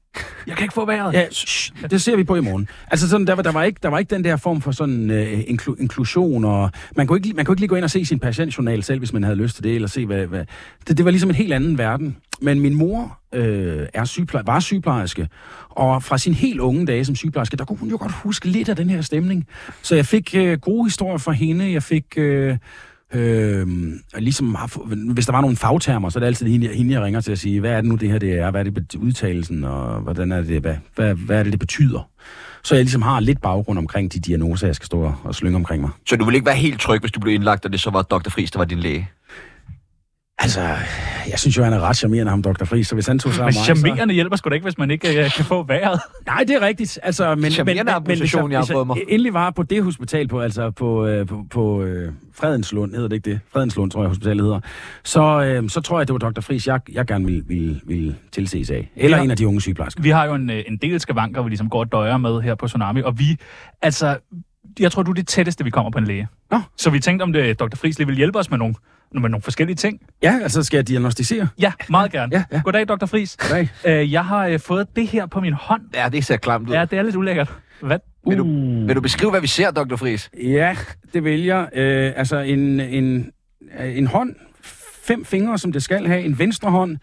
Jeg 0.47 0.57
kan 0.57 0.65
ikke 0.65 0.75
få 0.75 0.87
vejret. 0.87 1.13
Ja, 1.13 1.31
shh, 1.31 1.91
det 1.91 2.03
ser 2.03 2.17
vi 2.17 2.25
på 2.25 2.37
i 2.37 2.41
morgen. 2.41 2.69
Altså 2.91 3.09
sådan, 3.09 3.27
der, 3.27 3.35
var, 3.35 3.43
der, 3.43 3.53
var 3.53 3.63
ikke, 3.63 3.81
der 3.83 3.89
var 3.89 3.99
ikke 3.99 4.15
den 4.15 4.25
der 4.25 4.37
form 4.37 4.61
for 4.61 4.73
sådan 4.73 5.11
uh, 5.11 5.49
inklu, 5.51 5.75
inklusion, 5.75 6.45
og 6.45 6.71
man 6.97 7.07
kunne, 7.07 7.19
ikke, 7.19 7.33
man 7.37 7.45
kunne 7.45 7.53
ikke 7.53 7.61
lige 7.61 7.69
gå 7.69 7.77
ind 7.77 7.85
og 7.85 7.91
se 7.91 8.05
sin 8.05 8.19
patientjournal 8.19 8.83
selv, 8.83 8.99
hvis 8.99 9.13
man 9.13 9.23
havde 9.23 9.37
lyst 9.37 9.55
til 9.55 9.65
det, 9.65 9.75
eller 9.75 9.89
se 9.89 10.07
hvad... 10.07 10.27
hvad 10.27 10.45
det, 10.89 10.97
det 10.97 11.05
var 11.05 11.11
ligesom 11.11 11.31
en 11.31 11.37
helt 11.37 11.53
anden 11.53 11.79
verden. 11.79 12.17
Men 12.41 12.61
min 12.61 12.75
mor 12.75 13.19
øh, 13.35 13.87
er 13.95 14.05
sygepleje, 14.05 14.47
var 14.47 14.61
sygeplejerske, 14.61 15.29
og 15.69 16.03
fra 16.03 16.19
sin 16.19 16.35
helt 16.35 16.61
unge 16.61 16.87
dage 16.87 17.05
som 17.05 17.15
sygeplejerske, 17.15 17.57
der 17.57 17.65
kunne 17.65 17.79
hun 17.79 17.91
jo 17.91 17.97
godt 18.01 18.13
huske 18.13 18.49
lidt 18.49 18.69
af 18.69 18.77
den 18.77 18.91
her 18.91 19.03
stemning. 19.03 19.47
Så 19.83 19.95
jeg 19.95 20.07
fik 20.07 20.35
øh, 20.37 20.59
gode 20.59 20.85
historier 20.85 21.19
fra 21.19 21.33
hende, 21.33 21.73
jeg 21.73 21.83
fik... 21.83 22.05
Øh, 22.17 22.57
Øh, 23.15 23.67
ligesom, 24.19 24.57
hvis 25.13 25.27
der 25.27 25.33
var 25.33 25.41
nogle 25.41 25.57
fagtermer, 25.57 26.09
så 26.09 26.19
er 26.19 26.21
det 26.21 26.27
altid 26.27 26.47
hende, 26.47 26.69
hende, 26.69 26.93
jeg 26.95 27.03
ringer 27.03 27.21
til 27.21 27.33
at 27.33 27.39
sige, 27.39 27.61
hvad 27.61 27.71
er 27.71 27.77
det 27.81 27.85
nu 27.85 27.95
det 27.97 28.11
her 28.11 28.19
det 28.19 28.33
er, 28.39 28.51
hvad 28.51 28.67
er 28.67 28.71
det 28.71 28.95
udtalelsen, 28.95 29.65
og 29.65 30.01
hvordan 30.01 30.33
er 30.33 30.41
det, 30.43 30.61
hvad, 30.61 30.75
hvad, 30.95 31.15
hvad 31.15 31.39
er 31.39 31.43
det, 31.43 31.53
det 31.53 31.61
betyder. 31.61 32.09
Så 32.65 32.75
jeg 32.75 32.85
ligesom 32.85 33.03
har 33.03 33.21
lidt 33.21 33.41
baggrund 33.43 33.79
omkring 33.79 34.13
de 34.13 34.21
diagnoser, 34.21 34.67
jeg 34.67 34.75
skal 34.75 34.87
stå 34.87 35.13
og- 35.25 35.35
slynge 35.35 35.57
omkring 35.57 35.81
mig. 35.83 35.91
Så 36.09 36.17
du 36.17 36.25
vil 36.25 36.35
ikke 36.35 36.47
være 36.47 36.55
helt 36.57 36.81
tryg, 36.81 37.01
hvis 37.01 37.13
du 37.13 37.21
blev 37.21 37.35
indlagt, 37.35 37.65
og 37.65 37.73
det 37.73 37.81
så 37.81 37.91
var 37.91 38.03
Dr. 38.03 38.31
Friis, 38.31 38.51
der 38.51 38.59
var 38.59 38.65
din 38.65 38.79
læge? 38.79 39.09
Altså, 40.45 40.61
jeg 41.31 41.39
synes 41.39 41.57
jo, 41.57 41.65
han 41.65 41.73
er 41.73 41.81
ret 41.81 41.97
charmerende, 41.97 42.31
ham 42.31 42.43
Dr. 42.43 42.65
Friis, 42.65 42.89
så 42.89 42.95
hvis 42.95 43.07
han 43.07 43.19
tog 43.19 43.33
sig 43.33 43.43
af 43.43 43.47
Men 43.47 43.55
mig... 43.59 43.77
Så... 43.77 43.81
charmerende 43.83 44.15
hjælper 44.15 44.37
sgu 44.37 44.49
da 44.49 44.55
ikke, 44.55 44.65
hvis 44.65 44.79
man 44.79 44.91
ikke 44.91 45.25
øh, 45.25 45.31
kan 45.37 45.45
få 45.45 45.63
vejret. 45.63 46.01
Nej, 46.27 46.45
det 46.49 46.51
er 46.51 46.61
rigtigt. 46.61 46.99
Altså, 47.03 47.35
men, 47.35 47.41
men, 47.43 47.51
Charmerende 47.51 47.85
men, 47.85 48.03
men 48.07 48.19
hvis, 48.19 48.35
argumentation, 48.35 48.53
jeg 48.53 48.59
har 48.61 48.67
fået 48.67 48.87
mig. 48.87 48.97
endelig 49.09 49.35
var 49.35 49.51
på 49.51 49.63
det 49.63 49.85
hospital, 49.85 50.29
på, 50.29 50.41
altså 50.41 50.71
på, 50.71 51.07
øh, 51.07 51.27
på, 51.27 51.45
på 51.51 51.83
øh, 51.83 52.13
Fredenslund, 52.35 52.93
hedder 52.95 53.09
det 53.09 53.17
ikke 53.17 53.31
det? 53.31 53.41
Fredenslund, 53.53 53.91
tror 53.91 54.03
jeg, 54.03 54.09
hospitalet 54.09 54.45
hedder. 54.45 54.61
Så, 55.05 55.43
øh, 55.45 55.69
så 55.71 55.81
tror 55.81 56.01
jeg, 56.01 56.09
det 56.09 56.13
var 56.23 56.31
Dr. 56.31 56.41
Friis, 56.41 56.67
jeg, 56.67 56.81
jeg 56.93 57.07
gerne 57.07 57.25
ville, 57.25 57.43
ville, 57.47 57.81
ville 57.85 58.17
tilses 58.33 58.71
af. 58.71 58.91
Eller 58.97 59.17
Ja. 59.17 59.23
en 59.25 59.31
af 59.31 59.37
de 59.37 59.49
unge 59.49 59.61
sygeplejersker. 59.61 60.03
Vi 60.03 60.11
har 60.11 60.25
jo 60.25 60.35
en, 60.35 60.51
øh, 60.51 60.63
en 60.69 60.77
del 60.77 61.01
skavanker, 61.01 61.43
vi 61.43 61.49
ligesom 61.51 61.69
går 61.71 61.79
og 61.81 61.93
døjer 61.93 62.17
med 62.17 62.41
her 62.41 62.55
på 62.55 62.67
Tsunami, 62.67 63.03
og 63.03 63.19
vi, 63.19 63.37
altså, 63.83 64.17
jeg 64.81 64.93
tror, 64.93 65.03
du 65.03 65.11
er 65.11 65.15
det 65.15 65.27
tætteste, 65.29 65.65
vi 65.65 65.71
kommer 65.71 65.91
på 65.91 65.99
en 65.99 66.05
læge. 66.05 66.29
Nå. 66.51 66.61
Så 66.77 66.91
vi 66.91 67.01
tænkte, 67.01 67.23
om 67.23 67.33
det 67.33 67.61
Dr. 67.61 67.77
Friis 67.77 67.99
lige 67.99 68.07
vil 68.07 68.17
hjælpe 68.17 68.39
os 68.39 68.51
med 68.51 68.59
nogle, 68.59 68.75
med 69.23 69.31
nogle 69.31 69.43
forskellige 69.43 69.77
ting. 69.77 70.01
Ja, 70.23 70.39
altså 70.43 70.63
skal 70.63 70.77
jeg 70.79 70.89
diagnostisere? 70.89 71.49
Ja, 71.59 71.73
meget 71.89 72.13
gerne. 72.13 72.37
Ja, 72.37 72.45
ja. 72.53 72.61
Goddag, 72.65 72.89
Dr. 72.89 73.07
Friis. 73.07 73.37
Goddag. 73.37 73.69
Øh, 73.85 74.13
jeg 74.13 74.25
har 74.25 74.47
øh, 74.47 74.61
fået 74.61 74.97
det 74.97 75.07
her 75.07 75.27
på 75.27 75.41
min 75.41 75.53
hånd. 75.53 75.83
Ja, 75.95 76.09
det 76.09 76.25
ser 76.25 76.37
klamt 76.37 76.69
ud. 76.69 76.75
Ja, 76.75 76.85
det 76.85 76.99
er 76.99 77.03
lidt 77.03 77.17
ulækkert. 77.17 77.53
Hvad? 77.81 77.99
Vil, 78.29 78.39
du, 78.39 78.45
vil 78.87 78.97
du 78.97 79.01
beskrive, 79.01 79.31
hvad 79.31 79.41
vi 79.41 79.47
ser, 79.47 79.71
Dr. 79.71 79.97
Friis? 79.97 80.31
Ja, 80.43 80.77
det 81.15 81.25
vil 81.25 81.45
jeg. 81.45 81.69
Øh, 81.75 82.13
altså 82.17 82.39
en, 82.39 82.81
en, 82.81 83.31
øh, 83.81 83.99
en 83.99 84.07
hånd, 84.07 84.35
fem 85.05 85.25
fingre, 85.25 85.59
som 85.59 85.73
det 85.73 85.83
skal 85.83 86.07
have, 86.07 86.23
en 86.23 86.39
venstre 86.39 86.71
hånd. 86.71 86.97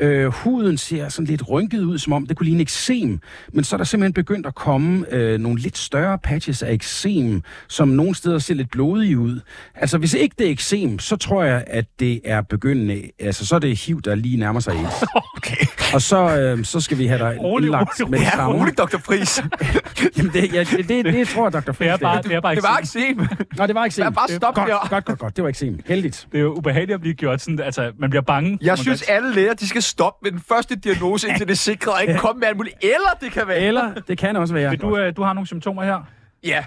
Øh, 0.00 0.26
huden 0.26 0.78
ser 0.78 1.08
sådan 1.08 1.26
lidt 1.26 1.48
rynket 1.50 1.78
ud, 1.80 1.98
som 1.98 2.12
om 2.12 2.26
det 2.26 2.36
kunne 2.36 2.44
ligne 2.46 2.62
eksem. 2.62 3.20
Men 3.52 3.64
så 3.64 3.76
er 3.76 3.78
der 3.78 3.84
simpelthen 3.84 4.12
begyndt 4.12 4.46
at 4.46 4.54
komme 4.54 5.12
øh, 5.14 5.40
nogle 5.40 5.60
lidt 5.60 5.78
større 5.78 6.18
patches 6.18 6.62
af 6.62 6.72
eksem, 6.72 7.42
som 7.68 7.88
nogle 7.88 8.14
steder 8.14 8.38
ser 8.38 8.54
lidt 8.54 8.70
blodige 8.70 9.18
ud. 9.18 9.40
Altså 9.74 9.98
hvis 9.98 10.14
ikke 10.14 10.34
det 10.38 10.46
er 10.46 10.50
eksem, 10.50 10.98
så 10.98 11.16
tror 11.16 11.42
jeg, 11.44 11.64
at 11.66 11.84
det 12.00 12.20
er 12.24 12.40
begyndende. 12.42 13.02
Altså 13.20 13.46
så 13.46 13.54
er 13.54 13.58
det 13.58 13.78
HIV, 13.78 14.02
der 14.02 14.14
lige 14.14 14.36
nærmer 14.36 14.60
sig 14.60 14.72
AIDS. 14.74 15.04
Okay. 15.36 15.66
Og 15.94 16.02
så, 16.02 16.38
øh, 16.38 16.64
så 16.64 16.80
skal 16.80 16.98
vi 16.98 17.06
have 17.06 17.18
dig 17.18 17.36
Rolig, 17.40 17.66
indlagt 17.66 18.00
rolig, 18.00 18.10
med 18.10 18.18
det 18.18 18.24
Ja, 18.24 18.30
samme. 18.30 18.58
rolig, 18.58 18.78
Dr. 18.78 18.98
Friis. 18.98 19.42
Jamen 20.16 20.32
det, 20.32 20.52
ja, 20.54 20.64
det, 20.64 20.88
det, 20.88 21.04
det 21.04 21.28
tror 21.28 21.44
jeg, 21.44 21.52
Dr. 21.52 21.58
Det 21.60 21.68
er 21.68 21.72
Friis, 21.72 22.00
bare, 22.00 22.16
det 22.16 22.24
det 22.24 22.34
er 22.36 22.40
bare 22.40 22.54
det 22.54 22.62
var 22.62 22.80
sådan. 22.84 23.08
ikke 23.08 23.26
sem. 23.28 23.46
Nå, 23.58 23.66
det 23.66 23.74
var 23.74 23.84
ikke 23.84 23.98
Lad 23.98 24.10
bare 24.12 24.28
stoppe 24.28 24.60
godt, 24.60 24.70
her. 24.72 24.88
godt, 24.88 25.04
godt, 25.04 25.18
godt. 25.18 25.36
Det 25.36 25.42
var 25.42 25.48
ikke 25.48 25.58
sen. 25.58 25.80
Heldigt. 25.86 26.26
Det 26.32 26.38
er 26.38 26.42
jo 26.42 26.52
ubehageligt 26.54 26.94
at 26.94 27.00
blive 27.00 27.14
gjort 27.14 27.40
sådan, 27.40 27.60
altså, 27.60 27.92
man 27.98 28.10
bliver 28.10 28.22
bange. 28.22 28.58
Jeg 28.62 28.78
synes, 28.78 29.02
alle 29.02 29.34
læger, 29.34 29.54
de 29.54 29.68
skal 29.68 29.82
stoppe 29.84 30.18
med 30.22 30.32
den 30.32 30.40
første 30.48 30.76
diagnose, 30.76 31.28
indtil 31.28 31.46
det 31.46 31.52
er 31.52 31.56
sikret, 31.56 31.94
og 31.94 32.00
ikke 32.02 32.18
komme 32.18 32.40
med 32.40 32.48
alt 32.48 32.56
muligt. 32.56 32.76
Eller 32.82 33.10
det 33.20 33.32
kan 33.32 33.48
være. 33.48 33.58
Eller, 33.60 33.94
det 34.08 34.18
kan 34.18 34.36
også 34.36 34.54
være. 34.54 34.70
Vil 34.70 34.80
du, 34.80 34.96
øh, 34.98 35.16
du 35.16 35.22
har 35.22 35.32
nogle 35.32 35.46
symptomer 35.46 35.84
her? 35.84 35.98
Ja. 36.44 36.64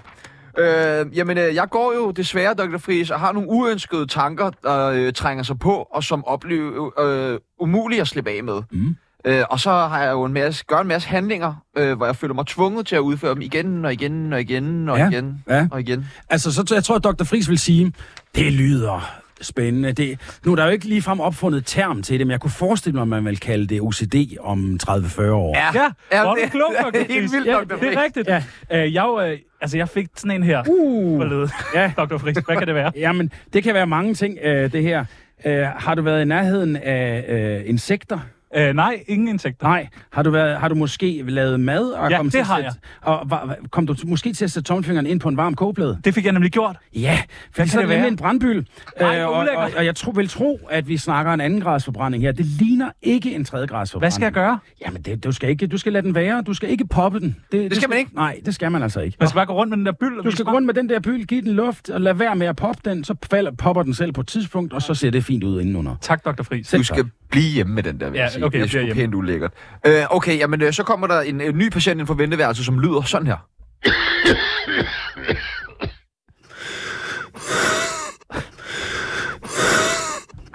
Øh, 0.58 1.06
jamen, 1.16 1.38
øh, 1.38 1.54
jeg 1.54 1.68
går 1.70 1.92
jo 1.94 2.10
desværre, 2.10 2.54
Dr. 2.54 2.78
Friis, 2.78 3.10
og 3.10 3.20
har 3.20 3.32
nogle 3.32 3.48
uønskede 3.48 4.06
tanker, 4.06 4.50
der 4.62 4.86
øh, 4.86 5.12
trænger 5.12 5.42
sig 5.44 5.58
på, 5.58 5.88
og 5.94 6.04
som 6.04 6.24
oplever 6.24 7.00
øh, 7.00 7.38
umuligt 7.60 8.00
at 8.00 8.08
slippe 8.08 8.30
af 8.30 8.44
med. 8.44 8.62
Mm. 8.70 8.96
Øh, 9.24 9.44
og 9.50 9.60
så 9.60 9.70
har 9.70 10.02
jeg 10.02 10.12
jo 10.12 10.24
en 10.24 10.32
masse, 10.32 10.64
gør 10.64 10.78
en 10.78 10.88
masse 10.88 11.08
handlinger, 11.08 11.54
øh, 11.76 11.96
hvor 11.96 12.06
jeg 12.06 12.16
føler 12.16 12.34
mig 12.34 12.46
tvunget 12.46 12.86
til 12.86 12.96
at 12.96 13.00
udføre 13.00 13.34
dem 13.34 13.42
igen 13.42 13.84
og 13.84 13.92
igen 13.92 14.32
og 14.32 14.40
igen 14.40 14.88
og 14.88 14.98
Ja, 14.98 15.08
igen 15.08 15.44
ja. 15.48 15.68
og 15.70 15.80
igen. 15.80 16.06
Altså, 16.30 16.52
så 16.52 16.66
jeg 16.74 16.84
tror, 16.84 16.96
at 16.96 17.04
Dr. 17.04 17.24
Friis 17.24 17.48
vil 17.48 17.58
sige, 17.58 17.92
det 18.34 18.52
lyder 18.52 19.10
spændende. 19.40 19.92
Det, 19.92 20.18
nu 20.44 20.52
er 20.52 20.56
der 20.56 20.64
jo 20.64 20.70
ikke 20.70 20.84
ligefrem 20.88 21.20
opfundet 21.20 21.58
et 21.58 21.66
term 21.66 22.02
til 22.02 22.18
det, 22.18 22.26
men 22.26 22.32
jeg 22.32 22.40
kunne 22.40 22.50
forestille 22.50 22.94
mig, 22.94 23.02
at 23.02 23.08
man 23.08 23.24
vil 23.24 23.40
kalde 23.40 23.66
det 23.66 23.80
OCD 23.80 24.14
om 24.40 24.78
30-40 24.88 25.22
år. 25.30 25.56
Ja, 25.56 25.80
Ja, 25.80 25.88
er 26.10 26.22
du 26.24 26.36
det- 26.42 26.50
klog, 26.50 26.72
det 26.92 27.00
er 27.00 27.06
helt 27.14 27.32
vildt, 27.32 27.46
Ja, 27.46 27.52
Dr. 27.52 27.76
det 27.76 27.94
er 27.94 28.02
rigtigt. 28.02 28.28
Ja. 28.28 28.42
Øh, 28.72 28.94
jeg, 28.94 29.28
øh, 29.32 29.38
altså, 29.60 29.76
jeg 29.76 29.88
fik 29.88 30.06
sådan 30.16 30.30
en 30.36 30.42
her 30.42 30.62
Uh. 30.68 31.20
forleden. 31.20 31.50
Ja. 31.74 31.92
Dr. 31.96 32.18
Friis, 32.18 32.36
hvad 32.46 32.56
kan 32.56 32.66
det 32.66 32.74
være? 32.74 32.92
Jamen, 32.96 33.32
det 33.52 33.62
kan 33.64 33.74
være 33.74 33.86
mange 33.86 34.14
ting, 34.14 34.38
øh, 34.42 34.72
det 34.72 34.82
her. 34.82 35.04
Øh, 35.46 35.66
har 35.76 35.94
du 35.94 36.02
været 36.02 36.22
i 36.22 36.24
nærheden 36.24 36.76
af 36.76 37.24
øh, 37.28 37.68
insekter? 37.68 38.18
Øh, 38.56 38.74
nej, 38.74 39.04
ingen 39.08 39.28
insekter. 39.28 39.66
Nej. 39.66 39.88
Har 40.12 40.22
du, 40.22 40.30
været, 40.30 40.58
har 40.60 40.68
du 40.68 40.74
måske 40.74 41.24
lavet 41.28 41.60
mad? 41.60 41.90
Og 41.90 42.10
Ja, 42.10 42.16
kom 42.16 42.26
det 42.26 42.32
til 42.32 42.42
har 42.42 42.56
sætte, 42.56 42.70
Og 43.02 43.30
var, 43.30 43.56
kom 43.70 43.86
du 43.86 43.94
måske 44.04 44.32
til 44.32 44.44
at 44.44 44.50
sætte 44.50 44.66
tommelfingeren 44.68 45.06
ind 45.06 45.20
på 45.20 45.28
en 45.28 45.36
varm 45.36 45.54
kogeplade? 45.54 45.98
Det 46.04 46.14
fik 46.14 46.24
jeg 46.24 46.32
nemlig 46.32 46.52
gjort. 46.52 46.76
Ja, 46.94 47.18
for 47.52 47.66
så 47.66 47.78
er 47.78 47.82
det 47.82 47.88
det 47.88 47.96
nemlig 47.96 48.10
en 48.10 48.16
brandbyld. 48.16 48.64
Ej, 48.96 49.18
Øh, 49.20 49.28
og, 49.28 49.32
og, 49.34 49.70
og 49.76 49.84
jeg 49.84 49.96
tro, 49.96 50.10
vil 50.10 50.28
tro, 50.28 50.60
at 50.70 50.88
vi 50.88 50.96
snakker 50.96 51.32
en 51.32 51.40
anden 51.40 51.60
grads 51.60 51.84
forbrænding 51.84 52.22
her. 52.22 52.32
Det 52.32 52.46
ligner 52.46 52.90
ikke 53.02 53.34
en 53.34 53.44
tredje 53.44 53.66
grads 53.66 53.90
forbrænding. 53.92 54.02
Hvad 54.02 54.10
skal 54.10 54.24
jeg 54.24 54.32
gøre? 54.32 54.58
Jamen, 54.86 55.02
det, 55.02 55.24
du, 55.24 55.32
skal 55.32 55.48
ikke, 55.50 55.66
du 55.66 55.78
skal 55.78 55.92
lade 55.92 56.06
den 56.06 56.14
være. 56.14 56.42
Du 56.42 56.54
skal 56.54 56.70
ikke 56.70 56.86
poppe 56.86 57.20
den. 57.20 57.36
Det, 57.52 57.76
skal 57.76 57.88
man 57.88 57.98
ikke? 57.98 58.10
Nej, 58.14 58.40
det 58.46 58.54
skal 58.54 58.72
man 58.72 58.82
altså 58.82 59.00
ikke. 59.00 59.16
Man 59.20 59.28
skal 59.28 59.36
bare 59.38 59.46
gå 59.46 59.52
rundt 59.52 59.70
med 59.70 59.76
den 59.76 59.86
der 59.86 59.92
byld. 59.92 60.18
og 60.18 60.24
Du 60.24 60.30
skal 60.30 60.44
gå 60.44 60.50
rundt 60.52 60.66
med 60.66 60.74
den 60.74 60.88
der 60.88 61.00
byld, 61.00 61.24
give 61.26 61.42
den 61.42 61.52
luft, 61.52 61.90
og 61.90 62.00
lade 62.00 62.18
være 62.18 62.36
med 62.36 62.46
at 62.46 62.56
poppe 62.56 62.90
den. 62.90 63.04
Så 63.04 63.14
falder, 63.30 63.50
popper 63.58 63.82
den 63.82 63.94
selv 63.94 64.12
på 64.12 64.20
et 64.20 64.26
tidspunkt, 64.26 64.72
og 64.72 64.82
så 64.82 64.94
ser 64.94 65.10
det 65.10 65.24
fint 65.24 65.44
ud 65.44 65.60
indenunder. 65.60 65.96
Tak, 66.00 66.24
Dr. 66.24 66.42
Friis. 66.42 66.66
Selv 66.68 66.78
Du 66.78 66.84
skal 66.84 67.04
blive 67.30 67.50
hjemme 67.52 67.74
med 67.74 67.82
den 67.82 68.00
der, 68.00 68.10
Ja, 68.14 68.22
jeg 68.22 68.30
sige. 68.38 68.46
okay, 68.46 68.58
det 68.58 68.74
er 68.74 68.88
sgu 68.90 68.94
pænt 68.94 69.14
ulækkert. 69.14 69.52
Øh, 69.86 70.04
okay, 70.10 70.38
jamen, 70.38 70.62
øh, 70.62 70.72
så 70.72 70.82
kommer 70.82 71.06
der 71.06 71.20
en, 71.20 71.40
en 71.40 71.58
ny 71.58 71.68
patient 71.68 72.00
ind 72.00 72.06
for 72.06 72.14
venteværelset, 72.14 72.64
som 72.66 72.80
lyder 72.80 73.02
sådan 73.02 73.26
her. 73.26 73.48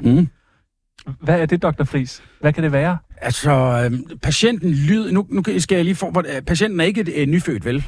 Mm. 0.01 0.27
Hvad 1.21 1.39
er 1.39 1.45
det, 1.45 1.61
Dr. 1.63 1.83
Friis? 1.83 2.23
Hvad 2.41 2.53
kan 2.53 2.63
det 2.63 2.71
være? 2.71 2.97
Altså, 3.21 3.51
øhm, 3.85 4.05
patienten 4.21 4.71
lyd... 4.71 5.11
Nu, 5.11 5.25
nu 5.29 5.43
skal 5.59 5.75
jeg 5.75 5.85
lige 5.85 5.95
få... 5.95 6.11
hvor- 6.11 6.25
Patienten 6.47 6.79
er 6.79 6.83
ikke 6.83 7.01
et 7.01 7.09
øh, 7.15 7.27
nyfødt, 7.27 7.65
vel? 7.65 7.83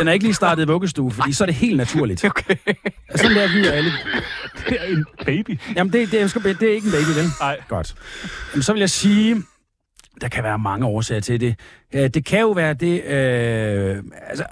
Den 0.00 0.08
er 0.08 0.12
ikke 0.12 0.24
lige 0.24 0.34
startet 0.34 0.64
i 0.64 0.66
vuggestue, 0.66 1.10
fordi 1.10 1.32
så 1.32 1.44
er 1.44 1.46
det 1.46 1.54
helt 1.54 1.76
naturligt. 1.76 2.24
Okay. 2.24 2.54
Sådan 3.14 3.36
der 3.36 3.46
lyder 3.48 3.72
alle. 3.72 3.90
Det 4.68 4.76
er 4.80 4.84
en 4.96 5.04
baby. 5.26 5.58
Jamen, 5.76 5.92
det, 5.92 6.10
det, 6.12 6.22
er, 6.22 6.26
sgu- 6.28 6.48
det 6.48 6.62
er 6.62 6.74
ikke 6.74 6.86
en 6.86 6.92
baby, 6.92 7.18
vel? 7.18 7.26
Nej. 7.40 7.56
Godt. 7.68 7.94
Jamen, 8.54 8.62
så 8.62 8.72
vil 8.72 8.80
jeg 8.80 8.90
sige, 8.90 9.42
der 10.20 10.28
kan 10.28 10.44
være 10.44 10.58
mange 10.58 10.86
årsager 10.86 11.20
til 11.20 11.40
det. 11.40 11.54
Det 12.14 12.24
kan 12.24 12.40
jo 12.40 12.50
være 12.50 12.74
det... 12.74 13.04
Øh, 13.04 14.02
altså, 14.28 14.44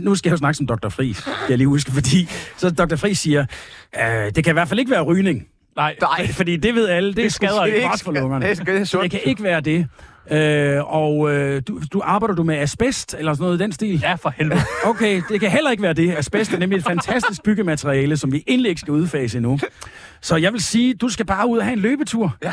nu- 0.00 0.14
skal 0.14 0.28
jeg 0.28 0.32
jo 0.32 0.36
snakke 0.38 0.56
som 0.56 0.66
Dr. 0.66 0.88
Friis, 0.88 1.20
kan 1.20 1.32
jeg 1.48 1.58
lige 1.58 1.68
huske, 1.68 1.90
fordi 1.92 2.28
så 2.56 2.70
Dr. 2.70 2.96
Friis 2.96 3.18
siger, 3.18 3.46
øh, 4.00 4.32
det 4.34 4.44
kan 4.44 4.52
i 4.52 4.52
hvert 4.52 4.68
fald 4.68 4.80
ikke 4.80 4.90
være 4.90 5.02
rygning. 5.02 5.46
Nej. 5.76 5.96
Nej. 6.00 6.28
Fordi 6.38 6.56
det 6.56 6.74
ved 6.74 6.88
alle, 6.88 7.08
det, 7.08 7.16
Det 7.16 7.32
skader 7.32 7.64
det 7.64 7.74
ikke. 7.74 7.88
godt 7.88 8.02
for 8.02 8.12
lungerne. 8.12 8.46
Det 8.46 8.60
er, 8.60 8.64
det 8.64 8.88
sundt. 8.88 9.02
det 9.02 9.10
kan 9.10 9.20
ikke 9.24 9.42
være 9.42 9.60
det. 9.60 9.86
Øh, 10.30 10.94
og 10.94 11.32
øh, 11.34 11.62
du, 11.68 11.80
du 11.92 12.00
arbejder 12.04 12.34
du 12.34 12.42
med 12.42 12.56
asbest, 12.58 13.14
eller 13.18 13.34
sådan 13.34 13.44
noget 13.44 13.60
i 13.60 13.62
den 13.62 13.72
stil? 13.72 14.00
Ja, 14.00 14.14
for 14.14 14.34
helvede. 14.36 14.60
Okay, 14.84 15.22
det 15.28 15.40
kan 15.40 15.50
heller 15.50 15.70
ikke 15.70 15.82
være 15.82 15.92
det. 15.92 16.16
Asbest 16.16 16.52
er 16.52 16.58
nemlig 16.58 16.76
et 16.78 16.84
fantastisk 16.84 17.42
byggemateriale, 17.42 18.16
som 18.16 18.32
vi 18.32 18.44
endelig 18.46 18.68
ikke 18.68 18.80
skal 18.80 18.92
udfase 18.92 19.36
endnu. 19.38 19.58
Så 20.22 20.36
jeg 20.36 20.52
vil 20.52 20.60
sige, 20.60 20.94
du 20.94 21.08
skal 21.08 21.26
bare 21.26 21.48
ud 21.48 21.58
og 21.58 21.64
have 21.64 21.72
en 21.72 21.78
løbetur. 21.78 22.36
Ja. 22.44 22.50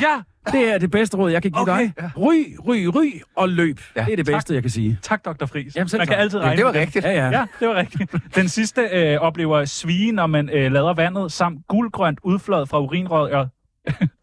Det 0.51 0.74
er 0.74 0.78
det 0.78 0.91
bedste 0.91 1.17
råd, 1.17 1.32
jeg 1.32 1.41
kan 1.41 1.51
give 1.51 1.61
Okay. 1.61 1.91
dig. 1.97 2.11
Ryg, 2.17 2.45
ryg, 2.67 2.95
ryg 2.95 3.11
og 3.38 3.49
løb. 3.49 3.80
Ja, 3.95 4.03
det 4.05 4.11
er 4.11 4.15
det 4.15 4.26
tak. 4.26 4.34
bedste, 4.36 4.53
jeg 4.53 4.63
kan 4.63 4.70
sige. 4.72 4.99
Tak, 5.01 5.26
Dr. 5.26 5.45
Friis. 5.45 5.76
Jamen, 5.76 5.89
selv 5.89 5.99
man 5.99 6.07
kan 6.07 6.13
tak. 6.15 6.22
altid 6.22 6.39
regne 6.39 6.49
Jamen, 6.49 6.57
det 6.57 6.65
var 6.76 6.82
rigtigt. 6.82 7.05
Ja, 7.05 7.11
ja. 7.11 7.30
Ja, 7.39 7.45
det 7.59 7.67
var 7.67 7.76
rigtigt. 7.76 8.15
Den 8.36 8.49
sidste 8.49 8.82
øh, 8.82 9.17
oplever 9.20 9.65
svige, 9.65 10.11
når 10.11 10.28
man 10.28 10.49
øh, 10.49 10.72
lader 10.72 10.93
vandet 10.93 11.32
samt 11.32 11.67
gulgrønt 11.67 12.20
udfløjet 12.24 12.70
fra 12.70 12.80
urinrøret 12.82 13.32
og, 13.34 13.47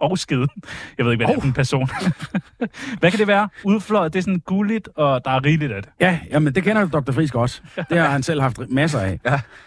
og 0.11 0.19
skeden. 0.19 0.49
Jeg 0.99 1.05
ved 1.07 1.13
ikke, 1.13 1.25
hvad 1.25 1.35
det 1.35 1.37
er 1.37 1.41
for 1.41 1.47
en 1.47 1.53
person. 1.53 1.89
hvad 3.01 3.11
kan 3.11 3.19
det 3.19 3.27
være? 3.27 3.49
Udfløjet, 3.65 4.13
det 4.13 4.19
er 4.19 4.23
sådan 4.23 4.41
gulligt, 4.41 4.89
og 4.97 5.25
der 5.25 5.31
er 5.31 5.45
rigeligt 5.45 5.73
af 5.73 5.83
det. 5.83 5.93
Ja, 6.01 6.19
jamen, 6.31 6.55
det 6.55 6.65
kender 6.65 6.87
Dr. 6.89 7.13
Friis 7.13 7.31
godt. 7.33 7.63
Det 7.91 7.99
har 7.99 8.09
han 8.09 8.23
selv 8.23 8.41
haft 8.41 8.59
masser 8.71 9.01
af. 9.01 9.21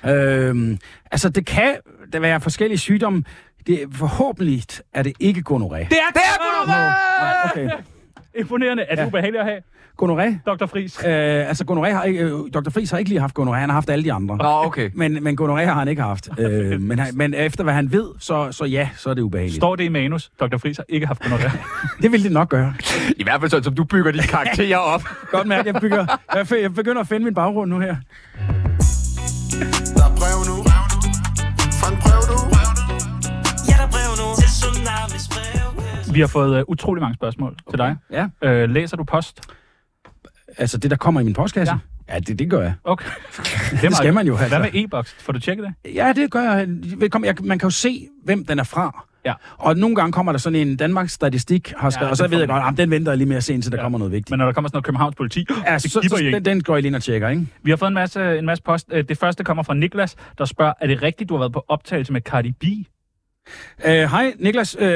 Ja. 0.03 0.13
Øhm, 0.15 0.79
altså, 1.11 1.29
det 1.29 1.45
kan 1.45 1.75
der 2.13 2.19
være 2.19 2.41
forskellige 2.41 2.77
sygdomme. 2.77 3.23
Det, 3.67 3.79
forhåbentlig 3.91 4.63
er 4.93 5.03
det 5.03 5.13
ikke 5.19 5.43
gonoré. 5.49 5.77
Det 5.77 5.91
er, 5.91 6.11
det 6.13 6.21
er 6.25 6.67
Nej, 6.67 7.33
okay. 7.45 7.69
Imponerende. 8.39 8.83
Er 8.83 8.95
det 8.95 9.01
Ja. 9.01 9.07
ubehageligt 9.07 9.41
at 9.41 9.45
have, 9.47 9.59
Gonoré. 10.01 10.39
Dr. 10.45 10.65
Friis? 10.65 10.99
Øh, 11.05 11.11
altså, 11.47 11.65
gonoré 11.71 11.89
har 11.93 12.03
ikke, 12.03 12.19
øh, 12.19 12.31
Dr. 12.53 12.69
Friis 12.69 12.91
har 12.91 12.97
ikke 12.97 13.09
lige 13.09 13.19
haft 13.21 13.39
gonoré, 13.39 13.53
han 13.53 13.69
har 13.69 13.73
haft 13.73 13.89
alle 13.89 14.03
de 14.05 14.13
andre. 14.13 14.37
Nå, 14.37 14.43
okay. 14.65 14.89
Men, 14.93 15.23
men 15.23 15.37
gonoré 15.41 15.63
har 15.65 15.73
han 15.73 15.87
ikke 15.87 16.01
haft. 16.01 16.29
øh, 16.39 16.81
men, 16.89 16.99
han- 16.99 17.17
men 17.17 17.33
efter 17.33 17.63
hvad 17.63 17.73
han 17.73 17.91
ved, 17.91 18.05
så, 18.19 18.51
så 18.51 18.65
ja, 18.65 18.89
så 18.97 19.09
er 19.09 19.13
det 19.13 19.21
ubehageligt. 19.21 19.55
Står 19.57 19.75
det 19.75 19.83
i 19.83 19.87
manus? 19.89 20.31
Dr. 20.39 20.57
Friis 20.57 20.77
har 20.77 20.85
ikke 20.89 21.07
haft 21.07 21.23
gonorrhea. 21.23 21.49
Det 22.01 22.11
vil 22.11 22.23
det 22.23 22.31
nok 22.31 22.49
gøre. 22.49 22.73
I 23.17 23.23
hvert 23.23 23.39
fald 23.39 23.49
sådan, 23.51 23.63
som 23.63 23.75
du 23.75 23.83
bygger 23.83 24.11
dine 24.11 24.23
karakterer 24.23 24.77
op. 24.77 25.01
Godt 25.31 25.47
mærke, 25.47 25.71
jeg, 25.73 25.81
bygger, 25.81 26.05
jeg 26.61 26.73
begynder 26.73 27.01
at 27.01 27.07
finde 27.07 27.23
min 27.25 27.33
baggrund 27.33 27.69
nu 27.71 27.79
her. 27.79 27.95
Vi 36.19 36.21
har 36.21 36.27
fået 36.27 36.57
uh, 36.61 36.63
utrolig 36.67 37.01
mange 37.01 37.15
spørgsmål 37.15 37.55
okay. 37.65 37.71
til 37.71 37.77
dig. 37.77 37.95
Ja. 38.41 38.63
Uh, 38.63 38.69
læser 38.69 38.97
du 38.97 39.03
post? 39.03 39.41
Altså 40.57 40.77
det, 40.77 40.91
der 40.91 40.97
kommer 40.97 41.21
i 41.21 41.23
min 41.23 41.33
postkasse? 41.33 41.73
Ja. 42.09 42.13
Ja, 42.13 42.19
det, 42.19 42.39
det 42.39 42.49
gør 42.49 42.61
jeg. 42.61 42.73
Okay. 42.83 43.05
Det, 43.71 43.81
Det 43.81 43.95
skal 43.95 44.13
man 44.13 44.27
jo, 44.27 44.35
Hvad 44.35 44.43
altså. 44.45 44.59
med 44.59 44.69
e-boks? 44.73 45.15
Får 45.19 45.33
du 45.33 45.39
tjekket 45.39 45.65
det? 45.83 45.95
Ja, 45.95 46.13
det 46.15 46.31
gør 46.31 46.41
jeg. 46.41 46.67
Velkommen. 46.97 47.25
jeg. 47.25 47.35
Man 47.41 47.59
kan 47.59 47.65
jo 47.67 47.71
se, 47.71 48.07
hvem 48.23 48.45
den 48.45 48.59
er 48.59 48.63
fra. 48.63 49.05
Ja. 49.25 49.33
Og 49.57 49.77
nogle 49.77 49.95
gange 49.95 50.11
kommer 50.11 50.31
der 50.31 50.39
sådan 50.39 50.67
en 50.67 50.77
Danmarks 50.77 51.13
Statistik, 51.13 51.73
har 51.77 51.89
skrevet, 51.89 52.05
Ja, 52.07 52.11
og 52.11 52.17
så 52.17 52.27
ved 52.27 52.39
jeg 52.39 52.47
godt, 52.47 52.63
at 52.71 52.77
den 52.77 52.91
venter 52.91 53.11
jeg 53.11 53.17
lige 53.17 53.27
med 53.27 53.37
at 53.37 53.43
se, 53.43 53.53
indtil 53.53 53.71
der 53.71 53.77
Ja. 53.77 53.83
kommer 53.83 53.99
noget 53.99 54.11
vigtigt. 54.11 54.29
Men 54.31 54.37
når 54.37 54.45
der 54.45 54.53
kommer 54.53 54.67
sådan 54.69 54.75
noget 54.75 54.85
Københavns 54.85 55.15
politi, 55.15 55.45
ja, 55.67 55.73
det 55.73 55.81
så, 55.81 55.89
så, 56.09 56.17
I 56.21 56.31
den, 56.31 56.45
den 56.45 56.63
går 56.63 56.75
jeg 56.75 56.81
lige 56.81 56.87
ind 56.87 56.95
og 56.95 57.03
tjekker, 57.03 57.29
ikke? 57.29 57.47
Vi 57.63 57.69
har 57.71 57.77
fået 57.77 57.87
en 57.87 57.93
masse, 57.93 58.37
en 58.39 58.45
masse 58.45 58.63
post. 58.63 58.87
Øh, 58.91 59.03
Det 59.09 59.17
første 59.17 59.43
kommer 59.43 59.63
fra 59.63 59.73
Niklas, 59.73 60.15
der 60.37 60.45
spørger, 60.45 60.73
er 60.81 60.87
det 60.87 61.01
rigtigt, 61.01 61.29
du 61.29 61.33
har 61.33 61.39
været 61.39 61.53
på 61.53 61.65
optagelse 61.67 62.13
med 62.13 62.21
Cardi 62.21 62.51
B? 62.51 62.63
Øh, 63.85 63.93
Hej, 63.93 64.33
Niklas. 64.39 64.77
Øh, 64.79 64.87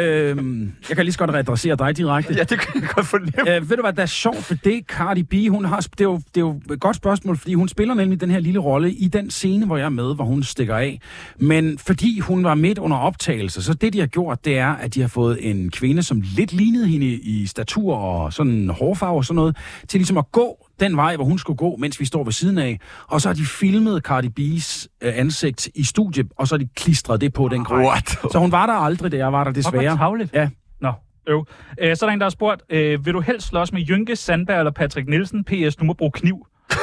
jeg 0.90 0.96
kan 0.96 1.06
lige 1.06 1.12
så 1.12 1.20
godt 1.20 1.36
adressere 1.36 1.76
dig 1.76 1.98
direkte. 1.98 2.34
Ja, 2.34 2.44
det 2.44 2.60
kan 2.60 2.82
jeg 2.82 2.90
godt 2.90 3.06
fornemme. 3.06 3.56
Øh, 3.56 3.70
ved 3.70 3.78
du 3.78 3.84
hvad, 3.84 3.94
der 3.94 4.02
er 4.02 4.06
sjovt 4.06 4.50
ved 4.50 4.58
det, 4.64 4.86
Cardi 4.88 5.24
B, 5.24 5.34
hun 5.50 5.66
har, 5.66 5.80
det, 5.80 6.02
er 6.02 6.04
jo, 6.04 6.16
det 6.16 6.38
er 6.38 6.42
jo 6.42 6.62
et 6.74 6.80
godt 6.80 6.96
spørgsmål, 6.96 7.38
fordi 7.38 7.54
hun 7.54 7.68
spiller 7.68 7.94
nemlig 7.94 8.22
den 8.22 8.32
her 8.32 8.40
lille 8.40 8.60
rolle 8.60 8.92
i 8.92 9.08
den 9.08 9.30
scene, 9.30 9.66
hvor 9.66 9.78
jeg 9.78 9.86
er 9.86 9.90
med, 9.90 10.16
hvor 10.16 10.26
hun 10.26 10.44
stikker 10.44 10.76
af. 10.76 11.00
Men 11.38 11.78
fordi 11.78 12.20
hun 12.20 12.44
var 12.44 12.56
midt 12.56 12.78
under 12.78 12.98
optagelse, 12.98 13.64
så 13.64 13.74
det, 13.74 13.94
de 13.94 14.00
har 14.00 14.08
gjort, 14.08 14.46
det 14.46 14.58
er, 14.58 14.70
at 14.70 14.94
de 14.96 15.02
har 15.02 15.08
fået 15.08 15.50
en 15.50 15.72
kvinde, 15.72 16.04
som 16.04 16.24
lidt 16.38 16.54
lignede 16.54 16.88
hende 16.88 17.06
i 17.06 17.46
statur 17.46 17.96
og 17.96 18.34
sådan 18.34 18.70
hårfarve 18.70 19.18
og 19.18 19.26
sådan 19.26 19.36
noget, 19.36 19.58
til 19.88 20.00
ligesom 20.00 20.18
at 20.18 20.32
gå 20.32 20.68
den 20.84 20.98
vej, 20.98 21.16
hvor 21.16 21.26
hun 21.26 21.40
skulle 21.40 21.58
gå, 21.58 21.76
mens 21.80 22.00
vi 22.00 22.06
står 22.06 22.24
ved 22.24 22.32
siden 22.34 22.58
af. 22.58 22.80
Og 23.08 23.22
så 23.22 23.30
har 23.30 23.34
de 23.36 23.46
filmet 23.46 24.04
Cardi 24.04 24.30
B's 24.40 24.88
øh, 25.02 25.14
ansigt 25.16 25.70
i 25.76 25.84
studiet, 25.86 26.28
og 26.38 26.48
så 26.48 26.56
har 26.56 26.60
de 26.60 26.68
klistret 26.76 27.22
det 27.22 27.34
på 27.34 27.48
den 27.48 27.64
grad. 27.64 27.86
What? 27.86 28.10
Så 28.32 28.40
hun 28.40 28.52
var 28.52 28.66
der 28.66 28.74
aldrig, 28.74 29.12
da 29.12 29.18
jeg 29.18 29.34
var 29.34 29.44
der 29.44 29.52
Hvor 29.52 29.62
desværre. 29.72 29.98
tavligt. 29.98 30.34
Ja. 30.34 30.50
Nå, 30.82 30.94
øv. 31.28 31.46
Øh, 31.82 31.98
så 31.98 32.06
er 32.06 32.10
der 32.10 32.14
en, 32.14 32.20
der 32.20 32.26
har 32.26 32.30
spurgt, 32.30 32.62
øh, 32.70 33.06
vil 33.06 33.14
du 33.14 33.20
helst 33.22 33.48
slås 33.48 33.74
med 33.74 33.82
Jynke, 33.82 34.16
Sandberg 34.16 34.60
eller 34.60 34.72
Patrick 34.72 35.10
Nielsen? 35.10 35.44
PS, 35.44 35.76
du 35.76 35.84
må 35.86 35.94
bruge 35.94 36.12
kniv. 36.12 36.48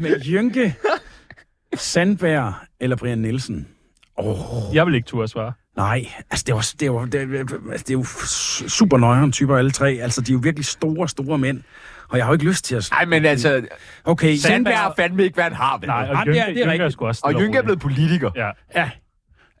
Med 0.00 0.20
Jynke, 0.26 0.74
Sandberg 1.74 2.52
eller 2.80 2.96
Brian 2.96 3.18
Nielsen? 3.18 3.68
Jeg 4.74 4.86
vil 4.86 4.94
ikke 4.94 5.06
turde 5.06 5.28
svare. 5.28 5.52
Nej, 5.78 6.06
altså 6.30 6.44
det 6.48 6.52
er, 6.52 6.56
jo, 6.56 6.60
det, 6.60 6.82
er 6.82 6.86
jo, 6.86 7.04
det, 7.06 7.14
er, 7.40 7.70
altså, 7.72 7.84
det 7.88 7.90
er 7.90 7.92
jo 7.92 8.02
su- 8.02 8.68
super 8.68 8.98
nøjeren 8.98 9.32
typer 9.32 9.56
alle 9.56 9.70
tre. 9.70 9.98
Altså 10.02 10.20
de 10.20 10.32
er 10.32 10.34
jo 10.34 10.40
virkelig 10.42 10.64
store, 10.66 11.08
store 11.08 11.38
mænd. 11.38 11.62
Og 12.08 12.16
jeg 12.18 12.24
har 12.26 12.30
jo 12.30 12.34
ikke 12.34 12.44
lyst 12.44 12.64
til 12.64 12.74
at... 12.76 12.88
Nej, 12.90 13.04
men 13.04 13.24
altså, 13.24 13.62
Okay, 14.04 14.36
Sandberg 14.36 14.74
er 14.74 14.92
fandme 14.96 15.22
ikke, 15.22 15.34
hvad 15.34 15.44
han 15.44 15.52
har, 15.52 15.78
vel? 15.78 15.86
Nej, 15.88 15.96
og 16.02 16.06
Jamen, 16.08 16.18
det 16.18 16.26
Jynke, 16.26 16.38
er- 16.40 16.44
det 16.46 16.50
er 16.50 16.66
Jynke 16.72 16.82
er 16.82 16.86
rigtigt. 16.86 17.00
også 17.02 17.20
Og 17.24 17.32
Jynke 17.40 17.58
er 17.58 17.62
blevet 17.62 17.80
politiker. 17.80 18.30
Ja. 18.36 18.50
ja. 18.76 18.90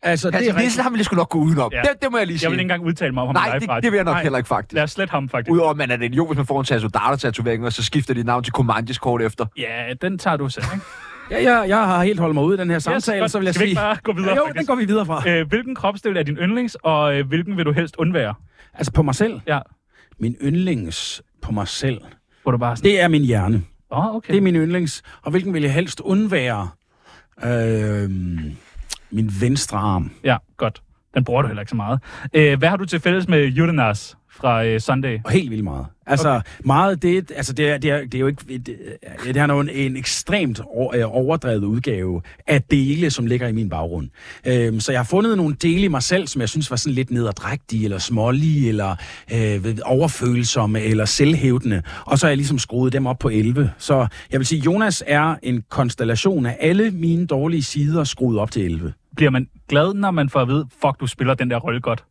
Altså, 0.02 0.28
det 0.30 0.34
Altså, 0.34 0.36
er 0.36 0.38
rigtigt. 0.38 0.56
Nielsen 0.56 0.82
har 0.82 0.90
man 0.90 0.96
lige 0.96 1.04
sgu 1.04 1.16
nok 1.16 1.28
gå 1.28 1.38
udenom. 1.38 1.70
Ja. 1.72 1.80
Det, 1.82 1.90
det 2.02 2.12
må 2.12 2.18
jeg 2.18 2.26
lige 2.26 2.38
sige. 2.38 2.46
Jeg 2.46 2.50
vil 2.50 2.56
ikke 2.58 2.62
engang 2.62 2.84
udtale 2.84 3.12
mig 3.12 3.22
om 3.22 3.26
ham 3.26 3.34
Nej, 3.34 3.58
det, 3.58 3.68
det 3.82 3.92
vil 3.92 3.96
jeg 3.96 4.04
nok 4.04 4.14
Nej. 4.14 4.22
heller 4.22 4.38
ikke 4.38 4.48
faktisk. 4.48 4.72
Lad 4.74 4.82
os 4.82 4.90
slet 4.90 5.10
ham 5.10 5.28
faktisk. 5.28 5.52
Udover 5.52 5.70
at 5.70 5.76
man 5.76 5.90
er 5.90 5.94
en 5.94 6.02
idiot, 6.02 6.28
hvis 6.28 6.36
man 6.36 6.46
får 6.46 6.60
en 6.60 6.64
Tasodata-tatovering, 6.66 7.64
og 7.64 7.72
så 7.72 7.84
skifter 7.84 8.14
dit 8.14 8.26
navn 8.26 8.44
til 8.44 8.52
Commandis 8.52 8.98
kort 8.98 9.22
efter. 9.22 9.46
Ja, 9.58 9.92
den 10.02 10.18
tager 10.18 10.36
du 10.36 10.48
selv, 10.48 10.64
ikke? 10.74 10.86
Ja, 11.30 11.42
jeg, 11.42 11.68
jeg 11.68 11.76
har 11.86 12.04
helt 12.04 12.20
holdt 12.20 12.34
mig 12.34 12.44
ude 12.44 12.54
i 12.54 12.58
den 12.60 12.70
her 12.70 12.78
samtale, 12.78 13.20
godt. 13.20 13.30
så 13.30 13.38
vil 13.38 13.44
jeg 13.44 13.54
Skal 13.54 13.60
sige... 13.64 13.68
ikke 13.70 13.78
bare 13.80 13.96
gå 14.02 14.12
videre, 14.12 14.36
Jo, 14.36 14.42
faktisk? 14.46 14.58
den 14.58 14.66
går 14.66 14.74
vi 14.80 14.84
videre 14.84 15.06
fra. 15.06 15.28
Øh, 15.30 15.48
hvilken 15.48 15.74
kropsdel 15.74 16.16
er 16.16 16.22
din 16.22 16.36
yndlings, 16.36 16.74
og 16.74 17.16
øh, 17.18 17.28
hvilken 17.28 17.56
vil 17.56 17.64
du 17.64 17.72
helst 17.72 17.96
undvære? 17.98 18.34
Altså 18.74 18.92
på 18.92 19.02
mig 19.02 19.14
selv. 19.14 19.40
Ja, 19.46 19.58
Min 20.18 20.36
yndlings 20.42 21.22
på 21.42 21.52
mig 21.52 21.68
selv. 21.68 22.00
hvor 22.42 22.52
du 22.52 22.58
bare 22.58 22.76
sådan... 22.76 22.90
Det 22.90 23.00
er 23.00 23.08
min 23.08 23.22
hjerne. 23.22 23.62
Åh, 23.90 24.06
oh, 24.06 24.14
okay. 24.16 24.32
Det 24.32 24.38
er 24.38 24.42
min 24.42 24.54
yndlings. 24.56 25.02
Og 25.22 25.30
hvilken 25.30 25.54
vil 25.54 25.62
jeg 25.62 25.72
helst 25.74 26.00
undvære? 26.00 26.68
Øh, 27.44 28.10
min 29.10 29.30
venstre 29.40 29.78
arm. 29.78 30.10
Ja, 30.24 30.36
godt. 30.56 30.82
Den 31.14 31.24
bruger 31.24 31.42
du 31.42 31.48
heller 31.48 31.62
ikke 31.62 31.70
så 31.70 31.76
meget. 31.76 32.00
Øh, 32.34 32.58
hvad 32.58 32.68
har 32.68 32.76
du 32.76 32.84
til 32.84 33.00
fælles 33.00 33.28
med 33.28 33.44
Judenas 33.44 34.16
fra 34.30 34.64
øh, 34.64 34.80
Sunday? 34.80 35.18
Og 35.24 35.30
helt 35.30 35.50
vildt 35.50 35.64
meget. 35.64 35.86
Altså, 36.06 36.28
okay. 36.28 36.42
meget, 36.64 37.02
det, 37.02 37.32
altså, 37.36 37.52
det, 37.52 37.70
er, 37.70 37.78
det, 37.78 37.90
er, 37.90 38.00
det 38.00 38.14
er 38.14 38.18
jo 38.18 38.26
ikke... 38.26 38.42
Det, 38.48 38.66
det 39.24 39.36
er 39.36 39.46
jo 39.46 39.60
en, 39.60 39.68
en 39.68 39.96
ekstremt 39.96 40.60
øh, 40.94 41.16
overdrevet 41.16 41.64
udgave 41.64 42.22
af 42.46 42.62
dele, 42.62 43.10
som 43.10 43.26
ligger 43.26 43.48
i 43.48 43.52
min 43.52 43.68
baggrund. 43.68 44.08
Øhm, 44.46 44.80
så 44.80 44.92
jeg 44.92 44.98
har 44.98 45.04
fundet 45.04 45.36
nogle 45.36 45.56
dele 45.62 45.82
i 45.82 45.88
mig 45.88 46.02
selv, 46.02 46.26
som 46.26 46.40
jeg 46.40 46.48
synes 46.48 46.70
var 46.70 46.76
sådan 46.76 46.94
lidt 46.94 47.10
nederdrægtige, 47.10 47.84
eller 47.84 47.98
smålige, 47.98 48.68
eller 48.68 48.96
øh, 49.32 49.76
overfølsomme, 49.84 50.80
eller 50.80 51.04
selvhævdende. 51.04 51.82
Og 52.04 52.18
så 52.18 52.26
har 52.26 52.30
jeg 52.30 52.36
ligesom 52.36 52.58
skruet 52.58 52.92
dem 52.92 53.06
op 53.06 53.18
på 53.18 53.28
11. 53.28 53.70
Så 53.78 54.06
jeg 54.30 54.40
vil 54.40 54.46
sige, 54.46 54.62
Jonas 54.62 55.04
er 55.06 55.34
en 55.42 55.64
konstellation 55.68 56.46
af 56.46 56.56
alle 56.60 56.90
mine 56.90 57.26
dårlige 57.26 57.62
sider 57.62 58.04
skruet 58.04 58.38
op 58.38 58.50
til 58.50 58.64
11. 58.64 58.92
Bliver 59.18 59.30
man 59.30 59.48
glad, 59.68 59.94
når 59.94 60.10
man 60.10 60.28
får 60.28 60.40
at 60.40 60.48
vide, 60.48 60.66
fuck, 60.82 61.00
du 61.00 61.06
spiller 61.06 61.34
den 61.34 61.50
der 61.50 61.56
rolle 61.56 61.80
godt? 61.80 62.04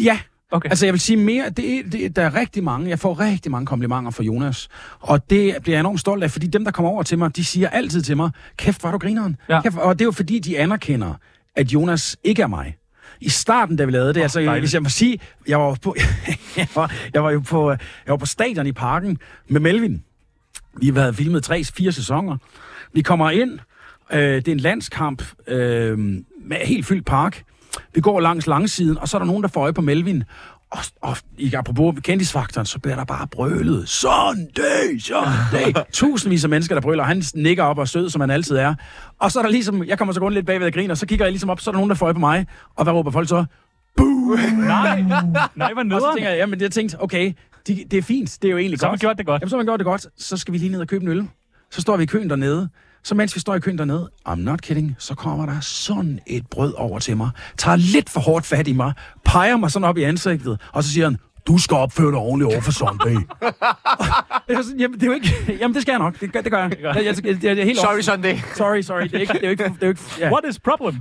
Ja, 0.00 0.18
Okay. 0.50 0.68
Altså, 0.68 0.86
jeg 0.86 0.92
vil 0.92 1.00
sige 1.00 1.16
mere, 1.16 1.50
det, 1.50 1.92
det, 1.92 2.16
der 2.16 2.22
er 2.22 2.34
rigtig 2.34 2.64
mange, 2.64 2.88
jeg 2.88 2.98
får 2.98 3.20
rigtig 3.20 3.52
mange 3.52 3.66
komplimenter 3.66 4.10
fra 4.10 4.22
Jonas, 4.22 4.68
og 5.00 5.30
det 5.30 5.56
bliver 5.62 5.76
jeg 5.76 5.80
enormt 5.80 6.00
stolt 6.00 6.22
af, 6.22 6.30
fordi 6.30 6.46
dem, 6.46 6.64
der 6.64 6.70
kommer 6.70 6.90
over 6.90 7.02
til 7.02 7.18
mig, 7.18 7.36
de 7.36 7.44
siger 7.44 7.68
altid 7.68 8.02
til 8.02 8.16
mig, 8.16 8.30
kæft, 8.56 8.84
var 8.84 8.92
du 8.92 8.98
grineren? 8.98 9.36
Ja. 9.48 9.62
Kæft, 9.62 9.76
og 9.76 9.98
det 9.98 10.04
er 10.04 10.06
jo 10.06 10.12
fordi, 10.12 10.38
de 10.38 10.58
anerkender, 10.58 11.14
at 11.56 11.72
Jonas 11.72 12.16
ikke 12.24 12.42
er 12.42 12.46
mig. 12.46 12.76
I 13.20 13.28
starten, 13.28 13.76
da 13.76 13.84
vi 13.84 13.92
lavede 13.92 14.08
det, 14.08 14.16
oh, 14.16 14.22
altså, 14.22 14.40
dejligt. 14.40 14.60
hvis 14.62 14.74
jeg 14.74 14.82
må 14.82 14.88
sige, 14.88 15.20
jeg 15.48 15.58
var, 15.60 15.76
på, 15.82 15.96
jeg, 16.56 16.68
var, 16.74 16.92
jeg 17.14 17.24
var 17.24 17.30
jo 17.30 17.40
på, 17.40 17.70
jeg 17.70 17.78
var 18.06 18.16
på 18.16 18.26
stadion 18.26 18.66
i 18.66 18.72
parken 18.72 19.18
med 19.48 19.60
Melvin. 19.60 20.02
Vi 20.80 20.88
havde 20.88 21.14
filmet 21.14 21.44
tre, 21.44 21.64
fire 21.64 21.92
sæsoner. 21.92 22.36
Vi 22.92 23.02
kommer 23.02 23.30
ind, 23.30 23.58
øh, 24.12 24.18
det 24.20 24.48
er 24.48 24.52
en 24.52 24.60
landskamp 24.60 25.22
øh, 25.48 26.22
med 26.46 26.56
helt 26.56 26.86
fyldt 26.86 27.06
park. 27.06 27.42
Vi 27.94 28.00
går 28.00 28.20
langs 28.20 28.46
langsiden, 28.46 28.98
og 28.98 29.08
så 29.08 29.16
er 29.16 29.18
der 29.18 29.26
nogen, 29.26 29.42
der 29.42 29.48
får 29.48 29.60
øje 29.60 29.72
på 29.72 29.80
Melvin. 29.80 30.24
Og, 30.70 30.78
og 31.02 31.16
i 31.38 31.54
apropos 31.54 31.94
kendisfaktoren, 32.02 32.66
så 32.66 32.78
bliver 32.78 32.96
der 32.96 33.04
bare 33.04 33.26
brølet. 33.26 33.88
Sunday, 33.88 34.98
Sunday. 35.00 35.82
Tusindvis 35.92 36.44
af 36.44 36.50
mennesker, 36.50 36.74
der 36.74 36.82
brøler. 36.82 37.04
Han 37.04 37.22
nikker 37.34 37.62
op 37.64 37.78
og 37.78 37.88
sød, 37.88 38.10
som 38.10 38.20
han 38.20 38.30
altid 38.30 38.56
er. 38.56 38.74
Og 39.20 39.32
så 39.32 39.38
er 39.38 39.42
der 39.42 39.50
ligesom, 39.50 39.84
jeg 39.84 39.98
kommer 39.98 40.14
så 40.14 40.20
kun 40.20 40.32
lidt 40.32 40.46
bagved 40.46 40.66
og 40.66 40.72
griner, 40.72 40.90
og 40.94 40.98
så 40.98 41.06
kigger 41.06 41.24
jeg 41.24 41.32
ligesom 41.32 41.50
op, 41.50 41.60
så 41.60 41.70
er 41.70 41.72
der 41.72 41.78
nogen, 41.78 41.90
der 41.90 41.96
får 41.96 42.06
øje 42.06 42.14
på 42.14 42.20
mig. 42.20 42.46
Og 42.76 42.84
hvad 42.84 42.92
råber 42.92 43.10
folk 43.10 43.28
så? 43.28 43.44
Nej, 43.98 45.00
nej, 45.54 45.72
hvor 45.72 45.82
Og 45.82 45.82
så 45.82 45.82
nederen. 45.84 46.16
tænker 46.16 46.30
jeg, 46.30 46.38
jamen 46.38 46.60
jeg 46.60 46.70
tænkte, 46.70 47.02
okay, 47.02 47.32
det, 47.66 47.90
det 47.90 47.96
er 47.98 48.02
fint, 48.02 48.38
det 48.42 48.48
er 48.48 48.52
jo 48.52 48.58
egentlig 48.58 48.78
Så 48.80 48.86
har 48.86 48.90
man 48.90 48.94
godt. 48.94 49.00
gjort 49.00 49.18
det 49.18 49.26
godt. 49.26 49.40
Jamen, 49.42 49.50
så 49.50 49.56
har 49.56 49.58
man 49.58 49.66
gjort 49.66 49.78
det 49.80 49.84
godt. 49.84 50.06
Så 50.18 50.36
skal 50.36 50.52
vi 50.52 50.58
lige 50.58 50.70
ned 50.72 50.80
og 50.80 50.86
købe 50.88 51.02
en 51.04 51.08
øl. 51.10 51.28
Så 51.70 51.80
står 51.80 51.96
vi 51.96 52.02
i 52.02 52.06
køen 52.06 52.30
dernede. 52.30 52.68
Så 53.06 53.14
mens 53.14 53.34
vi 53.34 53.40
står 53.40 53.54
i 53.54 53.60
køen 53.60 53.78
dernede, 53.78 54.10
I'm 54.28 54.34
not 54.34 54.60
kidding, 54.62 54.96
så 54.98 55.14
kommer 55.14 55.46
der 55.46 55.60
sådan 55.60 56.20
et 56.26 56.46
brød 56.50 56.72
over 56.76 56.98
til 56.98 57.16
mig, 57.16 57.30
tager 57.58 57.76
lidt 57.76 58.10
for 58.10 58.20
hårdt 58.20 58.46
fat 58.46 58.68
i 58.68 58.72
mig, 58.72 58.92
peger 59.24 59.56
mig 59.56 59.70
sådan 59.70 59.88
op 59.88 59.98
i 59.98 60.02
ansigtet, 60.02 60.60
og 60.72 60.84
så 60.84 60.90
siger 60.92 61.04
han, 61.06 61.16
du 61.46 61.58
skal 61.58 61.76
opføre 61.76 62.10
dig 62.10 62.18
ordentligt 62.18 62.52
over 62.52 62.60
for 62.60 62.72
Sunday. 62.72 63.14
det 64.48 64.56
er 64.56 64.62
sådan, 64.62 64.80
jamen, 64.80 64.94
det 64.94 65.02
er 65.02 65.06
jo 65.06 65.12
ikke... 65.12 65.56
Jamen, 65.60 65.74
det 65.74 65.82
skal 65.82 65.92
jeg 65.92 65.98
nok. 65.98 66.20
Det, 66.20 66.32
gør- 66.32 66.40
det 66.40 66.52
gør 66.52 66.62
jeg. 66.62 66.72
Jeg, 66.82 67.04
jeg, 67.04 67.26
jeg, 67.26 67.44
jeg, 67.44 67.58
er 67.58 67.64
helt 67.64 67.78
Sorry, 67.78 67.96
op- 67.98 68.02
Sunday. 68.02 68.36
Sorry, 68.56 68.80
sorry. 68.82 69.02
Det 69.02 69.14
er 69.14 69.18
ikke... 69.18 69.32
Det 69.32 69.44
er 69.44 69.50
ikke, 69.50 69.64
det 69.64 69.82
er 69.82 69.88
ikke 69.88 70.00
ja. 70.20 70.30
What 70.32 70.44
is 70.48 70.58
problem? 70.58 70.94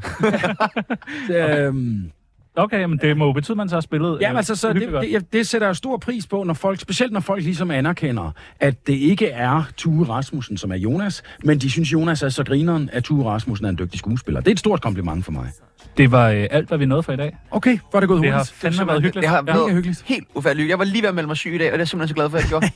Øhm, 1.35 2.11
Okay, 2.57 2.83
men 2.83 2.97
det 2.97 3.17
må 3.17 3.25
jo 3.25 3.31
betyde, 3.31 3.53
at 3.53 3.57
man 3.57 3.69
så 3.69 3.75
har 3.75 3.81
spillet 3.81 4.17
Ja, 4.21 4.31
øh, 4.31 4.37
altså, 4.37 4.55
så 4.55 4.73
det, 4.73 4.89
det, 5.01 5.33
det 5.33 5.47
sætter 5.47 5.67
jeg 5.67 5.75
stor 5.75 5.97
pris 5.97 6.27
på, 6.27 6.43
når 6.43 6.53
folk, 6.53 6.79
specielt 6.79 7.11
når 7.13 7.19
folk 7.19 7.43
ligesom 7.43 7.71
anerkender, 7.71 8.31
at 8.59 8.87
det 8.87 8.93
ikke 8.93 9.27
er 9.27 9.63
Tue 9.77 10.05
Rasmussen, 10.09 10.57
som 10.57 10.71
er 10.71 10.75
Jonas, 10.75 11.23
men 11.43 11.59
de 11.59 11.69
synes, 11.71 11.93
Jonas 11.93 12.23
er 12.23 12.29
så 12.29 12.43
grineren, 12.43 12.89
at 12.93 13.03
Tue 13.03 13.25
Rasmussen 13.25 13.65
er 13.65 13.69
en 13.69 13.77
dygtig 13.77 13.99
skuespiller. 13.99 14.41
Det 14.41 14.47
er 14.47 14.51
et 14.51 14.59
stort 14.59 14.81
kompliment 14.81 15.25
for 15.25 15.31
mig. 15.31 15.49
Det 15.97 16.11
var 16.11 16.29
øh, 16.29 16.47
alt, 16.51 16.67
hvad 16.67 16.77
vi 16.77 16.85
nåede 16.85 17.03
for 17.03 17.13
i 17.13 17.15
dag. 17.15 17.37
Okay, 17.51 17.79
hvor 17.89 17.97
er 17.97 17.99
det 17.99 18.07
gået 18.09 18.21
Det 18.21 18.31
har 18.31 18.37
hurtigt. 18.37 18.55
fandme 18.57 18.87
været 18.87 19.01
hyggeligt. 19.01 19.21
Det 19.23 19.29
har 19.29 19.35
Ja. 19.37 19.41
været 19.53 19.59
Mega 19.65 19.73
hyggeligt. 19.73 20.03
helt 20.05 20.27
ufatteligt. 20.35 20.69
Jeg 20.69 20.79
var 20.79 20.85
lige 20.85 21.01
ved 21.01 21.09
at 21.09 21.15
melde 21.15 21.27
mig 21.27 21.37
syg 21.37 21.53
i 21.55 21.57
dag, 21.57 21.67
og 21.67 21.71
det 21.71 21.75
er 21.75 21.77
jeg 21.81 21.87
simpelthen 21.87 22.07
så 22.07 22.15
glad 22.15 22.29
for, 22.29 22.37
at 22.37 22.43
jeg 22.43 22.49
gjorde. 22.49 22.69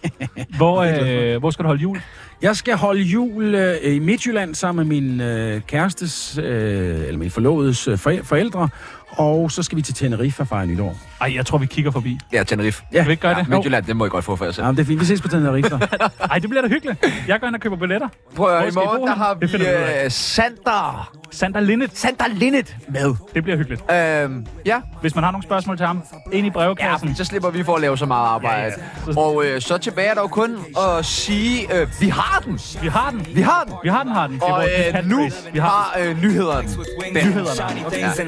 Hvor, 0.57 1.33
øh, 1.33 1.39
hvor 1.39 1.49
skal 1.51 1.63
du 1.63 1.67
holde 1.67 1.81
jul? 1.81 2.01
Jeg 2.41 2.55
skal 2.55 2.75
holde 2.75 3.01
jul 3.01 3.55
øh, 3.55 3.75
i 3.83 3.99
Midtjylland 3.99 4.55
sammen 4.55 4.87
med 4.87 5.01
min 5.01 5.21
øh, 5.21 5.61
kærestes, 5.67 6.37
øh, 6.43 6.45
eller 7.07 7.17
min 7.17 7.29
forlovedes 7.31 7.87
øh, 7.87 7.93
foræ- 7.93 8.21
forældre, 8.23 8.69
og 9.19 9.51
så 9.51 9.63
skal 9.63 9.75
vi 9.75 9.81
til 9.81 9.93
Tenerife 9.93 10.43
og 10.43 10.47
fejre 10.47 10.67
nytår. 10.67 11.08
Ej, 11.21 11.35
jeg 11.35 11.45
tror, 11.45 11.57
vi 11.57 11.65
kigger 11.65 11.91
forbi. 11.91 12.19
Ja, 12.33 12.43
Tenerife. 12.43 12.83
Ja. 12.91 12.97
Kan 12.97 13.05
vi 13.07 13.11
ikke 13.11 13.21
gøre 13.21 13.31
Ja, 13.37 13.39
det? 13.43 13.49
Midtjylland, 13.49 13.85
det 13.85 13.95
må 13.95 14.05
I 14.05 14.09
godt 14.09 14.25
få 14.25 14.35
for 14.35 14.45
jer 14.45 14.51
selv. 14.51 14.65
Jamen, 14.65 14.77
det 14.77 14.83
er 14.83 14.87
fint. 14.87 14.99
Vi 14.99 15.05
ses 15.05 15.21
på 15.21 15.27
Tenerife. 15.27 15.69
så. 15.69 15.87
Ej, 16.31 16.39
det 16.39 16.49
bliver 16.49 16.61
da 16.61 16.67
hyggeligt. 16.67 17.05
Jeg 17.27 17.39
går 17.39 17.47
ind 17.47 17.55
og 17.55 17.61
køber 17.61 17.75
billetter. 17.75 18.07
Prøv 18.35 18.55
at, 18.57 18.71
i 18.71 18.75
morgen, 18.75 19.07
der 19.07 19.15
har 19.15 19.33
Det 19.33 19.53
vi 19.53 19.57
øh, 20.05 20.11
Sander. 20.11 21.11
Sander 21.31 21.59
Linnet. 21.59 21.97
Sander 21.97 22.27
Linnet 22.27 22.75
med. 22.87 23.15
Det 23.35 23.43
bliver 23.43 23.57
hyggeligt. 23.57 23.81
Øhm, 23.91 24.45
ja, 24.65 24.79
Hvis 25.01 25.15
man 25.15 25.23
har 25.23 25.31
nogle 25.31 25.43
spørgsmål 25.43 25.77
til 25.77 25.85
ham, 25.85 26.01
ind 26.31 26.45
i 26.45 26.49
ja, 26.49 26.53
brevkassen. 26.53 26.99
fordi 27.09 27.17
så 27.17 27.23
slipper 27.25 27.49
vi 27.49 27.63
for 27.63 27.75
at 27.75 27.81
lave 27.81 27.97
så 27.97 28.05
meget 28.05 28.27
arbejde. 28.27 28.73
Ja, 29.07 29.11
ja. 29.11 29.19
Og 29.19 29.45
øh, 29.45 29.61
så 29.61 29.77
tilbage 29.77 30.07
er 30.07 30.13
der 30.13 30.21
jo 30.21 30.27
kun 30.27 30.57
at 30.77 31.05
sige, 31.05 31.81
øh, 31.81 31.87
vi 31.99 32.07
har 32.09 32.41
den. 32.45 32.59
Vi 32.81 32.87
har 32.87 33.09
den. 33.09 33.27
Vi 33.35 33.41
har 33.41 33.63
den. 33.67 33.73
Vi 33.83 33.89
har 33.89 34.03
den, 34.03 34.11
har 34.11 34.27
den. 34.27 34.41
Og 34.43 34.63
øh, 34.95 35.05
nu 35.09 35.29
Vi 35.53 35.59
har 35.59 35.67
har 35.69 35.95
øh, 36.03 36.21
nyhederne. 36.21 36.67
Den. 36.67 37.27
Nyhederne. 37.27 37.47
Shiny 37.55 37.91
things 37.91 38.19